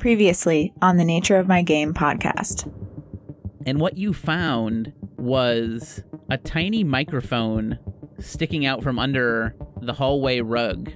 Previously 0.00 0.72
on 0.80 0.96
the 0.96 1.04
Nature 1.04 1.36
of 1.36 1.46
My 1.46 1.60
Game 1.60 1.92
podcast. 1.92 2.72
And 3.66 3.78
what 3.78 3.98
you 3.98 4.14
found 4.14 4.94
was 5.18 6.02
a 6.30 6.38
tiny 6.38 6.82
microphone 6.84 7.78
sticking 8.18 8.64
out 8.64 8.82
from 8.82 8.98
under 8.98 9.54
the 9.82 9.92
hallway 9.92 10.40
rug. 10.40 10.90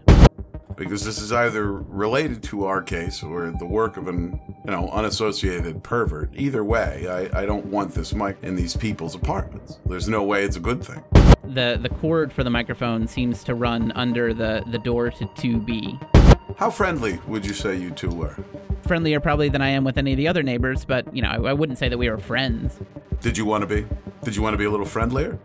Because 0.76 1.04
this 1.04 1.18
is 1.20 1.32
either 1.32 1.70
related 1.70 2.42
to 2.44 2.64
our 2.64 2.80
case 2.80 3.22
or 3.22 3.52
the 3.58 3.66
work 3.66 3.98
of 3.98 4.08
an, 4.08 4.40
you 4.64 4.70
know, 4.70 4.88
unassociated 4.88 5.84
pervert. 5.84 6.30
Either 6.34 6.64
way, 6.64 7.06
I, 7.06 7.42
I 7.42 7.44
don't 7.44 7.66
want 7.66 7.92
this 7.92 8.14
mic 8.14 8.38
in 8.40 8.56
these 8.56 8.74
people's 8.74 9.14
apartments. 9.14 9.80
There's 9.84 10.08
no 10.08 10.22
way 10.22 10.44
it's 10.44 10.56
a 10.56 10.60
good 10.60 10.82
thing. 10.82 11.04
The 11.44 11.78
the 11.78 11.90
cord 11.90 12.32
for 12.32 12.42
the 12.42 12.48
microphone 12.48 13.06
seems 13.06 13.44
to 13.44 13.54
run 13.54 13.92
under 13.92 14.32
the, 14.32 14.64
the 14.70 14.78
door 14.78 15.10
to 15.10 15.26
2B. 15.26 16.56
How 16.56 16.70
friendly 16.70 17.20
would 17.26 17.44
you 17.44 17.52
say 17.52 17.76
you 17.76 17.90
two 17.90 18.08
were? 18.08 18.42
Friendlier 18.84 19.20
probably 19.20 19.48
than 19.48 19.62
I 19.62 19.70
am 19.70 19.84
with 19.84 19.98
any 19.98 20.12
of 20.12 20.16
the 20.16 20.28
other 20.28 20.42
neighbors, 20.42 20.84
but 20.84 21.14
you 21.14 21.22
know, 21.22 21.28
I, 21.28 21.50
I 21.50 21.52
wouldn't 21.52 21.78
say 21.78 21.88
that 21.88 21.98
we 21.98 22.08
were 22.08 22.18
friends. 22.18 22.78
Did 23.20 23.38
you 23.38 23.44
want 23.44 23.62
to 23.62 23.66
be? 23.66 23.86
Did 24.22 24.36
you 24.36 24.42
want 24.42 24.54
to 24.54 24.58
be 24.58 24.64
a 24.64 24.70
little 24.70 24.86
friendlier? 24.86 25.38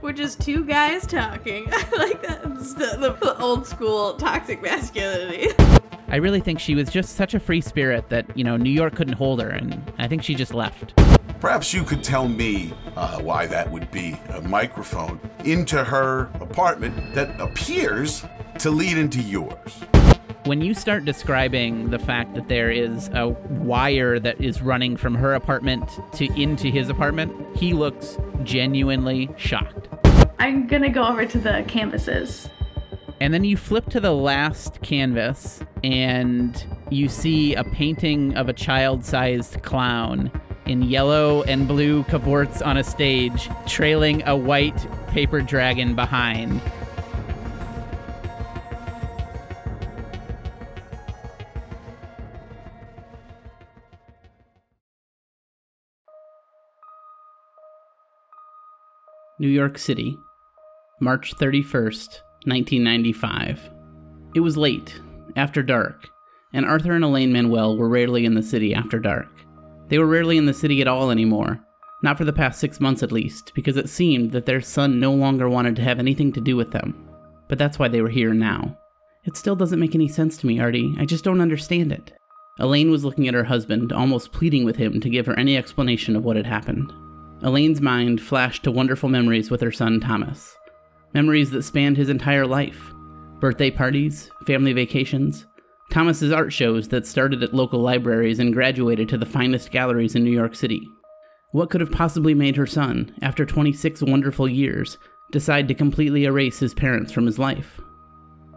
We're 0.00 0.12
just 0.12 0.40
two 0.40 0.64
guys 0.64 1.06
talking. 1.06 1.64
like 1.98 2.22
that's 2.22 2.74
the, 2.74 3.16
the 3.20 3.36
old 3.38 3.66
school 3.66 4.14
toxic 4.14 4.62
masculinity. 4.62 5.48
I 6.08 6.16
really 6.16 6.40
think 6.40 6.60
she 6.60 6.74
was 6.74 6.88
just 6.88 7.16
such 7.16 7.34
a 7.34 7.40
free 7.40 7.60
spirit 7.60 8.08
that, 8.10 8.24
you 8.36 8.44
know, 8.44 8.56
New 8.56 8.70
York 8.70 8.94
couldn't 8.94 9.14
hold 9.14 9.42
her, 9.42 9.48
and 9.48 9.92
I 9.98 10.06
think 10.06 10.22
she 10.22 10.34
just 10.36 10.54
left. 10.54 10.94
Perhaps 11.40 11.74
you 11.74 11.82
could 11.82 12.04
tell 12.04 12.28
me 12.28 12.72
uh, 12.96 13.20
why 13.20 13.46
that 13.46 13.70
would 13.70 13.90
be 13.90 14.16
a 14.30 14.40
microphone 14.40 15.20
into 15.44 15.82
her 15.82 16.30
apartment 16.40 17.14
that 17.14 17.38
appears 17.40 18.24
to 18.60 18.70
lead 18.70 18.96
into 18.96 19.20
yours. 19.20 19.80
When 20.46 20.60
you 20.60 20.74
start 20.74 21.04
describing 21.04 21.90
the 21.90 21.98
fact 21.98 22.36
that 22.36 22.48
there 22.48 22.70
is 22.70 23.08
a 23.12 23.30
wire 23.50 24.20
that 24.20 24.40
is 24.40 24.62
running 24.62 24.96
from 24.96 25.16
her 25.16 25.34
apartment 25.34 25.90
to 26.12 26.26
into 26.40 26.68
his 26.68 26.88
apartment, 26.88 27.34
he 27.56 27.72
looks 27.72 28.16
genuinely 28.44 29.28
shocked. 29.36 29.88
I'm 30.38 30.68
gonna 30.68 30.88
go 30.88 31.04
over 31.04 31.26
to 31.26 31.38
the 31.38 31.64
canvases. 31.66 32.48
And 33.20 33.34
then 33.34 33.42
you 33.42 33.56
flip 33.56 33.86
to 33.86 33.98
the 33.98 34.12
last 34.12 34.80
canvas 34.82 35.64
and 35.82 36.64
you 36.90 37.08
see 37.08 37.56
a 37.56 37.64
painting 37.64 38.36
of 38.36 38.48
a 38.48 38.52
child 38.52 39.04
sized 39.04 39.64
clown 39.64 40.30
in 40.66 40.82
yellow 40.82 41.42
and 41.42 41.66
blue 41.66 42.04
cavorts 42.04 42.62
on 42.62 42.76
a 42.76 42.84
stage, 42.84 43.50
trailing 43.66 44.22
a 44.28 44.36
white 44.36 44.86
paper 45.08 45.40
dragon 45.40 45.96
behind. 45.96 46.62
New 59.38 59.48
York 59.48 59.76
City, 59.76 60.18
March 60.98 61.34
31st, 61.36 62.22
1995. 62.46 63.70
It 64.34 64.40
was 64.40 64.56
late, 64.56 64.98
after 65.36 65.62
dark, 65.62 66.08
and 66.54 66.64
Arthur 66.64 66.92
and 66.92 67.04
Elaine 67.04 67.32
Manuel 67.32 67.76
were 67.76 67.90
rarely 67.90 68.24
in 68.24 68.32
the 68.32 68.42
city 68.42 68.74
after 68.74 68.98
dark. 68.98 69.28
They 69.88 69.98
were 69.98 70.06
rarely 70.06 70.38
in 70.38 70.46
the 70.46 70.54
city 70.54 70.80
at 70.80 70.88
all 70.88 71.10
anymore, 71.10 71.60
not 72.02 72.16
for 72.16 72.24
the 72.24 72.32
past 72.32 72.58
six 72.58 72.80
months 72.80 73.02
at 73.02 73.12
least, 73.12 73.52
because 73.54 73.76
it 73.76 73.90
seemed 73.90 74.32
that 74.32 74.46
their 74.46 74.62
son 74.62 74.98
no 74.98 75.12
longer 75.12 75.50
wanted 75.50 75.76
to 75.76 75.82
have 75.82 75.98
anything 75.98 76.32
to 76.32 76.40
do 76.40 76.56
with 76.56 76.70
them. 76.70 77.06
But 77.46 77.58
that's 77.58 77.78
why 77.78 77.88
they 77.88 78.00
were 78.00 78.08
here 78.08 78.32
now. 78.32 78.78
It 79.26 79.36
still 79.36 79.54
doesn't 79.54 79.80
make 79.80 79.94
any 79.94 80.08
sense 80.08 80.38
to 80.38 80.46
me, 80.46 80.60
Artie. 80.60 80.94
I 80.98 81.04
just 81.04 81.24
don't 81.24 81.42
understand 81.42 81.92
it. 81.92 82.10
Elaine 82.58 82.90
was 82.90 83.04
looking 83.04 83.28
at 83.28 83.34
her 83.34 83.44
husband, 83.44 83.92
almost 83.92 84.32
pleading 84.32 84.64
with 84.64 84.76
him 84.76 84.98
to 85.02 85.10
give 85.10 85.26
her 85.26 85.38
any 85.38 85.58
explanation 85.58 86.16
of 86.16 86.24
what 86.24 86.36
had 86.36 86.46
happened. 86.46 86.90
Elaine's 87.42 87.80
mind 87.80 88.20
flashed 88.20 88.64
to 88.64 88.70
wonderful 88.70 89.08
memories 89.08 89.50
with 89.50 89.60
her 89.60 89.72
son 89.72 90.00
Thomas. 90.00 90.56
Memories 91.12 91.50
that 91.50 91.62
spanned 91.62 91.96
his 91.96 92.08
entire 92.08 92.46
life 92.46 92.92
birthday 93.40 93.70
parties, 93.70 94.30
family 94.46 94.72
vacations, 94.72 95.46
Thomas's 95.90 96.32
art 96.32 96.52
shows 96.52 96.88
that 96.88 97.06
started 97.06 97.42
at 97.42 97.54
local 97.54 97.80
libraries 97.80 98.38
and 98.38 98.52
graduated 98.52 99.08
to 99.10 99.18
the 99.18 99.26
finest 99.26 99.70
galleries 99.70 100.14
in 100.14 100.24
New 100.24 100.30
York 100.30 100.54
City. 100.54 100.88
What 101.52 101.70
could 101.70 101.80
have 101.80 101.92
possibly 101.92 102.34
made 102.34 102.56
her 102.56 102.66
son, 102.66 103.14
after 103.22 103.46
26 103.46 104.02
wonderful 104.02 104.48
years, 104.48 104.98
decide 105.30 105.68
to 105.68 105.74
completely 105.74 106.24
erase 106.24 106.58
his 106.58 106.74
parents 106.74 107.12
from 107.12 107.26
his 107.26 107.38
life? 107.38 107.80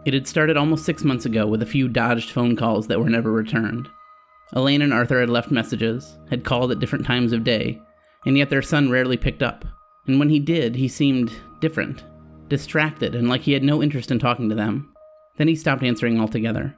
It 0.06 0.14
had 0.14 0.26
started 0.26 0.56
almost 0.56 0.86
six 0.86 1.04
months 1.04 1.26
ago 1.26 1.46
with 1.46 1.62
a 1.62 1.66
few 1.66 1.88
dodged 1.88 2.30
phone 2.30 2.56
calls 2.56 2.86
that 2.86 2.98
were 2.98 3.10
never 3.10 3.30
returned. 3.30 3.88
Elaine 4.54 4.82
and 4.82 4.92
Arthur 4.92 5.20
had 5.20 5.30
left 5.30 5.50
messages, 5.50 6.18
had 6.30 6.44
called 6.44 6.72
at 6.72 6.78
different 6.78 7.04
times 7.04 7.32
of 7.32 7.44
day, 7.44 7.80
and 8.26 8.36
yet 8.36 8.50
their 8.50 8.62
son 8.62 8.90
rarely 8.90 9.16
picked 9.16 9.42
up. 9.42 9.64
And 10.06 10.18
when 10.18 10.30
he 10.30 10.38
did, 10.38 10.76
he 10.76 10.88
seemed 10.88 11.32
different, 11.60 12.04
distracted, 12.48 13.14
and 13.14 13.28
like 13.28 13.42
he 13.42 13.52
had 13.52 13.62
no 13.62 13.82
interest 13.82 14.10
in 14.10 14.18
talking 14.18 14.48
to 14.48 14.54
them. 14.54 14.92
Then 15.36 15.48
he 15.48 15.56
stopped 15.56 15.82
answering 15.82 16.20
altogether. 16.20 16.76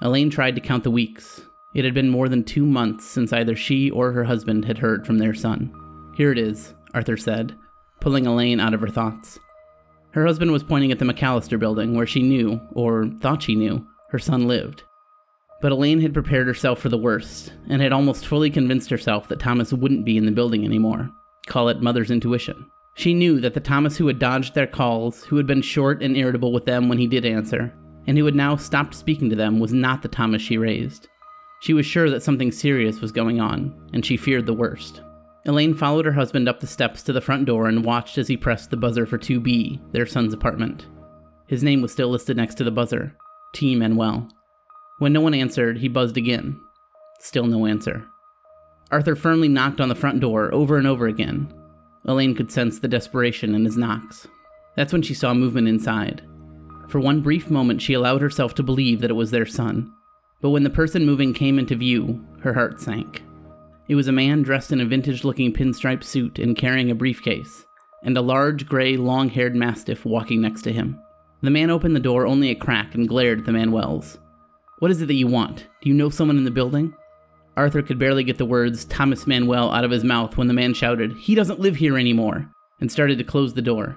Elaine 0.00 0.30
tried 0.30 0.54
to 0.54 0.60
count 0.60 0.84
the 0.84 0.90
weeks. 0.90 1.42
It 1.74 1.84
had 1.84 1.94
been 1.94 2.08
more 2.08 2.28
than 2.28 2.44
two 2.44 2.66
months 2.66 3.04
since 3.04 3.32
either 3.32 3.56
she 3.56 3.90
or 3.90 4.12
her 4.12 4.24
husband 4.24 4.64
had 4.64 4.78
heard 4.78 5.06
from 5.06 5.18
their 5.18 5.34
son. 5.34 5.72
Here 6.16 6.32
it 6.32 6.38
is, 6.38 6.74
Arthur 6.94 7.16
said, 7.16 7.56
pulling 8.00 8.26
Elaine 8.26 8.60
out 8.60 8.74
of 8.74 8.80
her 8.80 8.88
thoughts. 8.88 9.38
Her 10.12 10.26
husband 10.26 10.52
was 10.52 10.62
pointing 10.62 10.92
at 10.92 11.00
the 11.00 11.04
McAllister 11.04 11.58
building 11.58 11.94
where 11.94 12.06
she 12.06 12.22
knew, 12.22 12.60
or 12.72 13.08
thought 13.20 13.42
she 13.42 13.56
knew, 13.56 13.84
her 14.10 14.18
son 14.18 14.46
lived. 14.46 14.84
But 15.64 15.72
Elaine 15.72 16.02
had 16.02 16.12
prepared 16.12 16.46
herself 16.46 16.78
for 16.78 16.90
the 16.90 16.98
worst, 16.98 17.54
and 17.70 17.80
had 17.80 17.90
almost 17.90 18.26
fully 18.26 18.50
convinced 18.50 18.90
herself 18.90 19.28
that 19.28 19.40
Thomas 19.40 19.72
wouldn't 19.72 20.04
be 20.04 20.18
in 20.18 20.26
the 20.26 20.30
building 20.30 20.62
anymore. 20.62 21.10
Call 21.46 21.70
it 21.70 21.80
mother's 21.80 22.10
intuition. 22.10 22.66
She 22.96 23.14
knew 23.14 23.40
that 23.40 23.54
the 23.54 23.60
Thomas 23.60 23.96
who 23.96 24.06
had 24.06 24.18
dodged 24.18 24.54
their 24.54 24.66
calls, 24.66 25.24
who 25.24 25.38
had 25.38 25.46
been 25.46 25.62
short 25.62 26.02
and 26.02 26.18
irritable 26.18 26.52
with 26.52 26.66
them 26.66 26.90
when 26.90 26.98
he 26.98 27.06
did 27.06 27.24
answer, 27.24 27.72
and 28.06 28.18
who 28.18 28.26
had 28.26 28.34
now 28.34 28.56
stopped 28.56 28.94
speaking 28.94 29.30
to 29.30 29.36
them 29.36 29.58
was 29.58 29.72
not 29.72 30.02
the 30.02 30.08
Thomas 30.08 30.42
she 30.42 30.58
raised. 30.58 31.08
She 31.62 31.72
was 31.72 31.86
sure 31.86 32.10
that 32.10 32.22
something 32.22 32.52
serious 32.52 33.00
was 33.00 33.10
going 33.10 33.40
on, 33.40 33.74
and 33.94 34.04
she 34.04 34.18
feared 34.18 34.44
the 34.44 34.52
worst. 34.52 35.00
Elaine 35.46 35.72
followed 35.72 36.04
her 36.04 36.12
husband 36.12 36.46
up 36.46 36.60
the 36.60 36.66
steps 36.66 37.02
to 37.04 37.12
the 37.14 37.22
front 37.22 37.46
door 37.46 37.68
and 37.68 37.86
watched 37.86 38.18
as 38.18 38.28
he 38.28 38.36
pressed 38.36 38.68
the 38.68 38.76
buzzer 38.76 39.06
for 39.06 39.16
2B, 39.16 39.80
their 39.92 40.04
son's 40.04 40.34
apartment. 40.34 40.88
His 41.46 41.62
name 41.62 41.80
was 41.80 41.90
still 41.90 42.10
listed 42.10 42.36
next 42.36 42.56
to 42.56 42.64
the 42.64 42.70
buzzer 42.70 43.16
T. 43.54 43.74
Manuel. 43.74 44.28
When 44.98 45.12
no 45.12 45.20
one 45.20 45.34
answered, 45.34 45.78
he 45.78 45.88
buzzed 45.88 46.16
again. 46.16 46.60
Still 47.18 47.46
no 47.46 47.66
answer. 47.66 48.06
Arthur 48.90 49.16
firmly 49.16 49.48
knocked 49.48 49.80
on 49.80 49.88
the 49.88 49.94
front 49.94 50.20
door 50.20 50.54
over 50.54 50.76
and 50.76 50.86
over 50.86 51.06
again. 51.06 51.52
Elaine 52.04 52.34
could 52.34 52.52
sense 52.52 52.78
the 52.78 52.88
desperation 52.88 53.54
in 53.54 53.64
his 53.64 53.76
knocks. 53.76 54.28
That's 54.76 54.92
when 54.92 55.02
she 55.02 55.14
saw 55.14 55.34
movement 55.34 55.68
inside. 55.68 56.22
For 56.88 57.00
one 57.00 57.22
brief 57.22 57.50
moment, 57.50 57.80
she 57.82 57.94
allowed 57.94 58.20
herself 58.20 58.54
to 58.54 58.62
believe 58.62 59.00
that 59.00 59.10
it 59.10 59.14
was 59.14 59.30
their 59.30 59.46
son. 59.46 59.92
But 60.40 60.50
when 60.50 60.62
the 60.62 60.70
person 60.70 61.06
moving 61.06 61.32
came 61.32 61.58
into 61.58 61.74
view, 61.74 62.24
her 62.42 62.52
heart 62.52 62.80
sank. 62.80 63.22
It 63.88 63.94
was 63.94 64.08
a 64.08 64.12
man 64.12 64.42
dressed 64.42 64.70
in 64.70 64.80
a 64.80 64.86
vintage 64.86 65.24
looking 65.24 65.52
pinstripe 65.52 66.04
suit 66.04 66.38
and 66.38 66.56
carrying 66.56 66.90
a 66.90 66.94
briefcase, 66.94 67.64
and 68.02 68.16
a 68.16 68.22
large, 68.22 68.66
gray, 68.66 68.96
long 68.96 69.28
haired 69.28 69.56
mastiff 69.56 70.04
walking 70.04 70.40
next 70.40 70.62
to 70.62 70.72
him. 70.72 71.00
The 71.42 71.50
man 71.50 71.70
opened 71.70 71.96
the 71.96 72.00
door 72.00 72.26
only 72.26 72.50
a 72.50 72.54
crack 72.54 72.94
and 72.94 73.08
glared 73.08 73.40
at 73.40 73.44
the 73.46 73.52
Manuels. 73.52 74.18
What 74.84 74.90
is 74.90 75.00
it 75.00 75.06
that 75.06 75.14
you 75.14 75.28
want? 75.28 75.66
Do 75.80 75.88
you 75.88 75.94
know 75.94 76.10
someone 76.10 76.36
in 76.36 76.44
the 76.44 76.50
building? 76.50 76.92
Arthur 77.56 77.80
could 77.80 77.98
barely 77.98 78.22
get 78.22 78.36
the 78.36 78.44
words 78.44 78.84
Thomas 78.84 79.26
Manuel 79.26 79.72
out 79.72 79.82
of 79.82 79.90
his 79.90 80.04
mouth 80.04 80.36
when 80.36 80.46
the 80.46 80.52
man 80.52 80.74
shouted, 80.74 81.16
He 81.16 81.34
doesn't 81.34 81.58
live 81.58 81.76
here 81.76 81.96
anymore, 81.96 82.50
and 82.82 82.92
started 82.92 83.16
to 83.16 83.24
close 83.24 83.54
the 83.54 83.62
door. 83.62 83.96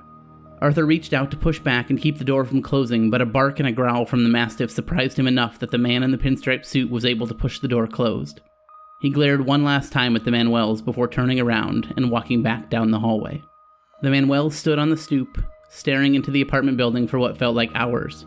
Arthur 0.61 0.85
reached 0.85 1.11
out 1.11 1.29
to 1.31 1.35
push 1.35 1.59
back 1.59 1.89
and 1.89 1.99
keep 1.99 2.17
the 2.17 2.23
door 2.23 2.45
from 2.45 2.61
closing, 2.61 3.09
but 3.09 3.19
a 3.19 3.25
bark 3.25 3.59
and 3.59 3.67
a 3.67 3.73
growl 3.73 4.05
from 4.05 4.23
the 4.23 4.29
mastiff 4.29 4.71
surprised 4.71 5.19
him 5.19 5.27
enough 5.27 5.59
that 5.59 5.71
the 5.71 5.77
man 5.77 6.03
in 6.03 6.11
the 6.11 6.17
pinstripe 6.17 6.63
suit 6.63 6.89
was 6.89 7.03
able 7.03 7.27
to 7.27 7.35
push 7.35 7.59
the 7.59 7.67
door 7.67 7.85
closed. 7.85 8.39
He 9.01 9.09
glared 9.09 9.45
one 9.45 9.65
last 9.65 9.91
time 9.91 10.15
at 10.15 10.23
the 10.23 10.31
Manuels 10.31 10.81
before 10.81 11.09
turning 11.09 11.41
around 11.41 11.93
and 11.97 12.09
walking 12.09 12.41
back 12.43 12.69
down 12.69 12.91
the 12.91 12.99
hallway. 12.99 13.43
The 14.03 14.09
Manuels 14.09 14.55
stood 14.55 14.79
on 14.79 14.89
the 14.89 14.95
stoop, 14.95 15.43
staring 15.67 16.15
into 16.15 16.31
the 16.31 16.39
apartment 16.39 16.77
building 16.77 17.09
for 17.09 17.19
what 17.19 17.37
felt 17.37 17.57
like 17.57 17.71
hours. 17.75 18.25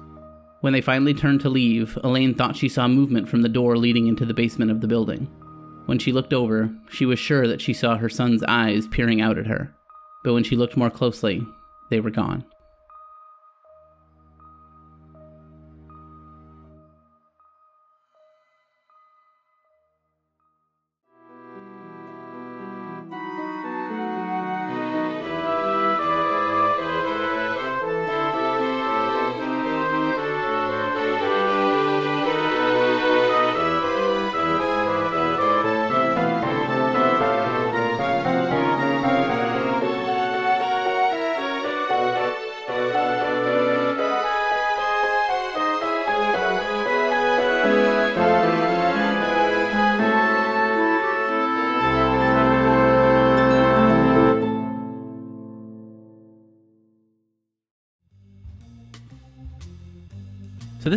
When 0.61 0.75
they 0.75 0.83
finally 0.83 1.15
turned 1.15 1.41
to 1.41 1.49
leave, 1.49 1.99
Elaine 2.05 2.35
thought 2.35 2.57
she 2.57 2.69
saw 2.69 2.87
movement 2.87 3.29
from 3.29 3.41
the 3.41 3.49
door 3.49 3.79
leading 3.79 4.07
into 4.09 4.27
the 4.27 4.35
basement 4.35 4.71
of 4.71 4.81
the 4.81 4.89
building. 4.89 5.27
When 5.87 5.99
she 5.99 6.13
looked 6.13 6.35
over, 6.35 6.71
she 6.91 7.07
was 7.07 7.19
sure 7.19 7.49
that 7.49 7.63
she 7.63 7.73
saw 7.73 7.97
her 7.97 8.11
son's 8.11 8.43
eyes 8.45 8.87
peering 8.87 9.23
out 9.23 9.39
at 9.39 9.47
her. 9.47 9.75
But 10.23 10.35
when 10.35 10.45
she 10.45 10.57
looked 10.57 10.77
more 10.77 10.91
closely, 10.91 11.47
they 11.89 12.01
were 12.01 12.11
gone. 12.11 12.45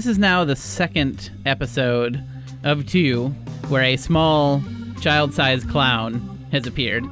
This 0.03 0.09
is 0.09 0.19
now 0.19 0.43
the 0.43 0.53
second 0.53 1.31
episode 1.45 2.21
of 2.65 2.85
two 2.85 3.29
where 3.69 3.83
a 3.83 3.95
small 3.95 4.61
child-sized 4.99 5.69
clown 5.69 6.45
has 6.51 6.67
appeared. 6.67 7.05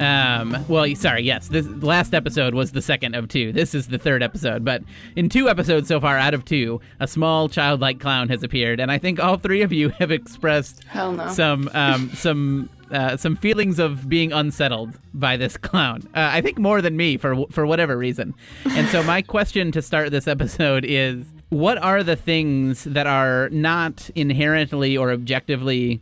Um, 0.00 0.56
well, 0.66 0.86
sorry, 0.96 1.22
yes, 1.22 1.48
this 1.48 1.66
last 1.66 2.14
episode 2.14 2.54
was 2.54 2.72
the 2.72 2.80
second 2.80 3.14
of 3.14 3.28
two. 3.28 3.52
This 3.52 3.74
is 3.74 3.88
the 3.88 3.98
third 3.98 4.22
episode, 4.22 4.64
but 4.64 4.82
in 5.16 5.28
two 5.28 5.50
episodes 5.50 5.86
so 5.86 6.00
far 6.00 6.16
out 6.16 6.32
of 6.32 6.46
two, 6.46 6.80
a 6.98 7.06
small 7.06 7.50
childlike 7.50 8.00
clown 8.00 8.30
has 8.30 8.42
appeared, 8.42 8.80
and 8.80 8.90
I 8.90 8.96
think 8.96 9.20
all 9.20 9.36
three 9.36 9.60
of 9.60 9.70
you 9.70 9.88
have 9.98 10.10
expressed 10.10 10.82
no. 10.94 11.28
some 11.28 11.68
um, 11.74 12.10
some 12.14 12.70
uh, 12.90 13.18
some 13.18 13.36
feelings 13.36 13.78
of 13.78 14.08
being 14.08 14.32
unsettled 14.32 14.94
by 15.12 15.36
this 15.36 15.58
clown. 15.58 16.08
Uh, 16.14 16.30
I 16.32 16.40
think 16.40 16.58
more 16.58 16.80
than 16.80 16.96
me 16.96 17.18
for 17.18 17.44
for 17.50 17.66
whatever 17.66 17.98
reason. 17.98 18.32
And 18.64 18.88
so 18.88 19.02
my 19.02 19.20
question 19.20 19.72
to 19.72 19.82
start 19.82 20.10
this 20.10 20.26
episode 20.26 20.86
is: 20.88 21.26
What 21.50 21.78
are 21.78 22.04
the 22.04 22.14
things 22.16 22.84
that 22.84 23.06
are 23.08 23.48
not 23.50 24.08
inherently 24.14 24.96
or 24.96 25.10
objectively 25.10 26.00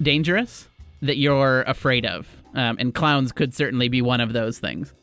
dangerous 0.00 0.68
that 1.02 1.16
you're 1.16 1.62
afraid 1.62 2.06
of? 2.06 2.28
Um, 2.54 2.76
and 2.78 2.94
clowns 2.94 3.32
could 3.32 3.52
certainly 3.52 3.88
be 3.88 4.00
one 4.00 4.20
of 4.20 4.32
those 4.32 4.60
things. 4.60 4.94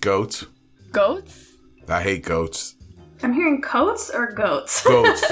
Goats. 0.00 0.44
Goats? 0.92 1.52
I 1.88 2.02
hate 2.02 2.22
goats. 2.22 2.74
I'm 3.22 3.32
hearing 3.32 3.62
coats 3.62 4.10
or 4.10 4.30
goats. 4.32 4.84
Goats. 4.84 5.24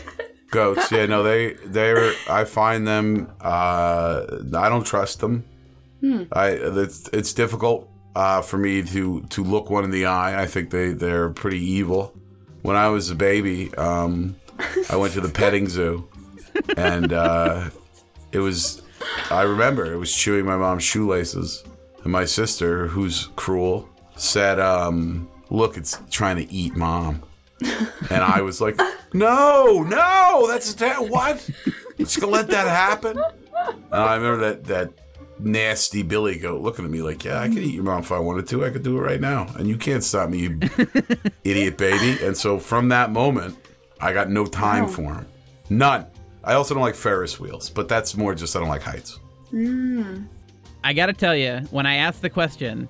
goats. 0.50 0.92
Yeah, 0.92 1.06
no, 1.06 1.24
they 1.24 1.54
they're. 1.64 2.12
I 2.28 2.44
find 2.44 2.86
them. 2.86 3.32
Uh, 3.40 4.24
I 4.56 4.68
don't 4.68 4.86
trust 4.86 5.18
them. 5.20 5.44
I 6.30 6.50
it's 6.50 7.08
it's 7.12 7.32
difficult 7.32 7.90
uh, 8.14 8.42
for 8.42 8.58
me 8.58 8.82
to 8.82 9.22
to 9.22 9.44
look 9.44 9.70
one 9.70 9.84
in 9.84 9.90
the 9.90 10.06
eye. 10.06 10.40
I 10.40 10.46
think 10.46 10.70
they 10.70 10.92
they're 10.92 11.30
pretty 11.30 11.60
evil. 11.60 12.14
When 12.62 12.76
I 12.76 12.88
was 12.88 13.10
a 13.10 13.14
baby, 13.14 13.74
um, 13.74 14.36
I 14.90 14.96
went 14.96 15.12
to 15.14 15.20
the 15.20 15.28
petting 15.28 15.68
zoo, 15.68 16.08
and 16.76 17.12
uh, 17.12 17.70
it 18.32 18.38
was. 18.38 18.82
I 19.30 19.42
remember 19.42 19.92
it 19.92 19.98
was 19.98 20.14
chewing 20.14 20.46
my 20.46 20.56
mom's 20.56 20.82
shoelaces, 20.82 21.64
and 22.04 22.12
my 22.12 22.24
sister, 22.24 22.86
who's 22.86 23.28
cruel, 23.36 23.88
said, 24.16 24.58
um, 24.60 25.28
"Look, 25.50 25.76
it's 25.76 25.98
trying 26.10 26.36
to 26.36 26.50
eat 26.52 26.74
mom." 26.76 27.22
And 28.10 28.22
I 28.22 28.42
was 28.42 28.60
like, 28.60 28.78
no, 29.14 29.82
no, 29.82 30.46
that's 30.48 30.74
that. 30.74 31.08
What? 31.08 31.48
Just 31.98 32.20
gonna 32.20 32.32
let 32.32 32.48
that 32.48 32.66
happen? 32.66 33.16
And 33.16 33.84
I 33.92 34.16
remember 34.16 34.40
that 34.48 34.64
that 34.64 34.92
nasty 35.38 36.02
Billy 36.02 36.38
goat 36.38 36.60
looking 36.60 36.84
at 36.84 36.90
me 36.90 37.02
like, 37.02 37.24
yeah, 37.24 37.40
I 37.40 37.48
could 37.48 37.58
eat 37.58 37.74
your 37.74 37.84
mom 37.84 38.00
if 38.00 38.12
I 38.12 38.18
wanted 38.18 38.46
to. 38.48 38.64
I 38.64 38.70
could 38.70 38.82
do 38.82 38.96
it 38.98 39.00
right 39.00 39.20
now, 39.20 39.46
and 39.58 39.68
you 39.68 39.76
can't 39.76 40.02
stop 40.04 40.30
me, 40.30 40.38
you 40.38 40.60
idiot 41.44 41.76
baby. 41.76 42.24
And 42.24 42.36
so 42.36 42.58
from 42.58 42.88
that 42.90 43.10
moment, 43.12 43.56
I 44.00 44.12
got 44.12 44.30
no 44.30 44.46
time 44.46 44.88
for 44.88 45.14
him, 45.14 45.26
none. 45.70 46.06
I 46.42 46.54
also 46.54 46.74
don't 46.74 46.82
like 46.82 46.94
Ferris 46.94 47.40
wheels, 47.40 47.70
but 47.70 47.88
that's 47.88 48.16
more 48.16 48.34
just 48.34 48.54
I 48.54 48.60
don't 48.60 48.68
like 48.68 48.82
heights. 48.82 49.18
Mm. 49.52 50.26
I 50.82 50.92
gotta 50.92 51.14
tell 51.14 51.34
you, 51.34 51.60
when 51.70 51.86
I 51.86 51.96
asked 51.96 52.20
the 52.20 52.28
question, 52.28 52.86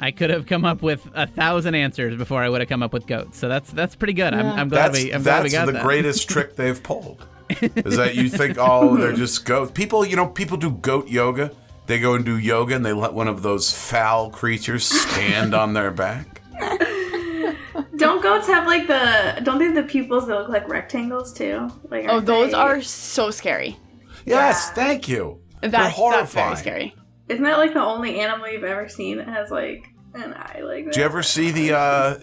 I 0.00 0.10
could 0.10 0.30
have 0.30 0.46
come 0.46 0.64
up 0.64 0.82
with 0.82 1.08
a 1.14 1.26
thousand 1.26 1.74
answers 1.74 2.16
before 2.16 2.42
I 2.42 2.48
would 2.48 2.60
have 2.60 2.68
come 2.68 2.82
up 2.82 2.92
with 2.92 3.06
goats. 3.06 3.38
So 3.38 3.48
that's 3.48 3.70
that's 3.72 3.96
pretty 3.96 4.12
good. 4.12 4.32
I'm, 4.34 4.46
I'm 4.46 4.68
glad 4.68 4.92
That's 4.92 5.04
we 5.04 5.12
I'm 5.12 5.22
glad 5.22 5.42
we 5.44 5.50
that's 5.50 5.54
got 5.54 5.66
the 5.66 5.72
that. 5.72 5.82
greatest 5.82 6.28
trick 6.28 6.56
they've 6.56 6.80
pulled. 6.82 7.26
Is 7.60 7.96
that 7.96 8.14
you 8.14 8.28
think, 8.28 8.56
oh, 8.58 8.96
they're 8.96 9.12
just 9.12 9.44
goats? 9.44 9.72
People, 9.72 10.04
you 10.04 10.16
know, 10.16 10.26
people 10.26 10.56
do 10.56 10.70
goat 10.70 11.08
yoga. 11.08 11.50
They 11.88 11.98
go 11.98 12.14
and 12.14 12.24
do 12.24 12.38
yoga, 12.38 12.76
and 12.76 12.86
they 12.86 12.92
let 12.92 13.12
one 13.14 13.26
of 13.28 13.42
those 13.42 13.72
foul 13.72 14.30
creatures 14.30 14.84
stand 14.84 15.54
on 15.54 15.72
their 15.72 15.90
back. 15.90 16.40
don't 17.96 18.22
goats 18.22 18.46
have 18.46 18.66
like 18.66 18.86
the? 18.86 19.40
Don't 19.42 19.58
they 19.58 19.66
have 19.66 19.74
the 19.74 19.82
pupils 19.82 20.26
that 20.28 20.36
look 20.38 20.48
like 20.48 20.68
rectangles 20.68 21.32
too? 21.32 21.68
Like 21.90 22.06
Oh, 22.08 22.20
those 22.20 22.52
they- 22.52 22.56
are 22.58 22.80
so 22.82 23.30
scary. 23.30 23.76
Yes, 24.24 24.70
thank 24.70 25.08
you. 25.08 25.40
They're 25.62 25.70
That's, 25.70 25.86
that's 25.86 25.96
horrifying. 25.96 26.46
very 26.48 26.56
scary. 26.56 26.94
Isn't 27.28 27.44
that 27.44 27.58
like 27.58 27.72
the 27.74 27.82
only 27.82 28.20
animal 28.20 28.48
you've 28.48 28.64
ever 28.64 28.88
seen 28.88 29.18
that 29.18 29.28
has 29.28 29.50
like 29.50 29.86
an 30.14 30.34
eye 30.34 30.60
like 30.62 30.84
that? 30.84 30.94
Do 30.94 31.00
you 31.00 31.06
ever 31.06 31.22
see 31.22 31.50
the 31.50 31.72
uh 31.76 32.18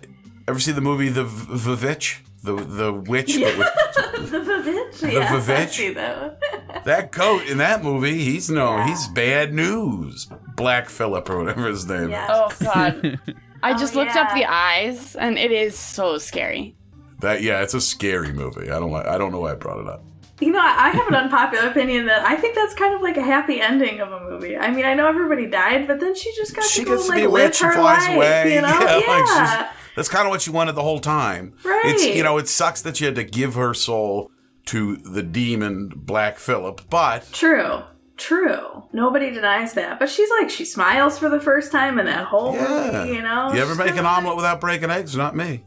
ever 0.47 0.59
see 0.59 0.71
the 0.71 0.81
movie 0.81 1.09
The 1.09 1.25
V- 1.25 1.53
Vivitch? 1.71 2.19
The 2.45 2.53
the 2.55 2.93
witch 2.93 3.37
but 3.39 3.57
with 3.57 3.67
the 4.31 4.39
Vivitch? 4.39 5.11
Yes, 5.11 5.31
I 5.31 5.39
Vivitch? 5.53 5.69
see 5.69 5.93
that 5.93 6.21
one. 6.21 6.83
that 6.85 7.11
goat 7.11 7.43
in 7.47 7.57
that 7.57 7.83
movie, 7.83 8.23
he's 8.23 8.49
no, 8.49 8.81
he's 8.83 9.07
bad 9.07 9.53
news. 9.53 10.27
Black 10.55 10.87
Phillip 10.89 11.29
or 11.29 11.39
whatever 11.39 11.67
his 11.67 11.87
name. 11.87 12.09
Yeah. 12.11 12.27
Oh 12.29 12.51
god. 12.61 13.19
I 13.63 13.71
Oh, 13.71 13.77
just 13.77 13.95
looked 13.95 14.15
up 14.15 14.31
the 14.35 14.45
eyes 14.45 15.15
and 15.15 15.37
it 15.39 15.51
is 15.51 15.75
so 15.77 16.19
scary. 16.19 16.75
That 17.21 17.41
yeah, 17.41 17.61
it's 17.63 17.73
a 17.73 17.81
scary 17.81 18.31
movie. 18.31 18.69
I 18.69 18.79
don't 18.79 18.91
like 18.91 19.07
I 19.07 19.17
don't 19.17 19.31
know 19.31 19.39
why 19.39 19.53
I 19.53 19.55
brought 19.55 19.79
it 19.81 19.87
up. 19.87 20.03
You 20.41 20.51
know, 20.51 20.59
I 20.59 20.89
have 20.89 21.07
an 21.07 21.15
unpopular 21.15 21.69
opinion 21.69 22.07
that 22.07 22.25
I 22.25 22.35
think 22.35 22.55
that's 22.55 22.73
kind 22.73 22.93
of 22.93 23.01
like 23.01 23.15
a 23.15 23.21
happy 23.21 23.61
ending 23.61 24.01
of 24.01 24.11
a 24.11 24.19
movie. 24.29 24.57
I 24.57 24.69
mean, 24.69 24.83
I 24.85 24.93
know 24.93 25.07
everybody 25.07 25.45
died, 25.45 25.87
but 25.87 26.01
then 26.01 26.13
she 26.13 26.33
just 26.35 26.53
got 26.53 26.65
She 26.65 26.81
to 26.83 26.85
go 26.85 26.91
gets 26.95 27.05
to 27.05 27.09
like 27.11 27.19
be 27.19 27.23
a 27.23 27.29
witch 27.29 27.61
and 27.61 27.73
flies 27.73 28.05
life. 28.07 28.15
away. 28.15 28.55
You 28.55 28.61
know? 28.61 28.67
Yeah, 28.67 28.97
Yeah. 28.99 29.07
like 29.07 29.27
she's- 29.27 29.65
That's 29.95 30.09
kind 30.09 30.25
of 30.27 30.31
what 30.31 30.41
she 30.41 30.49
wanted 30.49 30.73
the 30.73 30.81
whole 30.83 30.99
time. 30.99 31.53
It's 31.63 31.65
Right. 32.03 32.15
you 32.15 32.21
know, 32.23 32.37
it 32.37 32.49
sucks 32.49 32.81
that 32.81 32.97
she 32.97 33.05
had 33.05 33.15
to 33.15 33.23
give 33.23 33.53
her 33.55 33.73
soul 33.73 34.29
to 34.65 34.97
the 34.97 35.23
demon 35.23 35.89
Black 35.95 36.37
Phillip, 36.37 36.81
but 36.89 37.31
True. 37.31 37.83
True. 38.17 38.83
Nobody 38.91 39.29
denies 39.29 39.73
that. 39.73 39.99
But 39.99 40.09
she's 40.09 40.29
like, 40.39 40.49
she 40.49 40.65
smiles 40.65 41.17
for 41.19 41.29
the 41.29 41.39
first 41.39 41.71
time 41.71 41.97
in 41.99 42.05
that 42.07 42.25
whole 42.25 42.53
yeah. 42.55 42.91
movie, 43.03 43.13
you 43.15 43.21
know? 43.21 43.53
You 43.53 43.61
ever 43.61 43.71
She's 43.71 43.77
make 43.77 43.89
an 43.91 44.03
like- 44.03 44.17
omelet 44.17 44.35
without 44.35 44.59
breaking 44.59 44.89
eggs? 44.89 45.15
Not 45.15 45.35
me. 45.35 45.63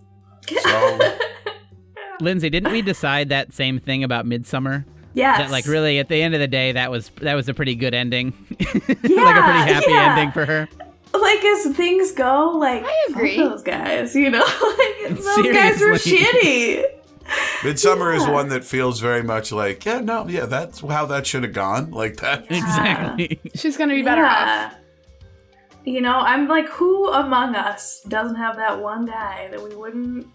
So 0.47 0.99
Lindsay, 2.21 2.51
didn't 2.51 2.73
we 2.73 2.83
decide 2.83 3.29
that 3.31 3.53
same 3.53 3.79
thing 3.79 4.05
about 4.05 4.27
Midsommar? 4.27 4.85
Yes. 5.15 5.39
That 5.39 5.51
like 5.51 5.67
really 5.67 5.99
at 5.99 6.09
the 6.09 6.23
end 6.23 6.35
of 6.35 6.41
the 6.41 6.49
day, 6.49 6.73
that 6.73 6.91
was 6.91 7.11
that 7.21 7.35
was 7.35 7.49
a 7.49 7.55
pretty 7.55 7.75
good 7.75 7.95
ending, 7.95 8.33
Yeah, 8.59 8.67
like 8.67 9.37
a 9.37 9.43
pretty 9.43 9.73
happy 9.73 9.91
yeah. 9.91 10.15
ending 10.17 10.33
for 10.33 10.45
her. 10.45 10.69
Like, 11.15 11.43
as 11.43 11.67
things 11.75 12.13
go, 12.13 12.53
like, 12.59 12.85
I 12.85 13.07
agree. 13.09 13.39
those 13.39 13.63
guys, 13.63 14.15
you 14.15 14.29
know? 14.31 14.39
like, 14.79 15.09
those 15.19 15.53
guys 15.53 15.81
were 15.81 15.95
shitty. 15.95 16.85
Midsommar 17.61 18.15
is 18.15 18.27
one 18.27 18.51
that 18.51 18.63
feels 18.63 19.01
very 19.01 19.23
much 19.23 19.51
like, 19.51 19.85
yeah, 19.85 20.01
no, 20.01 20.29
yeah, 20.29 20.47
that's 20.47 20.81
how 20.81 21.07
that 21.07 21.27
should 21.27 21.43
have 21.43 21.53
gone. 21.53 21.91
Like 21.91 22.19
that. 22.19 22.45
Exactly. 22.51 23.41
She's 23.55 23.77
gonna 23.77 23.95
be 23.95 24.03
better 24.03 24.25
off. 24.25 24.75
You 25.85 26.03
know, 26.03 26.19
I'm 26.19 26.47
like, 26.47 26.69
who 26.69 27.09
among 27.11 27.57
us 27.57 28.03
doesn't 28.09 28.37
have 28.37 28.57
that 28.57 28.79
one 28.81 29.07
guy 29.07 29.49
that 29.51 29.63
we 29.63 29.75
wouldn't 29.75 30.27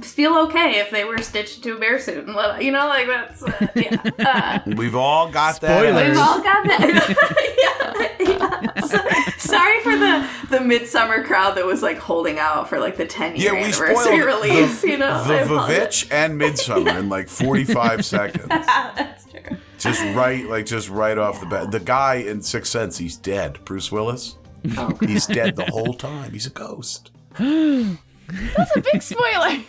feel 0.00 0.36
okay 0.38 0.78
if 0.80 0.90
they 0.90 1.04
were 1.04 1.18
stitched 1.18 1.62
to 1.62 1.76
a 1.76 1.78
bear 1.78 1.98
suit 1.98 2.24
and 2.26 2.34
let, 2.34 2.64
you 2.64 2.72
know, 2.72 2.86
like 2.88 3.06
that's, 3.06 3.42
uh, 3.42 3.66
yeah. 3.76 4.02
Uh, 4.66 4.74
We've 4.76 4.94
all 4.94 5.30
got 5.30 5.60
that. 5.60 5.82
We've 5.84 6.16
all 6.18 6.42
got 6.42 6.64
that. 6.66 8.16
yeah, 8.18 8.26
yeah. 8.74 8.80
So- 8.80 9.02
sorry 9.38 9.80
for 9.80 9.90
the 9.96 10.26
the 10.48 10.58
Midsommar 10.58 11.24
crowd 11.24 11.56
that 11.56 11.66
was 11.66 11.82
like 11.82 11.98
holding 11.98 12.38
out 12.38 12.68
for 12.68 12.78
like 12.78 12.96
the 12.96 13.04
10 13.06 13.36
year 13.36 13.54
Yeah, 13.54 13.64
anniversary 13.64 14.24
release. 14.24 14.80
the, 14.80 14.88
you 14.88 14.98
know, 14.98 15.10
I 15.10 15.28
the 15.28 15.42
apologize. 15.44 16.04
Vivitch 16.04 16.08
and 16.12 16.40
Midsommar 16.40 16.98
in 16.98 17.08
like 17.08 17.28
45 17.28 18.04
seconds. 18.04 18.46
That's 18.48 19.24
true. 19.26 19.56
Just 19.78 20.02
right, 20.16 20.46
like 20.48 20.64
just 20.66 20.88
right 20.88 21.18
off 21.18 21.40
the 21.40 21.46
bat. 21.46 21.70
The 21.70 21.80
guy 21.80 22.14
in 22.16 22.40
Sixth 22.42 22.70
Sense, 22.72 22.98
he's 22.98 23.16
dead. 23.16 23.64
Bruce 23.64 23.90
Willis. 23.92 24.36
Oh, 24.78 24.96
He's 25.00 25.26
dead 25.26 25.56
the 25.56 25.64
whole 25.64 25.94
time. 25.94 26.32
He's 26.32 26.46
a 26.46 26.50
ghost. 26.50 27.10
That's 28.56 28.76
a 28.76 28.80
big 28.80 29.02
spoiler. 29.02 29.58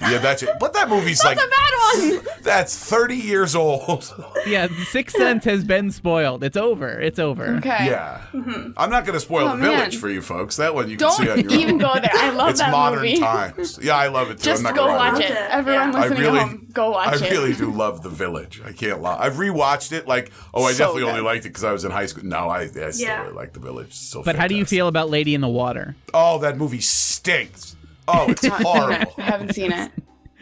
Yeah, 0.00 0.18
that's 0.18 0.42
it. 0.42 0.50
But 0.60 0.72
that 0.74 0.88
movie's 0.88 1.22
like 1.22 1.36
That's 1.36 1.46
a 1.46 1.50
bad 1.50 2.16
one. 2.24 2.26
that's 2.42 2.74
30 2.76 3.16
years 3.16 3.54
old. 3.54 4.14
yeah, 4.46 4.68
Sixth 4.84 5.16
Sense 5.16 5.44
has 5.44 5.62
been 5.62 5.90
spoiled. 5.90 6.42
It's 6.42 6.56
over. 6.56 6.88
It's 7.00 7.18
over. 7.18 7.56
Okay. 7.56 7.86
Yeah. 7.86 8.22
Mm-hmm. 8.32 8.72
I'm 8.78 8.88
not 8.90 9.04
going 9.04 9.14
to 9.14 9.20
spoil 9.20 9.46
Oh, 9.48 9.56
the 9.56 9.62
village 9.62 9.92
man. 9.94 10.00
for 10.00 10.08
you 10.08 10.22
folks. 10.22 10.56
That 10.56 10.74
one 10.74 10.88
you 10.88 10.96
can 10.96 11.10
see 11.12 11.28
on 11.28 11.36
Don't 11.38 11.50
your 11.50 11.60
even 11.60 11.74
own. 11.74 11.78
go 11.78 11.94
there. 12.00 12.10
I 12.14 12.30
love 12.30 12.50
It's 12.50 12.60
that 12.60 12.70
modern 12.70 13.00
movie. 13.02 13.18
times. 13.18 13.78
Yeah, 13.82 13.96
I 13.96 14.08
love 14.08 14.30
it 14.30 14.38
too. 14.38 14.44
Just 14.44 14.60
I'm 14.60 14.74
not 14.74 14.76
go 14.76 14.86
watch 14.86 15.12
Watch 15.14 15.22
it. 15.24 15.30
it, 15.32 15.36
Everyone 15.50 15.92
yeah. 15.92 15.98
I 15.98 16.00
listening 16.02 16.20
really, 16.22 16.38
at 16.38 16.48
home, 16.48 16.66
go 16.72 16.90
watch 16.90 17.08
I 17.08 17.14
it. 17.16 17.22
I 17.22 17.28
really 17.30 17.52
do 17.54 17.70
love 17.70 18.02
The 18.02 18.10
Village. 18.10 18.62
I 18.64 18.72
can't 18.72 19.02
lie. 19.02 19.18
I've 19.18 19.34
rewatched 19.34 19.92
it. 19.92 20.06
Like, 20.08 20.30
oh, 20.54 20.64
I 20.64 20.72
So 20.72 20.78
definitely 20.78 21.02
only 21.10 21.20
liked 21.22 21.44
it 21.44 21.50
because 21.50 21.64
I 21.64 21.72
was 21.72 21.84
in 21.84 21.90
high 21.90 22.06
school. 22.06 22.24
No, 22.24 22.48
I, 22.48 22.60
I 22.62 22.66
still 22.68 22.92
Yeah. 22.96 23.22
really 23.22 23.34
like 23.34 23.52
The 23.52 23.60
Village. 23.60 23.88
It's 23.88 23.98
so 23.98 24.22
But 24.22 24.36
how 24.36 24.46
do 24.46 24.54
you 24.54 24.64
feel 24.64 24.88
about 24.88 25.10
Lady 25.10 25.34
in 25.34 25.40
the 25.42 25.48
Water? 25.48 25.94
Oh, 26.14 26.38
that 26.38 26.56
movie 26.56 26.80
stinks. 26.80 27.74
Oh, 28.08 28.26
it's 28.28 28.46
horrible. 28.46 28.68
I 28.68 28.78
horrible. 28.78 29.12
haven't 29.18 29.54
seen 29.54 29.72
it. 29.72 29.92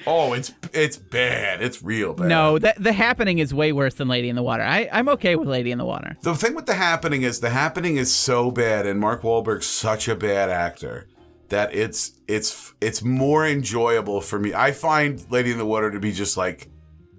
Oh, 0.06 0.34
it's 0.34 0.52
it's 0.72 0.96
bad. 0.96 1.62
It's 1.62 1.82
real 1.82 2.14
bad. 2.14 2.28
No, 2.28 2.58
that 2.58 2.82
the 2.82 2.92
happening 2.92 3.38
is 3.38 3.52
way 3.52 3.72
worse 3.72 3.94
than 3.94 4.08
Lady 4.08 4.28
in 4.28 4.36
the 4.36 4.42
Water. 4.42 4.62
I, 4.62 4.88
I'm 4.92 5.08
okay 5.10 5.36
with 5.36 5.48
Lady 5.48 5.72
in 5.72 5.78
the 5.78 5.84
Water. 5.84 6.16
The 6.22 6.34
thing 6.34 6.54
with 6.54 6.66
the 6.66 6.74
happening 6.74 7.22
is 7.22 7.40
the 7.40 7.50
happening 7.50 7.96
is 7.96 8.14
so 8.14 8.50
bad, 8.50 8.86
and 8.86 9.00
Mark 9.00 9.22
Wahlberg's 9.22 9.66
such 9.66 10.06
a 10.06 10.14
bad 10.14 10.48
actor 10.48 11.08
that 11.48 11.74
it's 11.74 12.12
it's 12.28 12.74
it's 12.80 13.02
more 13.02 13.46
enjoyable 13.46 14.20
for 14.20 14.38
me. 14.38 14.54
I 14.54 14.72
find 14.72 15.24
Lady 15.30 15.50
in 15.50 15.58
the 15.58 15.66
Water 15.66 15.90
to 15.90 16.00
be 16.00 16.12
just 16.12 16.36
like 16.36 16.68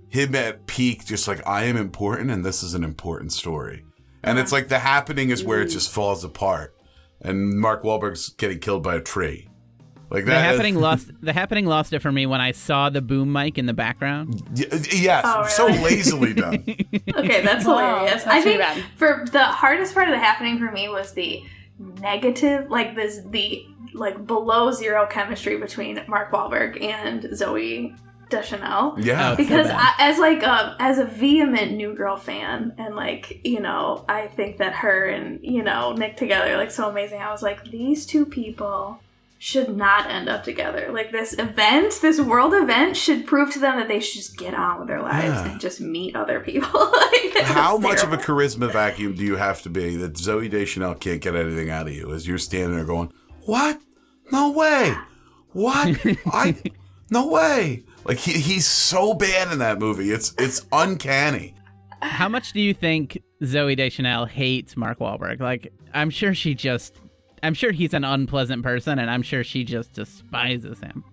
him 0.09 0.35
at 0.35 0.67
peak, 0.67 1.05
just 1.05 1.27
like 1.27 1.45
I 1.45 1.65
am 1.65 1.77
important, 1.77 2.31
and 2.31 2.45
this 2.45 2.63
is 2.63 2.73
an 2.73 2.83
important 2.83 3.33
story. 3.33 3.83
And 4.23 4.39
it's 4.39 4.51
uh-huh. 4.51 4.61
like 4.61 4.69
the 4.69 4.79
happening 4.79 5.29
is 5.29 5.43
where 5.43 5.59
it 5.59 5.65
mm-hmm. 5.65 5.73
just 5.73 5.91
falls 5.91 6.23
apart, 6.23 6.75
and 7.21 7.59
Mark 7.59 7.83
Wahlberg's 7.83 8.29
getting 8.29 8.59
killed 8.59 8.83
by 8.83 8.95
a 8.95 9.01
tree. 9.01 9.46
Like 10.09 10.23
The 10.25 10.31
that. 10.31 10.43
happening 10.45 10.75
lost 10.75 11.09
the 11.21 11.33
happening 11.33 11.65
lost 11.65 11.91
it 11.93 11.99
for 11.99 12.11
me 12.11 12.25
when 12.25 12.39
I 12.39 12.51
saw 12.51 12.89
the 12.89 13.01
boom 13.01 13.31
mic 13.33 13.57
in 13.57 13.65
the 13.65 13.73
background. 13.73 14.41
Y- 14.55 14.65
uh, 14.71 14.77
yes, 14.91 15.23
Oh, 15.27 15.45
so 15.47 15.65
lazily 15.67 16.33
done. 16.33 16.63
Okay, 17.17 17.41
that's 17.43 17.65
Wow, 17.65 17.77
hilarious. 17.99 18.23
that's 18.23 18.27
I 18.27 18.41
think 18.41 18.59
bad. 18.59 18.83
for 18.95 19.25
the 19.31 19.43
hardest 19.43 19.93
part 19.93 20.07
of 20.07 20.13
the 20.13 20.19
happening 20.19 20.59
for 20.59 20.71
me 20.71 20.87
was 20.87 21.11
the 21.13 21.43
negative, 21.79 22.69
like 22.69 22.95
this, 22.95 23.21
the 23.29 23.65
like 23.93 24.25
below 24.27 24.71
zero 24.71 25.07
chemistry 25.07 25.57
between 25.57 25.99
Mark 26.07 26.31
Wahlberg 26.31 26.81
and 26.83 27.23
Zooey 27.23 27.97
Deschanel. 28.29 28.95
Yeah. 28.99 29.31
Oh, 29.31 29.35
Because 29.35 29.67
so 29.67 29.73
I, 29.75 29.93
as 29.99 30.19
like 30.19 30.43
a 30.43 30.75
as 30.79 30.99
a 30.99 31.05
vehement 31.05 31.73
New 31.73 31.93
Girl 31.95 32.17
fan, 32.17 32.73
and 32.77 32.95
like 32.95 33.41
you 33.45 33.59
know, 33.59 34.05
I 34.07 34.27
think 34.27 34.57
that 34.57 34.73
her 34.75 35.05
and 35.07 35.39
you 35.43 35.63
know 35.63 35.93
Nick 35.93 36.17
together 36.17 36.53
are 36.53 36.57
like 36.57 36.71
so 36.71 36.89
amazing. 36.89 37.21
I 37.21 37.31
was 37.31 37.41
like, 37.41 37.69
these 37.71 38.05
two 38.05 38.25
people 38.25 38.99
should 39.39 39.75
not 39.75 40.09
end 40.09 40.27
up 40.27 40.43
together. 40.43 40.89
Like 40.91 41.11
this 41.11 41.33
event, 41.37 41.99
this 42.01 42.19
world 42.19 42.53
event, 42.53 42.97
should 42.97 43.25
prove 43.27 43.51
to 43.53 43.59
them 43.59 43.77
that 43.77 43.87
they 43.87 43.99
should 43.99 44.21
just 44.21 44.37
get 44.37 44.53
on 44.53 44.79
with 44.79 44.87
their 44.87 45.01
lives 45.01 45.25
Yeah. 45.25 45.51
and 45.51 45.61
just 45.61 45.79
meet 45.79 46.15
other 46.15 46.39
people. 46.39 46.69
like, 46.91 47.37
How 47.43 47.75
was 47.75 47.83
much 47.83 48.03
of 48.03 48.13
a 48.13 48.17
charisma 48.17 48.71
vacuum 48.71 49.13
do 49.15 49.23
you 49.23 49.35
have 49.35 49.61
to 49.63 49.69
be 49.69 49.95
that 49.97 50.13
Zooey 50.13 50.49
Deschanel 50.49 50.95
can't 50.95 51.21
get 51.21 51.35
anything 51.35 51.69
out 51.69 51.87
of 51.87 51.93
you 51.93 52.13
as 52.13 52.27
you're 52.27 52.37
standing 52.39 52.75
there 52.75 52.85
going, 52.85 53.11
"What? 53.45 53.79
No 54.31 54.51
way! 54.51 54.95
What? 55.53 55.97
I? 56.27 56.55
No 57.11 57.27
way!" 57.27 57.83
Like 58.05 58.17
he, 58.17 58.33
he's 58.33 58.65
so 58.65 59.13
bad 59.13 59.51
in 59.51 59.59
that 59.59 59.79
movie. 59.79 60.11
It's 60.11 60.33
it's 60.37 60.65
uncanny. 60.71 61.53
How 62.01 62.29
much 62.29 62.53
do 62.53 62.61
you 62.61 62.73
think 62.73 63.21
Zooey 63.41 63.75
Deschanel 63.77 64.25
hates 64.25 64.75
Mark 64.77 64.99
Wahlberg? 64.99 65.39
Like, 65.39 65.73
I'm 65.95 66.09
sure 66.11 66.33
she 66.35 66.53
just, 66.53 66.95
I'm 67.43 67.53
sure 67.53 67.71
he's 67.71 67.93
an 67.93 68.03
unpleasant 68.03 68.63
person, 68.63 68.99
and 68.99 69.09
I'm 69.09 69.21
sure 69.21 69.43
she 69.43 69.63
just 69.63 69.93
despises 69.93 70.79
him. 70.79 71.03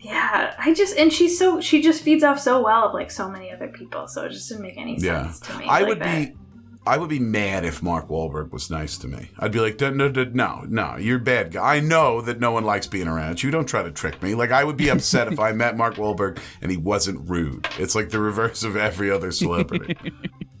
Yeah, 0.00 0.54
I 0.58 0.74
just 0.74 0.96
and 0.96 1.12
she's 1.12 1.38
so 1.38 1.60
she 1.60 1.80
just 1.80 2.02
feeds 2.02 2.24
off 2.24 2.40
so 2.40 2.60
well 2.62 2.88
of 2.88 2.94
like 2.94 3.10
so 3.10 3.28
many 3.28 3.52
other 3.52 3.68
people, 3.68 4.08
so 4.08 4.24
it 4.24 4.30
just 4.32 4.48
didn't 4.48 4.62
make 4.62 4.76
any 4.76 4.96
Yeah, 4.98 5.24
sense 5.30 5.40
to 5.40 5.58
me. 5.58 5.64
I 5.66 5.80
like 5.80 5.88
would 5.88 5.98
that. 6.00 6.28
be. 6.28 6.36
I 6.84 6.98
would 6.98 7.08
be 7.08 7.20
mad 7.20 7.64
if 7.64 7.80
Mark 7.80 8.08
Wahlberg 8.08 8.50
was 8.50 8.68
nice 8.68 8.98
to 8.98 9.06
me. 9.06 9.28
I'd 9.38 9.52
be 9.52 9.60
like, 9.60 9.78
no, 9.80 9.90
no, 9.90 10.08
no, 10.08 10.24
no, 10.24 10.64
no, 10.68 10.96
you're 10.96 11.18
a 11.18 11.20
bad 11.20 11.52
guy. 11.52 11.76
I 11.76 11.78
know 11.78 12.20
that 12.22 12.40
no 12.40 12.50
one 12.50 12.64
likes 12.64 12.88
being 12.88 13.06
around 13.06 13.40
you. 13.40 13.52
Don't 13.52 13.68
try 13.68 13.84
to 13.84 13.92
trick 13.92 14.20
me. 14.20 14.34
Like, 14.34 14.50
I 14.50 14.64
would 14.64 14.76
be 14.76 14.88
upset 14.88 15.32
if 15.32 15.38
I 15.38 15.52
met 15.52 15.76
Mark 15.76 15.94
Wahlberg 15.94 16.40
and 16.60 16.72
he 16.72 16.76
wasn't 16.76 17.30
rude. 17.30 17.68
It's 17.78 17.94
like 17.94 18.10
the 18.10 18.18
reverse 18.18 18.64
of 18.64 18.76
every 18.76 19.12
other 19.12 19.30
celebrity. 19.30 19.96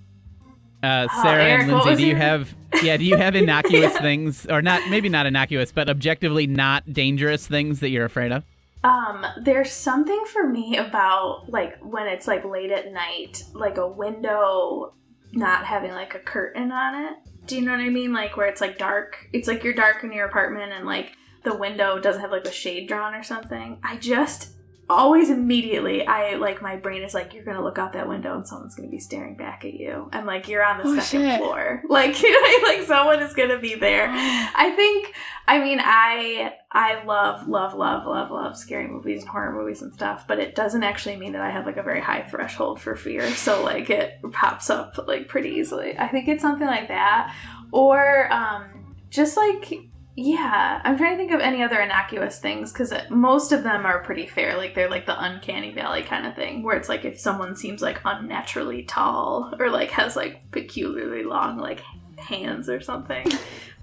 Uh, 0.82 1.06
Oh, 1.10 1.22
Sarah 1.22 1.44
Eric, 1.44 1.62
and 1.62 1.72
Lindsay, 1.72 1.94
do 2.04 2.08
you 2.08 2.16
have, 2.16 2.54
yeah, 2.82 2.96
do 2.96 3.04
you 3.04 3.16
have 3.16 3.34
innocuous 3.36 3.96
things, 3.98 4.46
or 4.46 4.62
not, 4.62 4.88
maybe 4.90 5.08
not 5.08 5.26
innocuous, 5.26 5.70
but 5.72 5.88
objectively 5.88 6.46
not 6.46 6.92
dangerous 6.92 7.46
things 7.46 7.80
that 7.80 7.90
you're 7.90 8.04
afraid 8.04 8.32
of? 8.32 8.44
Um, 8.84 9.24
there's 9.40 9.70
something 9.70 10.24
for 10.32 10.46
me 10.48 10.76
about 10.76 11.48
like 11.48 11.78
when 11.80 12.08
it's 12.08 12.26
like 12.26 12.44
late 12.44 12.72
at 12.72 12.92
night, 12.92 13.44
like 13.52 13.76
a 13.78 13.86
window 13.86 14.94
not 15.32 15.64
having 15.64 15.92
like 15.92 16.14
a 16.14 16.18
curtain 16.18 16.72
on 16.72 17.04
it. 17.06 17.12
Do 17.46 17.56
you 17.56 17.62
know 17.62 17.72
what 17.72 17.80
I 17.80 17.88
mean? 17.90 18.12
Like 18.12 18.36
where 18.36 18.48
it's 18.48 18.60
like 18.60 18.78
dark. 18.78 19.28
It's 19.32 19.46
like 19.46 19.62
you're 19.62 19.72
dark 19.72 20.02
in 20.02 20.12
your 20.12 20.26
apartment 20.26 20.72
and 20.72 20.84
like 20.84 21.12
the 21.44 21.56
window 21.56 22.00
doesn't 22.00 22.20
have 22.20 22.32
like 22.32 22.44
a 22.44 22.52
shade 22.52 22.88
drawn 22.88 23.14
or 23.14 23.22
something. 23.22 23.78
I 23.82 23.96
just 23.96 24.51
always 24.92 25.30
immediately 25.30 26.06
I 26.06 26.34
like 26.36 26.62
my 26.62 26.76
brain 26.76 27.02
is 27.02 27.14
like 27.14 27.34
you're 27.34 27.44
gonna 27.44 27.62
look 27.62 27.78
out 27.78 27.92
that 27.94 28.08
window 28.08 28.36
and 28.36 28.46
someone's 28.46 28.74
gonna 28.74 28.88
be 28.88 28.98
staring 28.98 29.36
back 29.36 29.64
at 29.64 29.74
you. 29.74 30.08
And 30.12 30.26
like 30.26 30.48
you're 30.48 30.64
on 30.64 30.78
the 30.78 30.84
Oh, 30.86 30.94
second 31.00 31.28
shit. 31.28 31.38
floor. 31.40 31.82
Like 31.88 32.22
you 32.22 32.30
know 32.30 32.68
like 32.68 32.82
someone 32.86 33.20
is 33.22 33.34
gonna 33.34 33.58
be 33.58 33.74
there. 33.74 34.08
I 34.10 34.72
think 34.76 35.14
I 35.46 35.58
mean 35.58 35.78
I 35.82 36.54
I 36.70 37.04
love 37.04 37.48
love 37.48 37.74
love 37.74 38.06
love 38.06 38.30
love 38.30 38.56
scary 38.56 38.86
movies 38.86 39.20
and 39.22 39.28
horror 39.28 39.52
movies 39.52 39.82
and 39.82 39.92
stuff 39.92 40.26
but 40.26 40.38
it 40.38 40.54
doesn't 40.54 40.82
actually 40.84 41.16
mean 41.16 41.32
that 41.32 41.42
I 41.42 41.50
have 41.50 41.66
like 41.66 41.76
a 41.76 41.82
very 41.82 42.00
high 42.00 42.22
threshold 42.22 42.80
for 42.80 42.96
fear. 42.96 43.28
So 43.34 43.62
like 43.62 43.90
it 43.90 44.18
pops 44.32 44.70
up 44.70 44.98
like 45.06 45.28
pretty 45.28 45.50
easily. 45.50 45.98
I 45.98 46.08
think 46.08 46.28
it's 46.28 46.42
something 46.42 46.66
like 46.66 46.88
that. 46.88 47.34
Or 47.72 48.32
um 48.32 48.94
just 49.10 49.36
like 49.36 49.74
yeah, 50.14 50.80
I'm 50.84 50.98
trying 50.98 51.12
to 51.12 51.16
think 51.16 51.32
of 51.32 51.40
any 51.40 51.62
other 51.62 51.80
innocuous 51.80 52.38
things 52.38 52.72
because 52.72 52.92
most 53.08 53.50
of 53.52 53.62
them 53.62 53.86
are 53.86 54.00
pretty 54.00 54.26
fair. 54.26 54.56
Like 54.56 54.74
they're 54.74 54.90
like 54.90 55.06
the 55.06 55.18
uncanny 55.22 55.72
valley 55.72 56.02
kind 56.02 56.26
of 56.26 56.34
thing, 56.34 56.62
where 56.62 56.76
it's 56.76 56.88
like 56.88 57.04
if 57.04 57.18
someone 57.18 57.56
seems 57.56 57.80
like 57.80 58.00
unnaturally 58.04 58.82
tall 58.82 59.54
or 59.58 59.70
like 59.70 59.90
has 59.92 60.14
like 60.14 60.50
peculiarly 60.50 61.22
long 61.24 61.56
like 61.58 61.80
hands 62.18 62.68
or 62.68 62.80
something. 62.80 63.26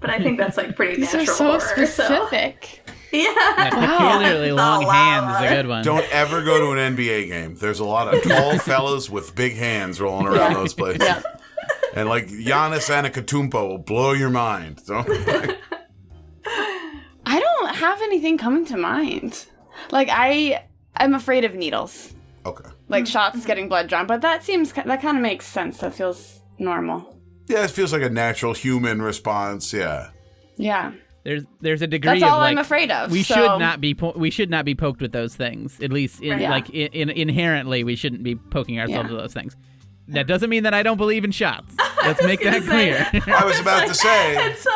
But 0.00 0.10
I 0.10 0.18
think 0.18 0.38
that's 0.38 0.56
like 0.56 0.76
pretty 0.76 0.96
These 1.00 1.14
are 1.14 1.18
natural 1.18 1.36
so 1.36 1.44
horror. 1.46 1.60
specific. 1.60 2.82
So. 2.86 2.92
Yeah. 3.12 3.34
Yeah, 3.34 3.70
peculiarly 3.70 4.52
long 4.52 4.82
La, 4.84 4.86
la, 4.86 4.92
hands 4.92 5.44
is 5.44 5.50
a 5.50 5.54
good 5.56 5.66
one. 5.66 5.82
Don't 5.82 6.08
ever 6.14 6.44
go 6.44 6.60
to 6.60 6.80
an 6.80 6.94
NBA 6.94 7.26
game. 7.26 7.56
There's 7.56 7.80
a 7.80 7.84
lot 7.84 8.14
of 8.14 8.22
tall 8.22 8.56
fellas 8.60 9.10
with 9.10 9.34
big 9.34 9.56
hands 9.56 10.00
rolling 10.00 10.28
around 10.28 10.54
those 10.54 10.74
places. 10.74 11.02
Yeah. 11.02 11.20
And 11.96 12.08
like 12.08 12.28
Giannis 12.28 12.88
Antetokounmpo 12.88 13.68
will 13.68 13.78
blow 13.78 14.12
your 14.12 14.30
mind. 14.30 14.82
Don't, 14.86 15.10
I 15.10 15.24
don't 15.34 15.58
have 17.80 18.00
anything 18.02 18.38
coming 18.38 18.64
to 18.66 18.76
mind. 18.76 19.46
Like 19.90 20.08
I, 20.10 20.64
I'm 20.96 21.14
afraid 21.14 21.44
of 21.44 21.54
needles, 21.54 22.12
okay. 22.46 22.68
like 22.88 23.04
mm. 23.04 23.08
shots 23.08 23.38
mm-hmm. 23.38 23.46
getting 23.46 23.68
blood 23.68 23.88
drawn. 23.88 24.06
But 24.06 24.20
that 24.22 24.44
seems 24.44 24.72
that 24.72 25.02
kind 25.02 25.16
of 25.16 25.22
makes 25.22 25.46
sense. 25.46 25.78
That 25.78 25.94
feels 25.94 26.40
normal. 26.58 27.16
Yeah, 27.48 27.64
it 27.64 27.70
feels 27.70 27.92
like 27.92 28.02
a 28.02 28.10
natural 28.10 28.54
human 28.54 29.02
response. 29.02 29.72
Yeah. 29.72 30.10
Yeah, 30.56 30.92
There's 31.24 31.44
there's 31.62 31.80
a 31.80 31.86
degree 31.86 32.10
that's 32.10 32.22
of 32.22 32.28
all 32.28 32.38
like 32.38 32.52
I'm 32.52 32.58
afraid 32.58 32.90
of. 32.90 33.10
we 33.10 33.22
so- 33.22 33.34
should 33.34 33.58
not 33.58 33.80
be 33.80 33.94
po- 33.94 34.12
we 34.14 34.30
should 34.30 34.50
not 34.50 34.66
be 34.66 34.74
poked 34.74 35.00
with 35.00 35.12
those 35.12 35.34
things. 35.34 35.80
At 35.80 35.90
least 35.90 36.20
in, 36.20 36.32
Right. 36.32 36.40
Yeah. 36.42 36.50
like 36.50 36.68
in, 36.68 36.92
in, 36.92 37.10
inherently 37.10 37.82
we 37.82 37.96
shouldn't 37.96 38.22
be 38.22 38.36
poking 38.36 38.78
ourselves 38.78 39.08
Yeah. 39.08 39.16
with 39.16 39.24
those 39.24 39.32
things. 39.32 39.56
That 40.08 40.26
doesn't 40.26 40.50
mean 40.50 40.64
that 40.64 40.74
I 40.74 40.82
don't 40.82 40.98
believe 40.98 41.24
in 41.24 41.30
shots. 41.30 41.74
Let's 42.04 42.22
make 42.24 42.42
that 42.42 42.52
gonna 42.64 42.66
say- 42.66 43.20
clear. 43.20 43.34
I 43.36 43.44
was 43.44 43.58
about 43.60 43.88
to 43.88 43.94
say. 43.94 44.36
And 44.40 44.56
so 44.56 44.70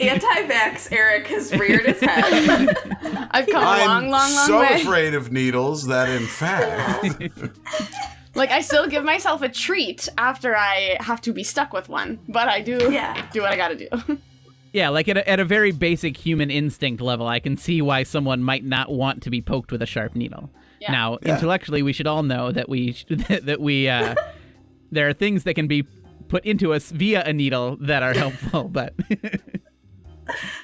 anti-vax 0.00 0.92
Eric 0.92 1.26
has 1.28 1.52
reared 1.52 1.86
his 1.86 2.00
head. 2.00 2.24
I've 3.30 3.46
come 3.46 3.62
a 3.62 3.66
I'm 3.66 3.86
long, 3.86 4.10
long, 4.10 4.34
long 4.34 4.46
so 4.46 4.60
way. 4.60 4.80
afraid 4.82 5.14
of 5.14 5.32
needles 5.32 5.86
that, 5.86 6.08
in 6.08 6.26
fact, 6.26 7.22
Like 8.34 8.50
I 8.50 8.60
still 8.62 8.88
give 8.88 9.04
myself 9.04 9.42
a 9.42 9.48
treat 9.48 10.08
after 10.18 10.56
I 10.56 10.96
have 11.00 11.20
to 11.22 11.32
be 11.32 11.44
stuck 11.44 11.72
with 11.72 11.88
one, 11.88 12.18
but 12.28 12.48
I 12.48 12.60
do 12.60 12.88
Yeah. 12.92 13.26
do 13.32 13.42
what 13.42 13.52
I 13.52 13.56
gotta 13.56 13.76
do. 13.76 14.18
yeah, 14.72 14.88
like 14.88 15.08
at 15.08 15.16
a, 15.16 15.28
at 15.28 15.38
a 15.38 15.44
very 15.44 15.70
basic 15.70 16.16
human 16.16 16.50
instinct 16.50 17.00
level, 17.00 17.28
I 17.28 17.38
can 17.38 17.56
see 17.56 17.80
why 17.80 18.02
someone 18.02 18.42
might 18.42 18.64
not 18.64 18.90
want 18.90 19.22
to 19.22 19.30
be 19.30 19.40
poked 19.40 19.70
with 19.70 19.82
a 19.82 19.86
sharp 19.86 20.16
needle. 20.16 20.50
Yeah. 20.80 20.90
Now, 20.92 21.16
intellectually, 21.22 21.82
we 21.82 21.92
should 21.92 22.06
all 22.08 22.22
know 22.24 22.50
that 22.50 22.68
we 22.68 22.92
sh- 22.92 23.04
that 23.08 23.60
we 23.60 23.88
uh, 23.88 24.14
there 24.90 25.08
are 25.08 25.12
things 25.12 25.44
that 25.44 25.54
can 25.54 25.66
be 25.68 25.86
put 26.34 26.44
into 26.44 26.74
us 26.74 26.90
via 26.90 27.22
a 27.22 27.32
needle 27.32 27.76
that 27.80 28.02
are 28.02 28.12
helpful, 28.12 28.64
but 28.68 28.92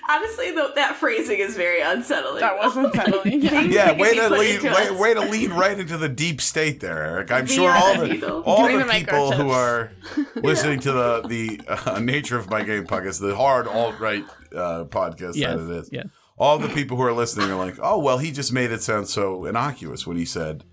Honestly, 0.08 0.50
though, 0.50 0.72
that 0.74 0.96
phrasing 0.96 1.38
is 1.38 1.54
very 1.56 1.80
unsettling. 1.80 2.40
that 2.40 2.58
wasn't 2.58 2.92
settling. 2.92 3.42
Yeah. 3.50 3.60
Yeah, 3.60 3.92
way 3.92 4.14
to 4.16 4.28
lead, 4.30 4.62
way, 4.62 4.90
way 4.90 5.14
to 5.14 5.20
lead 5.20 5.50
right 5.50 5.78
into 5.78 5.96
the 5.96 6.08
deep 6.08 6.40
state 6.40 6.80
there, 6.80 7.00
Eric. 7.04 7.30
I'm 7.30 7.46
Via 7.46 7.54
sure 7.56 7.70
all 7.70 7.94
the 7.94 8.00
the 8.00 8.14
needle. 8.14 8.42
all 8.42 8.62
During 8.66 8.78
the 8.78 8.84
the 8.84 8.90
people 8.90 9.30
who 9.32 9.50
are 9.50 9.92
listening 10.34 10.80
to 10.80 10.92
the 10.92 11.22
the 11.28 11.60
uh, 11.68 12.00
nature 12.00 12.36
of 12.36 12.50
my 12.50 12.62
game 12.64 12.84
podcast, 12.86 13.20
the 13.20 13.36
hard 13.36 13.68
alt 13.68 14.00
right 14.00 14.24
uh, 14.52 14.84
podcast 14.84 15.36
yes, 15.36 15.56
that 15.56 15.70
it 15.70 15.70
is. 15.70 15.88
yes. 15.92 16.06
All 16.38 16.58
the 16.58 16.68
people 16.70 16.96
who 16.96 17.02
are 17.04 17.12
listening 17.12 17.50
are 17.50 17.56
like, 17.56 17.76
oh 17.80 17.98
well, 17.98 18.18
he 18.18 18.32
just 18.32 18.52
made 18.52 18.72
it 18.72 18.82
sound 18.82 19.08
so 19.08 19.44
innocuous 19.44 20.04
when 20.06 20.16
he 20.16 20.24
said. 20.24 20.64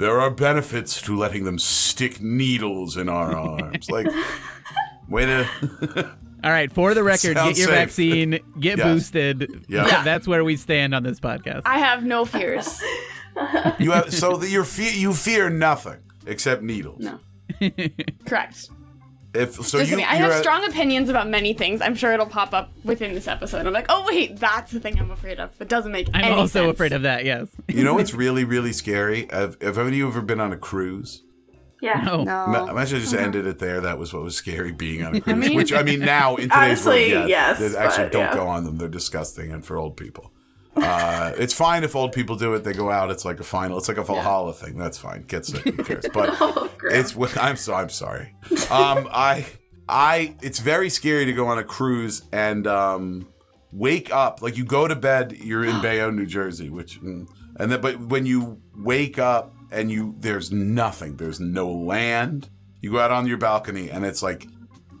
There 0.00 0.18
are 0.20 0.30
benefits 0.30 1.00
to 1.02 1.16
letting 1.16 1.44
them 1.44 1.58
stick 1.58 2.20
needles 2.22 2.96
in 2.96 3.08
our 3.08 3.36
arms. 3.36 3.90
Like, 3.90 4.06
way 5.08 5.26
to. 5.26 6.10
All 6.42 6.50
right, 6.50 6.72
for 6.72 6.94
the 6.94 7.02
record, 7.02 7.36
Sounds 7.36 7.50
get 7.50 7.58
your 7.58 7.68
safe. 7.68 7.76
vaccine, 7.76 8.30
get 8.58 8.78
Yes. 8.78 8.82
boosted. 8.86 9.64
Yeah. 9.68 9.84
That- 9.84 10.04
That's 10.06 10.26
where 10.26 10.42
we 10.42 10.56
stand 10.56 10.94
on 10.94 11.02
this 11.02 11.20
podcast. 11.20 11.62
I 11.66 11.78
have 11.78 12.02
no 12.02 12.24
fears. 12.24 12.80
You 13.78 13.90
have 13.92 14.12
so 14.12 14.36
that 14.38 14.48
you 14.48 14.64
fear 14.64 14.90
you 14.90 15.12
fear 15.12 15.50
nothing 15.50 15.98
except 16.26 16.62
needles. 16.62 17.00
No. 17.04 17.20
Correct. 18.26 18.70
If 19.32 19.54
so, 19.54 19.78
Just 19.78 19.90
you 19.90 19.98
kidding. 19.98 20.04
I 20.04 20.16
have 20.16 20.32
a- 20.32 20.38
strong 20.40 20.64
opinions 20.64 21.08
about 21.08 21.28
many 21.28 21.52
things. 21.52 21.80
I'm 21.80 21.94
sure 21.94 22.12
it'll 22.12 22.26
pop 22.26 22.52
up 22.52 22.72
within 22.84 23.14
this 23.14 23.28
episode. 23.28 23.64
I'm 23.66 23.72
like, 23.72 23.86
oh 23.88 24.04
wait, 24.06 24.38
that's 24.38 24.72
the 24.72 24.80
thing 24.80 24.98
I'm 24.98 25.10
afraid 25.12 25.38
of. 25.38 25.56
That 25.58 25.68
doesn't 25.68 25.92
make 25.92 26.08
I'm 26.12 26.24
any 26.24 26.34
also 26.34 26.64
sense. 26.64 26.72
afraid 26.74 26.92
of 26.92 27.02
that. 27.02 27.24
Yes. 27.24 27.48
You 27.68 27.84
know 27.84 27.94
what's 27.94 28.12
really 28.12 28.42
really 28.44 28.72
scary? 28.72 29.28
Have, 29.30 29.60
have 29.62 29.78
any 29.78 29.86
of 29.88 29.94
you 29.94 30.08
ever 30.08 30.20
been 30.20 30.40
on 30.40 30.52
a 30.52 30.56
cruise? 30.56 31.22
Yeah. 31.80 32.00
No. 32.04 32.24
Ma- 32.24 32.66
Imagine 32.70 32.96
I 32.98 33.00
just 33.00 33.14
uh-huh. 33.14 33.22
ended 33.24 33.46
it 33.46 33.58
there. 33.58 33.80
That 33.80 33.98
was 33.98 34.12
what 34.12 34.22
was 34.22 34.34
scary 34.36 34.72
being 34.72 35.02
on 35.04 35.14
a 35.16 35.20
cruise. 35.20 35.36
mean- 35.36 35.56
Which 35.56 35.72
I 35.72 35.82
mean, 35.82 36.00
now 36.00 36.34
in 36.36 36.50
today's 36.50 36.56
Honestly, 36.86 37.12
world, 37.14 37.28
yeah, 37.30 37.56
yes, 37.58 37.58
they 37.58 37.76
actually 37.78 38.04
but, 38.06 38.12
don't 38.12 38.22
yeah. 38.24 38.34
go 38.34 38.48
on 38.48 38.64
them. 38.64 38.76
They're 38.78 38.88
disgusting 38.88 39.52
and 39.52 39.64
for 39.64 39.76
old 39.78 39.96
people. 39.96 40.32
Uh, 40.76 41.32
it's 41.36 41.52
fine 41.52 41.84
if 41.84 41.96
old 41.96 42.12
people 42.12 42.36
do 42.36 42.54
it. 42.54 42.64
They 42.64 42.72
go 42.72 42.90
out. 42.90 43.10
It's 43.10 43.24
like 43.24 43.40
a 43.40 43.44
final. 43.44 43.78
It's 43.78 43.88
like 43.88 43.98
a 43.98 44.04
Valhalla 44.04 44.52
thing. 44.52 44.76
That's 44.76 44.98
fine. 44.98 45.22
Get 45.22 45.44
sick. 45.46 45.64
Who 45.64 45.84
cares? 45.84 46.06
But 46.12 46.30
Oh, 46.40 46.70
it's. 46.84 47.16
I'm 47.36 47.56
so. 47.56 47.74
I'm 47.74 47.88
sorry. 47.88 48.34
Um, 48.70 49.08
I. 49.12 49.46
I. 49.88 50.36
It's 50.42 50.60
very 50.60 50.88
scary 50.88 51.24
to 51.26 51.32
go 51.32 51.48
on 51.48 51.58
a 51.58 51.64
cruise 51.64 52.22
and 52.32 52.66
um, 52.66 53.26
wake 53.72 54.12
up, 54.12 54.42
like 54.42 54.56
you 54.56 54.64
go 54.64 54.88
to 54.88 54.96
bed, 54.96 55.32
you're 55.32 55.64
in 55.64 55.80
Bayonne, 55.82 56.16
New 56.16 56.26
Jersey, 56.26 56.70
which, 56.70 57.00
mm, 57.00 57.28
and 57.58 57.72
then, 57.72 57.80
but 57.80 57.98
when 58.00 58.26
you 58.26 58.60
wake 58.76 59.18
up 59.18 59.54
and 59.70 59.90
you, 59.90 60.14
there's 60.18 60.50
nothing, 60.52 61.16
there's 61.16 61.40
no 61.40 61.70
land. 61.70 62.48
You 62.80 62.92
go 62.92 62.98
out 62.98 63.10
on 63.10 63.26
your 63.26 63.38
balcony 63.38 63.90
and 63.90 64.04
it's 64.04 64.22
like, 64.22 64.46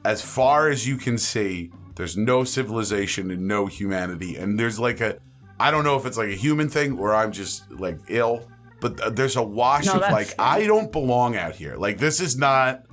as 0.04 0.22
far 0.22 0.68
as 0.68 0.86
you 0.86 0.96
can 0.96 1.18
see, 1.18 1.70
there's 1.96 2.16
no 2.16 2.44
civilization 2.44 3.30
and 3.30 3.46
no 3.46 3.66
humanity. 3.66 4.36
And 4.36 4.58
there's 4.58 4.78
like 4.78 5.00
a, 5.00 5.18
I 5.60 5.70
don't 5.70 5.84
know 5.84 5.96
if 5.96 6.06
it's 6.06 6.16
like 6.16 6.30
a 6.30 6.34
human 6.36 6.68
thing 6.68 6.98
or 6.98 7.14
I'm 7.14 7.32
just 7.32 7.70
like 7.70 7.98
ill, 8.08 8.48
but 8.80 8.96
th- 8.96 9.12
there's 9.12 9.36
a 9.36 9.42
wash 9.42 9.86
No, 9.86 9.94
of 9.94 10.00
like, 10.00 10.34
I 10.38 10.66
don't 10.66 10.90
belong 10.90 11.36
out 11.36 11.54
here. 11.54 11.76
Like, 11.76 11.98
this 11.98 12.18
is 12.18 12.36
not, 12.36 12.86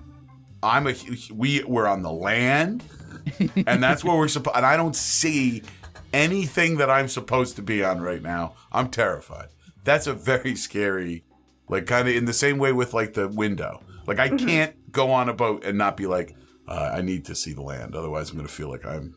I'm 0.62 0.86
a, 0.88 0.94
we, 1.34 1.64
we're 1.64 1.88
on 1.88 2.02
the 2.02 2.12
land 2.12 2.84
and 3.66 3.82
that's 3.82 4.04
where 4.04 4.16
we're 4.16 4.28
supposed. 4.28 4.58
And 4.58 4.66
I 4.66 4.78
don't 4.78 4.96
see 4.96 5.64
anything 6.14 6.78
that 6.78 6.90
I'm 6.90 7.08
supposed 7.08 7.56
to 7.56 7.62
be 7.62 7.84
on 7.84 8.02
right 8.02 8.22
now. 8.22 8.56
I'm 8.72 8.90
terrified. 8.90 9.48
That's 9.84 10.08
a 10.08 10.14
very 10.14 10.56
scary, 10.56 11.24
like 11.70 11.86
kind 11.86 12.08
of 12.08 12.16
in 12.16 12.26
the 12.26 12.34
same 12.34 12.58
way 12.58 12.74
with 12.74 12.94
like 12.94 13.14
the 13.14 13.28
window. 13.28 13.82
Like 14.06 14.20
I 14.20 14.30
can't 14.30 14.92
go 14.92 15.12
on 15.12 15.30
a 15.30 15.34
boat 15.34 15.64
and 15.66 15.78
not 15.78 15.98
be 15.98 16.06
like, 16.06 16.36
uh, 16.68 16.92
I 16.94 17.02
need 17.02 17.26
to 17.26 17.36
see 17.36 17.54
the 17.54 17.62
land. 17.62 17.96
Otherwise, 17.96 18.30
I'm 18.30 18.36
going 18.36 18.48
to 18.48 18.54
feel 18.54 18.70
like 18.70 18.86
I'm 18.86 19.16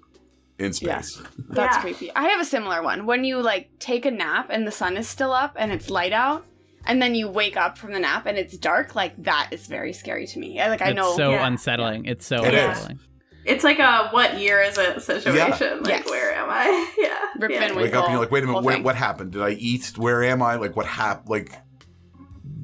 in 0.61 0.73
Yeah. 0.81 1.01
space. 1.01 1.23
That's 1.49 1.77
Yeah. 1.77 1.81
creepy. 1.83 2.13
I 2.15 2.25
have 2.29 2.41
a 2.41 2.45
similar 2.45 2.83
one. 2.83 3.07
When 3.07 3.25
you 3.25 3.41
like 3.43 3.71
take 3.79 4.05
a 4.07 4.11
nap 4.11 4.49
and 4.51 4.67
the 4.67 4.71
sun 4.73 4.97
is 4.97 5.09
still 5.09 5.33
up 5.33 5.57
and 5.59 5.73
it's 5.73 5.91
light 5.91 6.13
out, 6.13 6.47
and 6.87 7.01
then 7.03 7.15
you 7.15 7.29
wake 7.29 7.57
up 7.57 7.77
from 7.77 7.93
the 7.93 7.99
nap 7.99 8.27
and 8.27 8.39
it's 8.39 8.57
dark, 8.57 8.95
like 8.95 9.15
that 9.25 9.49
is 9.51 9.67
very 9.67 9.93
scary 9.93 10.27
to 10.29 10.39
me. 10.39 10.59
Like 10.59 10.83
I 10.83 10.93
know 10.93 11.09
it's 11.11 11.19
know. 11.19 11.25
so 11.27 11.31
Yeah. 11.33 11.47
unsettling. 11.47 12.05
It's 12.07 12.27
so 12.27 12.45
It 12.45 12.55
is. 12.55 12.61
unsettling. 12.69 13.01
It's 13.45 13.65
like 13.65 13.79
a 13.79 14.09
what 14.11 14.39
year 14.39 14.61
is 14.63 14.77
it 14.79 15.01
situation. 15.03 15.79
Like 15.83 16.05
Yes. 16.05 16.11
where 16.11 16.35
am 16.35 16.49
I? 16.51 16.93
Yeah. 16.99 17.19
Rip 17.39 17.51
yeah. 17.53 17.61
Van 17.61 17.75
Wake 17.77 17.95
up 17.95 18.05
and 18.05 18.13
you're 18.13 18.21
like, 18.21 18.31
wait 18.31 18.45
a 18.45 18.47
minute, 18.47 18.63
wait, 18.65 18.83
what 18.85 18.97
happened? 18.97 19.33
Did 19.33 19.43
I 19.43 19.51
eat? 19.51 19.93
Where 19.97 20.23
am 20.23 20.43
I? 20.43 20.57
Like 20.57 20.77
what 20.77 20.87
happened? 20.87 21.29
Like 21.31 21.53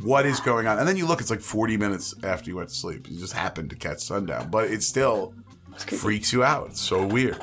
what 0.03 0.26
is 0.26 0.38
going 0.41 0.67
on? 0.67 0.79
And 0.79 0.87
then 0.87 0.97
you 0.97 1.07
look, 1.07 1.21
it's 1.21 1.31
like 1.31 1.41
40 1.41 1.76
minutes 1.79 2.15
after 2.23 2.50
you 2.50 2.57
went 2.57 2.69
to 2.69 2.75
sleep. 2.75 3.09
You 3.11 3.19
just 3.19 3.33
happened 3.33 3.71
to 3.71 3.76
catch 3.76 4.00
sundown, 4.00 4.50
but 4.50 4.71
it 4.71 4.83
still 4.83 5.35
freaks 5.79 6.33
you 6.33 6.45
out. 6.45 6.69
It's 6.69 6.81
so 6.81 7.05
weird. 7.07 7.38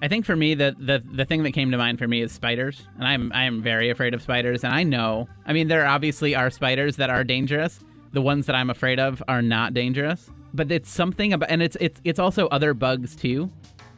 I 0.00 0.08
think 0.08 0.24
for 0.24 0.36
me 0.36 0.54
the, 0.54 0.76
the 0.78 1.02
the 1.12 1.24
thing 1.24 1.42
that 1.42 1.52
came 1.52 1.70
to 1.72 1.78
mind 1.78 1.98
for 1.98 2.06
me 2.06 2.22
is 2.22 2.30
spiders, 2.30 2.82
and 2.96 3.06
I'm 3.06 3.32
I 3.32 3.44
am 3.44 3.62
very 3.62 3.90
afraid 3.90 4.14
of 4.14 4.22
spiders, 4.22 4.62
and 4.62 4.72
I 4.72 4.84
know. 4.84 5.28
I 5.44 5.52
mean, 5.52 5.68
there 5.68 5.86
obviously 5.86 6.34
are 6.34 6.50
spiders 6.50 6.96
that 6.96 7.10
are 7.10 7.24
dangerous. 7.24 7.80
The 8.12 8.22
ones 8.22 8.46
that 8.46 8.54
I'm 8.54 8.70
afraid 8.70 9.00
of 9.00 9.22
are 9.28 9.42
not 9.42 9.74
dangerous, 9.74 10.30
but 10.54 10.70
it's 10.70 10.88
something 10.88 11.32
about, 11.32 11.50
and 11.50 11.62
it's 11.62 11.76
it's 11.80 12.00
it's 12.04 12.18
also 12.18 12.46
other 12.48 12.74
bugs 12.74 13.16
too, 13.16 13.50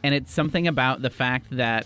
and 0.03 0.15
it's 0.15 0.31
something 0.31 0.67
about 0.67 1.01
the 1.03 1.09
fact 1.09 1.47
that 1.51 1.85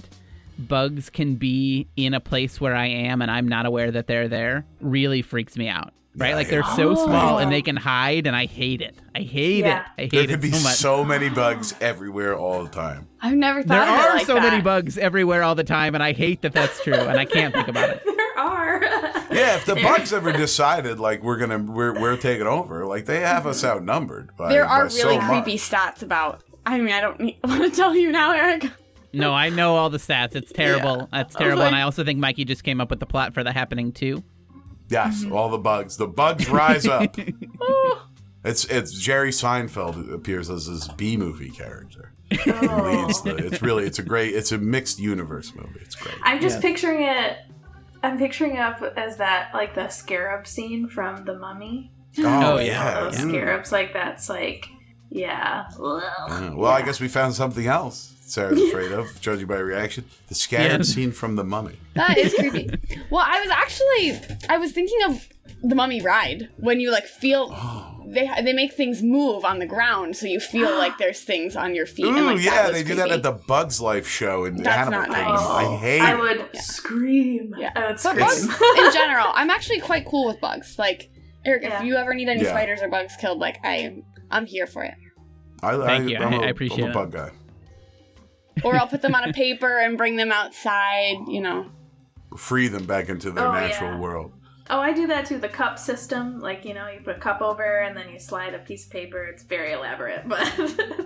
bugs 0.57 1.09
can 1.09 1.35
be 1.35 1.87
in 1.97 2.13
a 2.13 2.19
place 2.19 2.61
where 2.61 2.75
I 2.75 2.87
am 2.87 3.21
and 3.21 3.29
I'm 3.29 3.47
not 3.47 3.65
aware 3.65 3.91
that 3.91 4.07
they're 4.07 4.29
there 4.29 4.65
really 4.79 5.21
freaks 5.21 5.57
me 5.57 5.67
out. 5.67 5.93
Right? 6.17 6.29
Yeah, 6.29 6.35
like 6.35 6.49
they're 6.49 6.61
hate 6.61 6.75
so 6.77 6.91
Oh. 6.91 7.05
small 7.05 7.39
and 7.39 7.51
they 7.51 7.61
can 7.61 7.75
hide, 7.75 8.25
and 8.25 8.35
I 8.35 8.45
hate 8.45 8.81
it. 8.81 8.95
I 9.13 9.19
hate 9.21 9.65
Yeah. 9.65 9.79
it. 9.79 9.85
I 9.97 10.01
hate 10.03 10.11
There 10.11 10.21
it 10.23 10.27
There 10.27 10.35
could 10.37 10.41
be 10.41 10.51
so 10.51 10.63
much. 10.63 10.73
so 10.75 11.03
many 11.03 11.29
bugs 11.29 11.75
everywhere 11.81 12.35
all 12.37 12.63
the 12.63 12.69
time. 12.69 13.07
I've 13.21 13.33
never 13.35 13.61
thought 13.63 13.67
There 13.67 13.81
of 13.83 13.89
it 13.89 14.01
There 14.01 14.09
are 14.11 14.15
like 14.17 14.25
so 14.25 14.33
that. 14.35 14.43
many 14.43 14.61
bugs 14.61 14.97
everywhere 14.97 15.43
all 15.43 15.55
the 15.55 15.63
time, 15.65 15.93
and 15.93 16.03
I 16.03 16.13
hate 16.13 16.41
that 16.43 16.53
that's 16.53 16.81
true, 16.83 16.93
and 16.93 17.19
I 17.19 17.25
can't 17.25 17.53
think 17.53 17.67
about 17.67 17.89
it. 17.89 18.03
There 18.35 18.43
are. 18.45 18.81
Yeah, 19.31 19.55
if 19.55 19.65
the 19.65 19.75
bugs 19.75 20.13
ever 20.13 20.31
decided 20.31 20.99
like 20.99 21.21
we're 21.23 21.37
gonna 21.37 21.57
we're 21.57 21.99
we're 21.99 22.15
taking 22.15 22.47
over, 22.47 22.85
like 22.85 23.05
they 23.05 23.19
have 23.21 23.45
us 23.47 23.63
outnumbered. 23.65 24.29
By, 24.37 24.49
There 24.53 24.63
by 24.65 24.71
are 24.71 24.89
so 24.89 25.03
really 25.07 25.17
much. 25.17 25.43
creepy 25.43 25.57
stats 25.57 26.01
about. 26.01 26.41
I 26.65 26.79
mean, 26.79 26.93
I 26.93 27.01
don't 27.01 27.19
need, 27.19 27.37
want 27.43 27.61
to 27.63 27.69
tell 27.69 27.93
you 27.95 28.11
now, 28.11 28.31
Eric. 28.33 28.69
No, 29.13 29.33
I 29.33 29.49
know 29.49 29.75
all 29.75 29.89
the 29.89 29.97
stats. 29.97 30.35
It's 30.35 30.51
terrible. 30.53 31.07
That's 31.11 31.35
terrible, 31.35 31.59
like- 31.59 31.67
and 31.67 31.75
I 31.75 31.81
also 31.83 32.03
think 32.03 32.19
Mikey 32.19 32.45
just 32.45 32.63
came 32.63 32.79
up 32.81 32.89
with 32.89 32.99
the 32.99 33.05
plot 33.05 33.33
for 33.33 33.43
the 33.43 33.51
happening 33.51 33.91
too. 33.91 34.23
Yes, 34.89 35.25
all 35.31 35.49
the 35.49 35.57
bugs. 35.57 35.97
The 35.97 36.07
bugs 36.07 36.49
rise 36.49 36.85
up. 36.87 37.15
it's 38.43 38.65
it's 38.65 38.93
Jerry 38.93 39.31
Seinfeld 39.31 39.95
who 39.95 40.13
appears 40.13 40.49
as 40.49 40.67
this 40.67 40.87
B 40.89 41.17
movie 41.17 41.49
character. 41.49 42.11
He 42.29 42.51
leads 42.51 43.21
the, 43.21 43.35
it's 43.37 43.61
really 43.61 43.85
it's 43.85 43.99
a 43.99 44.03
great 44.13 44.35
it's 44.35 44.51
a 44.51 44.57
mixed 44.57 44.99
universe 44.99 45.53
movie. 45.55 45.79
It's 45.81 45.95
great. 45.95 46.15
I'm 46.23 46.41
just 46.41 46.61
picturing 46.61 47.03
it. 47.03 47.37
I'm 48.03 48.17
picturing 48.19 48.55
it 48.55 48.59
up 48.59 48.81
as 48.97 49.17
that 49.17 49.49
like 49.53 49.73
the 49.73 49.89
scarab 49.89 50.45
scene 50.47 50.87
from 50.87 51.25
The 51.25 51.37
Mummy. 51.37 51.91
Oh, 52.19 52.57
yeah. 52.57 52.63
yeah, 52.65 52.99
Those 53.01 53.17
Mm. 53.17 53.29
scarabs, 53.29 53.71
like 53.73 53.91
that's 53.93 54.29
like, 54.29 54.67
yeah. 55.15 55.65
Yeah. 55.77 55.83
Uh, 55.83 56.51
well, 56.55 56.71
I 56.71 56.81
guess 56.81 56.99
we 56.99 57.07
found 57.07 57.33
something 57.33 57.65
else 57.67 58.13
Sarah's 58.27 58.59
afraid 58.69 58.91
of, 58.91 59.19
judging 59.21 59.45
by 59.47 59.57
reaction. 59.57 60.03
The 60.27 60.35
scarab 60.35 60.79
Yeah. 60.79 60.83
scene 60.83 61.11
from 61.11 61.35
The 61.35 61.43
Mummy. 61.43 61.77
That 61.93 62.17
is 62.17 62.33
creepy. 62.33 62.69
well, 63.09 63.23
I 63.25 63.39
was 63.41 63.49
actually 63.51 64.37
I 64.49 64.57
was 64.57 64.71
thinking 64.71 64.99
of 65.07 65.27
the 65.63 65.75
mummy 65.75 66.01
ride 66.01 66.49
when 66.57 66.79
you 66.79 66.91
like 66.91 67.05
feel 67.05 67.49
Oh. 67.53 68.03
they 68.07 68.29
they 68.43 68.53
make 68.53 68.73
things 68.73 69.01
move 69.01 69.45
on 69.45 69.59
the 69.59 69.65
ground, 69.65 70.15
so 70.17 70.25
you 70.27 70.39
feel 70.39 70.71
like 70.83 70.97
there's 70.97 71.21
things 71.21 71.55
on 71.55 71.73
your 71.75 71.85
feet. 71.85 72.05
Ooh, 72.05 72.15
and, 72.17 72.25
like, 72.25 72.41
yeah, 72.43 72.63
was 72.67 72.73
they 72.73 72.83
do 72.83 72.95
that 72.95 73.09
at 73.11 73.23
the 73.23 73.31
Bugs 73.31 73.79
Life 73.81 74.07
show 74.07 74.45
in 74.45 74.57
That's 74.57 74.87
Animal 74.87 74.99
not 75.01 75.09
nice. 75.09 75.17
Kingdom. 75.39 75.51
I 75.51 75.65
oh. 75.65 75.77
hate 75.77 76.01
I 76.01 76.11
it. 76.13 76.19
would 76.19 76.55
scream. 76.61 77.55
Yeah. 77.57 77.71
I 77.75 77.79
would 77.87 77.89
But 77.89 77.99
scream. 77.99 78.19
bugs 78.19 78.43
in 78.85 78.91
general, 78.93 79.27
I'm 79.33 79.49
actually 79.49 79.79
quite 79.79 80.05
cool 80.05 80.25
with 80.27 80.39
bugs. 80.41 80.77
Like 80.77 81.09
Eric, 81.45 81.63
Yeah. 81.63 81.79
if 81.79 81.85
you 81.85 81.95
ever 81.95 82.13
need 82.13 82.27
any 82.27 82.41
Yeah. 82.43 82.49
spiders 82.49 82.81
or 82.81 82.89
bugs 82.89 83.15
killed, 83.19 83.39
like 83.39 83.57
I 83.63 84.03
I'm 84.31 84.45
here 84.47 84.67
for 84.67 84.83
it. 84.83 84.95
I, 85.63 85.77
Thank 85.85 86.09
you. 86.09 86.17
I'm 86.17 86.33
I- 86.33 86.37
a- 86.37 86.41
I 86.41 86.47
appreciate 86.47 86.79
I'm 86.81 86.87
a 86.87 86.89
it. 86.91 86.93
bug 86.93 87.11
guy. 87.11 87.31
Or 88.63 88.75
I'll 88.75 88.87
put 88.87 89.01
them 89.01 89.13
on 89.15 89.27
a 89.29 89.33
paper 89.33 89.79
and 89.79 89.97
bring 89.97 90.15
them 90.15 90.31
outside. 90.31 91.17
You 91.27 91.41
know. 91.41 91.65
Free 92.37 92.67
them 92.67 92.85
back 92.85 93.09
into 93.09 93.31
their 93.31 93.47
Oh, 93.47 93.51
natural 93.51 93.91
yeah. 93.91 93.99
world. 93.99 94.31
Oh, 94.69 94.79
I 94.79 94.93
do 94.93 95.05
that 95.07 95.25
too. 95.27 95.37
The 95.37 95.47
cup 95.47 95.77
system, 95.77 96.39
like 96.39 96.65
you 96.65 96.73
know, 96.73 96.87
you 96.87 96.99
put 97.03 97.17
a 97.17 97.19
cup 97.19 97.41
over 97.41 97.81
and 97.81 97.95
then 97.95 98.09
you 98.09 98.17
slide 98.19 98.53
a 98.55 98.59
piece 98.59 98.85
of 98.85 98.91
paper. 98.91 99.23
It's 99.25 99.43
very 99.43 99.73
elaborate, 99.73 100.27
but 100.27 100.51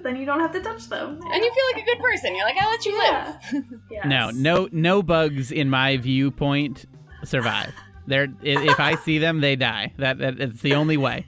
then 0.03 0.15
you 0.15 0.25
don't 0.25 0.39
have 0.39 0.53
to 0.53 0.61
touch 0.61 0.87
them. 0.87 1.19
And 1.21 1.43
you 1.43 1.51
feel 1.53 1.63
like 1.73 1.83
a 1.83 1.85
good 1.85 1.99
person. 1.99 2.35
You're 2.35 2.45
like, 2.45 2.55
I'll 2.59 2.69
let 2.69 2.85
you 2.85 2.93
Yeah. 2.93 3.37
live. 3.53 3.63
Yes. 3.91 4.05
No, 4.05 4.29
no, 4.29 4.69
no 4.71 5.03
bugs 5.03 5.51
in 5.51 5.69
my 5.69 5.97
viewpoint 5.97 6.85
survive. 7.25 7.73
They're 8.07 8.27
if 8.41 8.79
I 8.79 8.95
see 8.95 9.17
them, 9.17 9.41
they 9.41 9.55
die. 9.55 9.93
That, 9.97 10.19
that 10.19 10.39
it's 10.39 10.61
the 10.61 10.75
only 10.75 10.95
way. 10.97 11.25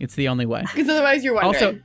It's 0.00 0.14
the 0.14 0.28
only 0.28 0.46
way. 0.46 0.62
Because 0.74 0.88
otherwise 0.88 1.22
you're 1.22 1.34
wondering. 1.34 1.54
Also, 1.54 1.80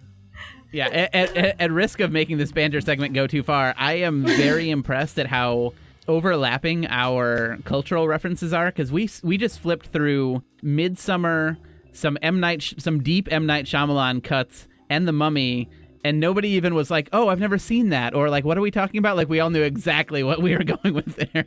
yeah, 0.71 0.87
at, 0.87 1.15
at, 1.15 1.37
at- 1.37 1.61
at 1.61 1.71
risk 1.71 1.99
of 1.99 2.11
making 2.11 2.37
this 2.37 2.51
banter 2.51 2.81
segment 2.81 3.13
go 3.13 3.27
too 3.27 3.43
far, 3.43 3.73
I 3.77 3.93
am 3.93 4.25
very 4.25 4.69
impressed 4.77 5.17
at 5.19 5.27
how 5.27 5.73
overlapping 6.07 6.87
our 6.87 7.57
cultural 7.65 8.07
references 8.07 8.51
are 8.53 8.67
because 8.67 8.91
we 8.91 9.09
we 9.23 9.37
just 9.37 9.59
flipped 9.59 9.87
through 9.87 10.41
Midsommar, 10.63 11.57
some 11.91 12.17
M 12.21 12.39
Night, 12.39 12.73
some 12.77 13.01
deep 13.03 13.27
M 13.31 13.45
Night 13.45 13.65
Shyamalan 13.65 14.23
cuts, 14.23 14.67
and 14.89 15.07
The 15.07 15.13
Mummy. 15.13 15.69
And 16.01 16.21
nobody 16.21 16.49
even 16.49 16.75
was 16.75 16.89
like, 16.89 17.09
"Oh, 17.11 17.27
I've 17.27 17.41
never 17.41 17.57
seen 17.57 17.89
that," 17.89 18.13
or 18.15 18.29
like, 18.29 18.45
"What 18.45 18.57
are 18.57 18.61
we 18.61 18.71
talking 18.71 18.99
about?" 18.99 19.17
Like, 19.17 19.27
we 19.27 19.41
all 19.41 19.49
knew 19.49 19.61
exactly 19.63 20.23
what 20.23 20.41
we 20.41 20.55
were 20.55 20.63
going 20.83 20.93
with 20.93 21.13
there. 21.17 21.45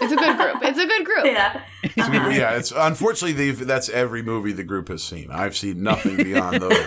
it's 0.00 0.12
a 0.12 0.16
good 0.16 0.36
group. 0.38 0.56
It's 0.62 0.78
a 0.78 0.86
good 0.86 1.04
group. 1.04 1.24
Yeah. 1.26 1.60
yeah, 1.98 2.56
it's 2.56 2.72
unfortunately 2.74 3.32
they've, 3.34 3.66
that's 3.66 3.90
every 3.90 4.22
movie 4.22 4.52
the 4.52 4.64
group 4.64 4.88
has 4.88 5.02
seen. 5.04 5.30
I've 5.30 5.54
seen 5.54 5.82
nothing 5.82 6.16
beyond 6.16 6.62
those. 6.62 6.78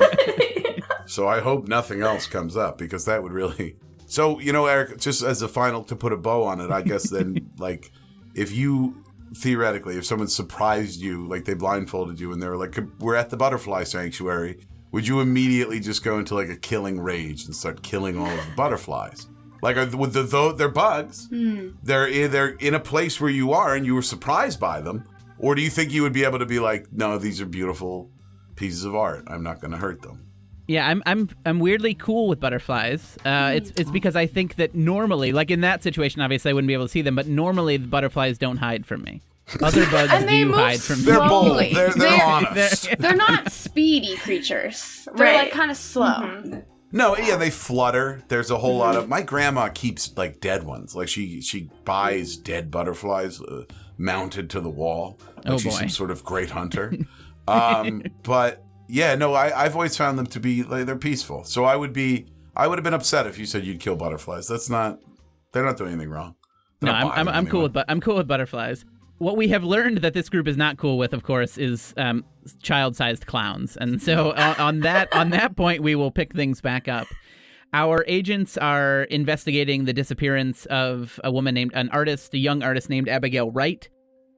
So 1.07 1.27
I 1.27 1.39
hope 1.39 1.67
nothing 1.67 2.01
else 2.01 2.27
comes 2.27 2.55
up 2.55 2.77
because 2.77 3.05
that 3.05 3.23
would 3.23 3.31
really. 3.31 3.75
So 4.09 4.39
you 4.39 4.53
know, 4.53 4.67
Eric, 4.67 4.99
just 4.99 5.21
as 5.21 5.41
a 5.41 5.49
final 5.49 5.83
to 5.83 5.93
put 5.93 6.13
a 6.13 6.15
bow 6.17 6.43
on 6.43 6.61
it, 6.61 6.71
I 6.71 6.81
guess 6.81 7.09
then 7.09 7.51
like 7.57 7.91
if 8.35 8.53
you 8.53 9.03
theoretically, 9.35 9.97
if 9.97 10.05
someone 10.05 10.29
surprised 10.29 11.01
you, 11.01 11.27
like 11.27 11.43
they 11.43 11.53
blindfolded 11.53 12.17
you 12.17 12.31
and 12.31 12.41
they 12.41 12.47
were 12.47 12.55
like, 12.55 12.77
"We're 12.99 13.15
at 13.15 13.31
the 13.31 13.35
butterfly 13.35 13.83
sanctuary," 13.83 14.65
would 14.91 15.05
you 15.05 15.19
immediately 15.19 15.81
just 15.81 16.05
go 16.05 16.19
into 16.19 16.35
like 16.35 16.47
a 16.47 16.55
killing 16.55 16.99
rage 16.99 17.45
and 17.45 17.55
start 17.55 17.83
killing 17.83 18.17
all 18.17 18.29
of 18.29 18.45
the 18.45 18.51
butterflies? 18.55 19.27
Like, 19.61 19.75
are, 19.75 19.97
with 19.97 20.13
the 20.13 20.23
though 20.23 20.51
they're 20.51 20.69
bugs, 20.69 21.27
hmm. 21.27 21.71
they're 21.83 22.07
in, 22.07 22.31
they're 22.31 22.49
in 22.49 22.75
a 22.75 22.79
place 22.79 23.19
where 23.19 23.29
you 23.29 23.51
are 23.51 23.75
and 23.75 23.85
you 23.85 23.95
were 23.95 24.01
surprised 24.01 24.59
by 24.59 24.81
them, 24.81 25.03
or 25.37 25.55
do 25.55 25.61
you 25.61 25.69
think 25.69 25.91
you 25.91 26.03
would 26.03 26.13
be 26.13 26.23
able 26.23 26.39
to 26.39 26.45
be 26.45 26.59
like, 26.59 26.91
no, 26.91 27.17
these 27.17 27.41
are 27.41 27.45
beautiful 27.45 28.09
pieces 28.55 28.85
of 28.85 28.95
art. 28.95 29.23
I'm 29.27 29.43
not 29.43 29.61
going 29.61 29.71
to 29.71 29.77
hurt 29.77 30.01
them. 30.01 30.26
Yeah, 30.67 30.87
I'm 30.87 31.01
I'm 31.05 31.29
I'm 31.45 31.59
weirdly 31.59 31.93
cool 31.93 32.27
with 32.27 32.39
butterflies. 32.41 33.17
Uh, 33.23 33.53
it's 33.55 33.71
it's 33.77 33.89
because 33.89 34.15
I 34.17 34.27
think 34.27 34.55
that 34.55 34.75
normally, 34.75 35.31
like 35.31 35.49
in 35.49 35.61
that 35.61 35.81
situation, 35.81 36.21
obviously 36.21 36.51
I 36.51 36.53
wouldn't 36.53 36.67
be 36.67 36.73
able 36.73 36.85
to 36.85 36.91
see 36.91 37.01
them, 37.01 37.15
but 37.15 37.27
normally 37.27 37.77
the 37.77 37.87
butterflies 37.87 38.37
don't 38.37 38.57
hide 38.57 38.85
from 38.85 39.03
me. 39.03 39.21
Other 39.61 39.85
bugs 39.91 40.11
And 40.11 40.27
they 40.27 40.39
do 40.39 40.47
move 40.47 40.55
hide 40.55 40.81
from 40.81 40.99
me. 40.99 41.05
They're 41.05 41.19
bold. 41.19 41.45
Slowly. 41.47 41.73
They're, 41.73 41.89
they're, 41.91 42.09
They're- 42.09 42.21
honest. 42.25 42.89
They're 42.99 43.15
not 43.15 43.49
speedy 43.51 44.17
creatures. 44.17 45.07
They're 45.15 45.25
Right. 45.27 45.35
like 45.43 45.51
kind 45.51 45.71
of 45.71 45.77
slow. 45.77 46.63
No, 46.91 47.15
yeah, 47.17 47.37
they 47.37 47.49
flutter. 47.49 48.23
There's 48.27 48.51
a 48.51 48.57
whole 48.57 48.77
lot 48.77 48.95
of. 48.97 49.07
My 49.07 49.21
grandma 49.21 49.69
keeps 49.69 50.15
like 50.17 50.41
dead 50.41 50.63
ones. 50.63 50.95
Like 50.95 51.07
she 51.07 51.39
she 51.41 51.69
buys 51.85 52.35
dead 52.35 52.69
butterflies 52.71 53.41
uh, 53.41 53.63
mounted 53.97 54.49
to 54.49 54.59
the 54.59 54.69
wall. 54.69 55.17
Like 55.37 55.45
Oh, 55.53 55.57
she's 55.57 55.73
boy. 55.75 55.79
some 55.79 55.89
sort 55.89 56.11
of 56.11 56.25
great 56.25 56.49
hunter. 56.49 56.93
um, 57.47 58.03
but 58.23 58.63
yeah, 58.87 59.15
no, 59.15 59.33
I, 59.33 59.65
I've 59.65 59.75
always 59.75 59.97
found 59.97 60.17
them 60.17 60.27
to 60.27 60.39
be 60.39 60.63
like 60.63 60.85
they're 60.85 60.95
peaceful. 60.95 61.43
So 61.43 61.65
I 61.65 61.75
would 61.75 61.93
be 61.93 62.25
I 62.55 62.67
would 62.67 62.77
have 62.77 62.83
been 62.83 62.93
upset 62.93 63.27
if 63.27 63.37
you 63.37 63.45
said 63.45 63.65
you'd 63.65 63.79
kill 63.79 63.95
butterflies. 63.95 64.47
That's 64.47 64.69
not 64.69 64.99
They're 65.51 65.65
not 65.65 65.77
doing 65.77 65.93
anything 65.93 66.09
wrong. 66.09 66.35
No, 66.81 66.91
They're 66.91 67.01
not 67.01 67.17
I'm, 67.17 67.27
I'm, 67.27 67.35
I'm 67.35 67.47
cool 67.47 67.63
with 67.63 67.73
but 67.73 67.85
I'm 67.89 68.01
cool 68.01 68.15
with 68.15 68.27
butterflies. 68.27 68.85
What 69.19 69.35
we 69.35 69.47
have 69.47 69.63
learned 69.63 69.99
that 69.99 70.13
this 70.13 70.29
group 70.29 70.47
is 70.47 70.57
not 70.57 70.77
cool 70.77 70.99
with, 70.99 71.11
of 71.11 71.23
course, 71.23 71.57
is 71.57 71.91
um, 71.97 72.23
child-sized 72.61 73.25
clowns, 73.25 73.75
and 73.75 73.99
so 73.99 74.31
on, 74.37 74.55
on 74.57 74.79
that 74.81 75.13
on 75.13 75.31
that 75.31 75.55
point, 75.55 75.81
we 75.81 75.95
will 75.95 76.11
pick 76.11 76.33
things 76.33 76.61
back 76.61 76.87
up. 76.87 77.07
Our 77.73 78.05
agents 78.07 78.57
are 78.57 79.03
investigating 79.03 79.85
the 79.85 79.93
disappearance 79.93 80.65
of 80.67 81.19
a 81.23 81.31
woman 81.31 81.55
named 81.55 81.71
an 81.73 81.89
artist, 81.89 82.33
a 82.33 82.37
young 82.37 82.63
artist 82.63 82.89
named 82.89 83.09
Abigail 83.09 83.51
Wright, 83.51 83.89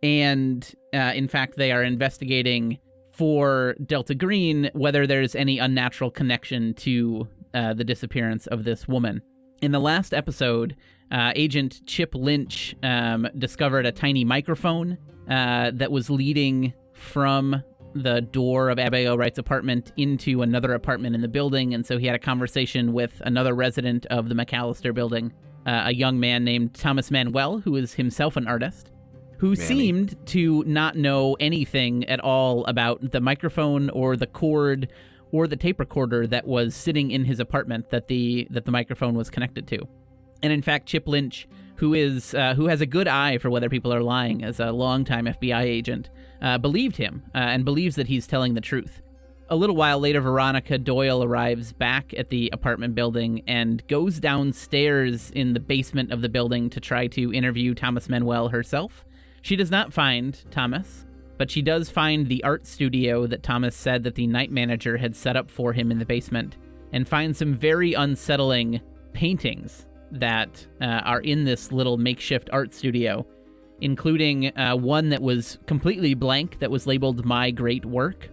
and 0.01 0.73
uh, 0.93 1.11
in 1.13 1.27
fact, 1.27 1.57
they 1.57 1.73
are 1.73 1.83
investigating 1.83 2.79
for 3.19 3.75
Delta 3.85 4.15
Green 4.15 4.71
whether 4.71 5.05
there's 5.05 5.35
any 5.35 5.59
unnatural 5.59 6.09
connection 6.09 6.73
to 6.75 7.27
uh, 7.53 7.73
the 7.73 7.83
disappearance 7.83 8.47
of 8.47 8.63
this 8.63 8.87
woman. 8.87 9.21
In 9.61 9.73
the 9.73 9.79
last 9.79 10.13
episode, 10.13 10.77
uh, 11.11 11.33
Agent 11.35 11.85
Chip 11.85 12.15
Lynch 12.15 12.77
um, 12.81 13.27
discovered 13.37 13.85
a 13.85 13.91
tiny 13.91 14.23
microphone 14.23 14.97
uh, 15.29 15.71
that 15.73 15.91
was 15.91 16.09
leading 16.09 16.73
from 16.93 17.61
the 17.93 18.21
door 18.21 18.69
of 18.69 18.79
Abigail 18.79 19.17
Wright's 19.17 19.37
apartment 19.37 19.91
into 19.97 20.41
another 20.41 20.73
apartment 20.73 21.13
in 21.13 21.19
the 21.19 21.27
building. 21.27 21.73
And 21.73 21.85
so 21.85 21.97
he 21.97 22.05
had 22.05 22.15
a 22.15 22.19
conversation 22.19 22.93
with 22.93 23.21
another 23.25 23.53
resident 23.53 24.05
of 24.05 24.29
the 24.29 24.35
McAllister 24.35 24.93
building, 24.93 25.33
uh, 25.65 25.83
a 25.87 25.93
young 25.93 26.21
man 26.21 26.45
named 26.45 26.73
Thomas 26.73 27.11
Manuel, 27.11 27.59
who 27.59 27.75
is 27.75 27.95
himself 27.95 28.37
an 28.37 28.47
artist, 28.47 28.91
who 29.39 29.49
Manny. 29.49 29.61
seemed 29.61 30.27
to 30.27 30.63
not 30.65 30.95
know 30.95 31.35
anything 31.39 32.05
at 32.05 32.19
all 32.19 32.65
about 32.65 33.11
the 33.11 33.21
microphone 33.21 33.89
or 33.89 34.15
the 34.15 34.27
cord 34.27 34.89
or 35.31 35.47
the 35.47 35.55
tape 35.55 35.79
recorder 35.79 36.27
that 36.27 36.45
was 36.47 36.75
sitting 36.75 37.11
in 37.11 37.25
his 37.25 37.39
apartment 37.39 37.89
that 37.89 38.07
the 38.07 38.47
that 38.49 38.65
the 38.65 38.71
microphone 38.71 39.15
was 39.15 39.29
connected 39.29 39.67
to. 39.67 39.87
And 40.41 40.51
in 40.51 40.61
fact, 40.61 40.87
Chip 40.87 41.07
Lynch, 41.07 41.47
who 41.75 41.93
is 41.93 42.33
uh, 42.33 42.53
who 42.55 42.67
has 42.67 42.81
a 42.81 42.85
good 42.85 43.07
eye 43.07 43.37
for 43.37 43.49
whether 43.49 43.69
people 43.69 43.93
are 43.93 44.03
lying 44.03 44.43
as 44.43 44.59
a 44.59 44.71
longtime 44.71 45.25
FBI 45.25 45.61
agent, 45.61 46.09
uh, 46.41 46.57
believed 46.57 46.97
him 46.97 47.23
uh, 47.33 47.37
and 47.37 47.63
believes 47.63 47.95
that 47.95 48.07
he's 48.07 48.27
telling 48.27 48.53
the 48.53 48.61
truth. 48.61 49.01
A 49.51 49.55
little 49.55 49.75
while 49.75 49.99
later, 49.99 50.21
Veronica 50.21 50.77
Doyle 50.77 51.23
arrives 51.23 51.73
back 51.73 52.13
at 52.15 52.29
the 52.29 52.51
apartment 52.53 52.93
building 52.93 53.41
and 53.47 53.85
goes 53.87 54.19
downstairs 54.19 55.31
in 55.31 55.53
the 55.53 55.59
basement 55.59 56.11
of 56.11 56.21
the 56.21 56.29
building 56.29 56.69
to 56.69 56.79
try 56.79 57.07
to 57.07 57.33
interview 57.33 57.73
Thomas 57.73 58.07
Manuel 58.09 58.49
herself. 58.49 59.05
She 59.41 59.55
does 59.55 59.71
not 59.71 59.93
find 59.93 60.37
Thomas, 60.51 61.05
but 61.37 61.49
she 61.49 61.61
does 61.61 61.89
find 61.89 62.27
the 62.27 62.43
art 62.43 62.67
studio 62.67 63.25
that 63.27 63.43
Thomas 63.43 63.75
said 63.75 64.03
that 64.03 64.15
the 64.15 64.27
night 64.27 64.51
manager 64.51 64.97
had 64.97 65.15
set 65.15 65.37
up 65.37 65.49
for 65.49 65.73
him 65.73 65.91
in 65.91 65.99
the 65.99 66.05
basement 66.05 66.57
and 66.91 67.07
finds 67.07 67.37
some 67.37 67.53
very 67.53 67.93
unsettling 67.93 68.81
paintings 69.13 69.85
that 70.11 70.65
uh, 70.81 70.85
are 70.85 71.21
in 71.21 71.45
this 71.45 71.71
little 71.71 71.97
makeshift 71.97 72.49
art 72.51 72.73
studio, 72.73 73.25
including 73.81 74.57
uh, 74.57 74.75
one 74.75 75.09
that 75.09 75.21
was 75.21 75.59
completely 75.65 76.13
blank 76.13 76.59
that 76.59 76.71
was 76.71 76.87
labeled 76.87 77.25
My 77.25 77.51
Great 77.51 77.85
Work, 77.85 78.29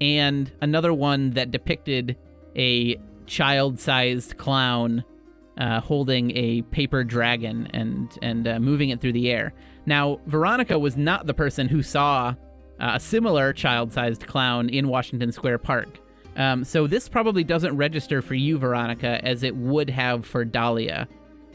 and 0.00 0.50
another 0.60 0.92
one 0.92 1.30
that 1.30 1.52
depicted 1.52 2.16
a 2.56 2.96
child 3.26 3.78
sized 3.78 4.36
clown 4.36 5.04
uh, 5.58 5.80
holding 5.80 6.36
a 6.36 6.62
paper 6.62 7.04
dragon 7.04 7.68
and, 7.72 8.18
and 8.20 8.48
uh, 8.48 8.58
moving 8.58 8.90
it 8.90 9.00
through 9.00 9.12
the 9.12 9.30
air. 9.30 9.54
Now, 9.86 10.20
Veronica 10.26 10.78
was 10.78 10.96
not 10.96 11.26
the 11.26 11.34
person 11.34 11.68
who 11.68 11.82
saw 11.82 12.34
uh, 12.80 12.92
a 12.94 13.00
similar 13.00 13.52
child 13.52 13.92
sized 13.92 14.26
clown 14.26 14.68
in 14.68 14.88
Washington 14.88 15.32
Square 15.32 15.58
Park. 15.58 15.98
Um, 16.36 16.64
so 16.64 16.86
this 16.86 17.08
probably 17.08 17.44
doesn't 17.44 17.76
register 17.76 18.22
for 18.22 18.34
you, 18.34 18.58
Veronica, 18.58 19.22
as 19.24 19.42
it 19.42 19.54
would 19.56 19.90
have 19.90 20.24
for 20.24 20.44
Dahlia. 20.44 21.08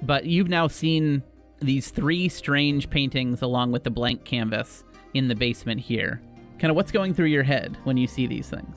But 0.04 0.26
you've 0.26 0.50
now 0.50 0.68
seen 0.68 1.24
these 1.60 1.90
three 1.90 2.30
strange 2.30 2.90
paintings 2.90 3.42
along 3.42 3.72
with 3.72 3.84
the 3.84 3.90
blank 3.90 4.24
canvas 4.24 4.84
in 5.14 5.28
the 5.28 5.36
basement 5.36 5.82
here. 5.82 6.22
Kind 6.60 6.70
of 6.70 6.76
what's 6.76 6.92
going 6.92 7.14
through 7.14 7.28
your 7.28 7.44
head 7.44 7.78
when 7.84 7.98
you 7.98 8.08
see 8.08 8.28
these 8.28 8.50
things? 8.50 8.76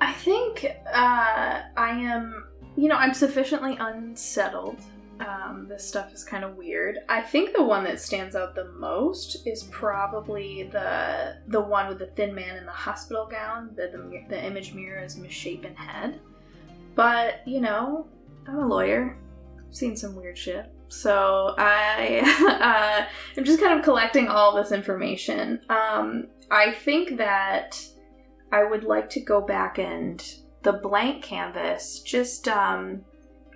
I 0.00 0.12
think 0.14 0.66
uh, 0.92 1.60
I 1.76 1.90
am, 1.90 2.44
you 2.76 2.88
know, 2.88 2.96
I'm 2.96 3.14
sufficiently 3.14 3.76
unsettled. 3.78 4.80
Um, 5.20 5.66
this 5.68 5.86
stuff 5.86 6.12
is 6.12 6.24
kind 6.24 6.42
of 6.42 6.56
weird. 6.56 6.98
I 7.08 7.20
think 7.20 7.54
the 7.54 7.62
one 7.62 7.84
that 7.84 8.00
stands 8.00 8.34
out 8.34 8.54
the 8.54 8.72
most 8.72 9.46
is 9.46 9.64
probably 9.64 10.64
the 10.72 11.36
the 11.48 11.60
one 11.60 11.88
with 11.88 11.98
the 11.98 12.06
thin 12.06 12.34
man 12.34 12.56
in 12.56 12.66
the 12.66 12.72
hospital 12.72 13.26
gown. 13.26 13.70
The 13.76 13.88
the, 13.88 14.24
the 14.28 14.44
image 14.44 14.74
mirror 14.74 15.02
is 15.02 15.16
misshapen 15.16 15.76
head. 15.76 16.20
But 16.94 17.46
you 17.46 17.60
know, 17.60 18.08
I'm 18.46 18.58
a 18.58 18.66
lawyer. 18.66 19.16
I've 19.58 19.74
seen 19.74 19.96
some 19.96 20.16
weird 20.16 20.36
shit. 20.36 20.72
So 20.88 21.54
I 21.56 22.20
uh, 22.60 23.06
I'm 23.36 23.44
just 23.44 23.60
kind 23.60 23.78
of 23.78 23.84
collecting 23.84 24.28
all 24.28 24.54
this 24.54 24.72
information. 24.72 25.60
Um, 25.68 26.28
I 26.50 26.72
think 26.72 27.16
that 27.18 27.82
I 28.50 28.64
would 28.64 28.84
like 28.84 29.08
to 29.10 29.20
go 29.20 29.40
back 29.40 29.78
and 29.78 30.22
the 30.62 30.74
blank 30.74 31.22
canvas 31.24 32.00
just 32.00 32.46
um 32.46 33.04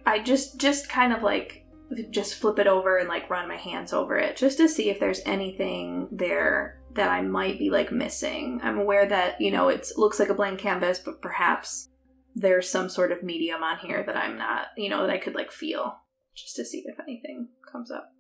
I 0.07 0.23
just 0.23 0.59
just 0.61 0.89
kind 0.89 1.13
of 1.13 1.23
like 1.23 1.65
just 2.11 2.35
flip 2.37 2.59
it 2.59 2.67
over 2.67 2.97
and 2.99 3.09
like 3.09 3.29
run 3.31 3.49
my 3.49 3.57
hands 3.57 3.93
over 3.93 4.17
it 4.17 4.37
just 4.37 4.59
to 4.59 4.69
see 4.69 4.91
if 4.91 4.99
there's 4.99 5.21
anything 5.25 6.09
there 6.11 6.81
that 6.95 7.11
I 7.11 7.21
might 7.23 7.59
be 7.59 7.71
like 7.71 7.93
missing. 7.93 8.61
I'm 8.63 8.79
aware 8.79 9.07
that, 9.07 9.41
you 9.41 9.51
know, 9.51 9.69
it 9.69 9.87
looks 9.97 10.19
like 10.19 10.29
a 10.31 10.35
blank 10.35 10.59
canvas, 10.59 10.99
but 10.99 11.21
perhaps 11.21 11.89
there's 12.35 12.69
some 12.69 12.89
sort 12.89 13.13
of 13.13 13.23
medium 13.23 13.63
on 13.63 13.79
here 13.79 14.03
that 14.05 14.17
I'm 14.17 14.37
not, 14.39 14.69
you 14.77 14.89
know, 14.89 15.03
that 15.07 15.11
I 15.13 15.19
could 15.19 15.35
like 15.35 15.53
feel 15.53 15.95
just 16.35 16.57
to 16.57 16.65
see 16.65 16.83
if 16.87 16.99
anything 17.01 17.49
comes 17.71 17.91
up. 17.91 18.11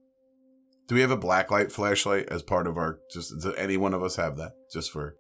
Do 0.88 0.94
we 0.94 1.01
have 1.01 1.11
a 1.11 1.16
blacklight 1.18 1.72
flashlight 1.72 2.29
as 2.29 2.42
part 2.42 2.66
of 2.66 2.77
our? 2.77 3.01
Just 3.12 3.33
does 3.40 3.55
any 3.57 3.77
one 3.77 3.94
of 3.94 4.03
us 4.03 4.16
have 4.16 4.37
that? 4.37 4.53
Just 4.72 4.90
for 4.92 5.16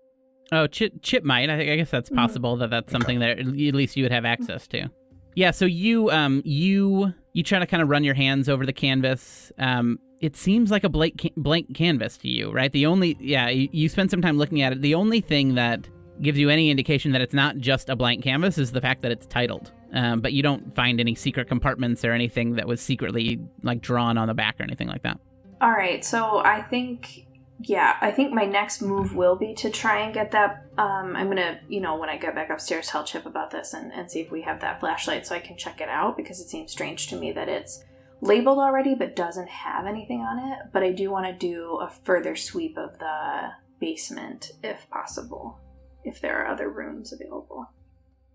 Oh, 0.52 0.68
Chip, 0.68 1.02
Chip 1.02 1.24
might. 1.24 1.50
I, 1.50 1.56
think, 1.56 1.70
I 1.70 1.76
guess 1.76 1.90
that's 1.90 2.08
Mhm. 2.10 2.14
possible 2.16 2.56
that 2.58 2.70
that's 2.70 2.92
something 2.92 3.18
that 3.18 3.40
at 3.40 3.46
least 3.46 3.96
you 3.96 4.04
would 4.04 4.12
have 4.12 4.24
access 4.24 4.68
to. 4.68 4.88
Yeah. 5.36 5.52
So 5.52 5.66
you 5.66 6.10
um 6.10 6.42
you 6.44 7.14
you 7.34 7.42
try 7.42 7.60
to 7.60 7.66
kind 7.66 7.82
of 7.82 7.88
run 7.88 8.02
your 8.02 8.14
hands 8.14 8.48
over 8.48 8.66
the 8.66 8.72
canvas. 8.72 9.52
Um, 9.58 10.00
it 10.20 10.34
seems 10.34 10.70
like 10.70 10.82
a 10.82 10.88
blank 10.88 11.20
ca- 11.20 11.34
blank 11.36 11.74
canvas 11.74 12.16
to 12.18 12.28
you, 12.28 12.50
right? 12.50 12.72
The 12.72 12.86
only 12.86 13.16
yeah 13.20 13.48
you, 13.50 13.68
you 13.70 13.88
spend 13.88 14.10
some 14.10 14.22
time 14.22 14.38
looking 14.38 14.62
at 14.62 14.72
it. 14.72 14.80
The 14.80 14.94
only 14.94 15.20
thing 15.20 15.54
that 15.54 15.88
gives 16.22 16.38
you 16.38 16.48
any 16.48 16.70
indication 16.70 17.12
that 17.12 17.20
it's 17.20 17.34
not 17.34 17.58
just 17.58 17.90
a 17.90 17.96
blank 17.96 18.24
canvas 18.24 18.56
is 18.56 18.72
the 18.72 18.80
fact 18.80 19.02
that 19.02 19.12
it's 19.12 19.26
titled. 19.26 19.70
Um, 19.92 20.20
but 20.20 20.32
you 20.32 20.42
don't 20.42 20.74
find 20.74 20.98
any 20.98 21.14
secret 21.14 21.48
compartments 21.48 22.02
or 22.04 22.12
anything 22.12 22.54
that 22.54 22.66
was 22.66 22.80
secretly 22.80 23.38
like 23.62 23.82
drawn 23.82 24.16
on 24.16 24.28
the 24.28 24.34
back 24.34 24.58
or 24.58 24.62
anything 24.62 24.88
like 24.88 25.02
that. 25.02 25.20
All 25.60 25.70
right, 25.70 26.02
so 26.02 26.38
I 26.38 26.62
think 26.62 27.25
yeah, 27.60 27.96
I 28.00 28.10
think 28.10 28.32
my 28.32 28.44
next 28.44 28.82
move 28.82 29.14
will 29.14 29.36
be 29.36 29.54
to 29.54 29.70
try 29.70 30.00
and 30.00 30.12
get 30.12 30.30
that. 30.32 30.66
Um, 30.76 31.16
I'm 31.16 31.28
gonna, 31.28 31.60
you 31.68 31.80
know, 31.80 31.96
when 31.96 32.10
I 32.10 32.18
get 32.18 32.34
back 32.34 32.50
upstairs, 32.50 32.88
tell 32.88 33.04
Chip 33.04 33.24
about 33.24 33.50
this 33.50 33.72
and, 33.72 33.92
and 33.92 34.10
see 34.10 34.20
if 34.20 34.30
we 34.30 34.42
have 34.42 34.60
that 34.60 34.80
flashlight 34.80 35.26
so 35.26 35.34
I 35.34 35.40
can 35.40 35.56
check 35.56 35.80
it 35.80 35.88
out 35.88 36.16
because 36.16 36.40
it 36.40 36.48
seems 36.48 36.70
strange 36.70 37.06
to 37.08 37.16
me 37.16 37.32
that 37.32 37.48
it's 37.48 37.82
labeled 38.20 38.58
already 38.58 38.94
but 38.94 39.16
doesn't 39.16 39.48
have 39.48 39.86
anything 39.86 40.20
on 40.20 40.52
it. 40.52 40.58
But 40.72 40.82
I 40.82 40.92
do 40.92 41.10
want 41.10 41.26
to 41.26 41.32
do 41.32 41.78
a 41.80 41.90
further 42.04 42.36
sweep 42.36 42.76
of 42.76 42.98
the 42.98 43.52
basement 43.80 44.52
if 44.62 44.88
possible, 44.90 45.58
if 46.04 46.20
there 46.20 46.42
are 46.42 46.48
other 46.48 46.68
rooms 46.68 47.12
available. 47.12 47.70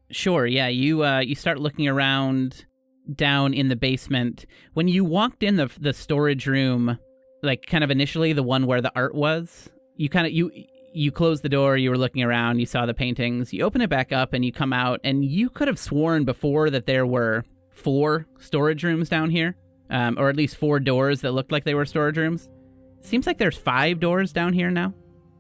Sure. 0.10 0.48
Yeah. 0.48 0.68
You 0.68 1.06
uh, 1.06 1.20
you 1.20 1.36
start 1.36 1.60
looking 1.60 1.88
around 1.88 2.66
down 3.16 3.54
in 3.54 3.70
the 3.70 3.76
basement. 3.76 4.46
When 4.74 4.88
you 4.88 5.06
walked 5.06 5.44
in 5.44 5.58
the 5.58 5.70
the 5.80 5.94
storage 5.94 6.48
room, 6.48 6.98
like 7.42 7.66
kind 7.66 7.84
of 7.84 7.92
initially 7.92 8.34
the 8.34 8.44
one 8.44 8.66
where 8.66 8.82
the 8.82 8.92
art 8.96 9.16
was, 9.16 9.70
you 9.96 10.10
kind 10.10 10.28
of 10.28 10.34
you 10.34 10.52
you 10.94 11.12
closed 11.12 11.44
the 11.44 11.50
door. 11.50 11.78
You 11.78 11.90
were 11.90 11.98
looking 11.98 12.24
around. 12.24 12.60
You 12.60 12.66
saw 12.66 12.86
the 12.86 12.94
paintings. 12.94 13.54
You 13.54 13.64
open 13.64 13.82
it 13.82 13.90
back 13.90 14.12
up, 14.12 14.34
and 14.34 14.44
you 14.44 14.52
come 14.52 14.74
out, 14.74 15.00
and 15.04 15.24
you 15.24 15.50
could 15.50 15.68
have 15.68 15.80
sworn 15.80 16.26
before 16.26 16.70
that 16.70 16.86
there 16.86 17.06
were 17.06 17.46
four 17.70 18.28
storage 18.40 18.84
rooms 18.84 19.10
down 19.10 19.30
here, 19.30 19.56
um, 19.90 20.18
or 20.20 20.30
at 20.30 20.36
least 20.36 20.58
four 20.58 20.80
doors 20.80 21.22
that 21.22 21.32
looked 21.32 21.52
like 21.52 21.64
they 21.64 21.74
were 21.74 21.86
storage 21.86 22.18
rooms. 22.18 22.50
Seems 23.00 23.26
like 23.26 23.38
there's 23.38 23.58
five 23.58 24.00
doors 24.00 24.32
down 24.34 24.54
here 24.54 24.70
now. 24.70 24.94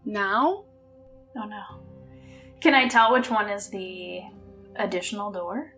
Now? 0.05 0.65
Oh 1.37 1.45
no. 1.45 1.61
Can 2.59 2.73
I 2.73 2.87
tell 2.87 3.13
which 3.13 3.29
one 3.29 3.49
is 3.49 3.69
the 3.69 4.21
additional 4.75 5.31
door? 5.31 5.73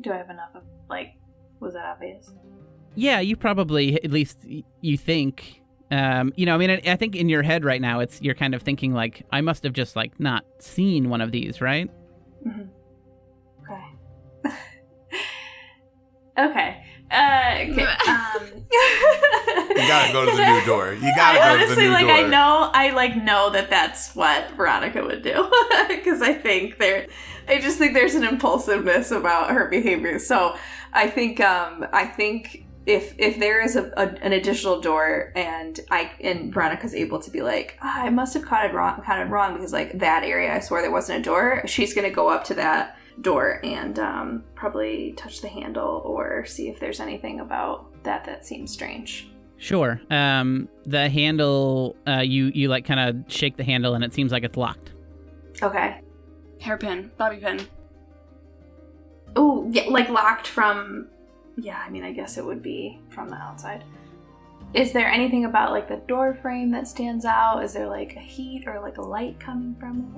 Do 0.00 0.12
I 0.12 0.16
have 0.16 0.30
enough 0.30 0.50
of, 0.54 0.62
like, 0.88 1.14
was 1.58 1.74
that 1.74 1.84
obvious? 1.84 2.32
Yeah, 2.94 3.20
you 3.20 3.36
probably 3.36 4.02
at 4.02 4.10
least 4.10 4.38
you 4.80 4.96
think. 4.96 5.62
Um, 5.92 6.32
you 6.36 6.46
know, 6.46 6.54
I 6.54 6.58
mean, 6.58 6.70
I, 6.70 6.80
I 6.86 6.96
think 6.96 7.16
in 7.16 7.28
your 7.28 7.42
head 7.42 7.64
right 7.64 7.80
now, 7.80 7.98
it's 7.98 8.22
you're 8.22 8.34
kind 8.34 8.54
of 8.54 8.62
thinking 8.62 8.94
like, 8.94 9.26
I 9.32 9.40
must 9.40 9.64
have 9.64 9.72
just 9.72 9.96
like 9.96 10.18
not 10.20 10.44
seen 10.58 11.08
one 11.08 11.20
of 11.20 11.32
these, 11.32 11.60
right? 11.60 11.90
hmm 12.44 12.62
Okay. 13.68 14.54
okay. 16.38 16.84
Uh, 17.10 17.56
okay, 17.60 17.82
um, 18.08 18.46
you 19.70 19.88
gotta 19.88 20.12
go 20.12 20.24
to 20.24 20.36
the 20.36 20.46
new 20.46 20.64
door. 20.64 20.92
You 20.94 21.00
gotta 21.16 21.40
I 21.40 21.56
go 21.56 21.58
to 21.58 21.74
the 21.74 21.80
new 21.80 21.90
like, 21.90 22.00
door. 22.02 22.10
Honestly, 22.10 22.22
like 22.22 22.26
I 22.26 22.28
know, 22.28 22.70
I 22.72 22.90
like 22.90 23.16
know 23.16 23.50
that 23.50 23.68
that's 23.68 24.14
what 24.14 24.50
Veronica 24.52 25.02
would 25.02 25.22
do 25.22 25.50
because 25.88 26.22
I 26.22 26.34
think 26.34 26.78
there, 26.78 27.08
I 27.48 27.58
just 27.58 27.78
think 27.78 27.94
there's 27.94 28.14
an 28.14 28.22
impulsiveness 28.22 29.10
about 29.10 29.50
her 29.50 29.68
behavior. 29.68 30.20
So 30.20 30.56
I 30.92 31.08
think, 31.08 31.40
um, 31.40 31.84
I 31.92 32.06
think 32.06 32.64
if 32.86 33.14
if 33.18 33.38
there 33.38 33.62
is 33.62 33.76
a, 33.76 33.92
a, 33.96 34.08
an 34.22 34.32
additional 34.32 34.80
door 34.80 35.32
and 35.36 35.78
I 35.90 36.12
and 36.20 36.52
Veronica's 36.52 36.94
able 36.94 37.20
to 37.20 37.30
be 37.30 37.42
like, 37.42 37.78
"Ah, 37.82 38.02
I 38.02 38.10
must 38.10 38.34
have 38.34 38.44
caught 38.44 38.64
it 38.64 38.74
wrong, 38.74 39.02
caught 39.02 39.20
it 39.20 39.28
wrong 39.30 39.54
because 39.54 39.72
like 39.72 39.98
that 39.98 40.24
area, 40.24 40.54
I 40.54 40.60
swear 40.60 40.82
there 40.82 40.90
wasn't 40.90 41.20
a 41.20 41.22
door. 41.22 41.62
She's 41.66 41.94
gonna 41.94 42.10
go 42.10 42.28
up 42.28 42.44
to 42.44 42.54
that 42.54 42.96
door 43.20 43.60
and 43.64 43.98
um, 43.98 44.44
probably 44.54 45.12
touch 45.12 45.40
the 45.40 45.48
handle 45.48 46.02
or 46.04 46.46
see 46.46 46.68
if 46.68 46.80
there's 46.80 47.00
anything 47.00 47.40
about 47.40 48.02
that 48.04 48.24
that 48.24 48.46
seems 48.46 48.72
strange. 48.72 49.30
Sure. 49.58 50.00
Um, 50.10 50.70
the 50.86 51.10
handle, 51.10 51.94
uh, 52.08 52.20
you 52.20 52.50
you 52.54 52.68
like 52.68 52.86
kind 52.86 53.00
of 53.00 53.30
shake 53.30 53.58
the 53.58 53.64
handle, 53.64 53.94
and 53.94 54.02
it 54.02 54.14
seems 54.14 54.32
like 54.32 54.42
it's 54.42 54.56
locked. 54.56 54.92
Okay. 55.62 56.00
Hairpin, 56.60 57.10
bobby 57.18 57.36
pin. 57.36 57.60
Oh, 59.36 59.68
yeah, 59.70 59.84
like 59.88 60.08
locked 60.08 60.46
from. 60.46 61.08
Yeah, 61.60 61.82
I 61.84 61.90
mean, 61.90 62.04
I 62.04 62.12
guess 62.12 62.38
it 62.38 62.44
would 62.44 62.62
be 62.62 63.00
from 63.10 63.28
the 63.28 63.36
outside. 63.36 63.84
Is 64.72 64.92
there 64.92 65.08
anything 65.08 65.44
about 65.46 65.72
like 65.72 65.88
the 65.88 65.96
door 65.96 66.34
frame 66.34 66.70
that 66.72 66.86
stands 66.86 67.24
out? 67.24 67.62
Is 67.64 67.72
there 67.72 67.88
like 67.88 68.14
a 68.16 68.20
heat 68.20 68.64
or 68.66 68.80
like 68.80 68.98
a 68.98 69.02
light 69.02 69.38
coming 69.40 69.74
from 69.80 70.14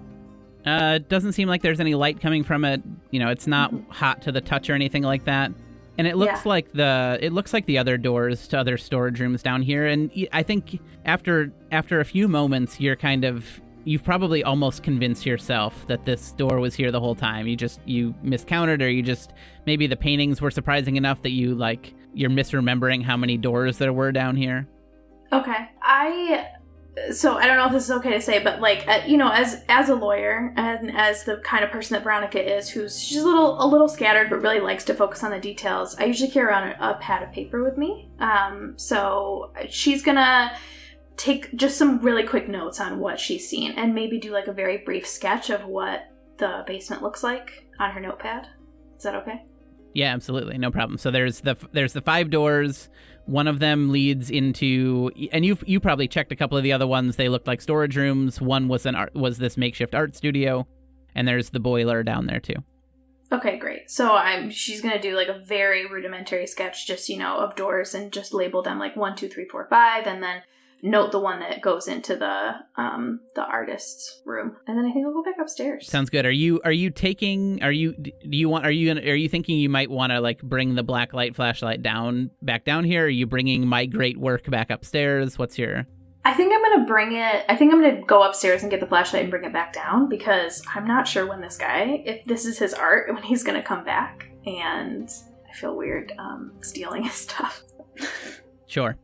it? 0.62 0.68
Uh, 0.68 0.94
it 0.96 1.08
doesn't 1.08 1.32
seem 1.32 1.48
like 1.48 1.62
there's 1.62 1.80
any 1.80 1.94
light 1.94 2.20
coming 2.20 2.44
from 2.44 2.64
it. 2.64 2.82
You 3.10 3.18
know, 3.20 3.28
it's 3.30 3.46
not 3.46 3.72
hot 3.88 4.22
to 4.22 4.32
the 4.32 4.40
touch 4.40 4.68
or 4.70 4.74
anything 4.74 5.02
like 5.02 5.24
that. 5.24 5.50
And 5.98 6.06
it 6.06 6.16
looks 6.16 6.44
Yeah. 6.44 6.48
like 6.48 6.72
the 6.72 7.18
it 7.20 7.32
looks 7.32 7.52
like 7.52 7.66
the 7.66 7.78
other 7.78 7.96
doors 7.98 8.46
to 8.48 8.58
other 8.58 8.76
storage 8.78 9.20
rooms 9.20 9.42
down 9.42 9.62
here. 9.62 9.86
And 9.86 10.10
I 10.32 10.42
think 10.42 10.78
after 11.04 11.52
after 11.70 12.00
a 12.00 12.04
few 12.04 12.28
moments, 12.28 12.80
you're 12.80 12.96
kind 12.96 13.24
of 13.24 13.60
you've 13.84 14.04
probably 14.04 14.44
almost 14.44 14.82
convinced 14.82 15.26
yourself 15.26 15.86
that 15.88 16.04
this 16.04 16.32
door 16.32 16.60
was 16.60 16.74
here 16.74 16.90
the 16.90 17.00
whole 17.00 17.14
time. 17.14 17.46
You 17.46 17.56
just 17.56 17.80
you 17.84 18.14
miscounted, 18.22 18.82
or 18.82 18.90
you 18.90 19.02
just 19.02 19.32
maybe 19.66 19.86
the 19.86 19.96
paintings 19.96 20.40
were 20.40 20.50
surprising 20.50 20.96
enough 20.96 21.22
that 21.22 21.32
you 21.32 21.54
like 21.54 21.94
you're 22.14 22.30
misremembering 22.30 23.02
how 23.02 23.16
many 23.16 23.36
doors 23.36 23.78
there 23.78 23.92
were 23.92 24.12
down 24.12 24.36
here. 24.36 24.68
Okay. 25.32 25.70
I 25.82 26.48
so 27.10 27.36
I 27.36 27.46
don't 27.46 27.56
know 27.56 27.66
if 27.66 27.72
this 27.72 27.84
is 27.84 27.90
okay 27.90 28.10
to 28.10 28.20
say, 28.20 28.42
but 28.42 28.60
like 28.60 28.86
uh, 28.86 29.00
you 29.06 29.16
know, 29.16 29.30
as 29.30 29.64
as 29.68 29.88
a 29.88 29.94
lawyer 29.94 30.52
and 30.56 30.94
as 30.94 31.24
the 31.24 31.38
kind 31.38 31.64
of 31.64 31.70
person 31.70 31.94
that 31.94 32.04
Veronica 32.04 32.56
is, 32.56 32.68
who's 32.68 33.00
she's 33.00 33.18
a 33.18 33.24
little 33.24 33.62
a 33.62 33.66
little 33.66 33.88
scattered 33.88 34.28
but 34.28 34.42
really 34.42 34.60
likes 34.60 34.84
to 34.84 34.94
focus 34.94 35.24
on 35.24 35.30
the 35.30 35.40
details. 35.40 35.96
I 35.96 36.04
usually 36.04 36.30
carry 36.30 36.46
around 36.46 36.68
a, 36.68 36.90
a 36.90 36.94
pad 36.94 37.22
of 37.22 37.32
paper 37.32 37.64
with 37.64 37.78
me. 37.78 38.10
Um, 38.18 38.74
so 38.76 39.52
she's 39.70 40.02
gonna 40.02 40.52
take 41.16 41.54
just 41.54 41.78
some 41.78 42.00
really 42.00 42.24
quick 42.24 42.48
notes 42.48 42.80
on 42.80 42.98
what 42.98 43.20
she's 43.20 43.48
seen 43.48 43.72
and 43.72 43.94
maybe 43.94 44.18
do 44.18 44.32
like 44.32 44.46
a 44.46 44.52
very 44.52 44.78
brief 44.78 45.06
sketch 45.06 45.50
of 45.50 45.64
what 45.64 46.08
the 46.38 46.64
basement 46.66 47.02
looks 47.02 47.22
like 47.22 47.66
on 47.78 47.90
her 47.90 48.00
notepad. 48.00 48.48
Is 48.96 49.04
that 49.04 49.14
okay? 49.16 49.44
Yeah, 49.94 50.12
absolutely, 50.14 50.58
no 50.58 50.70
problem. 50.70 50.98
So 50.98 51.10
there's 51.10 51.40
the 51.40 51.56
there's 51.72 51.92
the 51.92 52.00
five 52.00 52.30
doors. 52.30 52.88
One 53.26 53.46
of 53.46 53.60
them 53.60 53.90
leads 53.90 54.30
into, 54.30 55.10
and 55.32 55.44
you 55.44 55.58
you 55.66 55.80
probably 55.80 56.08
checked 56.08 56.32
a 56.32 56.36
couple 56.36 56.56
of 56.56 56.64
the 56.64 56.72
other 56.72 56.86
ones. 56.86 57.16
They 57.16 57.28
looked 57.28 57.46
like 57.46 57.60
storage 57.60 57.96
rooms. 57.96 58.40
One 58.40 58.68
was 58.68 58.86
an 58.86 58.94
art, 58.94 59.14
was 59.14 59.38
this 59.38 59.56
makeshift 59.56 59.94
art 59.94 60.16
studio, 60.16 60.66
and 61.14 61.28
there's 61.28 61.50
the 61.50 61.60
boiler 61.60 62.02
down 62.02 62.26
there 62.26 62.40
too. 62.40 62.56
Okay, 63.30 63.58
great. 63.58 63.90
So 63.90 64.14
I'm 64.14 64.50
she's 64.50 64.80
gonna 64.80 65.00
do 65.00 65.14
like 65.14 65.28
a 65.28 65.38
very 65.38 65.86
rudimentary 65.86 66.46
sketch, 66.46 66.86
just 66.86 67.08
you 67.08 67.18
know, 67.18 67.36
of 67.36 67.54
doors 67.54 67.94
and 67.94 68.12
just 68.12 68.34
label 68.34 68.62
them 68.62 68.78
like 68.78 68.96
one, 68.96 69.14
two, 69.14 69.28
three, 69.28 69.46
four, 69.46 69.66
five, 69.68 70.06
and 70.06 70.22
then 70.22 70.42
note 70.82 71.12
the 71.12 71.18
one 71.18 71.40
that 71.40 71.62
goes 71.62 71.86
into 71.86 72.16
the 72.16 72.54
um 72.76 73.20
the 73.34 73.42
artist's 73.42 74.20
room, 74.24 74.56
and 74.66 74.76
then 74.76 74.84
I 74.84 74.92
think 74.92 75.06
I'll 75.06 75.12
go 75.12 75.22
back 75.22 75.36
upstairs. 75.40 75.88
Sounds 75.88 76.10
good. 76.10 76.26
Are 76.26 76.30
you 76.30 76.60
are 76.64 76.72
you 76.72 76.90
taking? 76.90 77.62
Are 77.62 77.72
you 77.72 77.94
do 77.94 78.12
you 78.22 78.48
want? 78.48 78.66
Are 78.66 78.70
you 78.70 78.88
gonna, 78.88 79.06
are 79.08 79.14
you 79.14 79.28
thinking 79.28 79.58
you 79.58 79.68
might 79.68 79.90
want 79.90 80.10
to 80.10 80.20
like 80.20 80.42
bring 80.42 80.74
the 80.74 80.82
black 80.82 81.12
light 81.12 81.36
flashlight 81.36 81.82
down 81.82 82.30
back 82.42 82.64
down 82.64 82.84
here? 82.84 83.04
Are 83.04 83.08
you 83.08 83.26
bringing 83.26 83.66
my 83.66 83.86
great 83.86 84.18
work 84.18 84.50
back 84.50 84.70
upstairs? 84.70 85.38
What's 85.38 85.58
your? 85.58 85.86
I 86.24 86.34
think 86.34 86.52
I'm 86.52 86.62
gonna 86.62 86.86
bring 86.86 87.12
it. 87.14 87.44
I 87.48 87.56
think 87.56 87.72
I'm 87.72 87.80
gonna 87.80 88.02
go 88.02 88.22
upstairs 88.22 88.62
and 88.62 88.70
get 88.70 88.80
the 88.80 88.86
flashlight 88.86 89.22
and 89.22 89.30
bring 89.30 89.44
it 89.44 89.52
back 89.52 89.72
down 89.72 90.08
because 90.08 90.62
I'm 90.74 90.86
not 90.86 91.08
sure 91.08 91.26
when 91.26 91.40
this 91.40 91.56
guy, 91.58 92.02
if 92.04 92.24
this 92.24 92.44
is 92.44 92.58
his 92.58 92.74
art, 92.74 93.08
when 93.12 93.22
he's 93.22 93.42
gonna 93.42 93.62
come 93.62 93.84
back, 93.84 94.28
and 94.46 95.10
I 95.48 95.54
feel 95.54 95.76
weird 95.76 96.12
um 96.18 96.52
stealing 96.60 97.04
his 97.04 97.14
stuff. 97.14 97.62
Sure. 98.72 98.96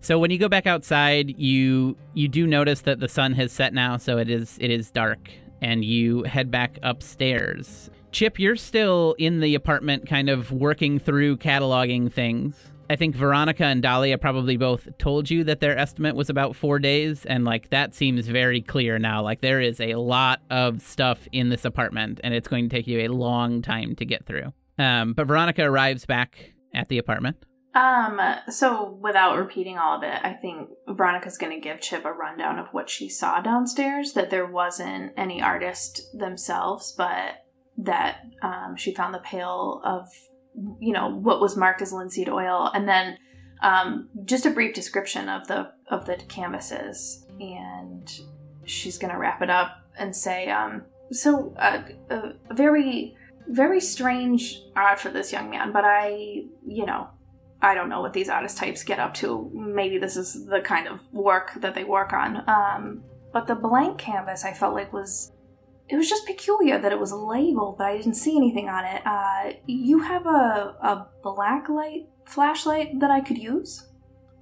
So 0.00 0.18
when 0.18 0.30
you 0.30 0.38
go 0.38 0.48
back 0.48 0.66
outside, 0.66 1.38
you 1.38 1.96
you 2.14 2.28
do 2.28 2.46
notice 2.46 2.82
that 2.82 3.00
the 3.00 3.08
sun 3.08 3.32
has 3.34 3.52
set 3.52 3.74
now, 3.74 3.96
so 3.96 4.18
it 4.18 4.30
is 4.30 4.56
it 4.60 4.70
is 4.70 4.90
dark, 4.90 5.30
and 5.60 5.84
you 5.84 6.22
head 6.22 6.50
back 6.50 6.78
upstairs. 6.82 7.90
Chip, 8.10 8.38
you're 8.38 8.56
still 8.56 9.14
in 9.18 9.40
the 9.40 9.54
apartment, 9.54 10.08
kind 10.08 10.30
of 10.30 10.50
working 10.50 10.98
through 10.98 11.36
cataloging 11.36 12.10
things. 12.10 12.56
I 12.90 12.96
think 12.96 13.14
Veronica 13.14 13.66
and 13.66 13.82
Dahlia 13.82 14.16
probably 14.16 14.56
both 14.56 14.88
told 14.96 15.28
you 15.28 15.44
that 15.44 15.60
their 15.60 15.76
estimate 15.76 16.16
was 16.16 16.30
about 16.30 16.56
four 16.56 16.78
days, 16.78 17.26
and 17.26 17.44
like 17.44 17.68
that 17.70 17.94
seems 17.94 18.26
very 18.28 18.62
clear 18.62 18.98
now. 18.98 19.22
Like 19.22 19.42
there 19.42 19.60
is 19.60 19.80
a 19.80 19.96
lot 19.96 20.40
of 20.48 20.80
stuff 20.80 21.28
in 21.32 21.50
this 21.50 21.66
apartment, 21.66 22.20
and 22.24 22.32
it's 22.32 22.48
going 22.48 22.68
to 22.68 22.74
take 22.74 22.86
you 22.86 23.00
a 23.00 23.08
long 23.08 23.60
time 23.60 23.94
to 23.96 24.06
get 24.06 24.24
through. 24.24 24.52
Um, 24.78 25.12
but 25.12 25.26
Veronica 25.26 25.64
arrives 25.64 26.06
back 26.06 26.54
at 26.72 26.88
the 26.88 26.98
apartment. 26.98 27.44
Um, 27.78 28.20
so 28.48 28.98
without 29.00 29.38
repeating 29.38 29.78
all 29.78 29.96
of 29.96 30.02
it, 30.02 30.18
I 30.24 30.32
think 30.32 30.68
Veronica's 30.88 31.38
gonna 31.38 31.60
give 31.60 31.80
Chip 31.80 32.04
a 32.04 32.12
rundown 32.12 32.58
of 32.58 32.66
what 32.72 32.90
she 32.90 33.08
saw 33.08 33.40
downstairs, 33.40 34.14
that 34.14 34.30
there 34.30 34.46
wasn't 34.46 35.12
any 35.16 35.40
artist 35.40 36.00
themselves, 36.12 36.92
but 36.98 37.44
that 37.76 38.22
um, 38.42 38.74
she 38.76 38.92
found 38.92 39.14
the 39.14 39.20
pail 39.20 39.80
of, 39.84 40.08
you 40.80 40.92
know, 40.92 41.08
what 41.08 41.40
was 41.40 41.56
marked 41.56 41.80
as 41.80 41.92
linseed 41.92 42.28
oil, 42.28 42.68
and 42.74 42.88
then 42.88 43.16
um, 43.62 44.08
just 44.24 44.44
a 44.44 44.50
brief 44.50 44.74
description 44.74 45.28
of 45.28 45.46
the 45.46 45.70
of 45.88 46.04
the 46.04 46.16
canvases, 46.16 47.24
and 47.38 48.10
she's 48.64 48.98
gonna 48.98 49.18
wrap 49.18 49.40
it 49.40 49.50
up 49.50 49.76
and 49.96 50.16
say, 50.16 50.50
um, 50.50 50.82
so 51.12 51.54
uh, 51.56 51.82
very 52.50 53.14
very 53.50 53.80
strange 53.80 54.60
art 54.74 54.98
for 54.98 55.10
this 55.10 55.32
young 55.32 55.48
man, 55.48 55.72
but 55.72 55.84
I, 55.84 56.42
you 56.66 56.84
know, 56.84 57.08
I 57.60 57.74
don't 57.74 57.88
know 57.88 58.00
what 58.00 58.12
these 58.12 58.28
artist 58.28 58.56
types 58.56 58.84
get 58.84 59.00
up 59.00 59.14
to. 59.14 59.50
Maybe 59.52 59.98
this 59.98 60.16
is 60.16 60.46
the 60.46 60.60
kind 60.60 60.86
of 60.86 61.00
work 61.12 61.52
that 61.56 61.74
they 61.74 61.84
work 61.84 62.12
on. 62.12 62.48
Um, 62.48 63.02
but 63.32 63.46
the 63.46 63.54
blank 63.54 63.98
canvas 63.98 64.44
I 64.44 64.52
felt 64.52 64.74
like 64.74 64.92
was 64.92 65.32
it 65.88 65.96
was 65.96 66.08
just 66.08 66.26
peculiar 66.26 66.78
that 66.78 66.92
it 66.92 67.00
was 67.00 67.12
labeled, 67.12 67.78
but 67.78 67.86
I 67.86 67.96
didn't 67.96 68.14
see 68.14 68.36
anything 68.36 68.68
on 68.68 68.84
it. 68.84 69.02
Uh, 69.06 69.58
you 69.66 70.00
have 70.00 70.26
a 70.26 70.76
a 70.82 71.06
black 71.22 71.68
light 71.68 72.08
flashlight 72.26 73.00
that 73.00 73.10
I 73.10 73.20
could 73.20 73.38
use? 73.38 73.88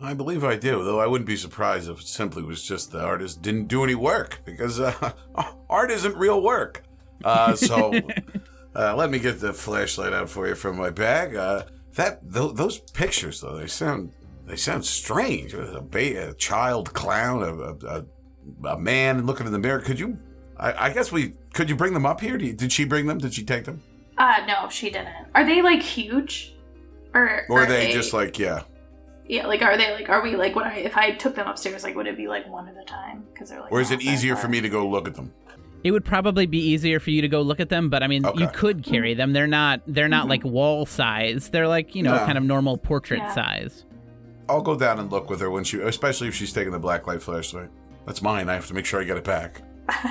I 0.01 0.13
believe 0.13 0.45
I 0.45 0.57
do, 0.57 0.85
though 0.85 1.01
I 1.01 1.07
wouldn't 1.07 1.27
be 1.27 1.37
surprised 1.37 1.89
if 1.89 2.01
it 2.01 2.07
simply 2.07 2.43
was 2.43 2.63
just 2.63 2.93
the 2.93 3.03
artist 3.03 3.41
didn't 3.41 3.69
do 3.69 3.83
any 3.83 3.95
work 3.95 4.41
because 4.45 4.79
uh, 4.79 5.13
art 5.71 5.91
isn't 5.91 6.17
real 6.17 6.43
work. 6.43 6.83
Uh, 7.25 7.57
so 7.57 7.93
uh, 8.75 8.95
let 8.95 9.11
me 9.11 9.19
get 9.19 9.41
the 9.41 9.55
flashlight 9.55 10.13
out 10.13 10.29
for 10.29 10.47
you 10.47 10.55
from 10.55 10.77
my 10.77 10.91
bag. 10.91 11.35
Uh, 11.35 11.63
that 11.97 12.33
th- 12.33 12.55
those 12.55 12.79
pictures 12.79 13.41
though 13.41 13.57
they 13.57 13.67
sound 13.67 14.13
they 14.47 14.57
sound 14.57 14.85
strange. 14.85 15.55
A, 15.55 15.81
ba- 15.81 16.31
a 16.31 16.35
child 16.35 16.93
clown, 16.95 17.43
a, 17.43 17.87
a, 17.87 18.05
a, 18.75 18.79
man 18.79 19.27
looking 19.27 19.45
in 19.47 19.53
the 19.53 19.59
mirror. 19.59 19.81
Could 19.81 19.99
you? 19.99 20.17
I, 20.57 20.87
I 20.87 20.93
guess 20.93 21.11
we 21.11 21.35
could. 21.53 21.69
You 21.69 21.75
bring 21.77 21.95
them 21.95 22.07
up 22.07 22.21
here? 22.21 22.39
You- 22.39 22.53
did 22.53 22.73
she 22.73 22.85
bring 22.85 23.07
them? 23.07 23.19
Did 23.19 23.35
she 23.35 23.45
take 23.45 23.65
them? 23.65 23.83
Uh, 24.17 24.45
no, 24.47 24.69
she 24.69 24.89
didn't. 24.89 25.09
Are 25.35 25.45
they 25.45 25.63
like 25.63 25.83
huge? 25.83 26.55
Or, 27.13 27.45
Or 27.49 27.63
are 27.63 27.67
they 27.67 27.93
just 27.93 28.13
like 28.13 28.39
yeah? 28.39 28.63
yeah, 29.27 29.47
like 29.47 29.63
are 29.63 29.77
they 29.77 29.91
like 29.93 30.09
are 30.09 30.23
we 30.23 30.37
like 30.37 30.55
what 30.55 30.67
I 30.67 30.77
if 30.77 30.97
I 30.97 31.13
took 31.13 31.35
them 31.35 31.49
upstairs 31.49 31.83
like 31.83 31.97
would 31.97 32.07
it 32.07 32.17
be 32.17 32.29
like 32.29 32.47
one 32.49 32.69
at 32.69 32.77
a 32.77 32.85
time 32.85 33.25
because 33.33 33.49
they're 33.49 33.61
like 33.61 33.73
Or 33.73 33.81
is 33.81 33.91
it 33.91 34.03
easier 34.03 34.37
for 34.37 34.49
me 34.49 34.61
to 34.61 34.69
go 34.69 34.87
look 34.87 35.09
at 35.09 35.15
them? 35.15 35.33
It 35.87 35.93
would 35.93 36.05
probably 36.05 36.47
be 36.47 36.59
easier 36.59 36.99
for 36.99 37.11
you 37.11 37.23
to 37.23 37.29
go 37.29 37.41
look 37.43 37.61
at 37.61 37.69
them, 37.69 37.89
but 37.89 38.03
I 38.03 38.09
mean, 38.09 38.25
you 38.35 38.49
could 38.49 38.83
carry 38.83 39.15
them. 39.15 39.33
They're 39.33 39.47
not 39.47 39.83
they're 39.87 40.09
not 40.09 40.27
like 40.27 40.41
mm-hmm. 40.41 40.51
wall 40.51 40.85
size. 40.85 41.51
They're 41.51 41.69
like, 41.69 41.95
you 41.95 42.03
know, 42.03 42.17
No. 42.17 42.27
kind 42.27 42.37
of 42.37 42.43
normal 42.43 42.77
portrait 42.77 43.21
Yeah. 43.21 43.35
size. 43.35 43.85
I'll 44.49 44.63
go 44.63 44.77
down 44.77 44.99
and 44.99 45.13
look 45.13 45.31
with 45.31 45.41
her 45.41 45.49
when 45.51 45.63
she, 45.63 45.79
especially 45.79 46.27
if 46.27 46.35
she's 46.35 46.53
taking 46.53 46.73
the 46.73 46.81
black 46.81 47.07
light 47.07 47.23
flashlight. 47.23 47.69
That's 48.05 48.21
mine. 48.21 48.49
I 48.49 48.55
have 48.55 48.67
to 48.67 48.75
make 48.75 48.85
sure 48.85 49.01
I 49.01 49.05
get 49.05 49.17
it 49.17 49.25
back. 49.25 49.63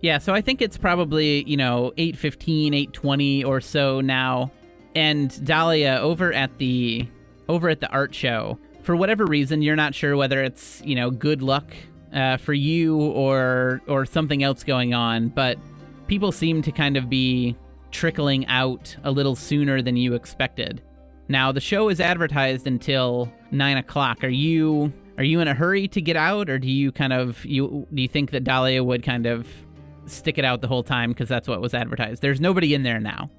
Yeah, 0.00 0.18
so 0.18 0.32
I 0.32 0.40
think 0.40 0.62
it's 0.62 0.78
probably, 0.78 1.42
you 1.48 1.56
know, 1.56 1.92
815, 1.96 2.72
820 2.72 3.42
or 3.42 3.60
so 3.60 4.00
now. 4.00 4.52
And 4.94 5.44
Dahlia 5.44 5.98
over 6.00 6.32
at 6.32 6.56
the 6.58 7.08
over 7.48 7.68
at 7.68 7.80
the 7.80 7.88
art 7.88 8.14
show, 8.14 8.58
for 8.82 8.94
whatever 8.94 9.26
reason, 9.26 9.60
you're 9.60 9.74
not 9.74 9.94
sure 9.94 10.16
whether 10.16 10.42
it's, 10.42 10.82
you 10.84 10.94
know, 10.94 11.10
good 11.10 11.42
luck 11.42 11.74
uh, 12.12 12.36
for 12.36 12.54
you 12.54 12.98
or 12.98 13.80
or 13.86 14.06
something 14.06 14.42
else 14.42 14.64
going 14.64 14.94
on, 14.94 15.28
but 15.28 15.58
people 16.06 16.32
seem 16.32 16.62
to 16.62 16.72
kind 16.72 16.96
of 16.96 17.08
be 17.08 17.56
trickling 17.90 18.46
out 18.46 18.96
a 19.04 19.10
little 19.10 19.34
sooner 19.34 19.82
than 19.82 19.96
you 19.96 20.14
expected. 20.14 20.82
Now 21.28 21.52
the 21.52 21.60
show 21.60 21.88
is 21.88 22.00
advertised 22.00 22.66
until 22.66 23.30
nine 23.50 23.76
o'clock. 23.76 24.24
Are 24.24 24.28
you 24.28 24.92
are 25.18 25.24
you 25.24 25.40
in 25.40 25.48
a 25.48 25.54
hurry 25.54 25.88
to 25.88 26.00
get 26.00 26.16
out, 26.16 26.48
or 26.48 26.58
do 26.58 26.70
you 26.70 26.92
kind 26.92 27.12
of 27.12 27.44
you 27.44 27.86
do 27.92 28.02
you 28.02 28.08
think 28.08 28.30
that 28.30 28.44
Dahlia 28.44 28.82
would 28.82 29.02
kind 29.02 29.26
of 29.26 29.46
stick 30.06 30.38
it 30.38 30.44
out 30.44 30.62
the 30.62 30.68
whole 30.68 30.82
time 30.82 31.10
because 31.10 31.28
that's 31.28 31.48
what 31.48 31.60
was 31.60 31.74
advertised? 31.74 32.22
There's 32.22 32.40
nobody 32.40 32.72
in 32.74 32.82
there 32.82 33.00
now. 33.00 33.30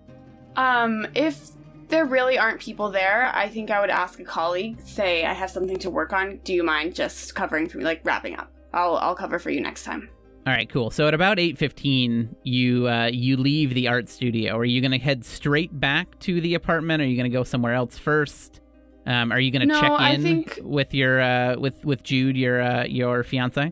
Um, 0.55 1.07
if 1.15 1.51
there 1.87 2.05
really 2.05 2.37
aren't 2.37 2.59
people 2.59 2.91
there, 2.91 3.31
I 3.33 3.49
think 3.49 3.71
I 3.71 3.81
would 3.81 3.89
ask 3.89 4.19
a 4.19 4.23
colleague, 4.23 4.79
say 4.81 5.25
I 5.25 5.33
have 5.33 5.49
something 5.49 5.77
to 5.79 5.89
work 5.89 6.13
on. 6.13 6.39
Do 6.43 6.53
you 6.53 6.63
mind 6.63 6.95
just 6.95 7.33
covering 7.33 7.67
for 7.67 7.79
me, 7.79 7.83
like 7.83 8.01
wrapping 8.03 8.35
up? 8.35 8.51
I'll 8.73 8.95
I'll 8.97 9.15
cover 9.15 9.39
for 9.39 9.49
you 9.49 9.61
next 9.61 9.83
time. 9.83 10.09
All 10.47 10.53
right, 10.53 10.69
cool. 10.69 10.89
So 10.89 11.07
at 11.07 11.13
about 11.13 11.37
eight 11.39 11.57
fifteen, 11.57 12.35
you 12.43 12.87
uh, 12.87 13.09
you 13.11 13.37
leave 13.37 13.73
the 13.73 13.87
art 13.87 14.09
studio. 14.09 14.57
Are 14.57 14.65
you 14.65 14.81
going 14.81 14.91
to 14.91 14.97
head 14.97 15.23
straight 15.25 15.77
back 15.79 16.17
to 16.19 16.39
the 16.41 16.53
apartment? 16.55 17.01
Are 17.01 17.05
you 17.05 17.15
going 17.17 17.29
to 17.29 17.35
go 17.37 17.43
somewhere 17.43 17.73
else 17.73 17.97
first? 17.97 18.61
Um, 19.05 19.31
are 19.31 19.39
you 19.39 19.51
going 19.51 19.61
to 19.61 19.67
No, 19.67 19.79
check 19.79 19.91
I 19.91 20.11
in 20.11 20.21
think- 20.23 20.59
with 20.63 20.93
your 20.93 21.19
uh, 21.21 21.55
with 21.57 21.83
with 21.85 22.03
Jude, 22.03 22.37
your 22.37 22.61
uh, 22.61 22.83
your 22.85 23.23
fiance? 23.23 23.71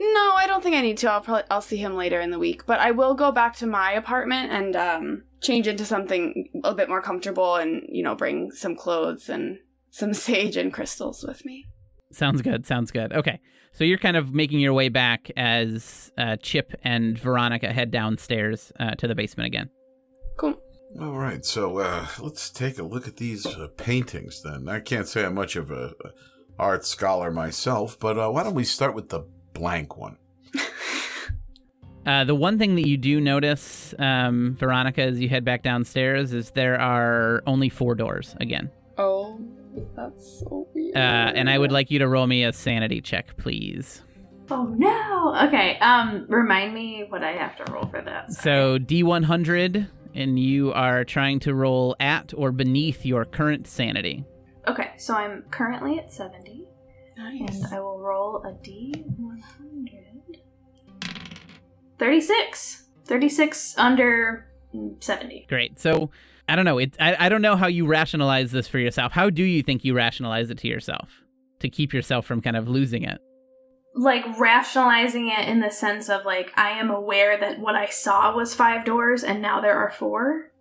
No, 0.00 0.32
I 0.34 0.46
don't 0.48 0.62
think 0.62 0.74
I 0.74 0.80
need 0.80 0.98
to. 0.98 1.10
I'll 1.10 1.20
probably 1.20 1.44
I'll 1.50 1.60
see 1.62 1.76
him 1.76 1.94
later 1.94 2.20
in 2.20 2.30
the 2.30 2.38
week, 2.38 2.66
but 2.66 2.80
I 2.80 2.90
will 2.90 3.14
go 3.14 3.30
back 3.30 3.56
to 3.58 3.66
my 3.66 3.92
apartment 3.92 4.50
and 4.50 4.74
um, 4.74 5.22
change 5.40 5.68
into 5.68 5.84
something 5.84 6.48
a 6.64 6.74
bit 6.74 6.88
more 6.88 7.00
comfortable, 7.00 7.54
and 7.56 7.82
you 7.88 8.02
know, 8.02 8.14
bring 8.16 8.50
some 8.50 8.74
clothes 8.74 9.28
and 9.28 9.58
some 9.90 10.12
sage 10.26 10.56
and 10.56 10.72
crystals 10.72 11.24
with 11.26 11.44
me. 11.44 11.64
Sounds 12.10 12.42
good. 12.42 12.66
Sounds 12.66 12.90
good. 12.90 13.12
Okay, 13.12 13.40
so 13.72 13.84
you're 13.84 13.98
kind 13.98 14.16
of 14.16 14.34
making 14.34 14.60
your 14.60 14.72
way 14.72 14.88
back 14.88 15.30
as 15.36 16.12
uh, 16.18 16.36
Chip 16.36 16.72
and 16.84 17.18
Veronica 17.18 17.72
head 17.72 17.90
downstairs 17.90 18.72
uh, 18.78 18.94
to 18.96 19.08
the 19.08 19.14
basement 19.14 19.46
again. 19.46 19.70
Cool. 20.36 20.60
All 21.00 21.18
right, 21.18 21.44
so 21.44 21.78
uh, 21.78 22.06
let's 22.20 22.50
take 22.50 22.78
a 22.78 22.82
look 22.82 23.08
at 23.08 23.16
these 23.16 23.46
uh, 23.46 23.68
paintings 23.78 24.42
then. 24.42 24.68
I 24.68 24.80
can't 24.80 25.08
say 25.08 25.24
I'm 25.24 25.34
much 25.34 25.56
of 25.56 25.70
a, 25.70 25.94
a 26.04 26.10
art 26.58 26.84
scholar 26.84 27.30
myself, 27.30 27.98
but 27.98 28.18
uh, 28.18 28.28
why 28.28 28.42
don't 28.42 28.54
we 28.54 28.64
start 28.64 28.94
with 28.94 29.08
the 29.08 29.24
blank 29.54 29.96
one? 29.96 30.18
Uh, 32.04 32.24
the 32.24 32.34
one 32.34 32.58
thing 32.58 32.74
that 32.74 32.88
you 32.88 32.96
do 32.96 33.20
notice, 33.20 33.94
um, 34.00 34.56
Veronica, 34.58 35.02
as 35.02 35.20
you 35.20 35.28
head 35.28 35.44
back 35.44 35.62
downstairs, 35.62 36.32
is 36.32 36.50
there 36.50 36.80
are 36.80 37.44
only 37.46 37.68
four 37.68 37.94
doors 37.94 38.34
again. 38.40 38.68
Oh, 38.98 39.38
that's 39.96 40.40
so 40.40 40.68
weird. 40.74 40.96
Uh, 40.96 41.32
and 41.34 41.48
I 41.50 41.58
would 41.58 41.72
like 41.72 41.90
you 41.90 41.98
to 42.00 42.08
roll 42.08 42.26
me 42.26 42.44
a 42.44 42.52
sanity 42.52 43.00
check, 43.00 43.36
please. 43.36 44.02
Oh 44.50 44.64
no. 44.76 45.34
Okay. 45.48 45.78
Um, 45.78 46.26
remind 46.28 46.74
me 46.74 47.06
what 47.08 47.22
I 47.22 47.32
have 47.32 47.56
to 47.64 47.72
roll 47.72 47.86
for 47.86 48.02
that. 48.02 48.32
So 48.32 48.78
D100, 48.78 49.88
and 50.14 50.38
you 50.38 50.72
are 50.72 51.04
trying 51.04 51.40
to 51.40 51.54
roll 51.54 51.96
at 52.00 52.32
or 52.36 52.52
beneath 52.52 53.06
your 53.06 53.24
current 53.24 53.66
sanity. 53.66 54.24
Okay, 54.68 54.92
so 54.96 55.14
I'm 55.14 55.42
currently 55.50 55.98
at 55.98 56.12
70, 56.12 56.66
nice. 57.16 57.40
and 57.50 57.74
I 57.74 57.80
will 57.80 57.98
roll 57.98 58.44
a 58.44 58.52
D100. 58.52 60.02
36. 61.98 62.82
36 63.04 63.78
under 63.78 64.46
mm, 64.74 65.02
70. 65.02 65.46
Great. 65.48 65.78
So 65.78 66.10
I 66.52 66.54
don't 66.54 66.66
know. 66.66 66.76
It, 66.76 66.94
I, 67.00 67.16
I 67.18 67.28
don't 67.30 67.40
know 67.40 67.56
how 67.56 67.66
you 67.66 67.86
rationalize 67.86 68.52
this 68.52 68.68
for 68.68 68.78
yourself. 68.78 69.12
How 69.12 69.30
do 69.30 69.42
you 69.42 69.62
think 69.62 69.86
you 69.86 69.94
rationalize 69.94 70.50
it 70.50 70.58
to 70.58 70.68
yourself 70.68 71.08
to 71.60 71.70
keep 71.70 71.94
yourself 71.94 72.26
from 72.26 72.42
kind 72.42 72.58
of 72.58 72.68
losing 72.68 73.04
it? 73.04 73.22
Like 73.94 74.38
rationalizing 74.38 75.28
it 75.28 75.48
in 75.48 75.60
the 75.60 75.70
sense 75.70 76.10
of 76.10 76.26
like 76.26 76.52
I 76.54 76.72
am 76.72 76.90
aware 76.90 77.40
that 77.40 77.58
what 77.58 77.74
I 77.74 77.86
saw 77.86 78.36
was 78.36 78.54
five 78.54 78.84
doors 78.84 79.24
and 79.24 79.40
now 79.40 79.62
there 79.62 79.78
are 79.78 79.90
four. 79.90 80.52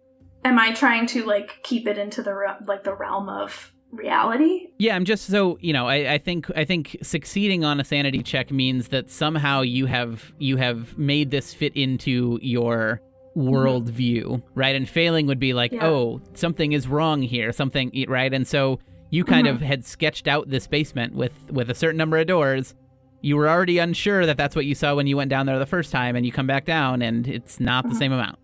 Am 0.45 0.57
I 0.57 0.71
trying 0.71 1.07
to 1.07 1.25
like 1.25 1.59
keep 1.61 1.85
it 1.85 1.97
into 1.97 2.23
the 2.23 2.33
re- 2.35 2.55
like 2.65 2.85
the 2.85 2.95
realm 2.95 3.27
of 3.27 3.73
reality? 3.91 4.67
Yeah, 4.79 4.95
I'm 4.95 5.03
just 5.03 5.25
so 5.25 5.57
you 5.59 5.73
know. 5.73 5.89
I, 5.89 6.13
I 6.13 6.17
think 6.19 6.49
I 6.55 6.63
think 6.63 6.95
succeeding 7.03 7.65
on 7.65 7.81
a 7.81 7.83
sanity 7.83 8.23
check 8.23 8.49
means 8.49 8.87
that 8.89 9.09
somehow 9.09 9.59
you 9.59 9.87
have 9.87 10.31
you 10.39 10.55
have 10.55 10.97
made 10.97 11.31
this 11.31 11.53
fit 11.53 11.75
into 11.75 12.39
your 12.41 13.01
world 13.35 13.89
view, 13.89 14.41
right? 14.55 14.75
And 14.75 14.87
failing 14.89 15.25
would 15.27 15.39
be 15.39 15.53
like, 15.53 15.71
Yeah. 15.71 15.85
oh, 15.87 16.21
something 16.33 16.73
is 16.73 16.87
wrong 16.87 17.21
here, 17.21 17.51
something 17.51 17.91
right? 18.07 18.33
And 18.33 18.45
so 18.47 18.79
you 19.09 19.23
kind 19.23 19.47
Mhm. 19.47 19.51
of 19.55 19.61
had 19.61 19.85
sketched 19.85 20.27
out 20.27 20.49
this 20.49 20.67
basement 20.67 21.13
with 21.15 21.33
with 21.51 21.69
a 21.69 21.75
certain 21.75 21.97
number 21.97 22.17
of 22.17 22.27
doors. 22.27 22.75
You 23.21 23.37
were 23.37 23.47
already 23.47 23.77
unsure 23.77 24.25
that 24.25 24.35
that's 24.37 24.55
what 24.55 24.65
you 24.65 24.73
saw 24.75 24.95
when 24.95 25.05
you 25.07 25.15
went 25.15 25.29
down 25.29 25.45
there 25.45 25.59
the 25.59 25.65
first 25.65 25.91
time, 25.91 26.15
and 26.15 26.25
you 26.25 26.31
come 26.31 26.47
back 26.47 26.65
down, 26.65 27.01
and 27.01 27.27
it's 27.27 27.59
not 27.59 27.83
the 27.87 27.93
Mhm. 27.93 27.97
same 27.99 28.11
amount. 28.11 28.37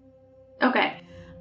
Okay. 0.62 0.93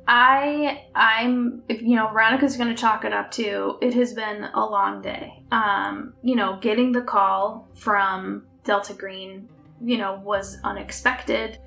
I 0.09 0.83
I'm 0.95 1.63
you 1.69 1.97
know 1.97 2.09
Veronica's 2.09 2.57
going 2.57 2.69
to 2.75 2.81
chalk 2.81 3.05
it 3.05 3.13
up 3.13 3.31
to 3.33 3.77
it 3.83 3.95
has 3.95 4.13
been 4.15 4.45
a 4.55 4.65
long 4.65 5.03
day. 5.03 5.43
Um, 5.51 6.15
you 6.23 6.37
know, 6.37 6.59
getting 6.61 6.93
the 6.93 7.01
call 7.03 7.69
from 7.75 8.45
Delta 8.65 8.95
Green, 8.95 9.49
you 9.85 9.99
know, 9.99 10.21
was 10.25 10.59
unexpected. 10.65 11.59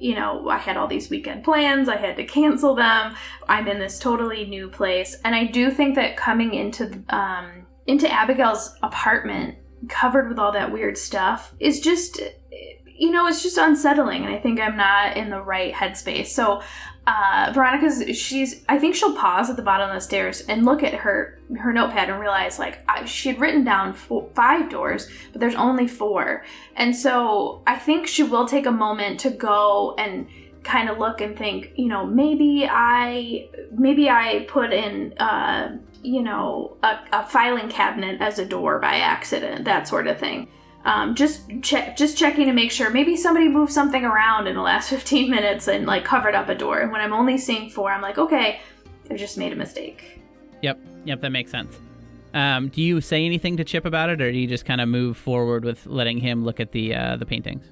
You 0.00 0.14
know, 0.14 0.48
I 0.48 0.58
had 0.58 0.76
all 0.76 0.86
these 0.86 1.10
weekend 1.10 1.44
plans, 1.44 1.88
I 1.88 1.96
had 1.96 2.16
to 2.16 2.24
cancel 2.24 2.74
them. 2.74 3.14
I'm 3.48 3.68
in 3.68 3.78
this 3.78 3.98
totally 3.98 4.46
new 4.46 4.68
place, 4.68 5.16
and 5.24 5.34
I 5.34 5.44
do 5.44 5.70
think 5.70 5.94
that 5.96 6.16
coming 6.16 6.54
into 6.54 7.02
um 7.10 7.66
into 7.86 8.10
Abigail's 8.10 8.74
apartment 8.82 9.56
covered 9.88 10.28
with 10.28 10.38
all 10.38 10.52
that 10.52 10.72
weird 10.72 10.96
stuff 10.96 11.54
is 11.58 11.80
just 11.80 12.20
you 13.00 13.10
know, 13.10 13.26
it's 13.26 13.42
just 13.42 13.56
unsettling 13.56 14.26
and 14.26 14.34
I 14.34 14.38
think 14.38 14.60
I'm 14.60 14.76
not 14.76 15.16
in 15.16 15.30
the 15.30 15.40
right 15.40 15.72
headspace. 15.72 16.26
So 16.26 16.60
uh, 17.06 17.50
Veronica's 17.54 18.16
she's 18.16 18.62
I 18.68 18.78
think 18.78 18.94
she'll 18.94 19.16
pause 19.16 19.48
at 19.48 19.56
the 19.56 19.62
bottom 19.62 19.88
of 19.88 19.94
the 19.94 20.00
stairs 20.00 20.42
and 20.42 20.64
look 20.64 20.82
at 20.82 20.94
her 20.94 21.40
her 21.58 21.72
notepad 21.72 22.10
and 22.10 22.20
realize 22.20 22.58
like 22.58 22.84
I, 22.88 23.04
she 23.04 23.30
had 23.30 23.40
written 23.40 23.64
down 23.64 23.94
four, 23.94 24.28
five 24.34 24.68
doors, 24.68 25.08
but 25.32 25.40
there's 25.40 25.54
only 25.54 25.88
four, 25.88 26.44
and 26.76 26.94
so 26.94 27.62
I 27.66 27.76
think 27.76 28.06
she 28.06 28.22
will 28.22 28.46
take 28.46 28.66
a 28.66 28.72
moment 28.72 29.20
to 29.20 29.30
go 29.30 29.94
and 29.98 30.28
kind 30.62 30.90
of 30.90 30.98
look 30.98 31.22
and 31.22 31.38
think, 31.38 31.72
you 31.74 31.88
know, 31.88 32.04
maybe 32.06 32.68
I 32.70 33.48
maybe 33.72 34.10
I 34.10 34.46
put 34.48 34.72
in 34.72 35.14
uh, 35.18 35.78
you 36.02 36.22
know 36.22 36.76
a, 36.82 36.98
a 37.12 37.26
filing 37.26 37.70
cabinet 37.70 38.20
as 38.20 38.38
a 38.38 38.44
door 38.44 38.78
by 38.78 38.96
accident, 38.96 39.64
that 39.64 39.88
sort 39.88 40.06
of 40.06 40.18
thing 40.18 40.48
um, 40.84 41.14
just 41.14 41.42
check 41.62 41.96
just 41.96 42.16
checking 42.16 42.46
to 42.46 42.52
make 42.52 42.70
sure 42.70 42.90
maybe 42.90 43.16
somebody 43.16 43.48
moved 43.48 43.72
something 43.72 44.04
around 44.04 44.46
in 44.46 44.54
the 44.54 44.62
last 44.62 44.90
15 44.96 45.30
minutes 45.30 45.68
and 45.68 45.86
like 45.86 46.04
covered 46.04 46.34
up 46.34 46.48
a 46.48 46.54
door 46.54 46.80
and 46.80 46.90
when 46.90 47.00
i'm 47.00 47.12
only 47.12 47.36
seeing 47.36 47.68
four 47.68 47.90
i'm 47.92 48.02
like 48.02 48.18
okay 48.18 48.60
i 49.10 49.16
just 49.16 49.36
made 49.36 49.52
a 49.52 49.56
mistake 49.56 50.20
Yep, 50.62 50.78
yep, 51.04 51.20
that 51.22 51.30
makes 51.30 51.50
sense. 51.50 51.78
Um, 52.34 52.68
do 52.68 52.82
you 52.82 53.00
say 53.00 53.24
anything 53.24 53.56
to 53.56 53.64
Chip 53.64 53.84
about 53.84 54.10
it, 54.10 54.20
or 54.20 54.30
do 54.30 54.38
you 54.38 54.46
just 54.46 54.64
kind 54.64 54.80
of 54.80 54.88
move 54.88 55.16
forward 55.16 55.64
with 55.64 55.86
letting 55.86 56.18
him 56.18 56.44
look 56.44 56.60
at 56.60 56.72
the 56.72 56.94
uh, 56.94 57.16
the 57.16 57.26
paintings? 57.26 57.70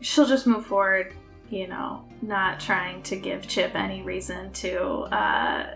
she'll 0.00 0.26
just 0.26 0.46
move 0.46 0.64
forward 0.64 1.12
you 1.50 1.66
know 1.66 2.04
not 2.22 2.60
trying 2.60 3.02
to 3.02 3.16
give 3.16 3.46
chip 3.48 3.74
any 3.74 4.02
reason 4.02 4.52
to 4.52 4.80
uh 5.12 5.74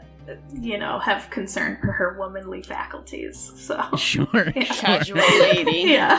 you 0.53 0.79
know 0.79 0.99
have 1.01 1.29
concern 1.31 1.77
for 1.81 1.91
her 1.93 2.17
womanly 2.19 2.63
faculties 2.63 3.53
so 3.57 3.81
Sure, 3.97 4.27
Yeah. 4.55 4.65
sure. 4.65 4.75
Casual 4.77 5.19
lady. 5.41 5.79
yeah 5.91 6.19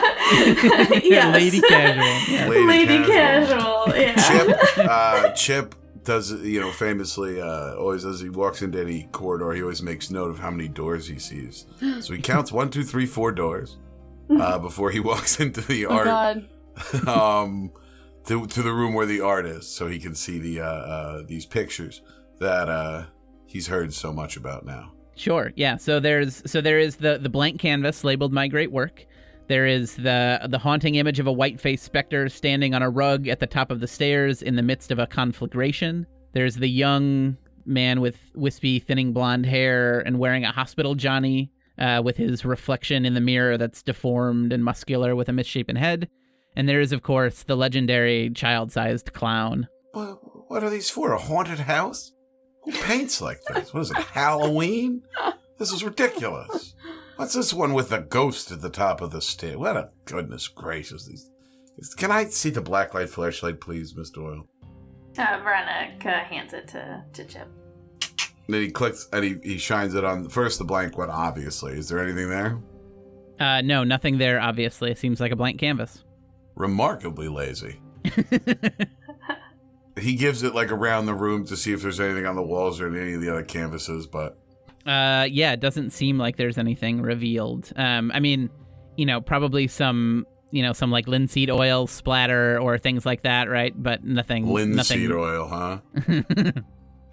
yes. 1.02 1.34
Lady 1.34 1.60
casual. 1.60 2.34
Yeah. 2.34 2.48
Lady 2.48 2.66
lady 2.66 3.04
casual. 3.04 3.84
casual, 3.86 3.96
yeah 3.96 4.14
Chip, 4.16 4.78
uh, 4.90 5.30
Chip 5.32 5.74
does 6.04 6.32
you 6.42 6.60
know 6.60 6.70
famously 6.70 7.40
uh, 7.40 7.74
always 7.76 8.04
as 8.04 8.20
he 8.20 8.28
walks 8.28 8.60
into 8.60 8.78
any 8.80 9.04
corridor, 9.12 9.52
he 9.52 9.62
always 9.62 9.82
makes 9.82 10.10
note 10.10 10.30
of 10.30 10.38
how 10.38 10.50
many 10.50 10.68
doors 10.68 11.08
he 11.08 11.18
sees. 11.18 11.64
So 12.00 12.12
he 12.12 12.20
counts 12.20 12.52
one, 12.52 12.68
two, 12.70 12.84
three, 12.84 13.06
four 13.06 13.32
doors 13.32 13.78
uh, 14.38 14.58
before 14.58 14.90
he 14.90 15.00
walks 15.00 15.40
into 15.40 15.62
the 15.62 15.86
Oh 15.86 15.94
art 15.94 16.04
God. 16.04 17.08
um, 17.08 17.72
to, 18.26 18.46
to 18.46 18.62
the 18.62 18.72
room 18.72 18.92
where 18.92 19.06
the 19.06 19.20
art 19.22 19.46
is, 19.46 19.66
so 19.66 19.86
he 19.86 19.98
can 19.98 20.14
see 20.14 20.38
the 20.38 20.60
uh, 20.60 20.64
uh, 20.66 21.22
these 21.26 21.46
pictures 21.46 22.02
that 22.38 22.68
uh, 22.68 23.04
he's 23.54 23.68
heard 23.68 23.94
so 23.94 24.12
much 24.12 24.36
about 24.36 24.66
now. 24.66 24.92
Sure. 25.16 25.52
Yeah. 25.56 25.78
So 25.78 26.00
there's 26.00 26.42
so 26.44 26.60
there 26.60 26.78
is 26.78 26.96
the 26.96 27.16
the 27.16 27.30
blank 27.30 27.58
canvas 27.60 28.04
labeled 28.04 28.34
"My 28.34 28.48
Great 28.48 28.70
Work." 28.72 29.06
There 29.46 29.64
is 29.66 29.96
the 29.96 30.40
the 30.50 30.58
haunting 30.58 30.96
image 30.96 31.20
of 31.20 31.26
a 31.26 31.32
white-faced 31.32 31.84
specter 31.84 32.28
standing 32.28 32.74
on 32.74 32.82
a 32.82 32.90
rug 32.90 33.28
at 33.28 33.40
the 33.40 33.46
top 33.46 33.70
of 33.70 33.80
the 33.80 33.86
stairs 33.86 34.42
in 34.42 34.56
the 34.56 34.62
midst 34.62 34.90
of 34.90 34.98
a 34.98 35.06
conflagration. 35.06 36.06
There's 36.32 36.56
the 36.56 36.68
young 36.68 37.36
man 37.64 38.00
with 38.00 38.18
wispy, 38.34 38.78
thinning 38.78 39.12
blonde 39.12 39.46
hair 39.46 40.00
and 40.00 40.18
wearing 40.18 40.44
a 40.44 40.52
hospital 40.52 40.94
johnny 40.94 41.52
uh, 41.78 42.02
with 42.04 42.16
his 42.16 42.44
reflection 42.44 43.04
in 43.06 43.14
the 43.14 43.20
mirror 43.20 43.56
that's 43.56 43.82
deformed 43.82 44.52
and 44.52 44.64
muscular 44.64 45.14
with 45.14 45.28
a 45.28 45.32
misshapen 45.32 45.76
head. 45.76 46.08
And 46.56 46.68
there 46.68 46.80
is, 46.80 46.92
of 46.92 47.02
course, 47.02 47.42
the 47.42 47.56
legendary 47.56 48.30
child-sized 48.30 49.12
clown. 49.12 49.68
What, 49.92 50.50
what 50.50 50.64
are 50.64 50.70
these 50.70 50.90
for? 50.90 51.12
A 51.12 51.18
haunted 51.18 51.60
house? 51.60 52.12
Who 52.64 52.72
paints 52.72 53.20
like 53.20 53.42
this? 53.44 53.72
What 53.74 53.80
is 53.80 53.90
it? 53.90 53.96
Halloween? 53.98 55.02
This 55.58 55.72
is 55.72 55.84
ridiculous. 55.84 56.74
What's 57.16 57.34
this 57.34 57.52
one 57.54 57.74
with 57.74 57.90
the 57.90 57.98
ghost 58.00 58.50
at 58.50 58.60
the 58.60 58.70
top 58.70 59.00
of 59.00 59.10
the 59.12 59.20
stair? 59.20 59.58
What 59.58 59.76
a 59.76 59.90
goodness 60.04 60.48
gracious! 60.48 61.06
These. 61.06 61.30
Can 61.96 62.10
I 62.10 62.24
see 62.26 62.50
the 62.50 62.62
blacklight 62.62 63.08
flashlight, 63.08 63.60
please, 63.60 63.94
Miss 63.96 64.10
Doyle? 64.10 64.48
uh, 65.18 65.40
veronica 65.44 66.10
hands 66.10 66.52
it 66.52 66.66
to, 66.68 67.04
to 67.12 67.24
chip 67.24 67.48
And 68.46 68.54
then 68.54 68.62
he 68.62 68.70
clicks 68.70 69.08
and 69.12 69.24
he, 69.24 69.36
he 69.44 69.58
shines 69.58 69.94
it 69.94 70.04
on 70.04 70.28
first 70.28 70.58
the 70.58 70.64
blank 70.64 70.98
one. 70.98 71.08
Obviously, 71.10 71.74
is 71.74 71.88
there 71.88 72.00
anything 72.00 72.28
there? 72.28 72.58
Uh, 73.38 73.60
no, 73.62 73.84
nothing 73.84 74.18
there. 74.18 74.40
Obviously, 74.40 74.90
it 74.90 74.98
seems 74.98 75.20
like 75.20 75.30
a 75.32 75.36
blank 75.36 75.60
canvas. 75.60 76.02
Remarkably 76.56 77.28
lazy. 77.28 77.80
He 79.98 80.14
gives 80.16 80.42
it 80.42 80.54
like 80.54 80.72
around 80.72 81.06
the 81.06 81.14
room 81.14 81.44
to 81.46 81.56
see 81.56 81.72
if 81.72 81.82
there's 81.82 82.00
anything 82.00 82.26
on 82.26 82.34
the 82.34 82.42
walls 82.42 82.80
or 82.80 82.88
any 82.94 83.14
of 83.14 83.20
the 83.20 83.30
other 83.30 83.44
canvases, 83.44 84.06
but 84.06 84.38
Uh, 84.86 85.26
yeah, 85.30 85.52
it 85.52 85.60
doesn't 85.60 85.90
seem 85.90 86.18
like 86.18 86.36
there's 86.36 86.58
anything 86.58 87.00
revealed. 87.00 87.72
Um, 87.76 88.10
I 88.12 88.20
mean, 88.20 88.50
you 88.96 89.06
know, 89.06 89.20
probably 89.20 89.66
some, 89.66 90.26
you 90.50 90.62
know, 90.62 90.72
some 90.72 90.90
like 90.90 91.08
linseed 91.08 91.50
oil 91.50 91.86
splatter 91.86 92.60
or 92.60 92.76
things 92.78 93.06
like 93.06 93.22
that, 93.22 93.48
right? 93.48 93.72
But 93.76 94.04
nothing. 94.04 94.46
Linseed 94.46 95.08
nothing... 95.08 95.12
oil, 95.12 95.48
huh? 95.48 95.80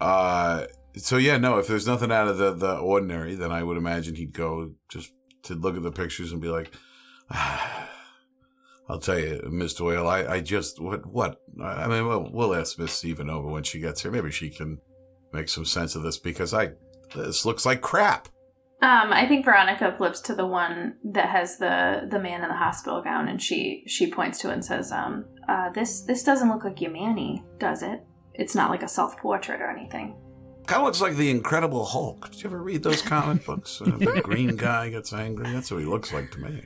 uh, 0.00 0.66
so 0.96 1.16
yeah, 1.16 1.38
no. 1.38 1.58
If 1.58 1.66
there's 1.66 1.86
nothing 1.86 2.12
out 2.12 2.28
of 2.28 2.38
the 2.38 2.52
the 2.52 2.76
ordinary, 2.76 3.34
then 3.34 3.52
I 3.52 3.62
would 3.62 3.76
imagine 3.76 4.14
he'd 4.16 4.34
go 4.34 4.72
just 4.88 5.12
to 5.44 5.54
look 5.54 5.76
at 5.76 5.82
the 5.82 5.92
pictures 5.92 6.32
and 6.32 6.40
be 6.40 6.48
like, 6.48 6.72
ah, 7.30 7.88
"I'll 8.88 8.98
tell 8.98 9.18
you, 9.18 9.40
Miss 9.50 9.74
Doyle, 9.74 10.08
I, 10.08 10.26
I 10.26 10.40
just 10.40 10.80
what 10.80 11.06
what 11.06 11.40
I 11.62 11.86
mean, 11.88 12.06
we'll, 12.06 12.30
we'll 12.32 12.54
ask 12.54 12.78
Miss 12.78 13.04
over 13.04 13.42
when 13.42 13.62
she 13.62 13.80
gets 13.80 14.02
here. 14.02 14.10
Maybe 14.10 14.30
she 14.30 14.50
can 14.50 14.78
make 15.32 15.48
some 15.48 15.64
sense 15.64 15.94
of 15.94 16.02
this 16.02 16.18
because 16.18 16.52
I 16.54 16.72
this 17.14 17.44
looks 17.44 17.66
like 17.66 17.80
crap." 17.80 18.28
Um, 18.82 19.12
I 19.12 19.28
think 19.28 19.44
Veronica 19.44 19.94
flips 19.96 20.18
to 20.22 20.34
the 20.34 20.46
one 20.46 20.96
that 21.12 21.28
has 21.28 21.56
the 21.56 22.08
the 22.10 22.18
man 22.18 22.42
in 22.42 22.48
the 22.48 22.56
hospital 22.56 23.00
gown, 23.00 23.28
and 23.28 23.40
she 23.40 23.84
she 23.86 24.10
points 24.10 24.38
to 24.40 24.50
it 24.50 24.54
and 24.54 24.64
says, 24.64 24.90
um, 24.90 25.24
uh, 25.48 25.70
"This 25.70 26.02
this 26.02 26.24
doesn't 26.24 26.48
look 26.48 26.64
like 26.64 26.80
Manny, 26.90 27.44
does 27.58 27.82
it? 27.82 28.04
It's 28.34 28.56
not 28.56 28.70
like 28.70 28.82
a 28.82 28.88
self 28.88 29.16
portrait 29.18 29.60
or 29.60 29.70
anything." 29.70 30.16
Kind 30.66 30.80
of 30.80 30.86
looks 30.86 31.00
like 31.00 31.16
the 31.16 31.30
Incredible 31.30 31.84
Hulk. 31.84 32.30
Did 32.30 32.42
you 32.42 32.48
ever 32.48 32.62
read 32.62 32.82
those 32.82 33.02
comic 33.02 33.44
books? 33.44 33.80
Uh, 33.82 33.96
the 33.98 34.20
green 34.22 34.56
guy 34.56 34.90
gets 34.90 35.12
angry. 35.12 35.50
That's 35.52 35.70
what 35.70 35.80
he 35.80 35.86
looks 35.86 36.12
like 36.12 36.30
to 36.32 36.38
me. 36.38 36.62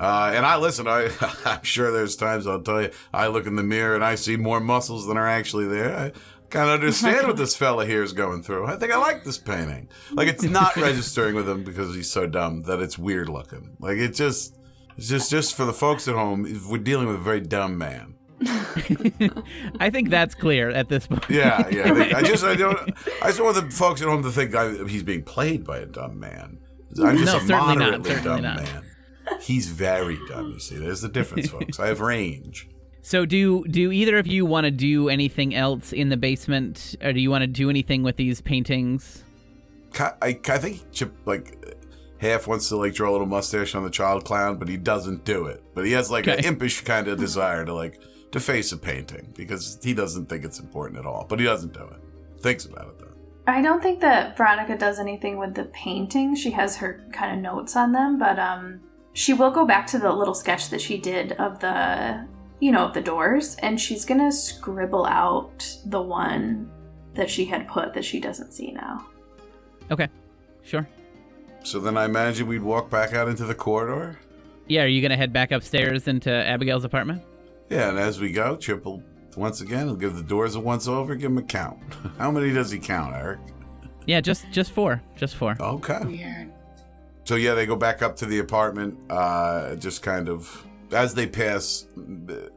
Uh, 0.00 0.32
and 0.34 0.46
I 0.46 0.56
listen. 0.56 0.86
I 0.88 1.10
I'm 1.44 1.62
sure 1.62 1.90
there's 1.90 2.16
times 2.16 2.46
I'll 2.46 2.62
tell 2.62 2.82
you 2.82 2.90
I 3.12 3.26
look 3.28 3.46
in 3.46 3.56
the 3.56 3.62
mirror 3.62 3.94
and 3.94 4.04
I 4.04 4.14
see 4.14 4.36
more 4.36 4.60
muscles 4.60 5.06
than 5.06 5.16
are 5.16 5.28
actually 5.28 5.66
there. 5.66 5.96
I, 5.96 6.12
Can't 6.50 6.70
understand 6.70 7.26
what 7.26 7.36
this 7.36 7.54
fella 7.56 7.84
here 7.84 8.02
is 8.02 8.12
going 8.12 8.42
through. 8.42 8.66
I 8.66 8.76
think 8.76 8.92
I 8.92 8.96
like 8.96 9.24
this 9.24 9.36
painting. 9.38 9.88
Like 10.12 10.28
it's 10.28 10.44
not 10.44 10.76
registering 10.88 11.34
with 11.34 11.48
him 11.48 11.64
because 11.64 11.94
he's 11.94 12.10
so 12.10 12.26
dumb 12.26 12.62
that 12.62 12.80
it's 12.80 12.96
weird 12.98 13.28
looking. 13.28 13.76
Like 13.80 13.98
it 13.98 14.14
just, 14.14 14.56
it's 14.96 15.08
just 15.08 15.30
just 15.30 15.54
for 15.54 15.64
the 15.64 15.72
folks 15.74 16.08
at 16.08 16.14
home. 16.14 16.46
We're 16.68 16.78
dealing 16.78 17.06
with 17.08 17.16
a 17.16 17.20
very 17.20 17.40
dumb 17.40 17.76
man. 17.76 18.14
I 19.80 19.90
think 19.90 20.10
that's 20.10 20.34
clear 20.34 20.70
at 20.70 20.88
this 20.88 21.06
point. 21.06 21.24
Yeah, 21.28 21.68
yeah. 21.70 21.92
They, 21.92 22.12
I 22.12 22.22
just, 22.22 22.44
I 22.44 22.54
don't, 22.54 22.78
I 23.22 23.26
just 23.28 23.40
want 23.42 23.56
the 23.56 23.70
folks 23.70 24.00
at 24.00 24.08
home 24.08 24.22
to 24.22 24.30
think 24.30 24.54
I, 24.54 24.84
he's 24.84 25.02
being 25.02 25.22
played 25.24 25.64
by 25.64 25.78
a 25.78 25.86
dumb 25.86 26.18
man. 26.20 26.58
I'm 27.02 27.18
just 27.18 27.32
No, 27.48 27.56
a 27.56 27.58
not, 27.58 27.76
moderately 27.78 28.10
certainly 28.10 28.30
dumb 28.30 28.42
not. 28.42 28.56
man. 28.62 28.84
He's 29.40 29.68
very 29.68 30.18
dumb. 30.28 30.52
You 30.52 30.60
see, 30.60 30.76
there's 30.76 31.00
the 31.00 31.08
difference, 31.08 31.48
folks. 31.50 31.78
I 31.78 31.88
have 31.88 32.00
range. 32.00 32.68
So 33.02 33.24
do 33.24 33.64
do 33.64 33.90
either 33.90 34.18
of 34.18 34.26
you 34.26 34.44
want 34.44 34.64
to 34.64 34.70
do 34.70 35.08
anything 35.08 35.54
else 35.54 35.92
in 35.92 36.08
the 36.08 36.16
basement, 36.16 36.94
or 37.02 37.12
do 37.12 37.20
you 37.20 37.30
want 37.30 37.42
to 37.42 37.46
do 37.46 37.70
anything 37.70 38.02
with 38.02 38.16
these 38.16 38.40
paintings? 38.40 39.24
I, 39.98 40.12
I 40.22 40.58
think 40.58 40.92
Chip 40.92 41.14
like 41.24 41.76
half 42.18 42.46
wants 42.46 42.68
to 42.68 42.76
like 42.76 42.94
draw 42.94 43.10
a 43.10 43.12
little 43.12 43.26
mustache 43.26 43.74
on 43.74 43.84
the 43.84 43.90
child 43.90 44.24
clown, 44.24 44.58
but 44.58 44.68
he 44.68 44.76
doesn't 44.76 45.24
do 45.24 45.46
it. 45.46 45.62
But 45.74 45.86
he 45.86 45.92
has 45.92 46.10
like 46.10 46.26
an 46.26 46.44
impish 46.44 46.82
kind 46.82 47.08
of 47.08 47.18
desire 47.20 47.64
to 47.64 47.72
like 47.72 48.00
to 48.32 48.40
face 48.40 48.72
a 48.72 48.76
painting 48.76 49.32
because 49.34 49.78
he 49.82 49.94
doesn't 49.94 50.26
think 50.28 50.44
it's 50.44 50.60
important 50.60 50.98
at 50.98 51.06
all. 51.06 51.24
But 51.28 51.38
he 51.40 51.46
doesn't 51.46 51.72
do 51.72 51.84
it. 51.84 52.42
Thinks 52.42 52.66
about 52.66 52.88
it 52.88 52.98
though. 52.98 53.04
I 53.46 53.62
don't 53.62 53.82
think 53.82 54.00
that 54.00 54.36
Veronica 54.36 54.76
does 54.76 54.98
anything 54.98 55.38
with 55.38 55.54
the 55.54 55.64
painting. 55.64 56.34
She 56.34 56.50
has 56.50 56.76
her 56.76 57.02
kind 57.12 57.34
of 57.34 57.42
notes 57.42 57.74
on 57.74 57.92
them, 57.92 58.18
but 58.18 58.38
um, 58.38 58.82
she 59.12 59.32
will 59.32 59.50
go 59.50 59.66
back 59.66 59.86
to 59.88 59.98
the 59.98 60.12
little 60.12 60.34
sketch 60.34 60.70
that 60.70 60.80
she 60.80 60.98
did 60.98 61.32
of 61.32 61.60
the, 61.60 62.26
you 62.60 62.70
know, 62.70 62.86
of 62.86 62.94
the 62.94 63.00
doors, 63.00 63.56
and 63.56 63.80
she's 63.80 64.04
gonna 64.04 64.32
scribble 64.32 65.06
out 65.06 65.76
the 65.86 66.00
one 66.00 66.70
that 67.14 67.28
she 67.28 67.44
had 67.44 67.66
put 67.68 67.94
that 67.94 68.04
she 68.04 68.20
doesn't 68.20 68.52
see 68.52 68.70
now. 68.72 69.06
Okay, 69.90 70.08
sure. 70.62 70.86
So 71.64 71.80
then 71.80 71.96
I 71.96 72.04
imagine 72.04 72.46
we'd 72.46 72.62
walk 72.62 72.90
back 72.90 73.14
out 73.14 73.28
into 73.28 73.44
the 73.44 73.54
corridor. 73.54 74.18
Yeah, 74.66 74.82
are 74.82 74.86
you 74.86 75.02
gonna 75.02 75.16
head 75.16 75.32
back 75.32 75.50
upstairs 75.50 76.08
into 76.08 76.30
Abigail's 76.30 76.84
apartment? 76.84 77.22
Yeah, 77.70 77.88
and 77.88 77.98
as 77.98 78.20
we 78.20 78.32
go, 78.32 78.56
Chip 78.56 78.84
will 78.84 79.02
once 79.36 79.60
again 79.60 79.86
he'll 79.86 79.96
give 79.96 80.16
the 80.16 80.22
doors 80.22 80.54
a 80.54 80.60
once 80.60 80.88
over, 80.88 81.14
give 81.14 81.30
him 81.30 81.38
a 81.38 81.42
count. 81.42 81.78
How 82.18 82.30
many 82.30 82.52
does 82.52 82.70
he 82.70 82.78
count, 82.78 83.14
Eric? 83.14 83.40
Yeah, 84.06 84.20
just 84.20 84.50
just 84.50 84.72
four, 84.72 85.02
just 85.16 85.36
four. 85.36 85.56
Okay. 85.60 86.00
Weird. 86.04 86.52
So 87.28 87.34
yeah, 87.34 87.52
they 87.52 87.66
go 87.66 87.76
back 87.76 88.00
up 88.00 88.16
to 88.16 88.24
the 88.24 88.38
apartment. 88.38 88.98
Uh, 89.10 89.76
just 89.76 90.00
kind 90.00 90.30
of 90.30 90.66
as 90.92 91.12
they 91.12 91.26
pass 91.26 91.84
uh, 91.94 92.48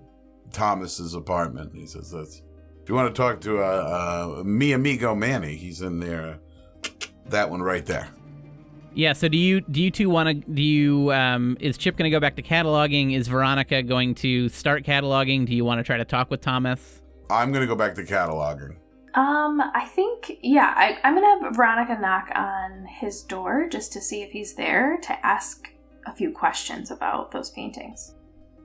Thomas's 0.54 1.14
apartment, 1.14 1.76
he 1.76 1.86
says, 1.86 2.12
"That's 2.12 2.42
if 2.82 2.88
you 2.88 2.96
want 2.96 3.14
to 3.14 3.22
talk 3.22 3.42
to 3.42 3.60
uh, 3.60 4.38
uh, 4.40 4.44
mi 4.46 4.72
amigo 4.72 5.14
Manny, 5.14 5.58
he's 5.58 5.82
in 5.82 6.00
there. 6.00 6.40
That 7.26 7.50
one 7.50 7.62
right 7.62 7.86
there." 7.86 8.08
Yeah. 8.94 9.12
So 9.12 9.28
do 9.28 9.38
you 9.38 9.60
do 9.60 9.84
you 9.84 9.92
two 9.92 10.10
want 10.10 10.30
to 10.30 10.54
do 10.54 10.62
you 10.62 11.12
um 11.12 11.58
is 11.60 11.78
Chip 11.78 11.98
gonna 11.98 12.10
go 12.10 12.22
back 12.22 12.38
to 12.38 12.42
cataloging? 12.42 13.14
Is 13.14 13.28
Veronica 13.28 13.84
going 13.84 14.16
to 14.16 14.48
start 14.48 14.86
cataloging? 14.86 15.46
Do 15.46 15.54
you 15.54 15.66
want 15.66 15.80
to 15.80 15.84
try 15.84 15.98
to 15.98 16.06
talk 16.06 16.32
with 16.32 16.40
Thomas? 16.40 17.02
I'm 17.30 17.52
gonna 17.52 17.68
go 17.68 17.76
back 17.76 17.94
to 17.96 18.04
cataloging. 18.04 18.78
Um, 19.14 19.62
I 19.62 19.86
think 19.94 20.40
yeah, 20.42 20.74
I, 20.76 20.98
I'm 21.04 21.16
gonna 21.16 21.44
have 21.44 21.56
Veronica 21.56 22.00
knock 22.00 22.32
on 22.34 22.86
his 22.86 23.24
door 23.24 23.68
just 23.70 23.92
to 23.94 24.02
see 24.02 24.22
if 24.22 24.32
he's 24.32 24.54
there 24.54 25.00
to 25.04 25.26
ask 25.26 25.70
a 26.06 26.14
few 26.14 26.32
questions 26.32 26.92
about 26.92 27.32
those 27.32 27.50
paintings. 27.50 28.16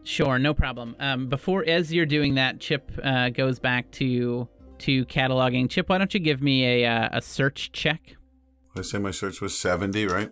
Sure, 0.05 0.39
no 0.39 0.55
problem. 0.55 0.95
Um, 1.01 1.29
before 1.29 1.65
as 1.67 1.93
you're 1.93 2.07
doing 2.07 2.37
that, 2.37 2.61
Chip 2.61 2.93
uh, 3.03 3.31
goes 3.31 3.59
back 3.59 3.91
to 3.93 4.49
to 4.79 5.05
cataloging. 5.07 5.69
Chip, 5.69 5.89
why 5.89 5.99
don't 5.99 6.15
you 6.15 6.21
give 6.21 6.41
me 6.41 6.85
a 6.85 6.89
uh, 6.89 7.09
a 7.13 7.21
search 7.21 7.73
check? 7.73 8.17
I 8.77 8.83
say 8.83 8.99
my 8.99 9.11
search 9.11 9.41
was 9.41 9.59
70, 9.59 10.07
right? 10.07 10.31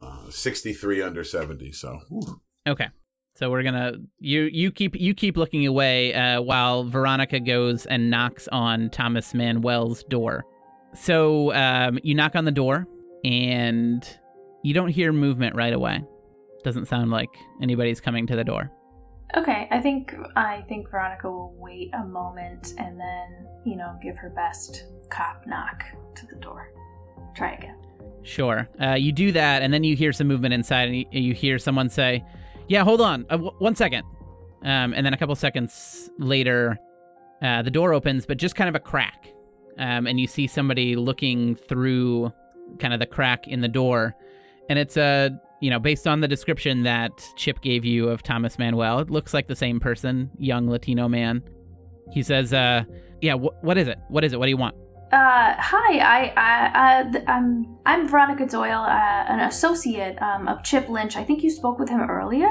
Uh, 0.00 0.30
63 0.30 1.02
under 1.02 1.22
70. 1.22 1.72
So 1.72 2.00
whew. 2.08 2.40
Okay. 2.66 2.88
So 3.40 3.50
we're 3.50 3.62
gonna 3.62 3.94
you 4.18 4.50
you 4.52 4.70
keep 4.70 4.94
you 4.94 5.14
keep 5.14 5.38
looking 5.38 5.66
away 5.66 6.12
uh, 6.12 6.42
while 6.42 6.84
Veronica 6.84 7.40
goes 7.40 7.86
and 7.86 8.10
knocks 8.10 8.46
on 8.52 8.90
Thomas 8.90 9.32
Manuel's 9.32 10.04
door. 10.04 10.44
So 10.92 11.50
um, 11.54 11.98
you 12.02 12.14
knock 12.14 12.36
on 12.36 12.44
the 12.44 12.52
door 12.52 12.86
and 13.24 14.06
you 14.62 14.74
don't 14.74 14.90
hear 14.90 15.10
movement 15.10 15.56
right 15.56 15.72
away. 15.72 16.04
Doesn't 16.64 16.84
sound 16.84 17.10
like 17.10 17.30
anybody's 17.62 17.98
coming 17.98 18.26
to 18.26 18.36
the 18.36 18.44
door. 18.44 18.70
Okay, 19.34 19.68
I 19.70 19.80
think 19.80 20.14
I 20.36 20.62
think 20.68 20.90
Veronica 20.90 21.30
will 21.30 21.54
wait 21.56 21.94
a 21.94 22.04
moment 22.04 22.74
and 22.76 23.00
then, 23.00 23.48
you 23.64 23.76
know, 23.76 23.98
give 24.02 24.18
her 24.18 24.28
best 24.28 24.84
cop 25.08 25.46
knock 25.46 25.82
to 26.14 26.26
the 26.26 26.36
door. 26.36 26.74
Try 27.34 27.52
again. 27.52 27.78
Sure. 28.22 28.68
Uh, 28.78 28.96
you 28.96 29.12
do 29.12 29.32
that, 29.32 29.62
and 29.62 29.72
then 29.72 29.82
you 29.82 29.96
hear 29.96 30.12
some 30.12 30.26
movement 30.26 30.52
inside, 30.52 30.88
and 30.88 30.96
you, 30.98 31.06
you 31.10 31.32
hear 31.32 31.58
someone 31.58 31.88
say, 31.88 32.22
"Yeah, 32.70 32.84
hold 32.84 33.00
on, 33.00 33.26
uh, 33.28 33.36
w- 33.36 33.52
one 33.58 33.74
second. 33.74 34.04
Um, 34.62 34.94
and 34.94 35.04
then 35.04 35.12
a 35.12 35.16
couple 35.16 35.34
seconds 35.34 36.08
later, 36.18 36.78
uh, 37.42 37.62
the 37.62 37.70
door 37.70 37.92
opens, 37.92 38.26
but 38.26 38.36
just 38.36 38.54
kind 38.54 38.68
of 38.68 38.76
a 38.76 38.78
crack, 38.78 39.26
um, 39.78 40.06
and 40.06 40.20
you 40.20 40.26
see 40.28 40.46
somebody 40.46 40.94
looking 40.94 41.56
through 41.56 42.32
kind 42.78 42.94
of 42.94 43.00
the 43.00 43.06
crack 43.06 43.48
in 43.48 43.60
the 43.60 43.68
door, 43.68 44.14
and 44.68 44.78
it's 44.78 44.96
a 44.96 45.30
you 45.60 45.68
know 45.68 45.80
based 45.80 46.06
on 46.06 46.20
the 46.20 46.28
description 46.28 46.84
that 46.84 47.10
Chip 47.36 47.60
gave 47.60 47.84
you 47.84 48.08
of 48.08 48.22
Thomas 48.22 48.56
Manuel, 48.58 49.00
it 49.00 49.10
looks 49.10 49.34
like 49.34 49.48
the 49.48 49.56
same 49.56 49.80
person, 49.80 50.30
young 50.38 50.68
Latino 50.70 51.08
man. 51.08 51.42
He 52.12 52.22
says, 52.22 52.52
uh, 52.52 52.84
"Yeah, 53.20 53.34
wh- 53.34 53.64
what 53.64 53.78
is 53.78 53.88
it? 53.88 53.98
What 54.08 54.22
is 54.22 54.32
it? 54.32 54.38
What 54.38 54.46
do 54.46 54.50
you 54.50 54.56
want?" 54.56 54.76
Uh, 55.12 55.56
hi, 55.58 55.98
I, 55.98 56.32
I, 56.36 57.00
uh, 57.00 57.10
th- 57.10 57.24
I'm, 57.26 57.76
I'm 57.84 58.06
Veronica 58.06 58.46
Doyle, 58.46 58.82
uh, 58.82 59.24
an 59.28 59.40
associate 59.40 60.16
um, 60.22 60.46
of 60.46 60.62
Chip 60.62 60.88
Lynch. 60.88 61.16
I 61.16 61.24
think 61.24 61.42
you 61.42 61.50
spoke 61.50 61.80
with 61.80 61.88
him 61.88 62.00
earlier. 62.00 62.48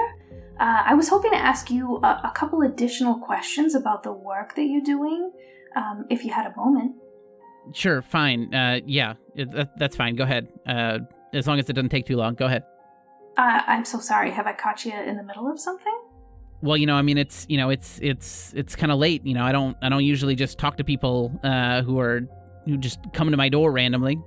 Uh, 0.60 0.84
I 0.86 0.94
was 0.94 1.08
hoping 1.08 1.32
to 1.32 1.38
ask 1.38 1.72
you 1.72 1.98
a, 2.04 2.22
a 2.26 2.32
couple 2.36 2.62
additional 2.64 3.16
questions 3.20 3.76
about 3.76 4.04
the 4.04 4.12
work 4.12 4.56
that 4.56 4.64
you're 4.64 4.82
doing, 4.82 5.32
um, 5.78 6.06
if 6.10 6.26
you 6.26 6.34
had 6.34 6.48
a 6.48 6.56
moment. 6.58 6.98
Sure, 7.74 8.02
fine. 8.02 8.54
Uh, 8.54 8.82
yeah, 8.86 9.14
that, 9.36 9.78
that's 9.78 9.96
fine. 9.96 10.18
Go 10.18 10.26
ahead. 10.26 10.50
Uh, 10.68 11.00
as 11.32 11.48
long 11.48 11.60
as 11.60 11.70
it 11.70 11.74
doesn't 11.74 11.90
take 11.90 12.08
too 12.08 12.18
long. 12.18 12.36
Go 12.36 12.48
ahead. 12.48 12.64
Uh, 13.38 13.62
I'm 13.68 13.86
so 13.86 14.00
sorry. 14.00 14.32
Have 14.32 14.48
I 14.48 14.54
caught 14.54 14.84
you 14.84 14.92
in 14.92 15.16
the 15.16 15.24
middle 15.24 15.50
of 15.50 15.62
something? 15.62 16.02
Well, 16.62 16.76
you 16.76 16.88
know, 16.88 16.96
I 16.96 17.04
mean, 17.04 17.18
it's 17.18 17.46
you 17.48 17.56
know, 17.56 17.70
it's 17.70 18.00
it's 18.02 18.52
it's 18.54 18.76
kind 18.76 18.92
of 18.92 19.00
late. 19.00 19.26
You 19.26 19.34
know, 19.34 19.46
I 19.46 19.54
don't 19.54 19.78
I 19.82 19.88
don't 19.88 20.04
usually 20.04 20.36
just 20.36 20.58
talk 20.58 20.76
to 20.76 20.84
people 20.84 21.32
uh, 21.42 21.84
who 21.84 22.00
are 22.00 22.28
who 22.70 22.78
just 22.78 23.00
come 23.14 23.32
to 23.32 23.38
my 23.38 23.50
door 23.50 23.72
randomly. 23.72 24.20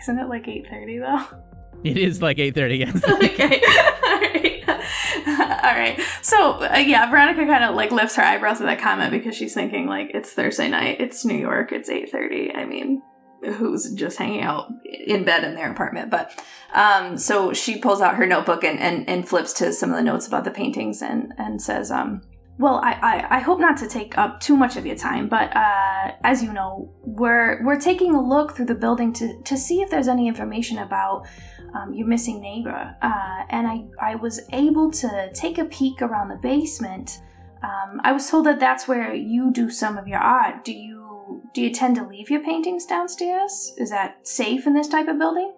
Isn't 0.00 0.18
it 0.18 0.28
like 0.28 0.46
8:30 0.46 1.00
though? 1.00 1.38
It 1.84 1.96
is 1.96 2.20
like 2.20 2.38
eight 2.38 2.54
thirty. 2.54 2.78
Yes. 2.78 3.02
okay. 3.08 3.60
All 3.60 4.20
right. 4.20 4.64
All 5.28 5.74
right. 5.74 6.00
So 6.22 6.64
uh, 6.64 6.78
yeah, 6.78 7.08
Veronica 7.10 7.46
kind 7.46 7.64
of 7.64 7.74
like 7.74 7.92
lifts 7.92 8.16
her 8.16 8.22
eyebrows 8.22 8.60
at 8.60 8.66
that 8.66 8.80
comment 8.80 9.12
because 9.12 9.36
she's 9.36 9.54
thinking 9.54 9.86
like 9.86 10.10
it's 10.12 10.32
Thursday 10.32 10.68
night, 10.68 11.00
it's 11.00 11.24
New 11.24 11.36
York, 11.36 11.72
it's 11.72 11.88
eight 11.88 12.10
thirty. 12.10 12.52
I 12.52 12.64
mean, 12.64 13.02
who's 13.44 13.92
just 13.92 14.18
hanging 14.18 14.42
out 14.42 14.70
in 14.84 15.24
bed 15.24 15.44
in 15.44 15.54
their 15.54 15.70
apartment? 15.70 16.10
But 16.10 16.42
um, 16.74 17.16
so 17.16 17.52
she 17.52 17.78
pulls 17.78 18.00
out 18.00 18.16
her 18.16 18.26
notebook 18.26 18.64
and, 18.64 18.80
and 18.80 19.08
and 19.08 19.28
flips 19.28 19.52
to 19.54 19.72
some 19.72 19.90
of 19.90 19.96
the 19.96 20.02
notes 20.02 20.26
about 20.26 20.44
the 20.44 20.50
paintings 20.50 21.00
and 21.00 21.32
and 21.38 21.62
says, 21.62 21.92
um, 21.92 22.22
Well, 22.58 22.80
I, 22.82 22.92
I, 22.92 23.36
I 23.36 23.38
hope 23.38 23.60
not 23.60 23.76
to 23.78 23.88
take 23.88 24.18
up 24.18 24.40
too 24.40 24.56
much 24.56 24.76
of 24.76 24.84
your 24.84 24.96
time, 24.96 25.28
but 25.28 25.54
uh, 25.56 26.12
as 26.24 26.42
you 26.42 26.52
know, 26.52 26.92
we're 27.02 27.64
we're 27.64 27.78
taking 27.78 28.14
a 28.16 28.20
look 28.20 28.56
through 28.56 28.66
the 28.66 28.74
building 28.74 29.12
to, 29.14 29.40
to 29.42 29.56
see 29.56 29.80
if 29.80 29.90
there's 29.90 30.08
any 30.08 30.26
information 30.26 30.78
about 30.78 31.26
um, 31.74 31.94
your 31.94 32.08
missing 32.08 32.40
neighbor. 32.40 32.96
Uh, 33.00 33.44
and 33.48 33.68
I, 33.68 33.84
I 34.00 34.14
was 34.16 34.40
able 34.52 34.90
to 34.90 35.30
take 35.32 35.58
a 35.58 35.66
peek 35.66 36.02
around 36.02 36.30
the 36.30 36.36
basement. 36.36 37.20
Um, 37.62 38.00
I 38.02 38.10
was 38.10 38.28
told 38.28 38.46
that 38.46 38.58
that's 38.58 38.88
where 38.88 39.14
you 39.14 39.52
do 39.52 39.70
some 39.70 39.96
of 39.96 40.08
your 40.08 40.20
art. 40.20 40.64
Do 40.64 40.72
you 40.72 41.42
do 41.54 41.62
you 41.62 41.70
tend 41.70 41.94
to 41.96 42.04
leave 42.04 42.28
your 42.28 42.42
paintings 42.42 42.86
downstairs? 42.86 43.72
Is 43.76 43.90
that 43.90 44.26
safe 44.26 44.66
in 44.66 44.74
this 44.74 44.88
type 44.88 45.06
of 45.06 45.16
building? 45.16 45.54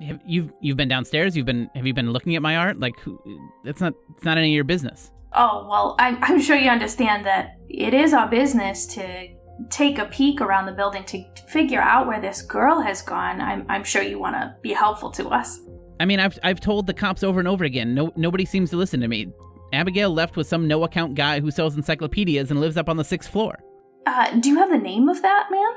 Have, 0.00 0.20
you've 0.24 0.52
you've 0.60 0.78
been 0.78 0.88
downstairs. 0.88 1.36
You've 1.36 1.44
been 1.44 1.68
have 1.74 1.86
you 1.86 1.92
been 1.92 2.12
looking 2.12 2.34
at 2.34 2.40
my 2.40 2.56
art? 2.56 2.80
Like, 2.80 2.98
who, 3.00 3.20
it's 3.66 3.82
not 3.82 3.92
it's 4.16 4.24
not 4.24 4.38
any 4.38 4.52
of 4.52 4.54
your 4.54 4.64
business. 4.64 5.10
Oh, 5.32 5.66
well, 5.68 5.96
I'm, 5.98 6.18
I'm 6.22 6.40
sure 6.40 6.56
you 6.56 6.70
understand 6.70 7.24
that 7.26 7.56
it 7.68 7.94
is 7.94 8.12
our 8.12 8.28
business 8.28 8.86
to 8.86 9.28
take 9.68 9.98
a 9.98 10.06
peek 10.06 10.40
around 10.40 10.66
the 10.66 10.72
building 10.72 11.04
to 11.04 11.24
figure 11.48 11.80
out 11.80 12.06
where 12.06 12.20
this 12.20 12.42
girl 12.42 12.80
has 12.80 13.02
gone. 13.02 13.40
I'm, 13.40 13.64
I'm 13.68 13.84
sure 13.84 14.02
you 14.02 14.18
want 14.18 14.36
to 14.36 14.56
be 14.62 14.72
helpful 14.72 15.10
to 15.12 15.28
us. 15.28 15.60
I 16.00 16.06
mean, 16.06 16.18
I've 16.18 16.38
I've 16.42 16.60
told 16.60 16.86
the 16.86 16.94
cops 16.94 17.22
over 17.22 17.38
and 17.40 17.46
over 17.46 17.64
again. 17.64 17.94
No, 17.94 18.10
nobody 18.16 18.46
seems 18.46 18.70
to 18.70 18.76
listen 18.76 19.00
to 19.00 19.08
me. 19.08 19.30
Abigail 19.74 20.10
left 20.10 20.36
with 20.36 20.46
some 20.46 20.66
no 20.66 20.82
account 20.84 21.14
guy 21.14 21.40
who 21.40 21.50
sells 21.50 21.76
encyclopedias 21.76 22.50
and 22.50 22.58
lives 22.58 22.78
up 22.78 22.88
on 22.88 22.96
the 22.96 23.04
sixth 23.04 23.30
floor. 23.30 23.62
Uh, 24.06 24.30
do 24.40 24.48
you 24.48 24.56
have 24.56 24.70
the 24.70 24.78
name 24.78 25.10
of 25.10 25.20
that 25.20 25.48
man? 25.50 25.72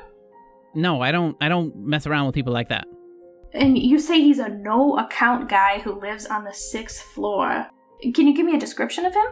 No, 0.74 1.02
I 1.02 1.12
don't. 1.12 1.36
I 1.42 1.50
don't 1.50 1.76
mess 1.76 2.06
around 2.06 2.24
with 2.26 2.34
people 2.34 2.54
like 2.54 2.70
that. 2.70 2.86
And 3.52 3.78
you 3.78 3.98
say 3.98 4.20
he's 4.20 4.38
a 4.38 4.48
no 4.48 4.98
account 4.98 5.48
guy 5.48 5.78
who 5.80 6.00
lives 6.00 6.24
on 6.26 6.44
the 6.44 6.54
sixth 6.54 7.02
floor. 7.02 7.66
Can 8.14 8.26
you 8.26 8.34
give 8.34 8.46
me 8.46 8.56
a 8.56 8.58
description 8.58 9.04
of 9.04 9.14
him? 9.14 9.26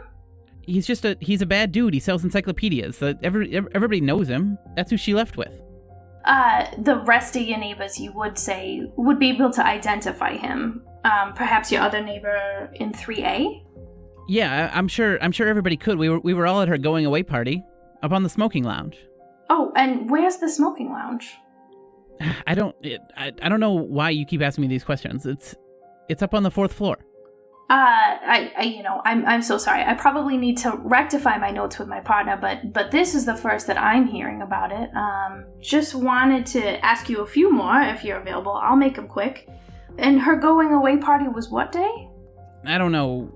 He's 0.62 0.86
just 0.86 1.04
a 1.04 1.16
he's 1.20 1.42
a 1.42 1.46
bad 1.46 1.72
dude. 1.72 1.94
He 1.94 2.00
sells 2.00 2.24
encyclopedias. 2.24 3.02
Every, 3.02 3.54
everybody 3.56 4.00
knows 4.00 4.28
him. 4.28 4.58
That's 4.76 4.90
who 4.90 4.96
she 4.96 5.14
left 5.14 5.36
with. 5.36 5.60
Uh, 6.24 6.66
the 6.78 6.98
rest 7.00 7.34
of 7.34 7.42
your 7.42 7.58
neighbors, 7.58 7.98
you 7.98 8.12
would 8.12 8.38
say, 8.38 8.88
would 8.96 9.18
be 9.18 9.30
able 9.30 9.50
to 9.50 9.66
identify 9.66 10.36
him. 10.36 10.82
Um, 11.04 11.32
perhaps 11.34 11.72
your 11.72 11.82
other 11.82 12.00
neighbor 12.00 12.70
in 12.74 12.92
3A? 12.92 13.64
Yeah, 14.28 14.70
I, 14.72 14.78
I'm 14.78 14.86
sure. 14.86 15.20
I'm 15.20 15.32
sure 15.32 15.48
everybody 15.48 15.76
could. 15.76 15.98
We 15.98 16.08
were 16.08 16.20
we 16.20 16.32
were 16.32 16.46
all 16.46 16.62
at 16.62 16.68
her 16.68 16.78
going 16.78 17.06
away 17.06 17.24
party 17.24 17.64
up 18.02 18.12
on 18.12 18.22
the 18.22 18.28
smoking 18.28 18.62
lounge. 18.62 18.96
Oh, 19.50 19.72
and 19.74 20.08
where's 20.08 20.36
the 20.36 20.48
smoking 20.48 20.92
lounge? 20.92 21.34
I 22.46 22.54
don't. 22.54 22.76
It, 22.82 23.00
I, 23.16 23.32
I 23.42 23.48
don't 23.48 23.60
know 23.60 23.72
why 23.72 24.10
you 24.10 24.24
keep 24.24 24.42
asking 24.42 24.62
me 24.62 24.68
these 24.68 24.84
questions. 24.84 25.26
It's 25.26 25.56
it's 26.08 26.22
up 26.22 26.34
on 26.34 26.44
the 26.44 26.50
fourth 26.52 26.72
floor. 26.72 26.98
Uh, 27.70 27.74
I, 27.74 28.52
I, 28.58 28.62
you 28.64 28.82
know, 28.82 29.00
I'm, 29.04 29.24
I'm 29.24 29.40
so 29.40 29.56
sorry. 29.56 29.82
I 29.82 29.94
probably 29.94 30.36
need 30.36 30.58
to 30.58 30.76
rectify 30.76 31.38
my 31.38 31.50
notes 31.50 31.78
with 31.78 31.88
my 31.88 32.00
partner, 32.00 32.36
but, 32.38 32.72
but 32.72 32.90
this 32.90 33.14
is 33.14 33.24
the 33.24 33.34
first 33.34 33.66
that 33.68 33.78
I'm 33.78 34.06
hearing 34.06 34.42
about 34.42 34.72
it. 34.72 34.94
Um, 34.94 35.46
just 35.60 35.94
wanted 35.94 36.44
to 36.46 36.84
ask 36.84 37.08
you 37.08 37.20
a 37.22 37.26
few 37.26 37.50
more 37.50 37.80
if 37.80 38.04
you're 38.04 38.18
available. 38.18 38.52
I'll 38.52 38.76
make 38.76 38.96
them 38.96 39.08
quick. 39.08 39.48
And 39.96 40.20
her 40.20 40.36
going 40.36 40.72
away 40.72 40.98
party 40.98 41.28
was 41.28 41.48
what 41.48 41.72
day? 41.72 42.08
I 42.66 42.78
don't 42.78 42.92
know. 42.92 43.32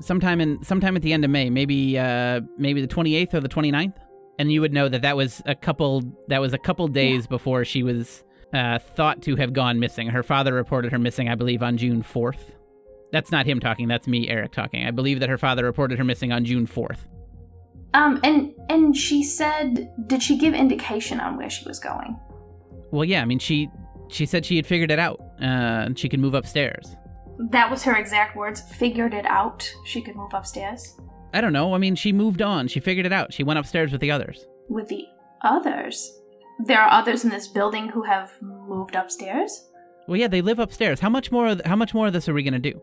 Sometime 0.00 0.40
in 0.40 0.62
sometime 0.62 0.94
at 0.94 1.02
the 1.02 1.12
end 1.12 1.24
of 1.24 1.30
May, 1.30 1.50
maybe 1.50 1.98
uh 1.98 2.40
maybe 2.56 2.80
the 2.80 2.86
28th 2.86 3.34
or 3.34 3.40
the 3.40 3.48
29th. 3.48 3.94
And 4.38 4.52
you 4.52 4.60
would 4.60 4.72
know 4.72 4.88
that 4.88 5.02
that 5.02 5.16
was 5.16 5.42
a 5.46 5.56
couple 5.56 6.04
that 6.28 6.40
was 6.40 6.52
a 6.52 6.58
couple 6.58 6.86
days 6.86 7.26
before 7.26 7.64
she 7.64 7.82
was 7.82 8.22
uh, 8.52 8.78
thought 8.78 9.22
to 9.22 9.36
have 9.36 9.52
gone 9.52 9.80
missing. 9.80 10.08
Her 10.08 10.22
father 10.22 10.54
reported 10.54 10.92
her 10.92 10.98
missing, 10.98 11.28
I 11.28 11.34
believe, 11.34 11.62
on 11.62 11.76
June 11.76 12.02
4th. 12.02 12.52
That's 13.12 13.30
not 13.32 13.46
him 13.46 13.60
talking. 13.60 13.88
That's 13.88 14.06
me, 14.06 14.28
Eric, 14.28 14.52
talking. 14.52 14.84
I 14.86 14.90
believe 14.90 15.20
that 15.20 15.28
her 15.28 15.38
father 15.38 15.64
reported 15.64 15.98
her 15.98 16.04
missing 16.04 16.32
on 16.32 16.44
June 16.44 16.66
4th. 16.66 16.98
Um, 17.94 18.20
and 18.22 18.54
and 18.68 18.94
she 18.94 19.22
said, 19.22 19.90
did 20.06 20.22
she 20.22 20.36
give 20.36 20.52
indication 20.54 21.20
on 21.20 21.36
where 21.38 21.48
she 21.48 21.66
was 21.66 21.78
going? 21.78 22.18
Well, 22.90 23.04
yeah. 23.04 23.22
I 23.22 23.24
mean, 23.24 23.38
she 23.38 23.70
she 24.08 24.26
said 24.26 24.44
she 24.44 24.56
had 24.56 24.66
figured 24.66 24.90
it 24.90 24.98
out. 24.98 25.20
Uh, 25.40 25.44
and 25.86 25.98
she 25.98 26.08
could 26.08 26.20
move 26.20 26.34
upstairs. 26.34 26.94
That 27.50 27.70
was 27.70 27.82
her 27.84 27.96
exact 27.96 28.36
words. 28.36 28.60
Figured 28.60 29.14
it 29.14 29.24
out. 29.26 29.72
She 29.86 30.02
could 30.02 30.16
move 30.16 30.32
upstairs 30.34 30.98
I 31.32 31.40
don't 31.40 31.52
know. 31.52 31.74
I 31.74 31.78
mean, 31.78 31.94
she 31.94 32.12
moved 32.12 32.40
on. 32.40 32.68
She 32.68 32.80
figured 32.80 33.06
it 33.06 33.12
out. 33.12 33.32
She 33.34 33.42
went 33.44 33.58
upstairs 33.58 33.92
with 33.92 34.00
the 34.00 34.10
others. 34.10 34.46
with 34.68 34.88
the 34.88 35.04
others. 35.42 36.10
There 36.64 36.80
are 36.80 36.90
others 36.90 37.22
in 37.24 37.30
this 37.30 37.46
building 37.48 37.88
who 37.88 38.02
have 38.02 38.32
moved 38.40 38.94
upstairs. 38.94 39.68
Well, 40.08 40.16
yeah, 40.16 40.28
they 40.28 40.40
live 40.40 40.58
upstairs. 40.58 41.00
How 41.00 41.10
much 41.10 41.30
more? 41.30 41.48
Of, 41.48 41.60
how 41.64 41.76
much 41.76 41.92
more 41.94 42.06
of 42.06 42.12
this 42.12 42.28
are 42.28 42.34
we 42.34 42.42
gonna 42.42 42.58
do? 42.58 42.80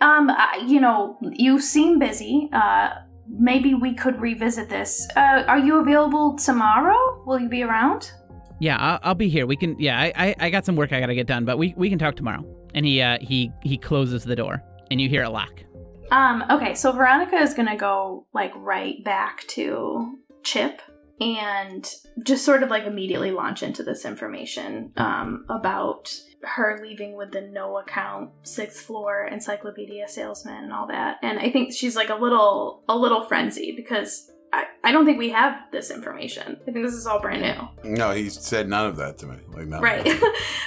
Um, 0.00 0.30
you 0.66 0.80
know, 0.80 1.18
you 1.32 1.60
seem 1.60 1.98
busy. 1.98 2.50
Uh, 2.52 2.90
maybe 3.28 3.74
we 3.74 3.94
could 3.94 4.20
revisit 4.20 4.68
this. 4.68 5.06
Uh, 5.16 5.44
are 5.46 5.58
you 5.58 5.80
available 5.80 6.36
tomorrow? 6.36 7.22
Will 7.26 7.40
you 7.40 7.48
be 7.48 7.62
around? 7.62 8.12
Yeah, 8.60 8.76
I'll, 8.78 8.98
I'll 9.02 9.14
be 9.14 9.28
here. 9.28 9.46
We 9.46 9.56
can. 9.56 9.78
Yeah, 9.78 9.98
I, 9.98 10.12
I 10.16 10.34
I 10.40 10.50
got 10.50 10.64
some 10.64 10.76
work 10.76 10.92
I 10.92 11.00
gotta 11.00 11.14
get 11.14 11.26
done, 11.26 11.44
but 11.44 11.58
we 11.58 11.74
we 11.76 11.88
can 11.88 11.98
talk 11.98 12.16
tomorrow. 12.16 12.44
And 12.74 12.86
he 12.86 13.00
uh 13.00 13.18
he 13.20 13.52
he 13.62 13.76
closes 13.76 14.24
the 14.24 14.36
door, 14.36 14.62
and 14.90 15.00
you 15.00 15.08
hear 15.08 15.22
it 15.24 15.30
lock. 15.30 15.62
Um, 16.10 16.44
okay, 16.50 16.74
so 16.74 16.92
Veronica 16.92 17.36
is 17.36 17.54
gonna 17.54 17.76
go 17.76 18.26
like 18.32 18.52
right 18.56 19.02
back 19.04 19.46
to 19.48 20.18
Chip 20.42 20.80
and 21.20 21.88
just 22.22 22.44
sort 22.44 22.62
of 22.62 22.70
like 22.70 22.84
immediately 22.84 23.30
launch 23.30 23.62
into 23.62 23.82
this 23.82 24.04
information 24.04 24.92
um, 24.96 25.44
about 25.48 26.14
her 26.46 26.80
leaving 26.82 27.16
with 27.16 27.32
the 27.32 27.42
no 27.42 27.78
account 27.78 28.30
sixth 28.42 28.84
floor 28.84 29.26
encyclopedia 29.26 30.08
salesman 30.08 30.64
and 30.64 30.72
all 30.72 30.86
that. 30.88 31.18
And 31.22 31.38
I 31.38 31.50
think 31.50 31.72
she's 31.72 31.96
like 31.96 32.10
a 32.10 32.14
little 32.14 32.82
a 32.88 32.96
little 32.96 33.24
frenzied 33.24 33.76
because 33.76 34.30
I, 34.54 34.66
I 34.84 34.92
don't 34.92 35.04
think 35.04 35.18
we 35.18 35.30
have 35.30 35.56
this 35.72 35.90
information. 35.90 36.58
I 36.62 36.70
think 36.70 36.84
this 36.84 36.94
is 36.94 37.08
all 37.08 37.18
brand 37.18 37.42
new. 37.42 37.90
No, 37.96 38.12
he 38.12 38.30
said 38.30 38.68
none 38.68 38.86
of 38.86 38.96
that 38.98 39.18
to 39.18 39.26
me. 39.26 39.38
Like 39.48 39.66
none. 39.66 39.82
Right. 39.82 40.06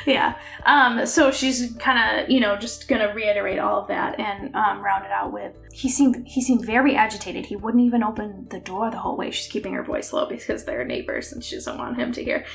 Yeah. 0.05 0.39
Um, 0.65 1.05
so 1.05 1.31
she's 1.31 1.75
kind 1.79 2.21
of, 2.21 2.29
you 2.29 2.39
know, 2.39 2.55
just 2.55 2.87
gonna 2.87 3.13
reiterate 3.13 3.59
all 3.59 3.81
of 3.81 3.89
that 3.89 4.17
and 4.17 4.55
um, 4.55 4.81
round 4.81 5.03
it 5.03 5.11
out 5.11 5.33
with 5.33 5.53
he 5.73 5.89
seemed 5.89 6.25
he 6.25 6.41
seemed 6.41 6.65
very 6.65 6.95
agitated. 6.95 7.45
He 7.45 7.57
wouldn't 7.57 7.83
even 7.83 8.03
open 8.03 8.47
the 8.49 8.61
door 8.61 8.89
the 8.89 8.99
whole 8.99 9.17
way. 9.17 9.31
She's 9.31 9.51
keeping 9.51 9.73
her 9.73 9.83
voice 9.83 10.13
low 10.13 10.25
because 10.25 10.63
they're 10.63 10.85
neighbors 10.85 11.33
and 11.33 11.43
she 11.43 11.55
doesn't 11.55 11.77
want 11.77 11.97
him 11.97 12.13
to 12.13 12.23
hear. 12.23 12.45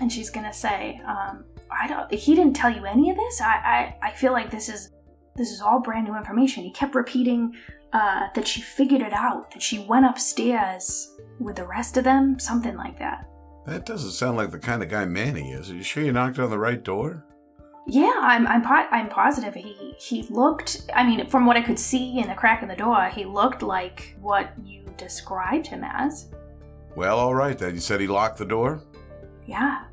And 0.00 0.10
she's 0.10 0.30
gonna 0.30 0.52
say, 0.52 1.00
um, 1.06 1.44
I 1.70 1.86
don't. 1.88 2.12
He 2.12 2.34
didn't 2.34 2.54
tell 2.54 2.70
you 2.70 2.84
any 2.84 3.10
of 3.10 3.16
this. 3.16 3.40
I 3.40 3.96
I, 4.02 4.08
I 4.08 4.12
feel 4.12 4.32
like 4.32 4.50
this 4.50 4.68
is 4.68 4.90
this 5.36 5.50
is 5.50 5.60
all 5.60 5.80
brand 5.80 6.06
new 6.06 6.16
information. 6.16 6.64
He 6.64 6.72
kept 6.72 6.94
repeating 6.94 7.54
uh, 7.92 8.28
that 8.34 8.46
she 8.46 8.60
figured 8.60 9.02
it 9.02 9.12
out. 9.12 9.50
That 9.52 9.62
she 9.62 9.78
went 9.80 10.06
upstairs 10.06 11.12
with 11.38 11.56
the 11.56 11.66
rest 11.66 11.96
of 11.96 12.04
them. 12.04 12.38
Something 12.38 12.76
like 12.76 12.98
that. 12.98 13.28
That 13.66 13.84
doesn't 13.84 14.12
sound 14.12 14.36
like 14.36 14.52
the 14.52 14.58
kind 14.58 14.82
of 14.82 14.88
guy 14.88 15.04
Manny 15.04 15.50
is. 15.52 15.70
Are 15.70 15.74
you 15.74 15.82
sure 15.82 16.04
you 16.04 16.12
knocked 16.12 16.38
on 16.38 16.50
the 16.50 16.58
right 16.58 16.82
door? 16.82 17.24
Yeah, 17.88 18.14
I'm 18.20 18.46
I'm 18.46 18.62
po- 18.62 18.88
I'm 18.90 19.08
positive 19.08 19.54
he 19.54 19.94
he 19.98 20.22
looked. 20.24 20.82
I 20.94 21.06
mean, 21.06 21.28
from 21.28 21.46
what 21.46 21.56
I 21.56 21.62
could 21.62 21.78
see 21.78 22.18
in 22.18 22.28
the 22.28 22.34
crack 22.34 22.62
in 22.62 22.68
the 22.68 22.76
door, 22.76 23.08
he 23.14 23.24
looked 23.24 23.62
like 23.62 24.16
what 24.20 24.50
you 24.64 24.84
described 24.96 25.66
him 25.66 25.84
as. 25.84 26.28
Well, 26.96 27.18
all 27.18 27.34
right 27.34 27.56
then. 27.56 27.74
You 27.74 27.80
said 27.80 28.00
he 28.00 28.06
locked 28.06 28.38
the 28.38 28.44
door? 28.44 28.82
Yeah. 29.46 29.84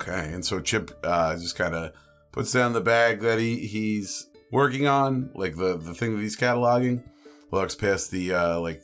Okay, 0.00 0.32
and 0.32 0.44
so 0.44 0.60
Chip 0.60 0.96
uh, 1.02 1.34
just 1.34 1.56
kind 1.56 1.74
of 1.74 1.92
puts 2.30 2.52
down 2.52 2.72
the 2.72 2.80
bag 2.80 3.20
that 3.20 3.38
he 3.38 3.66
he's 3.66 4.28
working 4.52 4.86
on, 4.86 5.30
like 5.34 5.56
the 5.56 5.76
the 5.76 5.94
thing 5.94 6.14
that 6.14 6.22
he's 6.22 6.36
cataloging. 6.36 7.02
Walks 7.50 7.74
past 7.74 8.10
the 8.10 8.32
uh, 8.32 8.60
like 8.60 8.82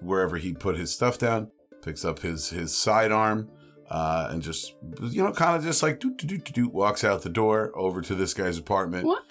wherever 0.00 0.36
he 0.36 0.52
put 0.52 0.76
his 0.76 0.92
stuff 0.92 1.18
down, 1.18 1.50
picks 1.82 2.04
up 2.04 2.20
his 2.20 2.50
his 2.50 2.76
sidearm, 2.76 3.48
uh, 3.90 4.28
and 4.30 4.42
just 4.42 4.74
you 5.02 5.22
know 5.22 5.32
kind 5.32 5.56
of 5.56 5.62
just 5.62 5.82
like 5.82 6.00
doot 6.00 6.16
doot 6.16 6.28
doot 6.28 6.52
doot 6.52 6.72
walks 6.72 7.04
out 7.04 7.22
the 7.22 7.28
door 7.28 7.70
over 7.76 8.00
to 8.00 8.14
this 8.14 8.34
guy's 8.34 8.58
apartment. 8.58 9.06
What? 9.06 9.22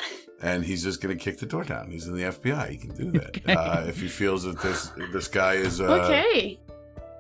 And 0.42 0.64
he's 0.64 0.84
just 0.84 1.02
gonna 1.02 1.16
kick 1.16 1.40
the 1.40 1.46
door 1.46 1.64
down. 1.64 1.92
He's 1.92 2.08
in 2.08 2.16
the 2.16 2.24
FBI. 2.24 2.70
He 2.70 2.78
can 2.78 2.96
do 2.96 3.12
that 3.12 3.42
uh, 3.58 3.86
if 3.88 4.00
he 4.00 4.08
feels 4.08 4.44
that 4.44 4.62
this 4.62 4.92
this 5.12 5.28
guy 5.28 5.56
is 5.56 5.82
uh, 5.82 6.04
okay. 6.04 6.60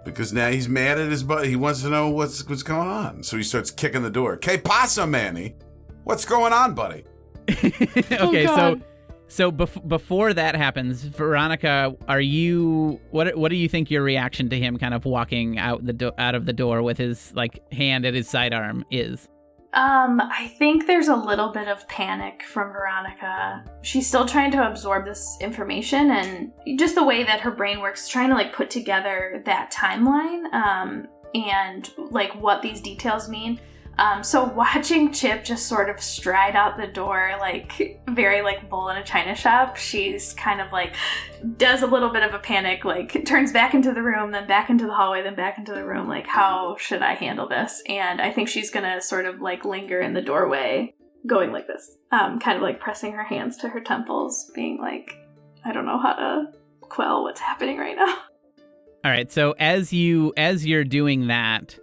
Because 0.06 0.32
now 0.32 0.50
he's 0.50 0.70
mad 0.70 0.98
at 1.00 1.10
his 1.10 1.24
buddy. 1.24 1.50
He 1.50 1.56
wants 1.56 1.82
to 1.82 1.90
know 1.90 2.10
what's 2.10 2.48
what's 2.48 2.64
going 2.64 2.88
on. 2.88 3.24
So 3.24 3.36
he 3.36 3.44
starts 3.44 3.72
kicking 3.72 4.04
the 4.04 4.10
door. 4.10 4.38
Que 4.38 4.58
pasa, 4.58 5.06
Manny? 5.06 5.56
What's 6.04 6.24
going 6.24 6.54
on, 6.54 6.76
buddy? 6.76 7.04
okay, 7.50 8.48
oh, 8.48 8.56
so 8.56 8.82
so 9.28 9.52
bef- 9.52 9.88
before 9.88 10.34
that 10.34 10.56
happens, 10.56 11.04
Veronica, 11.04 11.96
are 12.08 12.22
you 12.22 13.00
what 13.12 13.36
what 13.36 13.50
do 13.50 13.56
you 13.56 13.68
think 13.68 13.90
your 13.92 14.04
reaction 14.04 14.50
to 14.50 14.60
him 14.60 14.78
kind 14.78 14.94
of 14.94 15.06
walking 15.06 15.58
out 15.58 15.86
the 15.86 15.94
do- 15.94 16.14
out 16.18 16.36
of 16.36 16.46
the 16.46 16.54
door 16.54 16.82
with 16.84 16.98
his 16.98 17.34
like 17.36 17.60
hand 17.74 18.06
at 18.06 18.14
his 18.14 18.30
sidearm 18.30 18.86
is? 18.92 19.28
Um, 19.76 20.22
I 20.22 20.48
think 20.58 20.88
there's 20.88 21.10
a 21.10 21.16
little 21.16 21.50
bit 21.50 21.68
of 21.68 21.86
panic 21.90 22.44
from 22.44 22.72
Veronica. 22.72 23.62
She's 23.82 24.08
still 24.08 24.26
trying 24.26 24.52
to 24.52 24.66
absorb 24.66 25.04
this 25.04 25.38
information 25.42 26.12
and 26.12 26.80
just 26.80 26.96
the 26.96 27.04
way 27.04 27.26
that 27.26 27.42
her 27.42 27.52
brain 27.52 27.82
works, 27.82 28.08
trying 28.08 28.30
to 28.30 28.36
like 28.36 28.54
put 28.54 28.70
together 28.70 29.44
that 29.46 29.74
timeline, 29.74 30.46
um, 30.54 31.10
and 31.34 31.92
like 31.98 32.34
what 32.42 32.62
these 32.62 32.80
details 32.80 33.28
mean. 33.28 33.60
Um, 33.98 34.24
so 34.24 34.44
watching 34.56 35.12
Chip 35.12 35.44
just 35.44 35.68
sort 35.68 35.90
of 35.90 36.00
stride 36.02 36.56
out 36.56 36.78
the 36.78 36.88
door, 36.88 37.34
like 37.40 38.02
very 38.10 38.42
like 38.42 38.70
bull 38.70 38.90
in 38.90 38.98
a 38.98 39.04
china 39.04 39.36
shop, 39.36 39.78
she's 39.78 40.34
kind 40.34 40.62
of 40.62 40.72
like 40.72 40.96
does 41.58 41.82
a 41.82 41.88
little 41.88 42.10
bit 42.10 42.24
of 42.24 42.34
a 42.34 42.40
panic, 42.40 42.86
like 42.86 43.26
turns 43.26 43.52
back 43.52 43.74
into 43.74 43.94
the 43.94 44.02
room, 44.02 44.32
then 44.32 44.48
back 44.48 44.70
into 44.70 44.86
the 44.86 44.94
hallway, 44.94 45.22
then 45.22 45.36
back 45.36 45.58
into 45.58 45.74
the 45.74 45.86
room. 45.86 46.08
Like, 46.08 46.28
how 46.28 46.76
should 46.78 47.02
I 47.02 47.14
handle 47.14 47.48
this? 47.48 47.82
And 47.88 48.22
I 48.22 48.32
think 48.32 48.50
she's 48.50 48.72
gonna 48.72 49.02
sort 49.02 49.26
of 49.26 49.42
like 49.42 49.66
linger 49.66 50.00
in 50.00 50.14
the 50.14 50.22
doorway, 50.22 50.94
going 51.28 51.52
like 51.52 51.68
this, 51.68 51.98
um, 52.12 52.40
kind 52.40 52.58
of 52.58 52.62
like 52.62 52.80
pressing 52.80 53.14
her 53.14 53.24
hands 53.24 53.58
to 53.58 53.70
her 53.70 53.80
temples, 53.80 54.52
being 54.54 54.80
like, 54.80 55.20
I 55.64 55.72
don't 55.72 55.86
know 55.86 56.00
how 56.00 56.14
to 56.14 56.52
quell 56.82 57.24
what's 57.24 57.40
happening 57.42 57.78
right 57.78 57.96
now. 57.96 58.18
All 59.04 59.12
right. 59.12 59.32
So 59.32 59.54
as 59.60 59.94
you 59.94 60.34
as 60.36 60.66
you're 60.66 60.84
doing 60.84 61.28
that, 61.28 61.78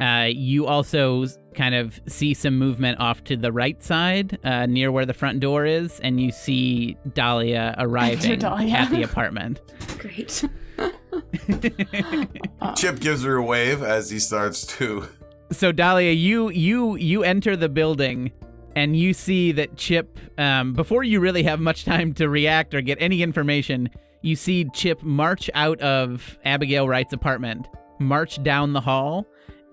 uh, 0.00 0.28
you 0.30 0.66
also 0.66 1.26
kind 1.54 1.74
of 1.74 1.98
see 2.06 2.34
some 2.34 2.58
movement 2.58 3.00
off 3.00 3.24
to 3.24 3.36
the 3.36 3.50
right 3.50 3.82
side, 3.82 4.38
uh, 4.44 4.66
near 4.66 4.92
where 4.92 5.06
the 5.06 5.14
front 5.14 5.40
door 5.40 5.64
is, 5.64 5.98
and 6.00 6.20
you 6.20 6.30
see 6.30 6.96
Dahlia 7.14 7.74
arriving 7.78 8.38
Dahlia. 8.40 8.74
at 8.74 8.90
the 8.90 9.02
apartment. 9.02 9.60
Great. 9.98 10.44
Chip 12.76 13.00
gives 13.00 13.22
her 13.24 13.36
a 13.36 13.42
wave 13.42 13.82
as 13.82 14.10
he 14.10 14.18
starts 14.18 14.66
to. 14.78 15.06
so 15.50 15.72
Dahlia, 15.72 16.12
you 16.12 16.50
you 16.50 16.96
you 16.96 17.22
enter 17.24 17.56
the 17.56 17.68
building, 17.68 18.32
and 18.74 18.96
you 18.96 19.14
see 19.14 19.52
that 19.52 19.76
Chip. 19.76 20.18
Um, 20.38 20.74
before 20.74 21.04
you 21.04 21.20
really 21.20 21.42
have 21.44 21.60
much 21.60 21.84
time 21.84 22.12
to 22.14 22.28
react 22.28 22.74
or 22.74 22.80
get 22.82 22.98
any 23.00 23.22
information, 23.22 23.88
you 24.22 24.36
see 24.36 24.66
Chip 24.74 25.02
march 25.02 25.48
out 25.54 25.80
of 25.80 26.38
Abigail 26.44 26.86
Wright's 26.88 27.12
apartment, 27.14 27.66
march 27.98 28.42
down 28.42 28.72
the 28.74 28.80
hall, 28.80 29.26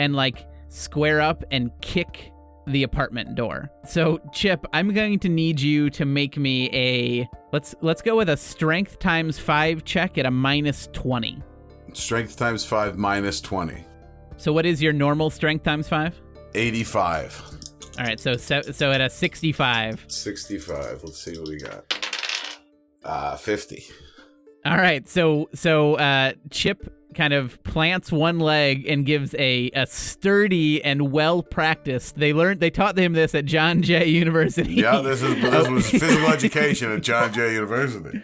and 0.03 0.15
like 0.15 0.45
square 0.67 1.21
up 1.21 1.43
and 1.51 1.71
kick 1.81 2.31
the 2.67 2.83
apartment 2.83 3.35
door. 3.35 3.69
So 3.85 4.19
Chip, 4.33 4.65
I'm 4.73 4.93
going 4.93 5.19
to 5.19 5.29
need 5.29 5.59
you 5.59 5.89
to 5.91 6.05
make 6.05 6.37
me 6.37 6.69
a 6.73 7.29
let's 7.51 7.73
let's 7.81 8.01
go 8.01 8.17
with 8.17 8.29
a 8.29 8.37
strength 8.37 8.99
times 8.99 9.39
five 9.39 9.85
check 9.85 10.17
at 10.17 10.25
a 10.25 10.31
minus 10.31 10.87
twenty. 10.91 11.41
Strength 11.93 12.37
times 12.37 12.65
5 12.65 12.97
minus 12.97 13.39
20. 13.39 13.85
So 14.37 14.51
what 14.51 14.65
is 14.65 14.81
your 14.81 14.93
normal 14.93 15.29
strength 15.29 15.63
times 15.63 15.87
five? 15.87 16.19
85. 16.55 17.39
All 17.99 18.03
right, 18.03 18.19
so 18.19 18.35
so, 18.35 18.63
so 18.63 18.91
at 18.91 18.99
a 18.99 19.11
65. 19.11 20.05
65. 20.07 21.03
Let's 21.03 21.19
see 21.19 21.37
what 21.37 21.47
we 21.49 21.59
got. 21.59 22.09
Uh, 23.03 23.35
50. 23.35 23.85
All 24.65 24.77
right, 24.77 25.07
so 25.07 25.49
so 25.53 25.95
uh, 25.95 26.33
Chip 26.49 26.91
kind 27.13 27.33
of 27.33 27.61
plants 27.63 28.11
one 28.11 28.39
leg 28.39 28.85
and 28.87 29.05
gives 29.05 29.33
a, 29.35 29.69
a 29.73 29.85
sturdy 29.87 30.83
and 30.83 31.11
well 31.11 31.41
practiced. 31.43 32.15
They 32.17 32.33
learned 32.33 32.59
they 32.59 32.69
taught 32.69 32.97
him 32.97 33.13
this 33.13 33.33
at 33.35 33.45
John 33.45 33.81
Jay 33.81 34.07
University. 34.09 34.73
Yeah, 34.75 35.01
this 35.01 35.21
is 35.21 35.35
this 35.41 35.67
was 35.69 35.89
physical 35.91 36.27
education 36.29 36.91
at 36.91 37.01
John 37.03 37.33
Jay 37.33 37.53
University. 37.53 38.21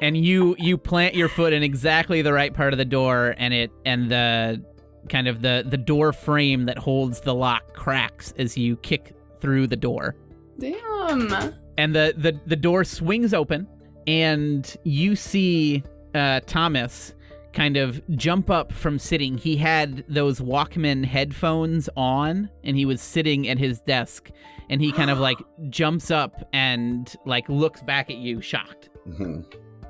and 0.00 0.16
you 0.16 0.56
you 0.58 0.76
plant 0.78 1.14
your 1.14 1.28
foot 1.28 1.52
in 1.52 1.62
exactly 1.62 2.22
the 2.22 2.32
right 2.32 2.52
part 2.52 2.72
of 2.72 2.78
the 2.78 2.84
door, 2.84 3.34
and 3.38 3.54
it 3.54 3.70
and 3.84 4.10
the 4.10 4.62
kind 5.08 5.28
of 5.28 5.42
the 5.42 5.64
the 5.68 5.76
door 5.76 6.12
frame 6.12 6.66
that 6.66 6.78
holds 6.78 7.20
the 7.20 7.34
lock 7.34 7.74
cracks 7.74 8.32
as 8.38 8.56
you 8.56 8.76
kick 8.78 9.14
through 9.40 9.66
the 9.66 9.76
door. 9.76 10.14
Damn. 10.58 11.54
and 11.78 11.94
the 11.94 12.14
the 12.16 12.38
the 12.46 12.54
door 12.56 12.84
swings 12.84 13.34
open 13.34 13.66
and 14.06 14.76
you 14.84 15.16
see 15.16 15.82
uh 16.14 16.40
Thomas 16.46 17.14
kind 17.52 17.76
of 17.76 18.00
jump 18.16 18.48
up 18.50 18.72
from 18.72 18.98
sitting 18.98 19.36
he 19.38 19.56
had 19.56 20.04
those 20.08 20.40
Walkman 20.40 21.04
headphones 21.04 21.88
on 21.96 22.48
and 22.64 22.76
he 22.76 22.84
was 22.86 23.00
sitting 23.00 23.48
at 23.48 23.58
his 23.58 23.80
desk 23.80 24.30
and 24.70 24.80
he 24.80 24.90
kind 24.92 25.10
of 25.10 25.18
like 25.18 25.38
jumps 25.70 26.10
up 26.10 26.48
and 26.52 27.14
like 27.26 27.48
looks 27.48 27.82
back 27.82 28.10
at 28.10 28.16
you 28.16 28.40
shocked 28.40 28.88
Mhm. 29.08 29.44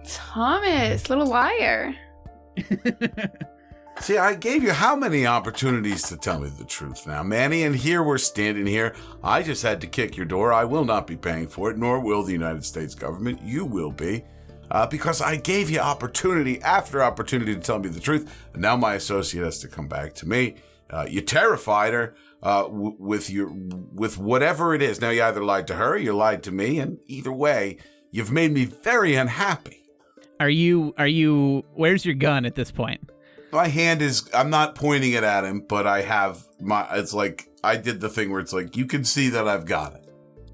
Thomas, 0.05 1.09
little 1.11 1.27
liar. 1.27 1.95
See, 4.01 4.17
I 4.19 4.35
gave 4.35 4.63
you 4.65 4.73
how 4.73 4.97
many 4.97 5.27
opportunities 5.27 6.03
to 6.09 6.17
tell 6.17 6.41
me 6.41 6.49
the 6.49 6.65
truth 6.65 7.07
now, 7.07 7.23
Manny? 7.23 7.63
And 7.65 7.77
here 7.77 8.03
we're 8.03 8.19
standing 8.19 8.67
here. 8.67 8.97
I 9.23 9.43
just 9.43 9.63
had 9.63 9.81
to 9.83 9.87
kick 9.87 10.17
your 10.17 10.27
door. 10.27 10.53
I 10.53 10.65
will 10.65 10.85
not 10.85 11.07
be 11.07 11.17
paying 11.17 11.47
for 11.47 11.71
it, 11.71 11.77
nor 11.77 12.01
will 12.01 12.23
the 12.25 12.33
United 12.33 12.65
States 12.65 12.95
government. 12.95 13.43
You 13.43 13.65
will 13.67 13.93
be. 13.93 14.25
Uh, 14.73 14.87
because 14.87 15.21
I 15.21 15.37
gave 15.37 15.69
you 15.71 15.81
opportunity 15.81 16.61
after 16.63 17.03
opportunity 17.03 17.55
to 17.55 17.61
tell 17.61 17.79
me 17.79 17.91
the 17.91 18.01
truth. 18.01 18.25
And 18.55 18.63
now 18.63 18.75
my 18.75 18.95
associate 18.95 19.45
has 19.45 19.59
to 19.61 19.69
come 19.69 19.87
back 19.87 20.15
to 20.15 20.27
me. 20.27 20.55
Uh, 20.91 21.07
you 21.09 21.21
terrified 21.21 21.93
her 21.93 22.15
uh, 22.43 22.63
w- 22.63 22.97
with 22.99 23.29
your 23.31 23.49
with 23.93 24.17
whatever 24.19 24.75
it 24.75 24.81
is. 24.83 25.01
Now 25.01 25.11
you 25.11 25.23
either 25.23 25.45
lied 25.45 25.67
to 25.69 25.75
her, 25.75 25.91
or 25.95 25.99
you 25.99 26.15
lied 26.15 26.43
to 26.45 26.51
me, 26.53 26.79
and 26.79 26.99
either 27.07 27.31
way, 27.33 27.77
you've 28.11 28.33
made 28.33 28.53
me 28.53 28.65
very 28.65 29.15
unhappy. 29.15 29.79
are 30.41 30.49
you 30.51 30.95
are 30.97 31.07
you 31.07 31.63
where's 31.75 32.05
your 32.07 32.15
gun 32.15 32.45
at 32.47 32.55
this 32.55 32.71
point 32.73 33.01
My 33.53 33.69
hand 33.69 34.01
is 34.03 34.29
I'm 34.35 34.51
not 34.51 34.75
pointing 34.75 35.13
it 35.13 35.23
at 35.37 35.45
him, 35.45 35.65
but 35.69 35.87
I 35.87 36.01
have 36.03 36.47
my 36.61 36.87
it's 36.95 37.13
like 37.15 37.49
I 37.63 37.77
did 37.77 38.01
the 38.01 38.09
thing 38.09 38.31
where 38.31 38.41
it's 38.41 38.53
like 38.55 38.75
you 38.77 38.87
can 38.87 39.05
see 39.05 39.29
that 39.31 39.47
I've 39.47 39.67
got 39.67 39.95
it. 39.97 40.05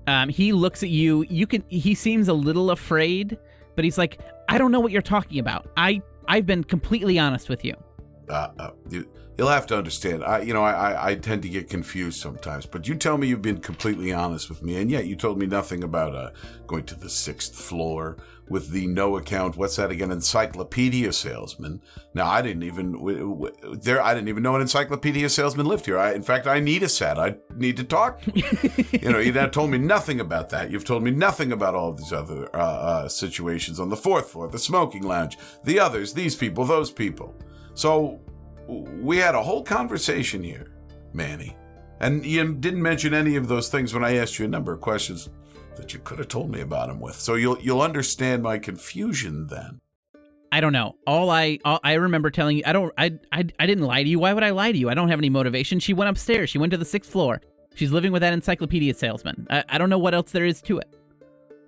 um 0.08 0.28
he 0.28 0.52
looks 0.52 0.82
at 0.82 0.88
you 0.90 1.24
you 1.30 1.46
can 1.46 1.62
he 1.68 1.94
seems 1.94 2.26
a 2.28 2.34
little 2.48 2.70
afraid 2.70 3.38
but 3.78 3.84
he's 3.84 3.96
like 3.96 4.18
I 4.48 4.58
don't 4.58 4.72
know 4.72 4.80
what 4.80 4.90
you're 4.90 5.00
talking 5.02 5.38
about. 5.38 5.70
I 5.76 6.02
I've 6.26 6.46
been 6.46 6.64
completely 6.64 7.16
honest 7.16 7.48
with 7.48 7.64
you. 7.64 7.74
Uh, 8.28 8.48
uh, 8.58 8.70
you, 8.90 9.08
you'll 9.38 9.48
have 9.48 9.68
to 9.68 9.78
understand. 9.78 10.24
I, 10.24 10.40
you 10.40 10.52
know, 10.52 10.64
I, 10.64 10.72
I, 10.72 11.10
I 11.10 11.14
tend 11.14 11.42
to 11.42 11.48
get 11.48 11.70
confused 11.70 12.20
sometimes. 12.20 12.66
But 12.66 12.88
you 12.88 12.96
tell 12.96 13.16
me 13.16 13.28
you've 13.28 13.40
been 13.40 13.60
completely 13.60 14.12
honest 14.12 14.48
with 14.48 14.62
me, 14.62 14.76
and 14.80 14.90
yet 14.90 15.06
you 15.06 15.14
told 15.14 15.38
me 15.38 15.46
nothing 15.46 15.84
about 15.84 16.14
uh, 16.14 16.30
going 16.66 16.84
to 16.86 16.96
the 16.96 17.08
sixth 17.08 17.54
floor 17.54 18.18
with 18.48 18.70
the 18.70 18.88
no 18.88 19.16
account. 19.16 19.56
What's 19.56 19.76
that 19.76 19.92
again? 19.92 20.10
Encyclopedia 20.10 21.12
salesman. 21.12 21.80
Now 22.14 22.26
I 22.26 22.42
didn't 22.42 22.64
even 22.64 22.92
w- 22.92 23.18
w- 23.18 23.76
there. 23.76 24.02
I 24.02 24.12
didn't 24.12 24.28
even 24.28 24.42
know 24.42 24.56
an 24.56 24.60
encyclopedia 24.60 25.28
salesman 25.28 25.66
lived 25.66 25.86
here. 25.86 25.98
I, 25.98 26.14
in 26.14 26.22
fact, 26.22 26.48
I 26.48 26.58
need 26.58 26.82
a 26.82 26.88
set. 26.88 27.16
I 27.18 27.36
need 27.54 27.76
to 27.76 27.84
talk. 27.84 28.22
To 28.22 28.32
you 29.00 29.12
know, 29.12 29.20
you 29.20 29.32
have 29.34 29.52
told 29.52 29.70
me 29.70 29.78
nothing 29.78 30.18
about 30.18 30.48
that. 30.50 30.72
You've 30.72 30.84
told 30.84 31.04
me 31.04 31.12
nothing 31.12 31.52
about 31.52 31.76
all 31.76 31.90
of 31.90 31.98
these 31.98 32.12
other 32.12 32.48
uh, 32.56 32.58
uh, 32.58 33.08
situations 33.08 33.78
on 33.78 33.88
the 33.88 33.96
fourth 33.96 34.30
floor, 34.30 34.48
the 34.48 34.58
smoking 34.58 35.04
lounge, 35.04 35.38
the 35.62 35.78
others, 35.78 36.14
these 36.14 36.34
people, 36.34 36.64
those 36.64 36.90
people. 36.90 37.36
So 37.74 38.20
we 38.68 39.16
had 39.16 39.34
a 39.34 39.42
whole 39.42 39.62
conversation 39.62 40.42
here, 40.42 40.70
Manny. 41.12 41.56
And 42.00 42.24
you 42.24 42.54
didn't 42.54 42.82
mention 42.82 43.12
any 43.14 43.36
of 43.36 43.48
those 43.48 43.68
things 43.68 43.92
when 43.92 44.04
I 44.04 44.16
asked 44.16 44.38
you 44.38 44.44
a 44.44 44.48
number 44.48 44.72
of 44.72 44.80
questions 44.80 45.28
that 45.76 45.92
you 45.92 46.00
could 46.00 46.18
have 46.18 46.28
told 46.28 46.50
me 46.50 46.60
about 46.60 46.90
him 46.90 47.00
with. 47.00 47.16
So 47.16 47.34
you'll 47.34 47.58
you'll 47.60 47.82
understand 47.82 48.42
my 48.42 48.58
confusion 48.58 49.46
then. 49.48 49.80
I 50.50 50.60
don't 50.60 50.72
know. 50.72 50.96
All 51.06 51.30
I 51.30 51.58
all, 51.64 51.80
I 51.82 51.94
remember 51.94 52.30
telling 52.30 52.58
you, 52.58 52.62
I 52.66 52.72
don't, 52.72 52.92
I, 52.96 53.18
I, 53.32 53.44
I 53.58 53.66
didn't 53.66 53.84
lie 53.84 54.02
to 54.02 54.08
you. 54.08 54.18
Why 54.18 54.32
would 54.32 54.44
I 54.44 54.50
lie 54.50 54.72
to 54.72 54.78
you? 54.78 54.88
I 54.88 54.94
don't 54.94 55.08
have 55.08 55.18
any 55.18 55.28
motivation. 55.28 55.78
She 55.78 55.92
went 55.92 56.08
upstairs. 56.08 56.48
She 56.50 56.58
went 56.58 56.70
to 56.70 56.78
the 56.78 56.84
sixth 56.84 57.10
floor. 57.10 57.42
She's 57.74 57.92
living 57.92 58.12
with 58.12 58.22
that 58.22 58.32
encyclopedia 58.32 58.94
salesman. 58.94 59.46
I, 59.50 59.64
I 59.68 59.78
don't 59.78 59.90
know 59.90 59.98
what 59.98 60.14
else 60.14 60.32
there 60.32 60.46
is 60.46 60.62
to 60.62 60.78
it. 60.78 60.88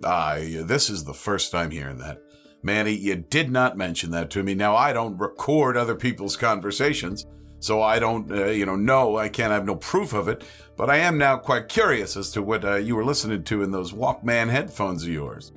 I 0.04 0.62
this 0.64 0.88
is 0.88 1.04
the 1.04 1.14
first 1.14 1.52
time 1.52 1.70
hearing 1.70 1.98
that. 1.98 2.22
Manny, 2.62 2.92
you 2.92 3.16
did 3.16 3.50
not 3.50 3.76
mention 3.76 4.10
that 4.10 4.30
to 4.30 4.42
me. 4.42 4.54
Now 4.54 4.76
I 4.76 4.92
don't 4.92 5.16
record 5.18 5.76
other 5.76 5.94
people's 5.94 6.36
conversations, 6.36 7.26
so 7.58 7.82
I 7.82 7.98
don't, 7.98 8.30
uh, 8.30 8.46
you 8.46 8.66
know, 8.66 8.76
know 8.76 9.16
I 9.16 9.28
can't 9.28 9.52
have 9.52 9.64
no 9.64 9.76
proof 9.76 10.12
of 10.12 10.28
it. 10.28 10.44
But 10.76 10.90
I 10.90 10.96
am 10.96 11.18
now 11.18 11.36
quite 11.36 11.68
curious 11.68 12.16
as 12.16 12.30
to 12.32 12.42
what 12.42 12.64
uh, 12.64 12.76
you 12.76 12.96
were 12.96 13.04
listening 13.04 13.44
to 13.44 13.62
in 13.62 13.70
those 13.70 13.92
Walkman 13.92 14.50
headphones 14.50 15.02
of 15.02 15.10
yours. 15.10 15.52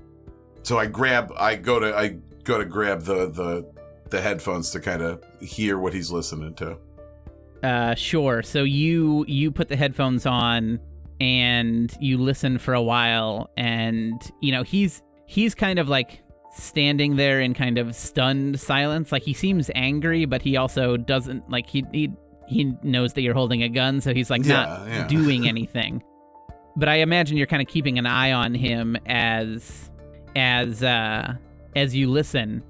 So 0.64 0.78
I 0.78 0.86
grab, 0.86 1.34
I 1.38 1.56
go 1.56 1.80
to, 1.80 1.96
I 1.96 2.18
go 2.44 2.58
to 2.58 2.66
grab 2.66 3.02
the 3.02 3.30
the 3.30 3.74
the 4.10 4.22
headphones 4.22 4.70
to 4.72 4.80
kind 4.80 5.02
of 5.02 5.24
hear 5.42 5.80
what 5.80 5.94
he's 5.94 6.12
listening 6.12 6.54
to. 6.56 6.78
Uh, 7.64 7.96
sure. 7.96 8.44
So 8.44 8.64
you 8.64 9.26
you 9.28 9.52
put 9.52 9.70
the 9.70 9.76
headphones 9.76 10.26
on 10.26 10.80
and 11.20 11.94
you 12.00 12.18
listen 12.18 12.58
for 12.58 12.74
a 12.74 12.82
while, 12.82 13.50
and 13.58 14.22
you 14.42 14.52
know 14.52 14.64
he's 14.64 15.02
he's 15.26 15.56
kind 15.56 15.80
of 15.80 15.88
like 15.88 16.22
standing 16.54 17.16
there 17.16 17.42
in 17.42 17.54
kind 17.54 17.78
of 17.78 17.96
stunned 17.96 18.60
silence. 18.60 19.12
Like 19.12 19.24
he 19.24 19.34
seems 19.34 19.70
angry, 19.76 20.26
but 20.26 20.42
he 20.42 20.56
also 20.58 20.98
doesn't 20.98 21.50
like 21.50 21.68
he 21.68 21.84
he 21.92 22.12
he 22.48 22.74
knows 22.84 23.14
that 23.14 23.22
you're 23.22 23.34
holding 23.34 23.64
a 23.64 23.70
gun, 23.70 24.02
so 24.02 24.14
he's 24.14 24.30
like 24.30 24.46
not 24.46 24.88
Yeah, 24.88 24.94
yeah. 24.94 25.08
doing 25.08 25.48
anything. 25.48 26.04
But 26.76 26.90
I 26.90 26.96
imagine 26.96 27.38
you're 27.38 27.48
kind 27.48 27.62
of 27.62 27.68
keeping 27.68 27.98
an 28.00 28.06
eye 28.06 28.32
on 28.32 28.54
him 28.54 28.98
as 29.06 29.92
as 30.36 30.82
uh 30.82 31.34
as 31.76 31.96
you 31.96 32.10
listen 32.10 32.64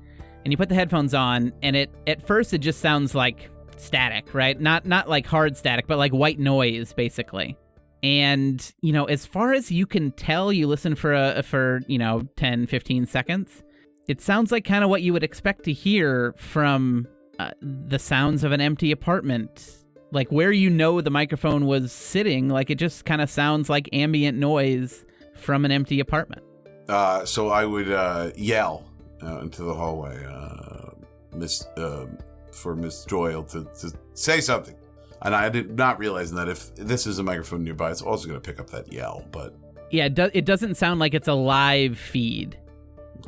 and 0.44 0.52
you 0.52 0.58
put 0.58 0.68
the 0.68 0.76
headphones 0.76 1.14
on 1.14 1.54
and 1.62 1.76
it 1.78 1.90
at 2.08 2.26
first 2.28 2.54
it 2.54 2.58
just 2.58 2.82
sounds 2.82 3.16
like 3.16 3.50
static 3.78 4.34
right 4.34 4.60
not 4.60 4.86
not 4.86 5.08
like 5.10 5.26
hard 5.26 5.56
static 5.56 5.88
but 5.88 5.98
like 5.98 6.12
white 6.12 6.40
noise 6.40 6.92
basically 6.92 7.58
and 8.02 8.74
you 8.82 8.92
know 8.92 9.06
as 9.06 9.26
far 9.26 9.54
as 9.54 9.72
you 9.72 9.86
can 9.86 10.12
tell 10.12 10.52
you 10.52 10.68
listen 10.68 10.94
for 10.96 11.14
a 11.14 11.42
for 11.44 11.80
you 11.88 11.98
know 11.98 12.22
10 12.36 12.68
15 12.68 13.06
seconds 13.06 13.64
it 14.08 14.22
sounds 14.22 14.52
like 14.52 14.66
kind 14.66 14.84
of 14.84 14.90
what 14.90 15.02
you 15.02 15.14
would 15.14 15.24
expect 15.24 15.64
to 15.66 15.74
hear 15.74 16.34
from 16.38 17.08
uh, 17.40 17.52
the 17.62 17.98
sounds 18.00 18.44
of 18.44 18.52
an 18.52 18.62
empty 18.62 18.92
apartment 18.92 19.78
like 20.12 20.32
where 20.32 20.52
you 20.52 20.70
know 20.70 21.02
the 21.02 21.10
microphone 21.10 21.66
was 21.66 21.92
sitting. 21.92 22.48
Like 22.48 22.70
it 22.70 22.76
just 22.76 23.04
kind 23.04 23.20
of 23.22 23.30
sounds 23.32 23.68
like 23.70 23.90
ambient 23.94 24.38
noise 24.38 25.06
from 25.36 25.66
an 25.66 25.72
empty 25.72 26.00
apartment. 26.00 26.44
Uh, 26.88 27.26
so 27.26 27.50
I 27.50 27.66
would 27.66 27.90
uh, 27.92 28.30
yell 28.36 28.86
uh, 29.24 29.40
into 29.40 29.64
the 29.64 29.74
hallway, 29.74 30.24
uh, 30.24 30.92
Miss 31.36 31.66
uh, 31.78 32.06
for 32.52 32.76
Miss 32.76 33.04
Doyle 33.06 33.42
to, 33.46 33.64
to 33.80 33.92
say 34.14 34.40
something. 34.40 34.76
And 35.24 35.34
I 35.34 35.50
did 35.50 35.76
not 35.78 35.98
realize 35.98 36.32
that 36.34 36.48
if 36.48 36.76
this 36.76 37.08
is 37.08 37.18
a 37.18 37.24
microphone 37.24 37.64
nearby, 37.64 37.90
it's 37.90 38.02
also 38.04 38.28
going 38.28 38.40
to 38.40 38.46
pick 38.48 38.60
up 38.60 38.70
that 38.70 38.92
yell. 38.94 39.26
But 39.32 39.56
Yeah, 39.90 40.06
it, 40.06 40.14
do- 40.14 40.30
it 40.34 40.46
doesn't 40.46 40.76
sound 40.76 41.00
like 41.00 41.14
it's 41.16 41.30
a 41.30 41.34
live 41.34 41.98
feed. 41.98 42.60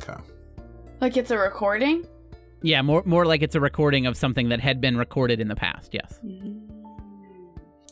okay, 0.02 0.20
Like 1.00 1.16
it's 1.16 1.30
a 1.30 1.38
recording? 1.38 2.06
Yeah, 2.62 2.82
more 2.82 3.02
more 3.04 3.26
like 3.26 3.42
it's 3.42 3.54
a 3.54 3.60
recording 3.60 4.06
of 4.06 4.16
something 4.16 4.48
that 4.48 4.60
had 4.60 4.80
been 4.80 4.96
recorded 4.96 5.40
in 5.40 5.48
the 5.48 5.56
past. 5.56 5.92
Yes. 5.94 6.20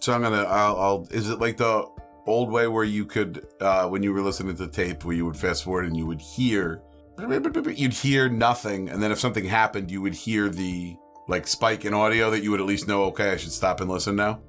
so 0.00 0.12
I'm 0.12 0.22
gonna. 0.22 0.42
I'll, 0.44 0.76
I'll. 0.76 1.08
Is 1.10 1.28
it 1.30 1.38
like 1.38 1.56
the 1.58 1.86
old 2.26 2.50
way 2.50 2.66
where 2.66 2.84
you 2.84 3.04
could, 3.04 3.46
uh, 3.60 3.86
when 3.88 4.02
you 4.02 4.12
were 4.12 4.22
listening 4.22 4.56
to 4.56 4.66
the 4.66 4.72
tape, 4.72 5.04
where 5.04 5.14
you 5.14 5.26
would 5.26 5.36
fast 5.36 5.64
forward 5.64 5.84
and 5.84 5.96
you 5.96 6.06
would 6.06 6.20
hear, 6.20 6.80
you'd 7.76 7.92
hear 7.92 8.28
nothing, 8.30 8.88
and 8.88 9.02
then 9.02 9.12
if 9.12 9.18
something 9.20 9.44
happened, 9.44 9.90
you 9.90 10.00
would 10.00 10.14
hear 10.14 10.48
the 10.48 10.96
like 11.28 11.46
spike 11.46 11.84
in 11.84 11.92
audio 11.94 12.30
that 12.30 12.42
you 12.42 12.50
would 12.50 12.60
at 12.60 12.66
least 12.66 12.88
know. 12.88 13.04
Okay, 13.04 13.30
I 13.30 13.36
should 13.36 13.52
stop 13.52 13.80
and 13.80 13.90
listen 13.90 14.16
now. 14.16 14.40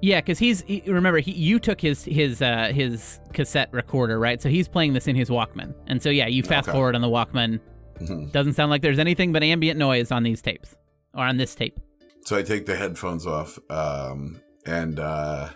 Yeah, 0.00 0.20
because 0.20 0.38
he's 0.38 0.62
he, 0.62 0.82
remember 0.86 1.18
he 1.18 1.32
you 1.32 1.58
took 1.58 1.80
his 1.80 2.04
his 2.04 2.40
uh, 2.40 2.70
his 2.72 3.18
cassette 3.32 3.68
recorder 3.72 4.18
right, 4.20 4.40
so 4.40 4.48
he's 4.48 4.68
playing 4.68 4.92
this 4.92 5.08
in 5.08 5.16
his 5.16 5.28
Walkman, 5.28 5.74
and 5.88 6.00
so 6.00 6.08
yeah, 6.10 6.28
you 6.28 6.42
fast 6.44 6.68
Okay. 6.68 6.76
forward 6.76 6.94
on 6.94 7.00
the 7.02 7.08
Walkman. 7.08 7.58
Mhm. 8.00 8.32
Doesn't 8.32 8.54
sound 8.54 8.70
like 8.70 8.82
there's 8.82 8.98
anything 8.98 9.32
but 9.32 9.42
ambient 9.42 9.78
noise 9.78 10.10
on 10.10 10.22
these 10.22 10.42
tapes 10.42 10.76
or 11.14 11.24
on 11.24 11.36
this 11.36 11.54
tape. 11.54 11.78
So 12.24 12.36
I 12.36 12.42
take 12.42 12.66
the 12.66 12.76
headphones 12.76 13.26
off 13.26 13.58
um, 13.70 14.40
and 14.64 14.98
uh, 14.98 15.50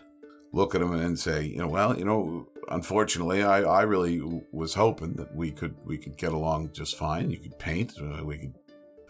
look 0.52 0.74
at 0.74 0.80
them 0.80 0.92
and 0.92 1.18
say, 1.18 1.44
you 1.44 1.58
know, 1.58 1.68
well, 1.68 1.98
you 1.98 2.04
know, 2.04 2.48
unfortunately, 2.68 3.42
I, 3.42 3.62
I 3.62 3.82
really 3.82 4.20
was 4.52 4.74
hoping 4.74 5.14
that 5.14 5.34
we 5.34 5.50
could 5.50 5.74
we 5.84 5.98
could 5.98 6.16
get 6.16 6.32
along 6.32 6.70
just 6.72 6.96
fine. 6.96 7.30
You 7.30 7.38
could 7.38 7.58
paint, 7.58 7.94
uh, 8.00 8.24
we 8.24 8.38
could. 8.38 8.54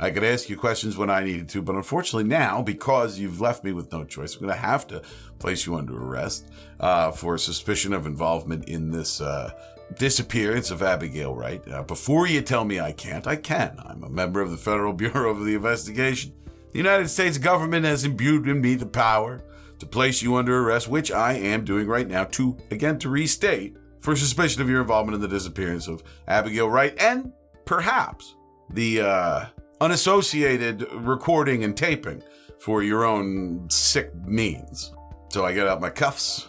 I 0.03 0.11
could 0.11 0.24
ask 0.24 0.49
you 0.49 0.57
questions 0.57 0.97
when 0.97 1.11
I 1.11 1.22
needed 1.22 1.51
to, 1.51 1.61
but 1.61 1.74
unfortunately 1.74 2.24
now, 2.26 2.62
because 2.62 3.18
you've 3.18 3.39
left 3.43 3.64
me 3.64 3.72
with 3.72 3.93
no 3.93 4.03
choice, 4.03 4.35
I'm 4.35 4.41
going 4.41 4.55
to 4.55 4.59
have 4.59 4.87
to 4.87 5.03
place 5.39 5.66
you 5.66 5.74
under 5.74 5.95
arrest 5.95 6.51
uh, 6.81 7.11
for 7.11 7.37
suspicion 7.37 7.93
of 7.93 8.07
involvement 8.07 8.66
in 8.66 8.91
this 8.91 9.20
uh, 9.20 9.51
disappearance 9.99 10.70
of 10.70 10.82
Abigail 10.82 11.34
Wright. 11.34 11.62
Uh, 11.68 11.82
before 11.82 12.26
you 12.26 12.41
tell 12.41 12.64
me 12.64 12.80
I 12.80 12.93
can't, 12.93 13.26
I 13.26 13.36
can. 13.36 13.78
I'm 13.84 14.03
a 14.05 14.11
member 14.11 14.41
of 14.41 14.51
the 14.51 14.57
Federal 14.57 14.93
Bureau 14.95 15.30
of 15.30 15.45
the 15.45 15.55
Investigation. 15.55 16.32
The 16.72 16.78
United 16.78 17.09
States 17.09 17.38
government 17.38 17.84
has 17.84 18.05
imbued 18.05 18.49
in 18.49 18.61
me 18.61 18.74
the 18.76 18.86
power 18.86 19.43
to 19.78 19.86
place 19.86 20.22
you 20.22 20.36
under 20.36 20.62
arrest, 20.62 20.88
which 20.88 21.11
I 21.11 21.32
am 21.32 21.64
doing 21.64 21.86
right 21.86 22.07
now 22.07 22.24
to, 22.24 22.57
again, 22.70 22.99
to 23.01 23.09
restate, 23.09 23.76
for 24.01 24.16
suspicion 24.16 24.62
of 24.62 24.68
your 24.68 24.80
involvement 24.80 25.14
in 25.14 25.20
the 25.20 25.28
disappearance 25.28 25.86
of 25.86 26.03
Abigail 26.26 26.68
Wright 26.68 26.95
and 26.99 27.32
perhaps 27.64 28.34
the 28.70 29.01
uh, 29.01 29.47
unassociated 29.80 30.91
recording 30.93 31.64
and 31.64 31.76
taping 31.76 32.22
for 32.59 32.82
your 32.82 33.05
own 33.05 33.68
sick 33.68 34.14
means. 34.26 34.93
So 35.30 35.45
I 35.45 35.53
get 35.53 35.66
out 35.66 35.80
my 35.80 35.91
cuffs. 35.91 36.49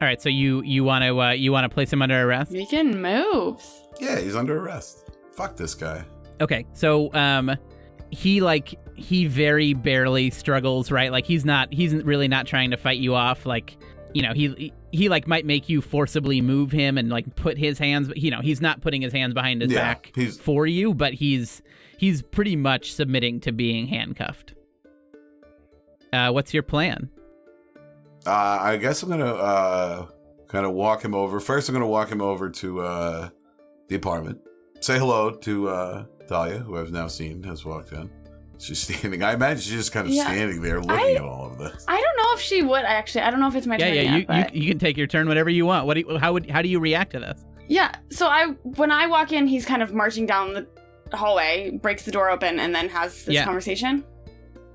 All 0.00 0.06
right, 0.06 0.20
so 0.22 0.28
you 0.28 0.62
you 0.62 0.84
want 0.84 1.02
to 1.04 1.20
uh, 1.20 1.30
you 1.30 1.50
want 1.52 1.64
to 1.64 1.68
place 1.68 1.92
him 1.92 2.02
under 2.02 2.20
arrest? 2.28 2.52
Making 2.52 3.02
moves. 3.02 3.82
Yeah, 4.00 4.20
he's 4.20 4.36
under 4.36 4.58
arrest. 4.60 5.10
Fuck 5.32 5.56
this 5.56 5.74
guy. 5.74 6.04
Okay, 6.40 6.66
so 6.72 7.12
um, 7.14 7.56
he 8.10 8.40
like 8.40 8.78
he 8.94 9.26
very 9.26 9.74
barely 9.74 10.30
struggles, 10.30 10.92
right? 10.92 11.10
Like 11.10 11.26
he's 11.26 11.44
not 11.44 11.72
he's 11.74 11.94
really 11.94 12.28
not 12.28 12.46
trying 12.46 12.70
to 12.70 12.76
fight 12.76 12.98
you 12.98 13.14
off. 13.16 13.44
Like 13.44 13.76
you 14.14 14.22
know 14.22 14.32
he 14.34 14.72
he 14.92 15.08
like 15.08 15.26
might 15.26 15.44
make 15.44 15.68
you 15.68 15.80
forcibly 15.80 16.40
move 16.40 16.70
him 16.70 16.96
and 16.96 17.08
like 17.08 17.34
put 17.34 17.58
his 17.58 17.76
hands. 17.80 18.12
You 18.14 18.30
know 18.30 18.40
he's 18.40 18.60
not 18.60 18.80
putting 18.80 19.02
his 19.02 19.12
hands 19.12 19.34
behind 19.34 19.62
his 19.62 19.72
Yeah, 19.72 19.80
back 19.94 20.12
he's- 20.14 20.36
for 20.36 20.64
you, 20.64 20.94
but 20.94 21.12
he's 21.14 21.60
he's 21.96 22.22
pretty 22.22 22.54
much 22.54 22.92
submitting 22.92 23.40
to 23.40 23.50
being 23.52 23.88
handcuffed. 23.88 24.54
Uh, 26.12 26.30
what's 26.30 26.54
your 26.54 26.62
plan? 26.62 27.10
Uh, 28.28 28.58
I 28.60 28.76
guess 28.76 29.02
I'm 29.02 29.08
gonna 29.08 29.24
uh, 29.34 30.06
kind 30.48 30.66
of 30.66 30.72
walk 30.72 31.04
him 31.04 31.14
over. 31.14 31.40
First, 31.40 31.68
I'm 31.68 31.74
gonna 31.74 31.86
walk 31.86 32.10
him 32.10 32.20
over 32.20 32.50
to 32.50 32.80
uh, 32.80 33.28
the 33.88 33.96
apartment. 33.96 34.38
Say 34.80 34.98
hello 34.98 35.30
to 35.30 35.68
uh, 35.68 36.04
Dahlia, 36.28 36.58
who 36.58 36.76
I've 36.78 36.92
now 36.92 37.08
seen 37.08 37.42
has 37.44 37.64
walked 37.64 37.92
in. 37.92 38.10
She's 38.58 38.80
standing. 38.82 39.22
I 39.22 39.32
imagine 39.32 39.60
she's 39.62 39.72
just 39.72 39.92
kind 39.92 40.06
of 40.06 40.12
Yeah. 40.12 40.24
standing 40.24 40.60
there 40.62 40.80
looking 40.80 40.90
I- 41.06 41.14
at 41.14 41.22
all 41.22 41.50
of 41.50 41.58
this. 41.58 41.84
I 41.88 41.94
don't 42.00 42.16
know 42.16 42.34
if 42.34 42.40
she 42.40 42.62
would 42.62 42.84
actually. 42.84 43.22
I 43.22 43.30
don't 43.30 43.40
know 43.40 43.48
if 43.48 43.54
it's 43.56 43.66
my 43.66 43.76
yeah, 43.78 43.86
turn 43.86 43.94
yeah, 43.94 44.02
yet, 44.02 44.14
you, 44.20 44.26
but- 44.26 44.54
you 44.54 44.62
you 44.62 44.68
can 44.70 44.78
take 44.78 44.96
your 44.96 45.06
turn 45.06 45.26
whatever 45.28 45.48
you 45.50 45.64
want. 45.66 45.86
What 45.86 45.94
do 45.94 46.00
you, 46.00 46.18
how 46.18 46.32
would 46.32 46.50
how 46.50 46.60
do 46.62 46.68
you 46.68 46.80
react 46.80 47.12
to 47.12 47.20
this? 47.20 47.44
Yeah. 47.66 47.92
So 48.10 48.26
I 48.28 48.48
when 48.76 48.90
I 48.90 49.06
walk 49.06 49.32
in, 49.32 49.46
he's 49.46 49.64
kind 49.64 49.82
of 49.82 49.94
marching 49.94 50.26
down 50.26 50.52
the 51.10 51.16
hallway, 51.16 51.70
breaks 51.82 52.04
the 52.04 52.10
door 52.10 52.28
open, 52.30 52.58
and 52.60 52.74
then 52.74 52.88
has 52.90 53.24
this 53.24 53.34
Yeah. 53.34 53.44
conversation. 53.44 54.04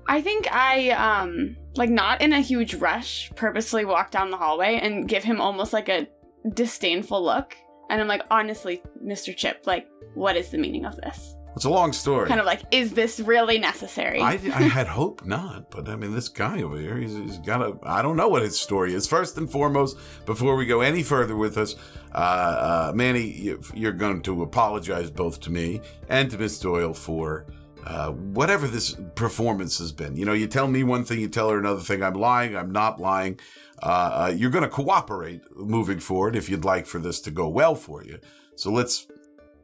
I 0.08 0.20
think 0.20 0.48
I 0.52 0.90
um 0.90 1.56
like 1.76 1.90
not 1.90 2.20
in 2.20 2.32
a 2.32 2.40
huge 2.40 2.74
rush, 2.74 3.30
purposely 3.34 3.84
walk 3.84 4.10
down 4.10 4.30
the 4.30 4.36
hallway 4.36 4.78
and 4.82 5.08
give 5.08 5.24
him 5.24 5.40
almost 5.40 5.72
like 5.72 5.88
a 5.88 6.06
disdainful 6.52 7.22
look. 7.22 7.56
And 7.90 8.00
I'm 8.00 8.08
like, 8.08 8.22
honestly, 8.30 8.82
Mr. 9.04 9.36
Chip, 9.36 9.62
like, 9.66 9.88
what 10.14 10.36
is 10.36 10.50
the 10.50 10.58
meaning 10.58 10.84
of 10.84 10.96
this? 10.96 11.34
It's 11.56 11.64
a 11.64 11.70
long 11.70 11.92
story. 11.92 12.26
Kind 12.26 12.40
of 12.40 12.46
like, 12.46 12.62
is 12.72 12.92
this 12.92 13.20
really 13.20 13.58
necessary? 13.58 14.20
I, 14.20 14.32
I 14.32 14.36
had 14.62 14.88
hoped 14.88 15.24
not, 15.24 15.70
but 15.70 15.88
I 15.88 15.94
mean, 15.94 16.12
this 16.12 16.28
guy 16.28 16.62
over 16.62 16.76
here, 16.76 16.96
he's, 16.96 17.14
he's 17.14 17.38
got 17.38 17.62
a. 17.62 17.78
I 17.84 18.02
don't 18.02 18.16
know 18.16 18.28
what 18.28 18.42
his 18.42 18.58
story 18.58 18.92
is. 18.92 19.06
First 19.06 19.36
and 19.38 19.50
foremost, 19.50 19.96
before 20.26 20.56
we 20.56 20.66
go 20.66 20.80
any 20.80 21.04
further 21.04 21.36
with 21.36 21.56
us, 21.56 21.76
uh, 22.12 22.18
uh, 22.18 22.92
Manny, 22.94 23.22
you, 23.22 23.60
you're 23.72 23.92
going 23.92 24.22
to 24.22 24.42
apologize 24.42 25.10
both 25.10 25.40
to 25.42 25.50
me 25.50 25.80
and 26.08 26.28
to 26.32 26.38
Miss 26.38 26.58
Doyle 26.58 26.92
for 26.92 27.46
uh, 27.86 28.10
whatever 28.10 28.66
this 28.66 28.96
performance 29.14 29.78
has 29.78 29.92
been. 29.92 30.16
You 30.16 30.24
know, 30.24 30.32
you 30.32 30.46
tell 30.46 30.68
me 30.68 30.82
one 30.82 31.04
thing, 31.04 31.20
you 31.20 31.28
tell 31.28 31.50
her 31.50 31.58
another 31.58 31.80
thing. 31.80 32.02
I'm 32.02 32.14
lying, 32.14 32.56
I'm 32.56 32.70
not 32.70 33.00
lying. 33.00 33.38
Uh, 33.82 33.86
uh, 34.26 34.34
you're 34.34 34.50
going 34.50 34.64
to 34.64 34.70
cooperate 34.70 35.42
moving 35.54 36.00
forward 36.00 36.36
if 36.36 36.48
you'd 36.48 36.64
like 36.64 36.86
for 36.86 36.98
this 36.98 37.20
to 37.22 37.30
go 37.30 37.48
well 37.48 37.74
for 37.74 38.02
you. 38.02 38.18
So 38.56 38.70
let's. 38.70 39.06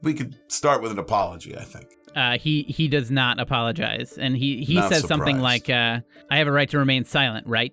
We 0.03 0.15
could 0.15 0.39
start 0.49 0.81
with 0.81 0.93
an 0.93 0.99
apology, 0.99 1.57
I 1.57 1.65
think. 1.65 1.89
Uh, 2.17 2.39
he 2.39 2.63
he 2.63 2.89
does 2.89 3.11
not 3.11 3.39
apologize, 3.39 4.19
and 4.19 4.37
he 4.37 4.65
he 4.65 4.75
Not 4.75 4.93
says 4.93 5.07
something 5.07 5.41
like, 5.41 5.69
uh, 5.71 6.01
"I 6.31 6.39
have 6.39 6.49
a 6.49 6.53
right 6.53 6.69
to 6.71 6.79
remain 6.79 7.05
silent, 7.05 7.47
right?" 7.47 7.73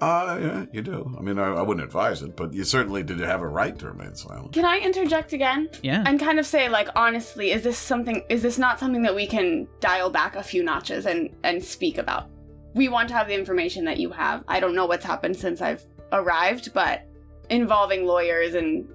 Uh, 0.00 0.38
yeah, 0.40 0.64
you 0.72 0.80
do. 0.82 1.14
I 1.18 1.22
mean, 1.22 1.38
I, 1.38 1.54
I 1.54 1.62
wouldn't 1.62 1.84
advise 1.84 2.22
it, 2.22 2.36
but 2.36 2.52
you 2.54 2.62
certainly 2.64 3.02
did 3.02 3.18
have 3.20 3.40
a 3.40 3.48
right 3.48 3.76
to 3.80 3.86
remain 3.86 4.14
silent. 4.14 4.52
Can 4.52 4.64
I 4.64 4.78
interject 4.78 5.32
again? 5.32 5.68
Yeah. 5.82 6.04
and 6.06 6.20
kind 6.20 6.38
of 6.38 6.46
say 6.46 6.68
like 6.68 6.88
honestly 6.94 7.50
is 7.50 7.62
this 7.62 7.78
something 7.78 8.22
is 8.28 8.42
this 8.42 8.58
not 8.58 8.78
something 8.78 9.02
that 9.02 9.14
we 9.14 9.26
can 9.26 9.66
dial 9.80 10.10
back 10.10 10.36
a 10.36 10.42
few 10.42 10.62
notches 10.62 11.06
and 11.06 11.30
and 11.44 11.62
speak 11.62 11.98
about 11.98 12.28
we 12.74 12.88
want 12.88 13.08
to 13.08 13.14
have 13.14 13.26
the 13.28 13.34
information 13.34 13.84
that 13.84 13.98
you 13.98 14.10
have 14.10 14.44
i 14.48 14.60
don't 14.60 14.74
know 14.74 14.86
what's 14.86 15.04
happened 15.04 15.36
since 15.36 15.60
i've 15.60 15.82
arrived 16.12 16.72
but 16.74 17.06
involving 17.50 18.04
lawyers 18.06 18.54
and 18.54 18.88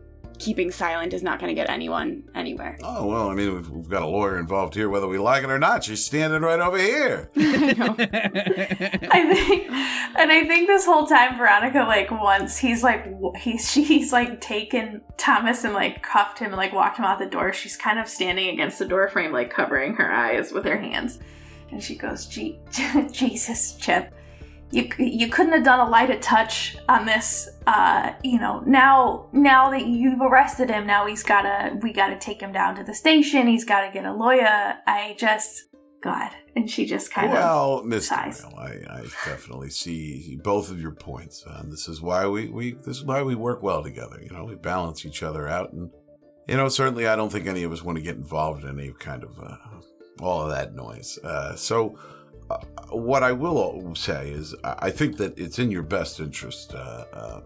keeping 0.43 0.71
silent 0.71 1.13
is 1.13 1.23
not 1.23 1.39
going 1.39 1.49
to 1.49 1.55
get 1.55 1.69
anyone 1.69 2.23
anywhere 2.35 2.77
Oh, 2.83 3.07
well, 3.07 3.29
I 3.29 3.33
mean, 3.35 3.53
we've, 3.53 3.69
we've 3.69 3.89
got 3.89 4.01
a 4.01 4.07
lawyer 4.07 4.37
involved 4.37 4.75
here, 4.75 4.89
whether 4.89 5.07
we 5.07 5.17
like 5.17 5.43
it 5.43 5.49
or 5.49 5.59
not. 5.59 5.83
She's 5.83 6.03
standing 6.03 6.41
right 6.41 6.59
over 6.59 6.77
here. 6.77 7.29
I 7.35 9.33
think, 9.33 9.71
and 9.71 10.31
I 10.31 10.45
think 10.47 10.67
this 10.67 10.85
whole 10.85 11.05
time, 11.07 11.37
Veronica, 11.37 11.79
like, 11.79 12.11
once 12.11 12.57
he's 12.57 12.83
like, 12.83 13.05
w- 13.05 13.33
he's 13.37 13.71
she's 13.71 14.11
like 14.11 14.41
taken 14.41 15.01
Thomas 15.17 15.63
and 15.63 15.73
like 15.73 16.03
cuffed 16.03 16.39
him 16.39 16.47
and 16.47 16.57
like 16.57 16.73
walked 16.73 16.97
him 16.97 17.05
out 17.05 17.19
the 17.19 17.25
door. 17.25 17.53
She's 17.53 17.77
kind 17.77 17.99
of 17.99 18.07
standing 18.07 18.49
against 18.49 18.79
the 18.79 18.85
door 18.85 19.07
frame, 19.07 19.31
like 19.31 19.49
covering 19.49 19.95
her 19.95 20.11
eyes 20.11 20.51
with 20.51 20.65
her 20.65 20.77
hands, 20.77 21.19
and 21.71 21.81
she 21.81 21.95
goes, 21.95 22.25
Jesus, 23.11 23.73
Chip, 23.73 24.13
you 24.73 24.89
you 24.97 25.29
couldn't 25.29 25.53
have 25.53 25.63
done 25.63 25.79
a 25.79 25.89
lighter 25.89 26.17
touch 26.19 26.75
on 26.89 27.05
this. 27.05 27.49
Uh, 27.67 28.13
you 28.23 28.39
know, 28.39 28.63
now 28.65 29.29
now 29.31 29.69
that 29.69 29.85
you've 29.85 30.21
arrested 30.21 30.69
him, 30.69 30.87
now 30.87 31.05
he's 31.05 31.23
gotta 31.23 31.77
we 31.81 31.93
gotta 31.93 32.17
take 32.17 32.41
him 32.41 32.51
down 32.51 32.75
to 32.75 32.83
the 32.83 32.93
station. 32.93 33.47
He's 33.47 33.65
gotta 33.65 33.91
get 33.91 34.05
a 34.05 34.13
lawyer. 34.13 34.77
I 34.87 35.15
just." 35.17 35.65
God. 36.01 36.31
And 36.57 36.69
she 36.69 36.85
just 36.85 37.13
kind 37.13 37.27
of 37.27 37.33
well, 37.33 37.81
Miss 37.85 38.11
I, 38.11 38.25
I 38.89 39.01
definitely 39.23 39.69
see 39.69 40.37
both 40.43 40.69
of 40.69 40.81
your 40.81 40.91
points, 40.91 41.45
and 41.47 41.71
this 41.71 41.87
is 41.87 42.01
why 42.01 42.27
we, 42.27 42.49
we 42.49 42.73
this 42.73 42.97
is 42.97 43.05
why 43.05 43.23
we 43.23 43.35
work 43.35 43.63
well 43.63 43.81
together. 43.81 44.19
You 44.21 44.29
know, 44.31 44.43
we 44.43 44.55
balance 44.55 45.05
each 45.05 45.23
other 45.23 45.47
out, 45.47 45.71
and 45.71 45.89
you 46.47 46.57
know, 46.57 46.67
certainly, 46.67 47.07
I 47.07 47.15
don't 47.15 47.31
think 47.31 47.47
any 47.47 47.63
of 47.63 47.71
us 47.71 47.83
want 47.83 47.97
to 47.97 48.03
get 48.03 48.17
involved 48.17 48.65
in 48.65 48.77
any 48.77 48.91
kind 48.99 49.23
of 49.23 49.39
uh, 49.39 49.55
all 50.19 50.41
of 50.41 50.51
that 50.51 50.75
noise. 50.75 51.17
Uh, 51.23 51.55
so, 51.55 51.97
what 52.89 53.23
I 53.23 53.31
will 53.31 53.93
say 53.95 54.29
is, 54.31 54.55
I 54.63 54.91
think 54.91 55.17
that 55.17 55.37
it's 55.37 55.59
in 55.59 55.71
your 55.71 55.83
best 55.83 56.19
interest, 56.19 56.73
uh, 56.75 57.05
uh, 57.13 57.41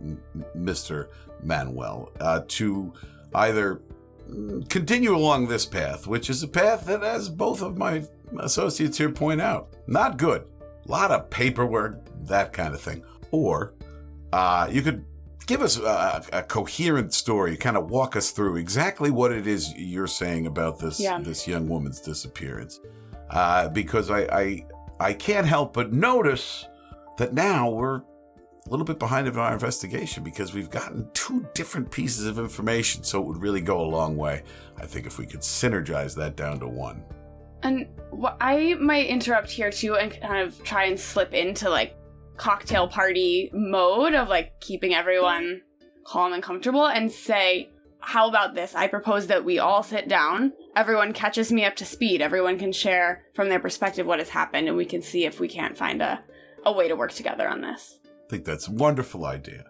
Mr. 0.58 1.08
Manuel, 1.44 2.12
uh, 2.20 2.42
to 2.48 2.94
either 3.36 3.82
mm, 4.30 4.68
continue 4.70 5.16
along 5.16 5.48
this 5.48 5.66
path, 5.66 6.08
which 6.08 6.30
is 6.30 6.44
a 6.44 6.48
path 6.48 6.86
that, 6.86 7.04
as 7.04 7.30
both 7.30 7.62
of 7.62 7.78
my 7.78 8.04
associates 8.40 8.98
here 8.98 9.10
point 9.12 9.40
out, 9.42 9.70
not 9.88 10.18
good. 10.18 10.44
a 10.86 10.92
lot 10.92 11.12
of 11.12 11.30
paperwork, 11.30 12.02
that 12.26 12.52
kind 12.54 12.74
of 12.74 12.82
thing. 12.82 13.04
Or 13.32 13.74
uh, 14.34 14.68
you 14.72 14.82
could 14.82 15.06
give 15.46 15.62
us 15.62 15.78
a, 15.78 16.24
a 16.34 16.44
coherent 16.44 17.14
story, 17.14 17.56
kind 17.56 17.78
of 17.78 17.90
walk 17.90 18.16
us 18.18 18.32
through 18.32 18.58
exactly 18.58 19.12
what 19.12 19.32
it 19.32 19.48
is 19.48 19.74
you're 19.78 20.08
saying 20.08 20.46
about 20.48 20.80
this 20.80 21.00
Yeah. 21.00 21.20
this 21.20 21.48
young 21.48 21.68
woman's 21.70 22.02
disappearance. 22.02 22.80
Uh, 23.30 23.68
because 23.70 24.10
I, 24.10 24.22
I 24.32 24.66
I 25.00 25.14
can't 25.14 25.48
help 25.48 25.74
but 25.74 25.94
notice 25.94 26.68
that 27.18 27.34
now 27.34 27.70
we're 27.70 27.98
a 27.98 28.70
little 28.70 28.86
bit 28.86 29.00
behind 29.00 29.28
in 29.28 29.38
our 29.38 29.54
investigation 29.54 30.24
because 30.24 30.54
we've 30.54 30.70
gotten 30.70 31.10
two 31.14 31.48
different 31.54 31.90
pieces 31.90 32.26
of 32.26 32.38
information, 32.38 33.04
so 33.04 33.22
it 33.22 33.26
would 33.26 33.42
really 33.42 33.62
go 33.62 33.80
a 33.80 33.88
long 33.88 34.18
way. 34.18 34.44
I 34.78 34.86
think 34.86 35.06
if 35.06 35.18
we 35.18 35.26
could 35.26 35.40
synergize 35.42 36.16
that 36.16 36.36
down 36.36 36.60
to 36.60 36.68
one. 36.68 37.04
And 37.64 37.88
wh- 38.12 38.36
I 38.40 38.76
might 38.76 39.08
interrupt 39.08 39.50
here 39.50 39.72
too 39.72 39.96
and 39.96 40.12
kind 40.22 40.48
of 40.48 40.64
try 40.64 40.86
and 40.86 41.00
slip 41.00 41.34
into 41.34 41.70
like 41.70 41.96
cocktail 42.36 42.88
party 42.88 43.50
mode 43.54 44.14
of 44.14 44.28
like 44.28 44.60
keeping 44.60 44.94
everyone 44.94 45.62
calm 46.06 46.34
and 46.34 46.44
comfortable 46.44 46.88
and 46.88 47.12
say, 47.12 47.70
how 48.00 48.30
about 48.30 48.54
this? 48.54 48.76
I 48.76 48.88
propose 48.88 49.28
that 49.28 49.44
we 49.44 49.60
all 49.60 49.84
sit 49.84 50.08
down, 50.08 50.54
everyone 50.78 51.12
catches 51.12 51.52
me 51.52 51.66
up 51.66 51.76
to 51.76 51.84
speed, 51.84 52.22
everyone 52.22 52.60
can 52.60 52.72
share 52.72 53.24
from 53.34 53.50
their 53.50 53.60
perspective 53.60 54.06
what 54.06 54.20
has 54.20 54.30
happened, 54.30 54.68
and 54.68 54.78
we 54.78 54.86
can 54.86 55.02
see 55.02 55.26
if 55.26 55.40
we 55.40 55.48
can't 55.48 55.76
find 55.76 56.04
a, 56.04 56.24
a 56.66 56.72
way 56.72 56.88
to 56.88 56.96
work 56.96 57.12
together 57.12 57.50
on 57.50 57.62
this. 57.62 58.00
I 58.06 58.30
think 58.30 58.46
that's 58.46 58.68
a 58.68 58.72
wonderful 58.72 59.26
idea. 59.26 59.66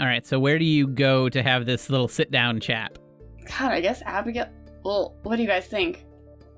All 0.00 0.06
right, 0.06 0.26
so 0.26 0.40
where 0.40 0.58
do 0.58 0.64
you 0.64 0.86
go 0.86 1.28
to 1.28 1.42
have 1.42 1.66
this 1.66 1.90
little 1.90 2.08
sit 2.08 2.30
down 2.30 2.58
chat? 2.58 2.98
God, 3.58 3.70
I 3.70 3.82
guess 3.82 4.00
Abigail. 4.02 4.48
Well, 4.82 5.14
what 5.24 5.36
do 5.36 5.42
you 5.42 5.48
guys 5.48 5.66
think? 5.66 6.06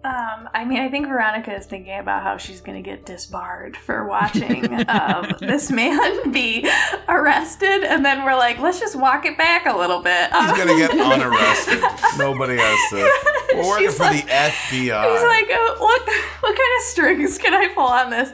Um, 0.04 0.48
I 0.52 0.64
mean, 0.64 0.80
I 0.80 0.88
think 0.88 1.06
Veronica 1.06 1.54
is 1.54 1.66
thinking 1.66 1.96
about 1.96 2.24
how 2.24 2.36
she's 2.36 2.60
going 2.60 2.82
to 2.82 2.88
get 2.88 3.06
disbarred 3.06 3.76
for 3.76 4.04
watching 4.06 4.88
um, 4.88 5.32
this 5.40 5.70
man 5.70 6.32
be 6.32 6.68
arrested, 7.08 7.84
and 7.84 8.04
then 8.04 8.24
we're 8.24 8.34
like, 8.36 8.58
let's 8.58 8.80
just 8.80 8.96
walk 8.96 9.26
it 9.26 9.38
back 9.38 9.66
a 9.66 9.76
little 9.76 10.02
bit. 10.02 10.30
He's 10.32 10.50
Um, 10.50 10.56
gonna 10.58 10.76
get 10.76 10.90
unarrested. 10.90 11.82
Nobody 12.18 12.56
has 12.58 12.90
to. 12.90 13.10
We're 13.54 13.68
working 13.68 13.86
She's 13.88 13.96
for 13.96 14.04
like- 14.04 14.24
the 14.24 14.30
FBI. 14.32 14.72
He's 15.12 15.22
like, 15.22 15.46
oh, 15.50 15.76
what, 15.78 16.02
what 16.40 16.56
kind 16.56 16.78
of 16.78 16.82
strings 16.84 17.38
can 17.38 17.54
I 17.54 17.68
pull 17.74 17.84
on 17.86 18.10
this? 18.10 18.30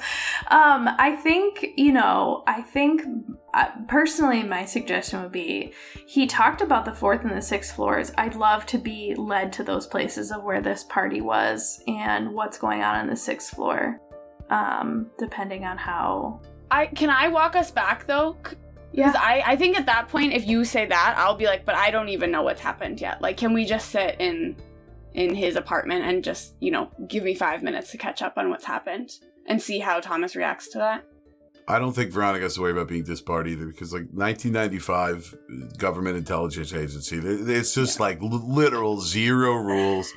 Um, 0.46 0.88
I 0.98 1.16
think, 1.22 1.66
you 1.76 1.92
know, 1.92 2.44
I 2.46 2.62
think 2.62 3.02
uh, 3.54 3.70
personally, 3.86 4.42
my 4.42 4.64
suggestion 4.64 5.22
would 5.22 5.32
be 5.32 5.72
he 6.06 6.26
talked 6.26 6.60
about 6.60 6.84
the 6.84 6.94
fourth 6.94 7.22
and 7.22 7.36
the 7.36 7.42
sixth 7.42 7.74
floors. 7.74 8.12
I'd 8.18 8.34
love 8.34 8.66
to 8.66 8.78
be 8.78 9.14
led 9.16 9.52
to 9.54 9.64
those 9.64 9.86
places 9.86 10.30
of 10.30 10.44
where 10.44 10.60
this 10.60 10.84
party 10.84 11.20
was 11.20 11.82
and 11.86 12.34
what's 12.34 12.58
going 12.58 12.82
on 12.82 12.96
on 12.96 13.06
the 13.06 13.16
sixth 13.16 13.54
floor, 13.54 14.00
um, 14.50 15.10
depending 15.18 15.64
on 15.64 15.78
how. 15.78 16.40
I 16.70 16.86
can 16.86 17.08
I 17.08 17.28
walk 17.28 17.56
us 17.56 17.70
back 17.70 18.06
though? 18.06 18.36
Because 18.92 19.14
I, 19.14 19.42
I 19.46 19.56
think 19.56 19.78
at 19.78 19.86
that 19.86 20.08
point, 20.08 20.32
if 20.32 20.46
you 20.46 20.64
say 20.64 20.86
that, 20.86 21.14
I'll 21.16 21.36
be 21.36 21.46
like, 21.46 21.64
but 21.64 21.74
I 21.74 21.90
don't 21.90 22.08
even 22.08 22.30
know 22.30 22.42
what's 22.42 22.60
happened 22.60 23.00
yet. 23.00 23.20
Like, 23.20 23.36
can 23.36 23.52
we 23.52 23.64
just 23.64 23.90
sit 23.90 24.16
in 24.18 24.56
in 25.14 25.34
his 25.34 25.56
apartment 25.56 26.04
and 26.04 26.22
just, 26.22 26.54
you 26.60 26.70
know, 26.70 26.90
give 27.08 27.24
me 27.24 27.34
five 27.34 27.62
minutes 27.62 27.90
to 27.92 27.98
catch 27.98 28.22
up 28.22 28.36
on 28.36 28.50
what's 28.50 28.64
happened 28.64 29.18
and 29.46 29.60
see 29.60 29.78
how 29.78 30.00
Thomas 30.00 30.36
reacts 30.36 30.68
to 30.68 30.78
that? 30.78 31.04
I 31.70 31.78
don't 31.78 31.92
think 31.92 32.12
Veronica 32.12 32.44
has 32.44 32.54
to 32.54 32.62
worry 32.62 32.72
about 32.72 32.88
being 32.88 33.04
disbarred 33.04 33.46
either 33.46 33.66
because, 33.66 33.92
like, 33.92 34.08
1995 34.12 35.36
government 35.76 36.16
intelligence 36.16 36.72
agency, 36.72 37.18
it's 37.22 37.74
just 37.74 38.00
like 38.00 38.18
literal 38.22 39.02
zero 39.02 39.54
rules. 39.56 40.10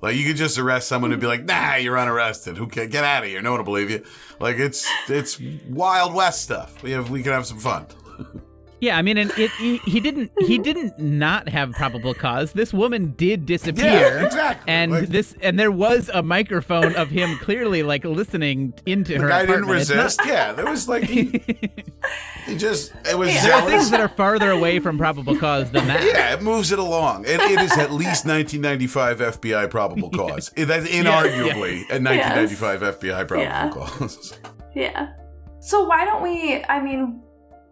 Like, 0.00 0.16
you 0.16 0.24
could 0.24 0.36
just 0.36 0.58
arrest 0.58 0.88
someone 0.88 1.12
and 1.12 1.20
be 1.20 1.26
like, 1.26 1.44
nah, 1.44 1.74
you're 1.74 1.98
unarrested. 1.98 2.56
Who 2.56 2.68
can 2.68 2.88
get 2.88 3.04
out 3.04 3.22
of 3.22 3.28
here? 3.28 3.42
No 3.42 3.50
one 3.50 3.60
will 3.60 3.64
believe 3.66 3.90
you. 3.90 4.02
Like, 4.40 4.56
it's 4.56 4.88
it's 5.08 5.38
Wild 5.68 6.14
West 6.14 6.42
stuff. 6.42 6.82
We 6.82 6.92
have 6.92 7.10
we 7.10 7.22
can 7.22 7.32
have 7.32 7.46
some 7.46 7.60
fun. 7.60 7.86
Yeah, 8.84 8.98
I 8.98 9.02
mean, 9.02 9.16
and 9.16 9.30
it, 9.38 9.50
he, 9.52 9.78
he 9.78 9.98
didn't 10.00 10.30
he 10.40 10.58
didn't 10.58 10.98
not 10.98 11.48
have 11.48 11.72
probable 11.72 12.12
cause. 12.12 12.52
This 12.52 12.72
woman 12.74 13.14
did 13.16 13.46
disappear. 13.46 13.84
Yeah, 13.86 14.26
exactly. 14.26 14.70
And 14.72 14.92
Like- 14.92 15.08
this 15.08 15.34
and 15.40 15.58
there 15.58 15.70
was 15.70 16.10
a 16.12 16.22
microphone 16.22 16.94
of 16.96 17.08
him 17.08 17.38
clearly 17.38 17.82
like 17.82 18.04
listening 18.04 18.74
into 18.84 19.14
The 19.14 19.20
her. 19.22 19.28
guy 19.28 19.40
didn't 19.46 19.64
apartment. 19.64 19.80
It's 19.80 19.90
not- 19.90 19.96
resist. 20.04 20.20
Yeah, 20.26 20.52
there 20.52 20.66
was 20.66 20.86
like 20.88 21.04
he, 21.04 21.24
he 22.46 22.56
just 22.56 22.92
it 23.10 23.16
was 23.16 23.32
there 23.42 23.54
are 23.54 23.68
things 23.68 23.90
that 23.90 24.00
are 24.00 24.08
farther 24.08 24.50
away 24.50 24.78
from 24.80 24.98
probable 24.98 25.36
cause 25.38 25.70
than 25.70 25.86
that. 25.86 26.02
Yeah, 26.04 26.34
it 26.34 26.42
moves 26.42 26.70
it 26.72 26.78
along. 26.78 27.24
It, 27.24 27.40
it 27.40 27.60
is 27.60 27.72
at 27.78 27.90
least 27.90 28.26
1995 28.26 29.18
FBI 29.40 29.70
probable 29.70 30.10
cause. 30.20 30.52
It- 30.56 30.66
That's 30.66 30.86
inarguably 30.88 31.84
a 31.90 31.98
1995 32.00 32.80
FBI 32.80 33.26
probable 33.28 33.40
Yeah. 33.42 33.70
cause. 33.70 34.38
Yeah. 34.74 35.12
So 35.60 35.84
why 35.84 36.04
don't 36.04 36.22
we? 36.22 36.62
I 36.68 36.82
mean, 36.82 37.22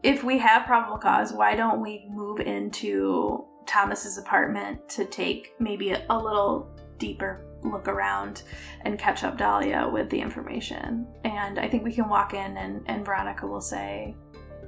if 0.03 0.25
we 0.25 0.39
have 0.39 0.67
probable 0.67 0.99
cause, 0.99 1.33
why 1.33 1.55
don't 1.55 1.81
we 1.81 2.07
move 2.11 2.41
into 2.41 3.45
Thomas's 3.67 4.19
apartment 4.19 4.89
to 4.91 5.05
take 5.05 5.55
maybe 5.61 5.93
a, 5.93 6.19
little 6.19 6.69
deeper 6.99 7.45
look 7.63 7.87
around 7.87 8.43
and 8.83 8.99
catch 8.99 9.23
up 9.23 9.39
Dahlia 9.39 9.89
with 9.93 10.11
the 10.11 10.21
information? 10.21 11.07
And 11.25 11.59
I 11.59 11.69
think 11.69 11.85
we 11.85 11.93
can 11.93 12.09
walk 12.09 12.35
in, 12.35 12.57
and, 12.57 12.83
and 12.87 13.05
Veronica 13.05 13.47
will 13.47 13.61
say, 13.61 14.17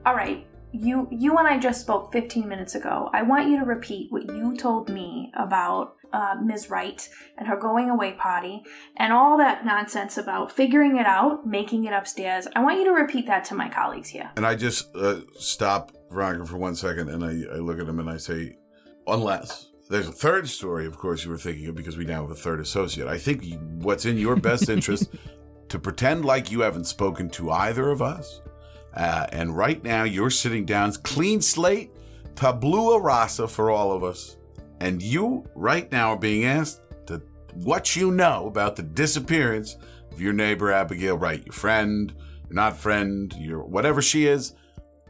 "All 0.06 0.14
right." 0.14 0.46
You, 0.76 1.06
you 1.12 1.38
and 1.38 1.46
I 1.46 1.56
just 1.56 1.80
spoke 1.82 2.12
15 2.12 2.48
minutes 2.48 2.74
ago. 2.74 3.08
I 3.12 3.22
want 3.22 3.48
you 3.48 3.60
to 3.60 3.64
repeat 3.64 4.10
what 4.10 4.24
you 4.24 4.56
told 4.56 4.88
me 4.88 5.30
about 5.36 5.94
uh, 6.12 6.34
Ms. 6.42 6.68
Wright 6.68 7.08
and 7.38 7.46
her 7.46 7.56
going 7.56 7.90
away 7.90 8.12
potty 8.12 8.64
and 8.96 9.12
all 9.12 9.38
that 9.38 9.64
nonsense 9.64 10.18
about 10.18 10.50
figuring 10.50 10.96
it 10.96 11.06
out, 11.06 11.46
making 11.46 11.84
it 11.84 11.92
upstairs. 11.92 12.48
I 12.56 12.62
want 12.64 12.78
you 12.78 12.86
to 12.86 12.90
repeat 12.90 13.28
that 13.28 13.44
to 13.46 13.54
my 13.54 13.68
colleagues 13.68 14.08
here. 14.08 14.32
And 14.36 14.44
I 14.44 14.56
just 14.56 14.94
uh, 14.96 15.20
stop 15.38 15.92
Veronica 16.10 16.46
for 16.46 16.56
one 16.56 16.74
second 16.74 17.08
and 17.08 17.24
I, 17.24 17.54
I 17.54 17.58
look 17.58 17.78
at 17.78 17.86
him 17.86 18.00
and 18.00 18.10
I 18.10 18.16
say, 18.16 18.56
unless 19.06 19.70
there's 19.88 20.08
a 20.08 20.12
third 20.12 20.48
story, 20.48 20.86
of 20.86 20.98
course, 20.98 21.24
you 21.24 21.30
were 21.30 21.38
thinking 21.38 21.68
of 21.68 21.76
because 21.76 21.96
we 21.96 22.04
now 22.04 22.22
have 22.22 22.32
a 22.32 22.34
third 22.34 22.58
associate. 22.58 23.06
I 23.06 23.18
think 23.18 23.44
what's 23.74 24.06
in 24.06 24.18
your 24.18 24.34
best 24.34 24.68
interest 24.68 25.14
to 25.68 25.78
pretend 25.78 26.24
like 26.24 26.50
you 26.50 26.62
haven't 26.62 26.86
spoken 26.86 27.30
to 27.30 27.52
either 27.52 27.90
of 27.90 28.02
us. 28.02 28.40
Uh, 28.94 29.26
and 29.32 29.56
right 29.56 29.82
now 29.82 30.04
you're 30.04 30.30
sitting 30.30 30.64
down, 30.64 30.92
clean 31.02 31.40
slate, 31.40 31.90
tabula 32.36 33.00
rasa 33.00 33.48
for 33.48 33.70
all 33.70 33.92
of 33.92 34.04
us. 34.04 34.36
And 34.80 35.02
you 35.02 35.48
right 35.54 35.90
now 35.90 36.10
are 36.10 36.18
being 36.18 36.44
asked 36.44 36.80
to 37.06 37.22
what 37.54 37.96
you 37.96 38.10
know 38.10 38.46
about 38.46 38.76
the 38.76 38.82
disappearance 38.82 39.76
of 40.12 40.20
your 40.20 40.32
neighbor 40.32 40.70
Abigail 40.70 41.16
Wright, 41.16 41.44
your 41.44 41.52
friend, 41.52 42.12
your 42.48 42.54
not 42.54 42.76
friend, 42.76 43.34
your 43.38 43.64
whatever 43.64 44.00
she 44.02 44.26
is. 44.26 44.54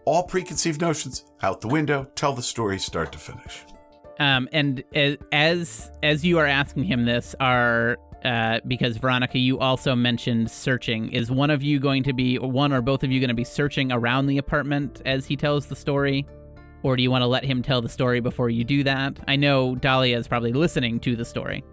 All 0.07 0.25
preconceived 0.25 0.81
notions 0.81 1.25
out 1.43 1.61
the 1.61 1.69
window. 1.69 2.07
Tell 2.15 2.35
the 2.35 2.43
story 2.43 2.79
start 2.79 3.11
to 3.13 3.19
finish. 3.19 3.65
Um, 4.21 4.49
and 4.53 4.85
as 4.95 5.17
as 5.33 5.91
as 6.03 6.25
you 6.25 6.39
are 6.39 6.47
asking 6.47 6.85
him 6.85 7.05
this, 7.05 7.35
are 7.41 7.97
uh, 8.25 8.61
because 8.67 8.97
Veronica, 8.97 9.39
you 9.39 9.59
also 9.59 9.95
mentioned 9.95 10.51
searching. 10.51 11.13
Is 11.13 11.31
one 11.31 11.51
of 11.51 11.63
you 11.63 11.79
going 11.79 12.03
to 12.05 12.13
be, 12.13 12.39
one 12.39 12.73
or 12.73 12.81
both 12.81 13.05
of 13.05 13.11
you 13.11 13.21
going 13.21 13.29
to 13.29 13.35
be 13.35 13.45
searching 13.45 13.93
around 13.93 14.27
the 14.27 14.39
apartment 14.39 15.03
as 15.05 15.27
he 15.27 15.37
tells 15.37 15.67
the 15.67 15.77
story, 15.77 16.27
or 16.83 16.97
do 16.97 17.03
you 17.03 17.11
want 17.11 17.23
to 17.23 17.27
let 17.27 17.45
him 17.45 17.63
tell 17.63 17.83
the 17.83 17.89
story 17.89 18.21
before 18.21 18.51
you 18.51 18.65
do 18.65 18.83
that? 18.85 19.19
I 19.29 19.37
know 19.37 19.75
Dahlia 19.75 20.19
is 20.19 20.29
probably 20.29 20.53
listening 20.53 21.01
to 21.01 21.17
the 21.17 21.25
story. 21.25 21.65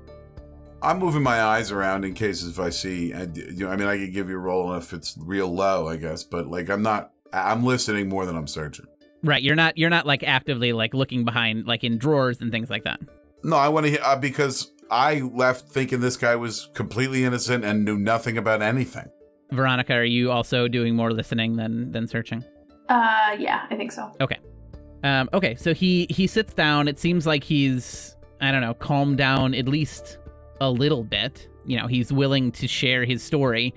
I'm 0.83 0.99
moving 0.99 1.21
my 1.21 1.41
eyes 1.41 1.71
around 1.71 2.05
in 2.05 2.13
cases 2.13 2.49
if 2.49 2.59
I 2.59 2.69
see. 2.69 3.11
And 3.11 3.37
you 3.37 3.65
know, 3.65 3.69
I 3.69 3.75
mean, 3.75 3.87
I 3.87 3.97
could 3.97 4.13
give 4.13 4.29
you 4.29 4.35
a 4.35 4.39
roll 4.39 4.73
if 4.73 4.93
it's 4.93 5.15
real 5.19 5.53
low, 5.53 5.87
I 5.87 5.97
guess. 5.97 6.23
But 6.23 6.47
like, 6.47 6.69
I'm 6.69 6.81
not. 6.81 7.11
I'm 7.33 7.63
listening 7.63 8.09
more 8.09 8.25
than 8.25 8.35
I'm 8.35 8.47
searching. 8.47 8.87
Right, 9.23 9.41
you're 9.43 9.55
not 9.55 9.77
you're 9.77 9.91
not 9.91 10.05
like 10.05 10.23
actively 10.23 10.73
like 10.73 10.93
looking 10.93 11.23
behind 11.23 11.65
like 11.67 11.83
in 11.83 11.97
drawers 11.97 12.41
and 12.41 12.51
things 12.51 12.69
like 12.69 12.83
that. 12.83 12.99
No, 13.43 13.55
I 13.55 13.69
want 13.69 13.85
to 13.85 13.91
hear 13.91 14.01
uh, 14.03 14.15
because 14.15 14.71
I 14.91 15.21
left 15.21 15.69
thinking 15.69 16.01
this 16.01 16.17
guy 16.17 16.35
was 16.35 16.69
completely 16.73 17.23
innocent 17.23 17.63
and 17.63 17.85
knew 17.85 17.97
nothing 17.97 18.37
about 18.37 18.61
anything. 18.61 19.09
Veronica, 19.51 19.93
are 19.93 20.03
you 20.03 20.31
also 20.31 20.67
doing 20.67 20.95
more 20.95 21.11
listening 21.11 21.55
than 21.55 21.91
than 21.91 22.07
searching? 22.07 22.43
Uh, 22.89 23.35
yeah, 23.39 23.65
I 23.69 23.75
think 23.75 23.91
so. 23.91 24.11
Okay. 24.19 24.37
Um, 25.03 25.29
okay, 25.33 25.55
so 25.55 25.73
he 25.73 26.07
he 26.09 26.27
sits 26.27 26.53
down. 26.53 26.87
It 26.87 26.99
seems 26.99 27.25
like 27.25 27.43
he's 27.43 28.15
I 28.41 28.51
don't 28.51 28.61
know, 28.61 28.73
calmed 28.73 29.17
down 29.17 29.53
at 29.53 29.67
least 29.67 30.17
a 30.59 30.69
little 30.69 31.03
bit. 31.03 31.47
You 31.65 31.77
know, 31.77 31.87
he's 31.87 32.11
willing 32.11 32.51
to 32.53 32.67
share 32.67 33.05
his 33.05 33.23
story, 33.23 33.73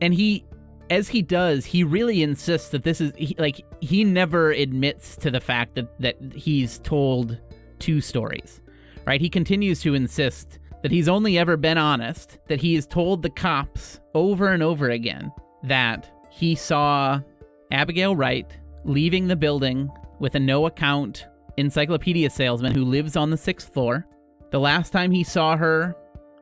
and 0.00 0.14
he, 0.14 0.44
as 0.88 1.08
he 1.08 1.22
does, 1.22 1.66
he 1.66 1.84
really 1.84 2.22
insists 2.22 2.70
that 2.70 2.82
this 2.82 3.00
is 3.00 3.12
he, 3.16 3.36
like 3.38 3.64
he 3.80 4.04
never 4.04 4.50
admits 4.50 5.16
to 5.18 5.30
the 5.30 5.40
fact 5.40 5.74
that 5.74 6.00
that 6.00 6.16
he's 6.34 6.78
told 6.78 7.38
two 7.78 8.00
stories, 8.00 8.60
right? 9.06 9.20
He 9.20 9.28
continues 9.28 9.80
to 9.82 9.94
insist 9.94 10.58
that 10.82 10.90
he's 10.90 11.08
only 11.08 11.38
ever 11.38 11.56
been 11.56 11.78
honest, 11.78 12.38
that 12.48 12.60
he 12.60 12.74
has 12.74 12.86
told 12.86 13.22
the 13.22 13.30
cops 13.30 14.00
over 14.14 14.48
and 14.48 14.62
over 14.62 14.90
again 14.90 15.32
that 15.62 16.10
he 16.30 16.54
saw 16.54 17.20
Abigail 17.70 18.16
Wright 18.16 18.46
leaving 18.84 19.28
the 19.28 19.36
building 19.36 19.90
with 20.18 20.34
a 20.34 20.40
no 20.40 20.66
account 20.66 21.26
encyclopedia 21.56 22.30
salesman 22.30 22.74
who 22.74 22.84
lives 22.84 23.16
on 23.16 23.30
the 23.30 23.36
sixth 23.36 23.72
floor. 23.72 24.06
The 24.50 24.60
last 24.60 24.90
time 24.90 25.10
he 25.10 25.22
saw 25.22 25.56
her 25.56 25.94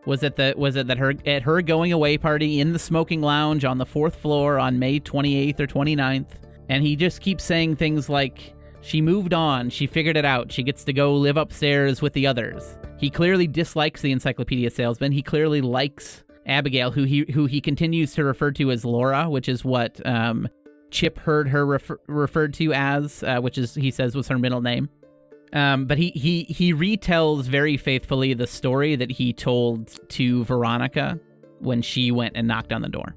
was 0.06 0.22
at 0.22 0.36
the 0.36 0.54
was 0.56 0.76
it 0.76 0.86
that 0.86 0.98
her 0.98 1.14
at 1.26 1.42
her 1.42 1.60
going 1.60 1.92
away 1.92 2.16
party 2.16 2.60
in 2.60 2.72
the 2.72 2.78
smoking 2.78 3.20
lounge 3.20 3.64
on 3.64 3.78
the 3.78 3.84
fourth 3.84 4.16
floor 4.16 4.58
on 4.58 4.78
May 4.78 5.00
28th 5.00 5.60
or 5.60 5.66
29th, 5.66 6.30
and 6.68 6.82
he 6.82 6.96
just 6.96 7.20
keeps 7.20 7.44
saying 7.44 7.76
things 7.76 8.08
like 8.08 8.54
she 8.88 9.02
moved 9.02 9.34
on, 9.34 9.68
she 9.68 9.86
figured 9.86 10.16
it 10.16 10.24
out, 10.24 10.50
she 10.50 10.62
gets 10.62 10.82
to 10.84 10.94
go 10.94 11.14
live 11.14 11.36
upstairs 11.36 12.00
with 12.00 12.14
the 12.14 12.26
others. 12.26 12.78
He 12.96 13.10
clearly 13.10 13.46
dislikes 13.46 14.00
the 14.00 14.12
encyclopedia 14.12 14.70
salesman. 14.70 15.12
He 15.12 15.20
clearly 15.20 15.60
likes 15.60 16.24
Abigail, 16.46 16.90
who 16.90 17.04
he 17.04 17.26
who 17.34 17.44
he 17.44 17.60
continues 17.60 18.14
to 18.14 18.24
refer 18.24 18.50
to 18.52 18.70
as 18.70 18.86
Laura, 18.86 19.28
which 19.28 19.46
is 19.46 19.62
what 19.62 20.04
um, 20.06 20.48
Chip 20.90 21.18
heard 21.18 21.48
her 21.48 21.66
refer- 21.66 22.00
referred 22.06 22.54
to 22.54 22.72
as, 22.72 23.22
uh, 23.22 23.40
which 23.40 23.58
is 23.58 23.74
he 23.74 23.90
says 23.90 24.16
was 24.16 24.28
her 24.28 24.38
middle 24.38 24.62
name. 24.62 24.88
Um, 25.52 25.84
but 25.84 25.98
he 25.98 26.08
he 26.10 26.44
he 26.44 26.72
retells 26.72 27.42
very 27.42 27.76
faithfully 27.76 28.32
the 28.32 28.46
story 28.46 28.96
that 28.96 29.10
he 29.10 29.34
told 29.34 29.98
to 30.12 30.44
Veronica 30.44 31.20
when 31.58 31.82
she 31.82 32.10
went 32.10 32.38
and 32.38 32.48
knocked 32.48 32.72
on 32.72 32.80
the 32.80 32.88
door. 32.88 33.14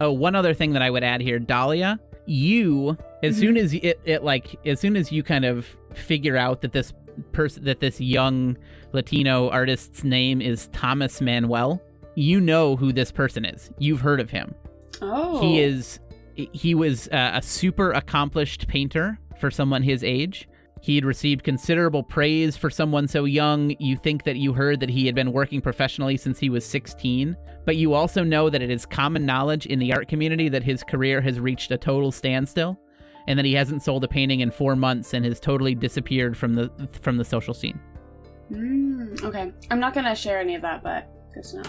Oh, 0.00 0.12
one 0.12 0.34
other 0.34 0.54
thing 0.54 0.72
that 0.72 0.80
I 0.80 0.88
would 0.88 1.04
add 1.04 1.20
here, 1.20 1.38
Dahlia, 1.38 2.00
you 2.30 2.96
as 3.22 3.36
soon 3.36 3.56
as 3.56 3.74
it, 3.74 4.00
it 4.04 4.22
like 4.22 4.56
as 4.64 4.80
soon 4.80 4.96
as 4.96 5.10
you 5.10 5.22
kind 5.22 5.44
of 5.44 5.66
figure 5.94 6.36
out 6.36 6.60
that 6.60 6.72
this 6.72 6.92
person 7.32 7.64
that 7.64 7.80
this 7.80 8.00
young 8.00 8.56
Latino 8.92 9.50
artist's 9.50 10.04
name 10.04 10.40
is 10.40 10.68
Thomas 10.68 11.20
Manuel, 11.20 11.82
you 12.14 12.40
know 12.40 12.76
who 12.76 12.92
this 12.92 13.10
person 13.12 13.44
is. 13.44 13.70
You've 13.78 14.00
heard 14.00 14.20
of 14.20 14.30
him. 14.30 14.54
Oh. 15.02 15.40
He 15.40 15.60
is 15.60 15.98
he 16.34 16.74
was 16.74 17.08
uh, 17.08 17.32
a 17.34 17.42
super 17.42 17.92
accomplished 17.92 18.68
painter 18.68 19.18
for 19.38 19.50
someone 19.50 19.82
his 19.82 20.04
age. 20.04 20.48
He 20.82 20.94
had 20.94 21.04
received 21.04 21.44
considerable 21.44 22.02
praise 22.02 22.56
for 22.56 22.70
someone 22.70 23.06
so 23.06 23.24
young. 23.24 23.74
You 23.78 23.96
think 23.96 24.24
that 24.24 24.36
you 24.36 24.52
heard 24.52 24.80
that 24.80 24.88
he 24.90 25.06
had 25.06 25.14
been 25.14 25.32
working 25.32 25.60
professionally 25.60 26.16
since 26.16 26.38
he 26.38 26.48
was 26.48 26.64
16, 26.64 27.36
but 27.66 27.76
you 27.76 27.92
also 27.92 28.24
know 28.24 28.48
that 28.48 28.62
it 28.62 28.70
is 28.70 28.86
common 28.86 29.26
knowledge 29.26 29.66
in 29.66 29.78
the 29.78 29.92
art 29.92 30.08
community 30.08 30.48
that 30.48 30.62
his 30.62 30.82
career 30.82 31.20
has 31.20 31.38
reached 31.38 31.70
a 31.70 31.78
total 31.78 32.10
standstill 32.10 32.78
and 33.28 33.38
that 33.38 33.44
he 33.44 33.52
hasn't 33.52 33.82
sold 33.82 34.02
a 34.04 34.08
painting 34.08 34.40
in 34.40 34.50
4 34.50 34.74
months 34.74 35.12
and 35.12 35.24
has 35.26 35.38
totally 35.38 35.74
disappeared 35.74 36.36
from 36.36 36.54
the 36.54 36.70
from 37.02 37.18
the 37.18 37.24
social 37.24 37.52
scene. 37.52 37.78
Mm, 38.50 39.22
okay. 39.22 39.52
I'm 39.70 39.80
not 39.80 39.94
gonna 39.94 40.14
share 40.14 40.40
any 40.40 40.54
of 40.54 40.62
that, 40.62 40.82
but 40.82 41.08
to. 41.34 41.62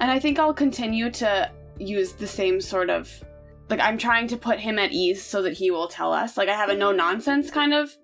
And 0.00 0.10
I 0.10 0.18
think 0.18 0.38
I'll 0.38 0.54
continue 0.54 1.10
to 1.12 1.50
use 1.78 2.12
the 2.12 2.26
same 2.26 2.60
sort 2.60 2.90
of 2.90 3.22
like 3.68 3.80
I'm 3.80 3.98
trying 3.98 4.26
to 4.28 4.36
put 4.36 4.58
him 4.58 4.78
at 4.78 4.92
ease 4.92 5.22
so 5.22 5.42
that 5.42 5.52
he 5.52 5.70
will 5.70 5.88
tell 5.88 6.12
us. 6.12 6.36
Like 6.36 6.48
I 6.48 6.56
have 6.56 6.68
a 6.68 6.76
no 6.76 6.92
nonsense 6.92 7.50
kind 7.50 7.72
of 7.72 7.96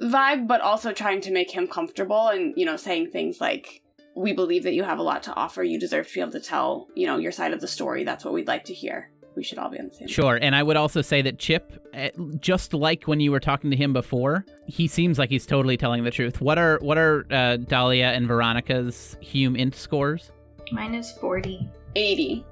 vibe, 0.00 0.46
but 0.46 0.60
also 0.60 0.92
trying 0.92 1.20
to 1.22 1.32
make 1.32 1.50
him 1.50 1.66
comfortable 1.66 2.28
and, 2.28 2.54
you 2.56 2.64
know, 2.64 2.76
saying 2.76 3.10
things 3.10 3.40
like 3.40 3.82
we 4.14 4.32
believe 4.32 4.64
that 4.64 4.74
you 4.74 4.82
have 4.82 4.98
a 4.98 5.02
lot 5.02 5.22
to 5.24 5.34
offer. 5.34 5.62
You 5.62 5.78
deserve 5.78 6.08
to 6.08 6.14
be 6.14 6.20
able 6.20 6.32
to 6.32 6.40
tell, 6.40 6.88
you 6.94 7.06
know, 7.06 7.18
your 7.18 7.32
side 7.32 7.52
of 7.52 7.60
the 7.60 7.68
story. 7.68 8.04
That's 8.04 8.24
what 8.24 8.34
we'd 8.34 8.48
like 8.48 8.64
to 8.64 8.74
hear. 8.74 9.10
We 9.36 9.44
should 9.44 9.58
all 9.58 9.70
be 9.70 9.78
on 9.78 9.86
the 9.86 9.94
same. 9.94 10.08
Sure, 10.08 10.36
and 10.42 10.56
I 10.56 10.64
would 10.64 10.76
also 10.76 11.00
say 11.00 11.22
that 11.22 11.38
Chip, 11.38 11.88
eh, 11.94 12.10
just 12.40 12.74
like 12.74 13.04
when 13.04 13.20
you 13.20 13.30
were 13.30 13.38
talking 13.38 13.70
to 13.70 13.76
him 13.76 13.92
before, 13.92 14.44
he 14.66 14.88
seems 14.88 15.16
like 15.16 15.30
he's 15.30 15.46
totally 15.46 15.76
telling 15.76 16.02
the 16.02 16.10
truth. 16.10 16.40
What 16.40 16.58
are 16.58 16.78
what 16.80 16.98
are 16.98 17.24
uh, 17.30 17.58
Dahlia 17.58 18.06
and 18.06 18.26
Veronica's 18.26 19.16
HUMINT 19.22 19.76
scores? 19.76 20.32
Mine 20.72 20.94
is 20.94 21.12
40. 21.12 21.68
80. 21.94 22.44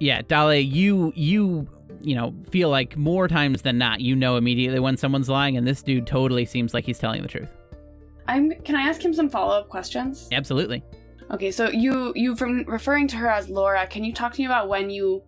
Yeah, 0.00 0.22
Dahlia, 0.22 0.60
you 0.60 1.12
you 1.14 1.68
you 2.00 2.14
know 2.14 2.34
feel 2.50 2.68
like 2.68 2.96
more 2.96 3.28
times 3.28 3.62
than 3.62 3.78
not, 3.78 4.00
you 4.00 4.16
know 4.16 4.36
immediately 4.36 4.80
when 4.80 4.96
someone's 4.96 5.28
lying, 5.28 5.56
and 5.56 5.66
this 5.66 5.82
dude 5.82 6.06
totally 6.06 6.44
seems 6.44 6.74
like 6.74 6.84
he's 6.84 6.98
telling 6.98 7.22
the 7.22 7.28
truth. 7.28 7.50
I'm 8.26 8.52
can 8.62 8.76
I 8.76 8.82
ask 8.82 9.04
him 9.04 9.12
some 9.12 9.28
follow-up 9.28 9.68
questions? 9.68 10.28
Absolutely. 10.32 10.82
Okay, 11.30 11.50
so 11.50 11.70
you 11.70 12.12
you 12.14 12.36
from 12.36 12.64
referring 12.64 13.08
to 13.08 13.16
her 13.16 13.28
as 13.28 13.48
Laura, 13.48 13.86
can 13.86 14.04
you 14.04 14.12
talk 14.12 14.34
to 14.34 14.40
me 14.40 14.46
about 14.46 14.68
when 14.68 14.90
you 14.90 15.22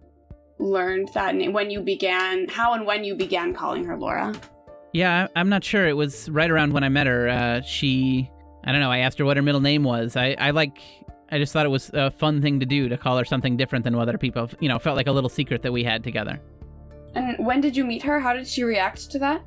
learned 0.59 1.09
that 1.15 1.35
name, 1.35 1.53
when 1.53 1.71
you 1.71 1.81
began, 1.81 2.49
how 2.49 2.75
and 2.75 2.87
when 2.87 3.05
you 3.05 3.15
began 3.15 3.55
calling 3.55 3.85
her 3.85 3.97
Laura? 3.97 4.35
Yeah, 4.93 5.27
I'm 5.35 5.49
not 5.49 5.65
sure. 5.65 5.89
It 5.89 5.97
was 5.97 6.29
right 6.31 6.51
around 6.51 6.73
when 6.73 6.85
I 6.85 6.89
met 6.89 7.07
her. 7.07 7.29
Uh, 7.29 7.61
she, 7.63 8.31
I 8.65 8.71
don't 8.71 8.81
know. 8.81 8.93
I 8.93 8.99
asked 8.99 9.19
her 9.19 9.25
what 9.25 9.37
her 9.37 9.43
middle 9.43 9.61
name 9.61 9.83
was. 9.83 10.17
I, 10.17 10.37
I 10.39 10.51
like. 10.51 10.79
I 11.31 11.39
just 11.39 11.53
thought 11.53 11.67
it 11.67 11.71
was 11.71 11.91
a 11.95 12.11
fun 12.13 12.41
thing 12.41 12.61
to 12.61 12.67
do 12.67 12.89
to 12.89 12.97
call 12.97 13.19
her 13.19 13.25
something 13.25 13.57
different 13.57 13.85
than 13.85 13.97
what 13.97 14.09
other 14.09 14.19
people, 14.19 14.49
you 14.61 14.69
know, 14.69 14.79
felt 14.79 14.97
like 14.97 15.09
a 15.09 15.13
little 15.13 15.31
secret 15.31 15.63
that 15.63 15.73
we 15.73 15.83
had 15.83 16.05
together. 16.05 16.41
And 17.15 17.47
when 17.47 17.61
did 17.61 17.77
you 17.77 17.85
meet 17.85 18.03
her? 18.03 18.21
How 18.21 18.33
did 18.33 18.47
she 18.47 18.65
react 18.65 19.11
to 19.13 19.19
that? 19.21 19.43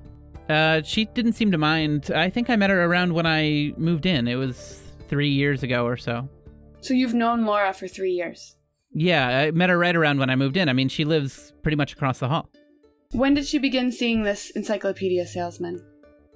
Uh, 0.49 0.81
she 0.81 1.05
didn't 1.05 1.33
seem 1.33 1.51
to 1.51 1.57
mind. 1.57 2.11
I 2.11 2.29
think 2.29 2.49
I 2.49 2.55
met 2.55 2.69
her 2.69 2.85
around 2.85 3.13
when 3.13 3.25
I 3.25 3.73
moved 3.77 4.05
in. 4.05 4.27
It 4.27 4.35
was 4.35 4.81
three 5.09 5.29
years 5.29 5.63
ago 5.63 5.85
or 5.85 5.97
so. 5.97 6.29
So 6.81 6.93
you've 6.93 7.13
known 7.13 7.45
Laura 7.45 7.73
for 7.73 7.87
three 7.87 8.11
years. 8.11 8.55
Yeah, 8.93 9.27
I 9.27 9.51
met 9.51 9.69
her 9.69 9.77
right 9.77 9.95
around 9.95 10.19
when 10.19 10.29
I 10.29 10.35
moved 10.35 10.55
in. 10.55 10.69
I 10.69 10.73
mean, 10.73 10.87
she 10.87 11.03
lives 11.03 11.53
pretty 11.61 11.75
much 11.75 11.93
across 11.93 12.19
the 12.19 12.29
hall. 12.29 12.49
When 13.11 13.33
did 13.33 13.45
she 13.45 13.57
begin 13.57 13.91
seeing 13.91 14.23
this 14.23 14.49
encyclopedia 14.51 15.25
salesman? 15.27 15.85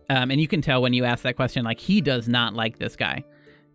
Um, 0.10 0.30
and 0.30 0.42
you 0.42 0.48
can 0.48 0.62
tell 0.62 0.82
when 0.82 0.94
you 0.94 1.06
ask 1.06 1.24
that 1.24 1.38
question, 1.38 1.64
like 1.64 1.80
he 1.80 2.02
does 2.02 2.28
not 2.28 2.54
like 2.54 2.80
this 2.80 2.96
guy. 2.96 3.24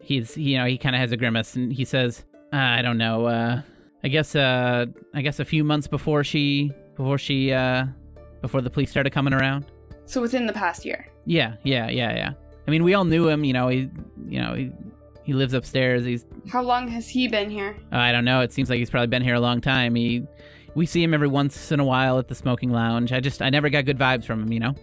He's, 0.02 0.36
you 0.36 0.58
know, 0.58 0.66
he 0.66 0.76
kind 0.76 0.94
of 0.94 1.00
has 1.00 1.12
a 1.12 1.16
grimace, 1.16 1.56
and 1.56 1.72
he 1.72 1.84
says, 1.84 2.24
uh, 2.52 2.56
"I 2.56 2.82
don't 2.82 2.98
know. 2.98 3.26
Uh, 3.26 3.62
I 4.04 4.08
guess, 4.08 4.36
uh, 4.36 4.86
I 5.14 5.22
guess 5.22 5.40
a 5.40 5.44
few 5.44 5.64
months 5.64 5.88
before 5.88 6.22
she, 6.24 6.72
before 6.96 7.18
she, 7.18 7.52
uh, 7.52 7.86
before 8.42 8.60
the 8.62 8.70
police 8.70 8.90
started 8.90 9.10
coming 9.12 9.32
around. 9.32 9.66
So 10.06 10.20
within 10.20 10.46
the 10.46 10.52
past 10.52 10.84
year. 10.84 11.08
Yeah, 11.24 11.54
yeah, 11.64 11.88
yeah, 11.88 12.14
yeah. 12.14 12.32
I 12.66 12.70
mean, 12.70 12.84
we 12.84 12.94
all 12.94 13.04
knew 13.04 13.28
him. 13.28 13.44
You 13.44 13.52
know, 13.52 13.68
he, 13.68 13.90
you 14.28 14.40
know, 14.40 14.54
he, 14.54 14.70
he 15.24 15.32
lives 15.32 15.52
upstairs. 15.54 16.04
He's, 16.04 16.24
How 16.48 16.62
long 16.62 16.88
has 16.88 17.08
he 17.08 17.26
been 17.28 17.50
here? 17.50 17.76
I 17.92 18.12
don't 18.12 18.24
know. 18.24 18.40
It 18.40 18.52
seems 18.52 18.70
like 18.70 18.78
he's 18.78 18.90
probably 18.90 19.08
been 19.08 19.22
here 19.22 19.34
a 19.34 19.40
long 19.40 19.60
time. 19.60 19.94
He, 19.94 20.24
we 20.74 20.86
see 20.86 21.02
him 21.02 21.14
every 21.14 21.28
once 21.28 21.72
in 21.72 21.80
a 21.80 21.84
while 21.84 22.18
at 22.18 22.28
the 22.28 22.34
smoking 22.34 22.70
lounge. 22.70 23.12
I 23.12 23.20
just, 23.20 23.42
I 23.42 23.50
never 23.50 23.68
got 23.68 23.84
good 23.84 23.98
vibes 23.98 24.24
from 24.24 24.42
him. 24.42 24.52
You 24.52 24.60
know." 24.60 24.74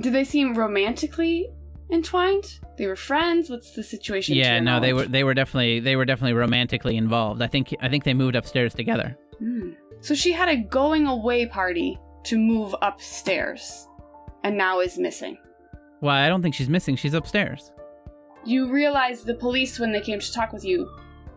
Do 0.00 0.10
they 0.10 0.24
seem 0.24 0.54
romantically 0.54 1.50
entwined? 1.90 2.58
They 2.78 2.86
were 2.86 2.96
friends. 2.96 3.50
What's 3.50 3.72
the 3.72 3.82
situation? 3.82 4.34
yeah 4.36 4.58
no 4.60 4.80
they 4.80 4.94
were 4.94 5.04
they 5.04 5.24
were 5.24 5.34
definitely 5.34 5.80
they 5.80 5.96
were 5.96 6.06
definitely 6.06 6.32
romantically 6.32 6.96
involved 6.96 7.42
i 7.42 7.46
think 7.46 7.74
i 7.82 7.88
think 7.90 8.04
they 8.04 8.14
moved 8.14 8.34
upstairs 8.34 8.72
together 8.72 9.16
Hmm. 9.38 9.72
So 10.02 10.14
she 10.14 10.32
had 10.32 10.48
a 10.48 10.56
going 10.56 11.06
away 11.06 11.46
party 11.46 11.98
to 12.24 12.36
move 12.38 12.74
upstairs, 12.82 13.88
and 14.44 14.56
now 14.56 14.80
is 14.80 14.98
missing. 14.98 15.36
well 16.00 16.14
i 16.16 16.28
don't 16.28 16.42
think 16.42 16.54
she's 16.54 16.68
missing 16.68 16.96
she's 16.96 17.14
upstairs 17.14 17.72
You 18.44 18.70
realize 18.72 19.22
the 19.22 19.34
police, 19.34 19.78
when 19.78 19.92
they 19.92 20.00
came 20.00 20.18
to 20.20 20.32
talk 20.32 20.52
with 20.52 20.64
you, 20.64 20.78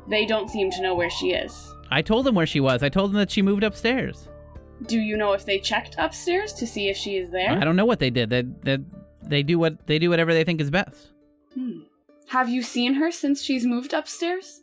they 0.10 0.26
don't 0.26 0.50
seem 0.50 0.70
to 0.72 0.82
know 0.82 0.96
where 0.96 1.10
she 1.10 1.28
is. 1.34 1.54
i 1.92 2.02
told 2.02 2.26
them 2.26 2.36
where 2.36 2.46
she 2.54 2.60
was 2.60 2.84
i 2.84 2.90
told 2.90 3.12
them 3.12 3.18
that 3.20 3.32
she 3.32 3.42
moved 3.42 3.64
upstairs 3.64 4.28
Do 4.88 5.00
you 5.00 5.16
know 5.18 5.34
if 5.34 5.46
they 5.46 5.60
checked 5.60 5.96
upstairs 5.98 6.54
to 6.54 6.66
see 6.68 6.90
if 6.90 6.98
she 6.98 7.18
is 7.18 7.30
there? 7.32 7.52
i 7.52 7.64
don't 7.66 7.76
know 7.76 7.86
what 7.92 8.00
they 8.00 8.10
did 8.10 8.30
they, 8.30 8.44
they, 8.64 8.78
they 9.34 9.44
do 9.44 9.58
what 9.60 9.86
they 9.88 10.00
do 10.00 10.10
whatever 10.10 10.34
they 10.34 10.44
think 10.44 10.60
is 10.62 10.70
best 10.72 11.12
Hmm. 11.56 11.80
Have 12.30 12.50
you 12.50 12.62
seen 12.64 12.96
her 12.96 13.12
since 13.12 13.42
she's 13.44 13.66
moved 13.66 13.94
upstairs? 13.94 14.62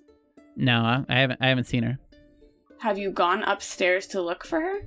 no 0.57 0.76
I, 0.92 1.05
I 1.09 1.18
haven't 1.20 1.40
i 1.40 1.48
haven't 1.48 1.64
seen 1.74 1.82
her 1.84 1.98
Have 2.82 2.98
you 2.98 3.12
gone 3.12 3.44
upstairs 3.44 4.08
to 4.08 4.20
look 4.20 4.44
for 4.44 4.60
her? 4.60 4.80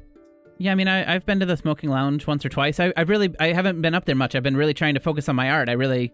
yeah 0.58 0.72
i 0.72 0.76
mean 0.76 0.88
I, 0.88 1.16
i've 1.16 1.26
been 1.26 1.40
to 1.40 1.46
the 1.46 1.58
smoking 1.58 1.90
lounge 1.90 2.28
once 2.28 2.46
or 2.46 2.50
twice 2.50 2.80
I, 2.80 2.94
i've 2.96 3.10
really 3.10 3.34
i 3.40 3.48
haven't 3.52 3.82
been 3.82 3.94
up 3.94 4.06
there 4.06 4.16
much 4.16 4.36
i've 4.36 4.44
been 4.44 4.56
really 4.56 4.74
trying 4.74 4.94
to 4.94 5.00
focus 5.00 5.28
on 5.28 5.36
my 5.36 5.50
art 5.52 5.68
i 5.68 5.74
really 5.74 6.14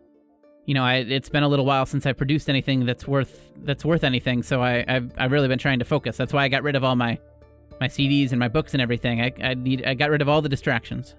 you 0.66 0.74
know 0.74 0.84
I, 0.84 0.96
it's 0.96 1.30
been 1.30 1.44
a 1.44 1.48
little 1.48 1.66
while 1.66 1.86
since 1.86 2.06
i've 2.06 2.18
produced 2.18 2.50
anything 2.50 2.86
that's 2.86 3.08
worth 3.08 3.52
that's 3.58 3.86
worth 3.86 4.04
anything 4.04 4.42
so 4.42 4.62
I, 4.62 4.84
I've, 4.88 5.12
I've 5.18 5.32
really 5.32 5.48
been 5.48 5.60
trying 5.60 5.80
to 5.80 5.86
focus 5.86 6.18
that's 6.18 6.34
why 6.34 6.44
i 6.44 6.48
got 6.48 6.64
rid 6.64 6.76
of 6.76 6.84
all 6.84 6.96
my 6.96 7.20
my 7.80 7.88
cds 7.88 8.32
and 8.32 8.40
my 8.40 8.48
books 8.48 8.74
and 8.74 8.82
everything 8.82 9.22
i, 9.22 9.32
I 9.44 9.54
need 9.54 9.86
i 9.86 9.94
got 9.94 10.10
rid 10.10 10.22
of 10.22 10.30
all 10.30 10.42
the 10.42 10.50
distractions 10.50 11.16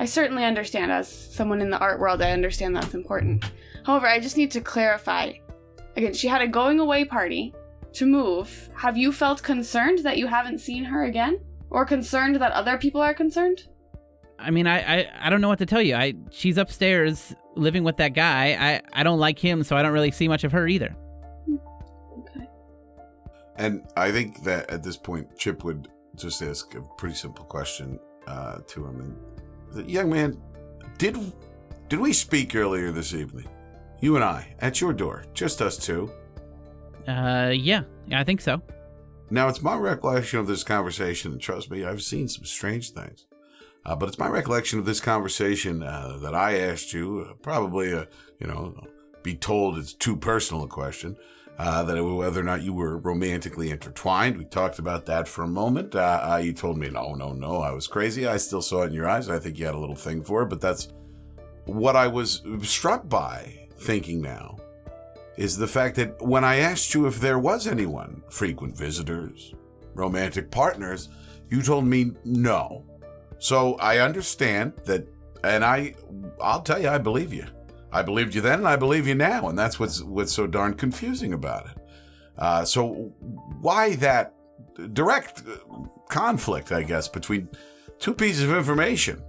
I 0.00 0.04
certainly 0.04 0.44
understand. 0.44 0.92
As 0.92 1.08
someone 1.08 1.60
in 1.60 1.70
the 1.70 1.78
art 1.78 1.98
world, 1.98 2.22
I 2.22 2.30
understand 2.30 2.76
that's 2.76 2.94
important. 2.94 3.44
However, 3.84 4.06
I 4.06 4.20
just 4.20 4.36
need 4.36 4.52
to 4.52 4.60
clarify. 4.60 5.32
Again, 5.96 6.14
she 6.14 6.28
had 6.28 6.40
a 6.40 6.46
going 6.46 6.78
away 6.78 7.04
party 7.04 7.52
to 7.98 8.06
move. 8.06 8.70
Have 8.74 8.96
you 8.96 9.12
felt 9.12 9.42
concerned 9.42 10.00
that 10.00 10.18
you 10.18 10.26
haven't 10.26 10.58
seen 10.58 10.84
her 10.84 11.04
again? 11.04 11.40
Or 11.70 11.84
concerned 11.84 12.36
that 12.36 12.52
other 12.52 12.78
people 12.78 13.00
are 13.00 13.12
concerned? 13.12 13.68
I 14.38 14.50
mean, 14.50 14.66
I, 14.66 15.00
I, 15.00 15.10
I 15.20 15.30
don't 15.30 15.40
know 15.40 15.48
what 15.48 15.58
to 15.58 15.66
tell 15.66 15.82
you. 15.82 15.96
I 15.96 16.14
she's 16.30 16.56
upstairs 16.56 17.34
living 17.56 17.84
with 17.84 17.96
that 17.96 18.14
guy. 18.14 18.56
I, 18.58 19.00
I 19.00 19.02
don't 19.02 19.18
like 19.18 19.38
him, 19.38 19.62
so 19.64 19.76
I 19.76 19.82
don't 19.82 19.92
really 19.92 20.12
see 20.12 20.28
much 20.28 20.44
of 20.44 20.52
her 20.52 20.66
either. 20.68 20.94
Okay. 22.20 22.48
And 23.56 23.86
I 23.96 24.12
think 24.12 24.44
that 24.44 24.70
at 24.70 24.82
this 24.82 24.96
point, 24.96 25.36
Chip 25.36 25.64
would 25.64 25.88
just 26.16 26.40
ask 26.40 26.74
a 26.74 26.82
pretty 26.96 27.16
simple 27.16 27.44
question 27.44 27.98
uh, 28.26 28.60
to 28.68 28.86
him. 28.86 29.00
And 29.00 29.16
the 29.72 29.90
young 29.90 30.08
man, 30.08 30.40
did 30.98 31.18
did 31.88 31.98
we 31.98 32.12
speak 32.12 32.54
earlier 32.54 32.92
this 32.92 33.12
evening? 33.12 33.48
You 34.00 34.14
and 34.14 34.24
I 34.24 34.54
at 34.60 34.80
your 34.80 34.92
door, 34.92 35.24
just 35.34 35.60
us 35.60 35.76
two. 35.76 36.12
Uh, 37.08 37.50
yeah, 37.50 37.82
I 38.12 38.22
think 38.22 38.42
so. 38.42 38.60
Now, 39.30 39.48
it's 39.48 39.62
my 39.62 39.76
recollection 39.76 40.38
of 40.38 40.46
this 40.46 40.62
conversation, 40.62 41.32
and 41.32 41.40
trust 41.40 41.70
me, 41.70 41.84
I've 41.84 42.02
seen 42.02 42.28
some 42.28 42.44
strange 42.44 42.90
things. 42.90 43.26
Uh, 43.84 43.96
but 43.96 44.08
it's 44.08 44.18
my 44.18 44.28
recollection 44.28 44.78
of 44.78 44.84
this 44.84 45.00
conversation 45.00 45.82
uh, 45.82 46.18
that 46.20 46.34
I 46.34 46.58
asked 46.58 46.92
you, 46.92 47.26
uh, 47.28 47.34
probably, 47.34 47.94
uh, 47.94 48.04
you 48.38 48.46
know, 48.46 48.74
be 49.22 49.34
told 49.34 49.78
it's 49.78 49.94
too 49.94 50.16
personal 50.16 50.64
a 50.64 50.68
question, 50.68 51.16
uh, 51.58 51.82
that 51.84 52.02
whether 52.02 52.40
or 52.40 52.44
not 52.44 52.62
you 52.62 52.74
were 52.74 52.98
romantically 52.98 53.70
intertwined. 53.70 54.36
We 54.36 54.44
talked 54.44 54.78
about 54.78 55.06
that 55.06 55.26
for 55.26 55.44
a 55.44 55.48
moment. 55.48 55.94
Uh, 55.94 56.38
you 56.42 56.52
told 56.52 56.76
me, 56.76 56.90
no, 56.90 57.14
no, 57.14 57.32
no, 57.32 57.62
I 57.62 57.70
was 57.70 57.86
crazy. 57.86 58.26
I 58.26 58.36
still 58.36 58.62
saw 58.62 58.82
it 58.82 58.88
in 58.88 58.92
your 58.92 59.08
eyes. 59.08 59.30
I 59.30 59.38
think 59.38 59.58
you 59.58 59.64
had 59.64 59.74
a 59.74 59.78
little 59.78 59.96
thing 59.96 60.22
for 60.22 60.42
it, 60.42 60.50
but 60.50 60.60
that's 60.60 60.88
what 61.64 61.96
I 61.96 62.06
was 62.06 62.42
struck 62.62 63.08
by 63.08 63.68
thinking 63.78 64.20
now 64.20 64.57
is 65.38 65.56
the 65.56 65.68
fact 65.68 65.94
that 65.94 66.20
when 66.20 66.42
I 66.42 66.56
asked 66.56 66.92
you 66.94 67.06
if 67.06 67.20
there 67.20 67.38
was 67.38 67.68
anyone, 67.68 68.22
frequent 68.28 68.76
visitors, 68.76 69.54
romantic 69.94 70.50
partners, 70.50 71.08
you 71.48 71.62
told 71.62 71.84
me 71.84 72.10
no. 72.24 72.84
So 73.38 73.76
I 73.76 73.98
understand 73.98 74.72
that, 74.84 75.06
and 75.44 75.64
I, 75.64 75.94
I'll 76.42 76.62
tell 76.62 76.82
you, 76.82 76.88
I 76.88 76.98
believe 76.98 77.32
you. 77.32 77.46
I 77.92 78.02
believed 78.02 78.34
you 78.34 78.40
then, 78.40 78.58
and 78.58 78.68
I 78.68 78.74
believe 78.74 79.06
you 79.06 79.14
now, 79.14 79.48
and 79.48 79.56
that's 79.56 79.78
what's 79.78 80.02
what's 80.02 80.32
so 80.32 80.48
darn 80.48 80.74
confusing 80.74 81.32
about 81.32 81.66
it. 81.70 81.78
Uh, 82.36 82.64
so 82.64 83.12
why 83.60 83.94
that 83.96 84.34
direct 84.92 85.44
conflict, 86.08 86.72
I 86.72 86.82
guess, 86.82 87.06
between 87.06 87.48
two 88.00 88.12
pieces 88.12 88.42
of 88.42 88.56
information? 88.56 89.22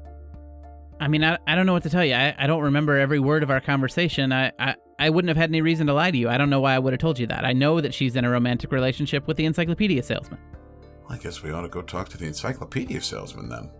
I 0.99 1.07
mean, 1.07 1.23
I, 1.23 1.37
I 1.47 1.53
don't 1.53 1.67
know 1.67 1.73
what 1.73 1.83
to 1.83 1.89
tell 1.89 2.03
you. 2.03 2.15
I, 2.15 2.35
I 2.37 2.47
don't 2.47 2.63
remember 2.63 2.97
every 2.97 3.19
word 3.19 3.43
of 3.43 3.51
our 3.51 3.61
conversation. 3.61 4.33
I, 4.33 4.51
I, 4.59 4.75
I 4.99 5.09
wouldn't 5.09 5.29
have 5.29 5.37
had 5.37 5.49
any 5.49 5.61
reason 5.61 5.87
to 5.87 5.93
lie 5.93 6.11
to 6.11 6.17
you. 6.17 6.27
I 6.27 6.37
don't 6.37 6.49
know 6.49 6.59
why 6.59 6.75
I 6.75 6.79
would 6.79 6.91
have 6.91 6.99
told 6.99 7.17
you 7.17 7.27
that. 7.27 7.45
I 7.45 7.53
know 7.53 7.79
that 7.79 7.93
she's 7.93 8.17
in 8.17 8.25
a 8.25 8.29
romantic 8.29 8.71
relationship 8.71 9.25
with 9.27 9.37
the 9.37 9.45
encyclopedia 9.45 10.03
salesman. 10.03 10.39
I 11.09 11.17
guess 11.17 11.41
we 11.41 11.51
ought 11.51 11.61
to 11.61 11.69
go 11.69 11.81
talk 11.81 12.09
to 12.09 12.17
the 12.17 12.25
encyclopedia 12.25 13.01
salesman 13.01 13.47
then. 13.47 13.71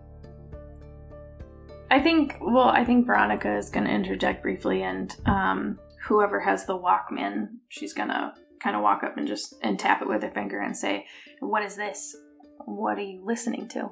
I 1.90 2.00
think, 2.00 2.38
well, 2.40 2.68
I 2.68 2.84
think 2.84 3.06
Veronica 3.06 3.54
is 3.56 3.68
going 3.68 3.84
to 3.84 3.92
interject 3.92 4.42
briefly, 4.42 4.82
and 4.82 5.14
um, 5.26 5.78
whoever 6.06 6.40
has 6.40 6.64
the 6.64 6.78
Walkman, 6.78 7.48
she's 7.68 7.92
going 7.92 8.08
to 8.08 8.32
kind 8.62 8.76
of 8.76 8.82
walk 8.82 9.02
up 9.02 9.16
and 9.16 9.26
just 9.26 9.54
and 9.62 9.78
tap 9.78 10.00
it 10.00 10.08
with 10.08 10.22
her 10.22 10.30
finger 10.30 10.60
and 10.60 10.76
say, 10.76 11.06
"What 11.40 11.64
is 11.64 11.76
this? 11.76 12.16
What 12.64 12.96
are 12.98 13.02
you 13.02 13.22
listening 13.24 13.68
to?" 13.68 13.90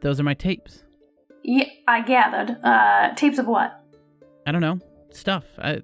Those 0.00 0.18
are 0.18 0.24
my 0.24 0.34
tapes. 0.34 0.84
Yeah, 1.42 1.66
I 1.86 2.00
gathered. 2.00 2.56
Uh, 2.64 3.14
tapes 3.14 3.38
of 3.38 3.46
what? 3.46 3.78
I 4.46 4.52
don't 4.52 4.62
know 4.62 4.80
stuff. 5.10 5.44
I 5.58 5.82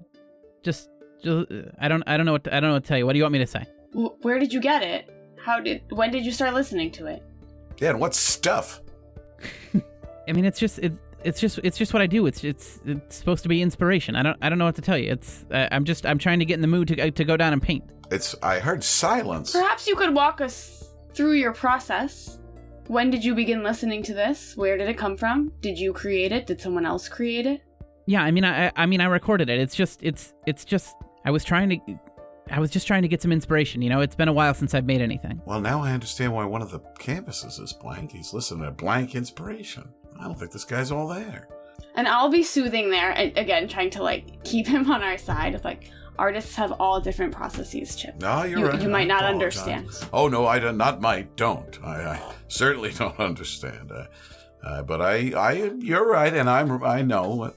just, 0.65 0.89
just 1.23 1.47
I 1.79 1.87
don't 1.87 2.03
I 2.05 2.17
don't 2.17 2.25
know 2.25 2.33
what 2.33 2.43
to, 2.45 2.55
I 2.55 2.59
don't 2.59 2.69
know 2.69 2.75
what 2.75 2.83
to 2.83 2.87
tell 2.87 2.97
you. 2.97 3.05
What 3.05 3.13
do 3.13 3.19
you 3.19 3.23
want 3.23 3.33
me 3.33 3.39
to 3.39 3.47
say? 3.47 3.65
Where 3.93 4.39
did 4.39 4.51
you 4.51 4.59
get 4.59 4.83
it? 4.83 5.09
How 5.41 5.59
did? 5.59 5.83
When 5.91 6.11
did 6.11 6.25
you 6.25 6.31
start 6.31 6.53
listening 6.53 6.91
to 6.93 7.05
it? 7.05 7.23
Yeah, 7.79 7.91
and 7.91 7.99
what 7.99 8.13
stuff? 8.13 8.81
I 10.27 10.31
mean, 10.33 10.43
it's 10.43 10.59
just 10.59 10.79
it, 10.79 10.91
it's 11.23 11.39
just 11.39 11.59
it's 11.63 11.77
just 11.77 11.93
what 11.93 12.01
I 12.01 12.07
do. 12.07 12.25
It's 12.25 12.43
it's 12.43 12.79
it's 12.85 13.15
supposed 13.15 13.43
to 13.43 13.49
be 13.49 13.61
inspiration. 13.61 14.15
I 14.15 14.23
don't 14.23 14.37
I 14.41 14.49
don't 14.49 14.57
know 14.57 14.65
what 14.65 14.75
to 14.75 14.81
tell 14.81 14.97
you. 14.97 15.11
It's 15.11 15.45
uh, 15.51 15.67
I'm 15.71 15.85
just 15.85 16.05
I'm 16.05 16.17
trying 16.17 16.39
to 16.39 16.45
get 16.45 16.55
in 16.55 16.61
the 16.61 16.67
mood 16.67 16.87
to 16.89 17.11
to 17.11 17.23
go 17.23 17.37
down 17.37 17.53
and 17.53 17.61
paint. 17.61 17.83
It's 18.11 18.35
I 18.41 18.59
heard 18.59 18.83
silence. 18.83 19.51
Perhaps 19.51 19.87
you 19.87 19.95
could 19.95 20.13
walk 20.13 20.41
us 20.41 20.91
through 21.13 21.33
your 21.33 21.53
process. 21.53 22.39
When 22.87 23.09
did 23.09 23.25
you 23.25 23.33
begin 23.33 23.63
listening 23.63 24.03
to 24.03 24.13
this? 24.13 24.55
Where 24.55 24.77
did 24.77 24.87
it 24.87 24.97
come 24.97 25.17
from? 25.17 25.51
Did 25.61 25.79
you 25.79 25.91
create 25.91 26.31
it? 26.31 26.45
Did 26.45 26.61
someone 26.61 26.85
else 26.85 27.09
create 27.09 27.47
it? 27.47 27.61
Yeah, 28.07 28.23
I 28.23 28.31
mean 28.31 28.43
I 28.45 28.67
I 28.67 28.71
I 28.75 28.85
mean 28.85 29.01
I 29.01 29.05
recorded 29.05 29.49
it. 29.49 29.59
It's 29.59 29.75
just 29.75 30.01
it's 30.03 30.33
it's 30.45 30.65
just 30.65 30.95
I 31.25 31.31
was 31.31 31.43
trying 31.43 31.69
to 31.69 31.79
I 32.51 32.59
was 32.59 32.69
just 32.69 32.85
trying 32.85 33.01
to 33.01 33.07
get 33.07 33.21
some 33.21 33.31
inspiration. 33.31 33.81
You 33.81 33.89
know, 33.89 34.01
it's 34.01 34.15
been 34.15 34.27
a 34.27 34.33
while 34.33 34.53
since 34.53 34.73
I've 34.75 34.85
made 34.85 35.01
anything. 35.01 35.41
Well, 35.45 35.59
now 35.61 35.81
I 35.81 35.91
understand 35.93 36.31
why 36.33 36.45
one 36.45 36.61
of 36.61 36.69
the 36.71 36.79
canvases 36.99 37.57
is 37.57 37.73
blank. 37.73 38.11
He's 38.11 38.33
listening 38.33 38.65
to 38.65 38.71
blank 38.71 39.15
inspiration. 39.15 39.89
I 40.19 40.23
don't 40.25 40.37
think 40.37 40.51
this 40.51 40.63
guy's 40.65 40.91
all 40.91 41.07
there. 41.07 41.47
And 41.95 42.07
I'll 42.07 42.29
be 42.29 42.43
soothing 42.43 42.89
there, 42.91 43.11
and 43.11 43.35
again, 43.37 43.67
trying 43.67 43.89
to 43.91 44.03
like 44.03 44.43
keep 44.43 44.67
him 44.67 44.91
on 44.91 45.01
our 45.01 45.17
side. 45.17 45.55
Of 45.55 45.63
like, 45.65 45.89
artists 46.19 46.55
have 46.55 46.73
all 46.73 46.99
different 47.01 47.33
processes, 47.33 47.95
Chip. 47.95 48.21
No, 48.21 48.43
you're 48.43 48.59
You- 48.59 48.67
right. 48.67 48.81
you 48.81 48.89
might 48.89 49.01
I 49.01 49.05
not 49.05 49.23
apologize. 49.23 49.57
understand. 49.63 50.09
Oh 50.13 50.27
no, 50.27 50.45
I 50.45 50.59
don't, 50.59 50.77
not 50.77 51.01
might. 51.01 51.35
Don't. 51.35 51.79
I, 51.83 52.11
I 52.11 52.33
certainly 52.47 52.91
don't 52.97 53.19
understand. 53.19 53.91
Uh, 53.91 54.05
uh, 54.63 54.83
but 54.83 55.01
I, 55.01 55.31
I, 55.35 55.51
you're 55.79 56.07
right, 56.07 56.33
and 56.33 56.47
I'm. 56.49 56.83
I 56.83 57.01
know. 57.01 57.53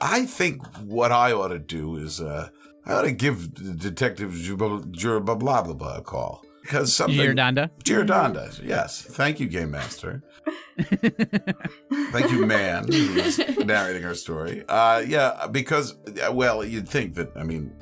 I 0.00 0.26
think 0.26 0.64
what 0.78 1.12
I 1.12 1.32
ought 1.32 1.48
to 1.48 1.58
do 1.58 1.96
is, 1.96 2.20
uh, 2.20 2.48
I 2.86 2.92
ought 2.94 3.02
to 3.02 3.12
give 3.12 3.78
Detective 3.78 4.30
Jub- 4.32 4.90
Jur- 4.90 5.20
blah 5.20 5.34
blah 5.36 5.62
blah 5.62 5.74
blah 5.74 5.96
a 5.98 6.02
call 6.02 6.44
because 6.62 6.94
something. 6.94 7.16
Giordanda. 7.18 7.70
Giordanda. 7.84 8.60
Yes. 8.64 9.02
Thank 9.02 9.38
you, 9.40 9.48
Game 9.48 9.70
Master. 9.70 10.22
Thank 12.12 12.30
you, 12.32 12.46
man, 12.46 12.86
who's 12.90 13.38
narrating 13.64 14.04
our 14.04 14.14
story. 14.14 14.64
Uh, 14.68 15.04
yeah, 15.06 15.46
because 15.50 15.96
well, 16.32 16.64
you'd 16.64 16.88
think 16.88 17.14
that. 17.14 17.36
I 17.36 17.44
mean, 17.44 17.72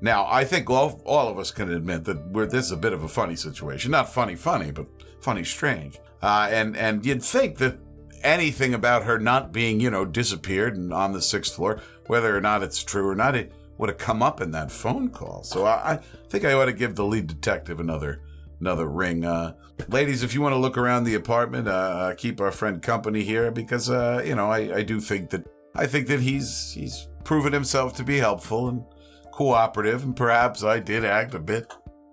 now 0.00 0.26
I 0.26 0.44
think 0.44 0.70
all 0.70 1.00
all 1.04 1.28
of 1.28 1.38
us 1.38 1.50
can 1.50 1.70
admit 1.72 2.04
that 2.04 2.30
we're 2.30 2.46
this 2.46 2.66
is 2.66 2.72
a 2.72 2.76
bit 2.76 2.92
of 2.92 3.02
a 3.02 3.08
funny 3.08 3.36
situation. 3.36 3.90
Not 3.90 4.12
funny, 4.12 4.36
funny, 4.36 4.70
but 4.70 4.86
funny, 5.20 5.44
strange. 5.44 5.98
Uh, 6.22 6.48
and 6.50 6.76
and 6.76 7.04
you'd 7.04 7.22
think 7.22 7.58
that 7.58 7.78
anything 8.22 8.74
about 8.74 9.04
her 9.04 9.18
not 9.18 9.52
being, 9.52 9.80
you 9.80 9.90
know, 9.90 10.04
disappeared 10.04 10.76
and 10.76 10.92
on 10.92 11.12
the 11.12 11.22
sixth 11.22 11.54
floor, 11.54 11.80
whether 12.06 12.36
or 12.36 12.40
not 12.40 12.62
it's 12.62 12.82
true 12.82 13.08
or 13.08 13.14
not, 13.14 13.34
it 13.34 13.52
would 13.78 13.88
have 13.88 13.98
come 13.98 14.22
up 14.22 14.40
in 14.40 14.50
that 14.52 14.70
phone 14.70 15.08
call. 15.10 15.42
So 15.42 15.64
I, 15.64 15.92
I 15.92 16.00
think 16.28 16.44
I 16.44 16.52
ought 16.52 16.66
to 16.66 16.72
give 16.72 16.94
the 16.94 17.04
lead 17.04 17.26
detective 17.26 17.80
another 17.80 18.22
another 18.60 18.86
ring. 18.86 19.24
Uh, 19.24 19.54
ladies, 19.88 20.22
if 20.22 20.34
you 20.34 20.40
want 20.40 20.54
to 20.54 20.58
look 20.58 20.78
around 20.78 21.04
the 21.04 21.14
apartment, 21.14 21.68
uh, 21.68 21.70
uh, 21.70 22.14
keep 22.14 22.40
our 22.40 22.50
friend 22.50 22.82
company 22.82 23.22
here 23.22 23.50
because 23.50 23.90
uh, 23.90 24.22
you 24.24 24.34
know 24.34 24.50
I, 24.50 24.76
I 24.76 24.82
do 24.82 25.00
think 25.00 25.30
that 25.30 25.46
I 25.74 25.86
think 25.86 26.06
that 26.08 26.20
he's 26.20 26.72
he's 26.72 27.08
proven 27.24 27.52
himself 27.52 27.94
to 27.96 28.04
be 28.04 28.18
helpful 28.18 28.68
and 28.68 28.84
cooperative, 29.32 30.04
and 30.04 30.16
perhaps 30.16 30.62
I 30.62 30.78
did 30.78 31.04
act 31.04 31.34
a 31.34 31.38
bit 31.38 31.72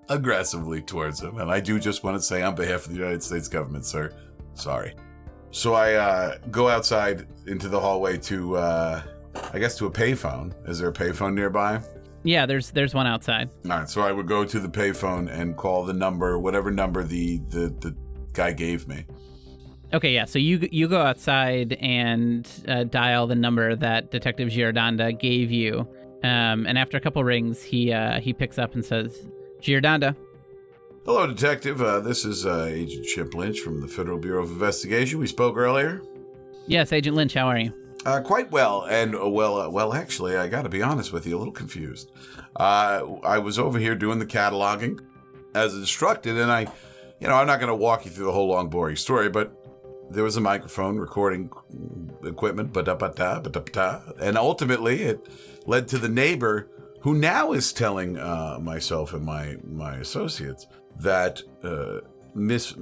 aggressively 0.10 0.82
towards 0.82 1.22
him. 1.22 1.38
And 1.38 1.50
I 1.50 1.60
do 1.60 1.80
just 1.80 2.04
want 2.04 2.18
to 2.18 2.22
say, 2.22 2.42
on 2.42 2.56
behalf 2.56 2.86
of 2.86 2.92
the 2.92 2.98
United 2.98 3.24
States 3.24 3.48
government, 3.48 3.86
sir, 3.86 4.14
sorry. 4.54 4.96
So 5.54 5.76
I 5.76 5.94
uh, 5.94 6.38
go 6.50 6.68
outside 6.68 7.28
into 7.46 7.70
the 7.70 7.80
hallway 7.80 8.18
to, 8.18 8.58
uh, 8.58 9.02
I 9.54 9.60
guess, 9.60 9.78
to 9.78 9.86
a 9.86 9.92
payphone. 9.92 10.52
Is 10.68 10.80
there 10.80 10.90
a 10.90 10.94
payphone 10.94 11.36
nearby? 11.36 11.80
Yeah, 12.24 12.48
there's 12.48 12.72
there's 12.72 12.96
one 12.96 13.06
outside. 13.06 13.52
All 13.66 13.78
right, 13.78 13.88
so 13.88 14.02
I 14.02 14.12
would 14.12 14.28
go 14.28 14.46
to 14.46 14.60
the 14.60 14.68
payphone 14.68 15.32
and 15.32 15.56
call 15.56 15.86
the 15.86 15.94
number, 15.94 16.40
whatever 16.40 16.72
number 16.72 17.04
the 17.04 17.38
the, 17.50 17.68
the 17.82 17.96
guy 18.34 18.52
gave 18.52 18.88
me. 18.88 19.06
Okay, 19.94 20.12
yeah. 20.12 20.26
So 20.26 20.40
you 20.40 20.68
you 20.72 20.88
go 20.88 21.02
outside 21.02 21.74
and 21.74 22.50
uh, 22.68 22.86
dial 22.86 23.28
the 23.28 23.36
number 23.36 23.76
that 23.76 24.10
Detective 24.10 24.50
Giordanda 24.50 25.18
gave 25.18 25.52
you, 25.52 25.88
um, 26.24 26.66
and 26.66 26.80
after 26.80 26.98
a 26.98 27.00
couple 27.00 27.24
rings, 27.24 27.62
he 27.62 27.94
uh, 27.94 28.20
he 28.20 28.34
picks 28.34 28.58
up 28.58 28.74
and 28.74 28.84
says, 28.84 29.16
"Giordanda." 29.62 30.16
Hello, 31.06 31.28
detective. 31.28 31.82
Uh, 31.82 32.00
this 32.00 32.24
is 32.24 32.46
uh, 32.46 32.64
Agent 32.70 33.06
Chip 33.06 33.34
Lynch 33.34 33.60
from 33.60 33.82
the 33.82 33.90
Federal 33.90 34.18
Bureau 34.18 34.42
of 34.42 34.52
Investigation. 34.52 35.20
We 35.20 35.28
spoke 35.28 35.58
earlier. 35.58 36.02
Yes, 36.66 36.94
Agent 36.94 37.18
Lynch. 37.18 37.34
How 37.34 37.48
are 37.48 37.60
you? 37.60 37.74
Uh, 38.06 38.22
quite 38.22 38.50
well, 38.52 38.84
and 38.84 39.14
uh, 39.14 39.28
well, 39.28 39.60
uh, 39.60 39.70
well, 39.70 39.94
actually, 39.94 40.38
I 40.38 40.48
got 40.48 40.62
to 40.62 40.70
be 40.70 40.82
honest 40.82 41.12
with 41.12 41.28
you, 41.28 41.36
a 41.36 41.40
little 41.40 41.52
confused. 41.52 42.10
Uh, 42.56 43.18
I 43.22 43.38
was 43.40 43.60
over 43.60 43.80
here 43.80 43.96
doing 43.96 44.20
the 44.20 44.26
cataloging 44.26 45.02
as 45.54 45.76
instructed, 45.76 46.38
and 46.38 46.50
I, 46.50 46.68
you 47.20 47.28
know, 47.28 47.36
I'm 47.36 47.48
not 47.48 47.60
going 47.60 47.68
to 47.68 47.76
walk 47.76 48.06
you 48.06 48.12
through 48.12 48.28
the 48.28 48.32
whole 48.32 48.48
long, 48.48 48.70
boring 48.70 48.96
story, 48.96 49.28
but 49.28 49.54
there 50.10 50.24
was 50.24 50.38
a 50.38 50.42
microphone 50.42 50.96
recording 50.96 51.52
equipment, 52.24 52.72
ba-da-ba-da, 52.72 53.42
ba-da-ba-da, 53.42 54.00
and 54.22 54.38
ultimately 54.38 55.04
it 55.04 55.28
led 55.66 55.90
to 55.90 55.98
the 55.98 56.10
neighbor 56.10 56.70
who 57.02 57.14
now 57.14 57.52
is 57.52 57.74
telling 57.74 58.18
uh, 58.18 58.58
myself 58.62 59.14
and 59.14 59.26
my 59.26 59.58
my 59.66 59.98
associates 59.98 60.66
that 61.00 61.42
uh, 61.64 62.00
Miss 62.34 62.74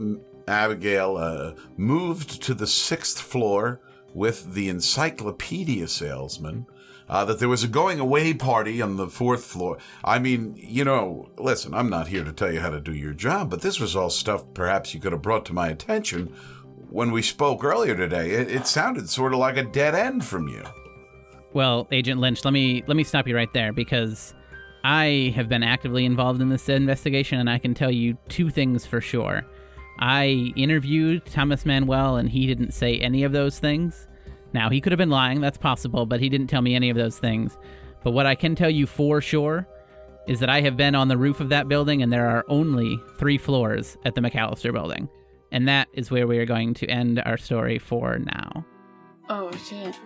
Abigail 0.47 1.17
uh, 1.17 1.53
moved 1.77 2.41
to 2.43 2.53
the 2.53 2.67
sixth 2.67 3.19
floor 3.19 3.81
with 4.13 4.53
the 4.53 4.69
encyclopedia 4.69 5.87
salesman. 5.87 6.65
Uh, 7.09 7.25
that 7.25 7.39
there 7.39 7.49
was 7.49 7.61
a 7.61 7.67
going 7.67 7.99
away 7.99 8.33
party 8.33 8.81
on 8.81 8.95
the 8.95 9.09
fourth 9.09 9.43
floor. 9.43 9.77
I 10.01 10.17
mean, 10.17 10.53
you 10.55 10.85
know, 10.85 11.29
listen, 11.37 11.73
I'm 11.73 11.89
not 11.89 12.07
here 12.07 12.23
to 12.23 12.31
tell 12.31 12.53
you 12.53 12.61
how 12.61 12.69
to 12.69 12.79
do 12.79 12.93
your 12.93 13.11
job, 13.11 13.49
but 13.49 13.61
this 13.61 13.81
was 13.81 13.97
all 13.97 14.09
stuff 14.09 14.45
perhaps 14.53 14.93
you 14.93 15.01
could 15.01 15.11
have 15.11 15.21
brought 15.21 15.45
to 15.47 15.53
my 15.53 15.67
attention 15.67 16.33
when 16.89 17.11
we 17.11 17.21
spoke 17.21 17.65
earlier 17.65 17.97
today. 17.97 18.31
It, 18.31 18.49
it 18.49 18.65
sounded 18.65 19.09
sort 19.09 19.33
of 19.33 19.39
like 19.39 19.57
a 19.57 19.63
dead 19.63 19.93
end 19.93 20.23
from 20.23 20.47
you. 20.47 20.63
Well, 21.51 21.85
Agent 21.91 22.21
Lynch, 22.21 22.45
let 22.45 22.53
me 22.53 22.81
let 22.87 22.95
me 22.95 23.03
stop 23.03 23.27
you 23.27 23.35
right 23.35 23.51
there 23.51 23.73
because 23.73 24.33
I 24.83 25.33
have 25.35 25.47
been 25.47 25.63
actively 25.63 26.05
involved 26.05 26.41
in 26.41 26.49
this 26.49 26.67
investigation, 26.69 27.39
and 27.39 27.49
I 27.49 27.59
can 27.59 27.73
tell 27.73 27.91
you 27.91 28.17
two 28.29 28.49
things 28.49 28.85
for 28.85 29.01
sure. 29.01 29.43
I 29.99 30.51
interviewed 30.55 31.25
Thomas 31.25 31.65
Manuel, 31.65 32.17
and 32.17 32.29
he 32.29 32.47
didn't 32.47 32.71
say 32.71 32.97
any 32.99 33.23
of 33.23 33.31
those 33.31 33.59
things. 33.59 34.07
Now, 34.53 34.69
he 34.69 34.81
could 34.81 34.91
have 34.91 34.97
been 34.97 35.09
lying, 35.09 35.39
that's 35.39 35.57
possible, 35.57 36.05
but 36.05 36.19
he 36.19 36.29
didn't 36.29 36.47
tell 36.47 36.61
me 36.61 36.75
any 36.75 36.89
of 36.89 36.97
those 36.97 37.19
things. 37.19 37.57
But 38.03 38.11
what 38.11 38.25
I 38.25 38.35
can 38.35 38.55
tell 38.55 38.69
you 38.69 38.87
for 38.87 39.21
sure 39.21 39.67
is 40.27 40.39
that 40.39 40.49
I 40.49 40.61
have 40.61 40.77
been 40.77 40.95
on 40.95 41.07
the 41.07 41.17
roof 41.17 41.39
of 41.39 41.49
that 41.49 41.67
building, 41.67 42.01
and 42.01 42.11
there 42.11 42.29
are 42.29 42.45
only 42.47 42.99
three 43.17 43.37
floors 43.37 43.97
at 44.05 44.15
the 44.15 44.21
Macallistar 44.21 44.73
building. 44.73 45.09
And 45.51 45.67
that 45.67 45.87
is 45.93 46.09
where 46.09 46.27
we 46.27 46.37
are 46.39 46.45
going 46.45 46.73
to 46.75 46.87
end 46.87 47.21
our 47.25 47.37
story 47.37 47.77
for 47.77 48.17
now. 48.19 48.65
Oh 49.29 49.51
shit. 49.51 49.99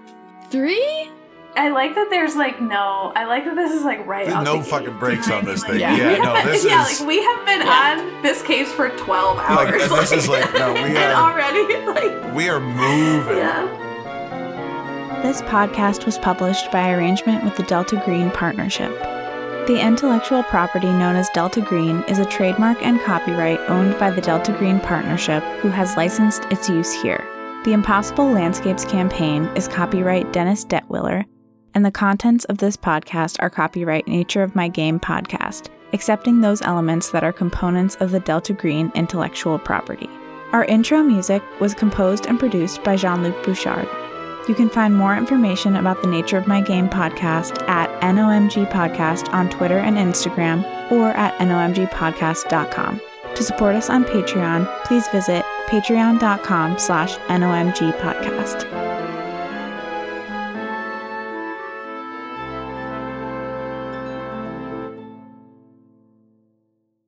Three? 0.50 1.10
I 1.58 1.70
like 1.70 1.96
that 1.96 2.10
there's 2.10 2.36
like 2.36 2.62
no. 2.62 3.14
I 3.16 3.26
like 3.26 3.46
that 3.46 3.56
this 3.56 3.72
is 3.72 3.84
like 3.84 4.06
right. 4.06 4.26
There's 4.26 4.36
out 4.36 4.44
no 4.44 4.58
the 4.58 4.64
fucking 4.66 4.90
gate. 4.92 5.00
brakes 5.00 5.30
on 5.32 5.46
this 5.46 5.64
thing. 5.64 5.80
Yeah. 5.80 5.96
Yeah, 5.96 6.14
We 6.14 6.20
no, 6.20 6.36
have- 6.36 6.46
this 6.52 6.66
yeah, 6.66 6.86
is 6.86 7.00
like 7.00 7.08
we 7.08 7.24
have 7.24 7.46
been 7.46 7.62
on 7.68 8.22
this 8.22 8.42
case 8.42 8.72
for 8.72 8.90
twelve 8.98 9.38
like 9.38 9.70
hours. 9.70 9.90
this 9.90 10.12
is 10.12 10.28
like 10.28 10.54
no, 10.54 10.74
we 10.74 10.80
are 10.98 11.14
already 11.14 11.64
like 11.86 12.34
we 12.34 12.50
are 12.50 12.60
moving. 12.60 13.38
yeah. 13.38 13.84
This 15.24 15.42
podcast 15.44 16.06
was 16.06 16.18
published 16.20 16.72
by 16.72 16.92
arrangement 16.92 17.44
with 17.44 17.56
the 17.56 17.64
Delta 17.64 18.02
Green 18.06 18.30
Partnership. 18.32 18.92
The 19.66 19.80
intellectual 19.82 20.44
property 20.44 20.92
known 20.92 21.16
as 21.16 21.28
Delta 21.30 21.62
Green 21.62 22.02
is 22.04 22.20
a 22.20 22.26
trademark 22.26 22.84
and 22.84 23.02
copyright 23.02 23.60
owned 23.62 23.98
by 23.98 24.12
the 24.12 24.22
Delta 24.22 24.52
Green 24.52 24.80
Partnership, 24.80 25.42
who 25.62 25.70
has 25.70 25.98
licensed 25.98 26.44
its 26.52 26.70
use 26.70 26.94
here. 27.02 27.26
The 27.64 27.74
Impossible 27.74 28.30
Landscapes 28.30 28.86
campaign 28.86 29.46
is 29.56 29.68
copyright 29.68 30.32
Dennis 30.32 30.64
Detwiller, 30.64 31.26
and 31.76 31.86
the 31.86 31.92
contents 31.92 32.46
of 32.46 32.58
this 32.58 32.76
podcast 32.76 33.36
are 33.40 33.50
copyright 33.50 34.08
Nature 34.08 34.42
of 34.42 34.56
My 34.56 34.68
Game 34.68 35.00
podcast, 35.00 35.70
excepting 35.92 36.42
those 36.42 36.62
elements 36.64 37.12
that 37.12 37.24
are 37.24 37.32
components 37.32 37.96
of 38.00 38.10
the 38.12 38.20
Delta 38.22 38.54
Green 38.54 38.92
intellectual 38.96 39.60
property. 39.60 40.10
Our 40.54 40.66
intro 40.66 41.04
music 41.04 41.44
was 41.60 41.76
composed 41.76 42.26
and 42.26 42.40
produced 42.40 42.84
by 42.84 42.96
Jean 42.96 43.22
Luc 43.22 43.44
Bouchard. 43.44 43.88
You 44.48 44.56
can 44.56 44.70
find 44.70 44.96
more 44.96 45.18
information 45.18 45.76
about 45.76 46.02
the 46.02 46.08
Nature 46.08 46.38
of 46.38 46.48
My 46.48 46.62
Game 46.62 46.88
podcast 46.88 47.62
at 47.68 47.90
NOMG 48.02 48.72
Podcast 48.72 49.34
on 49.34 49.50
Twitter 49.50 49.80
and 49.80 49.98
Instagram 49.98 50.64
or 50.92 51.10
at 51.12 51.38
nomgpodcast.com. 51.40 53.02
To 53.36 53.44
support 53.44 53.76
us 53.76 53.90
on 53.90 54.06
Patreon, 54.06 54.86
please 54.86 55.08
visit 55.10 55.44
patreon.com 55.68 56.78
slash 56.78 57.18
nomgpodcast. 57.18 59.05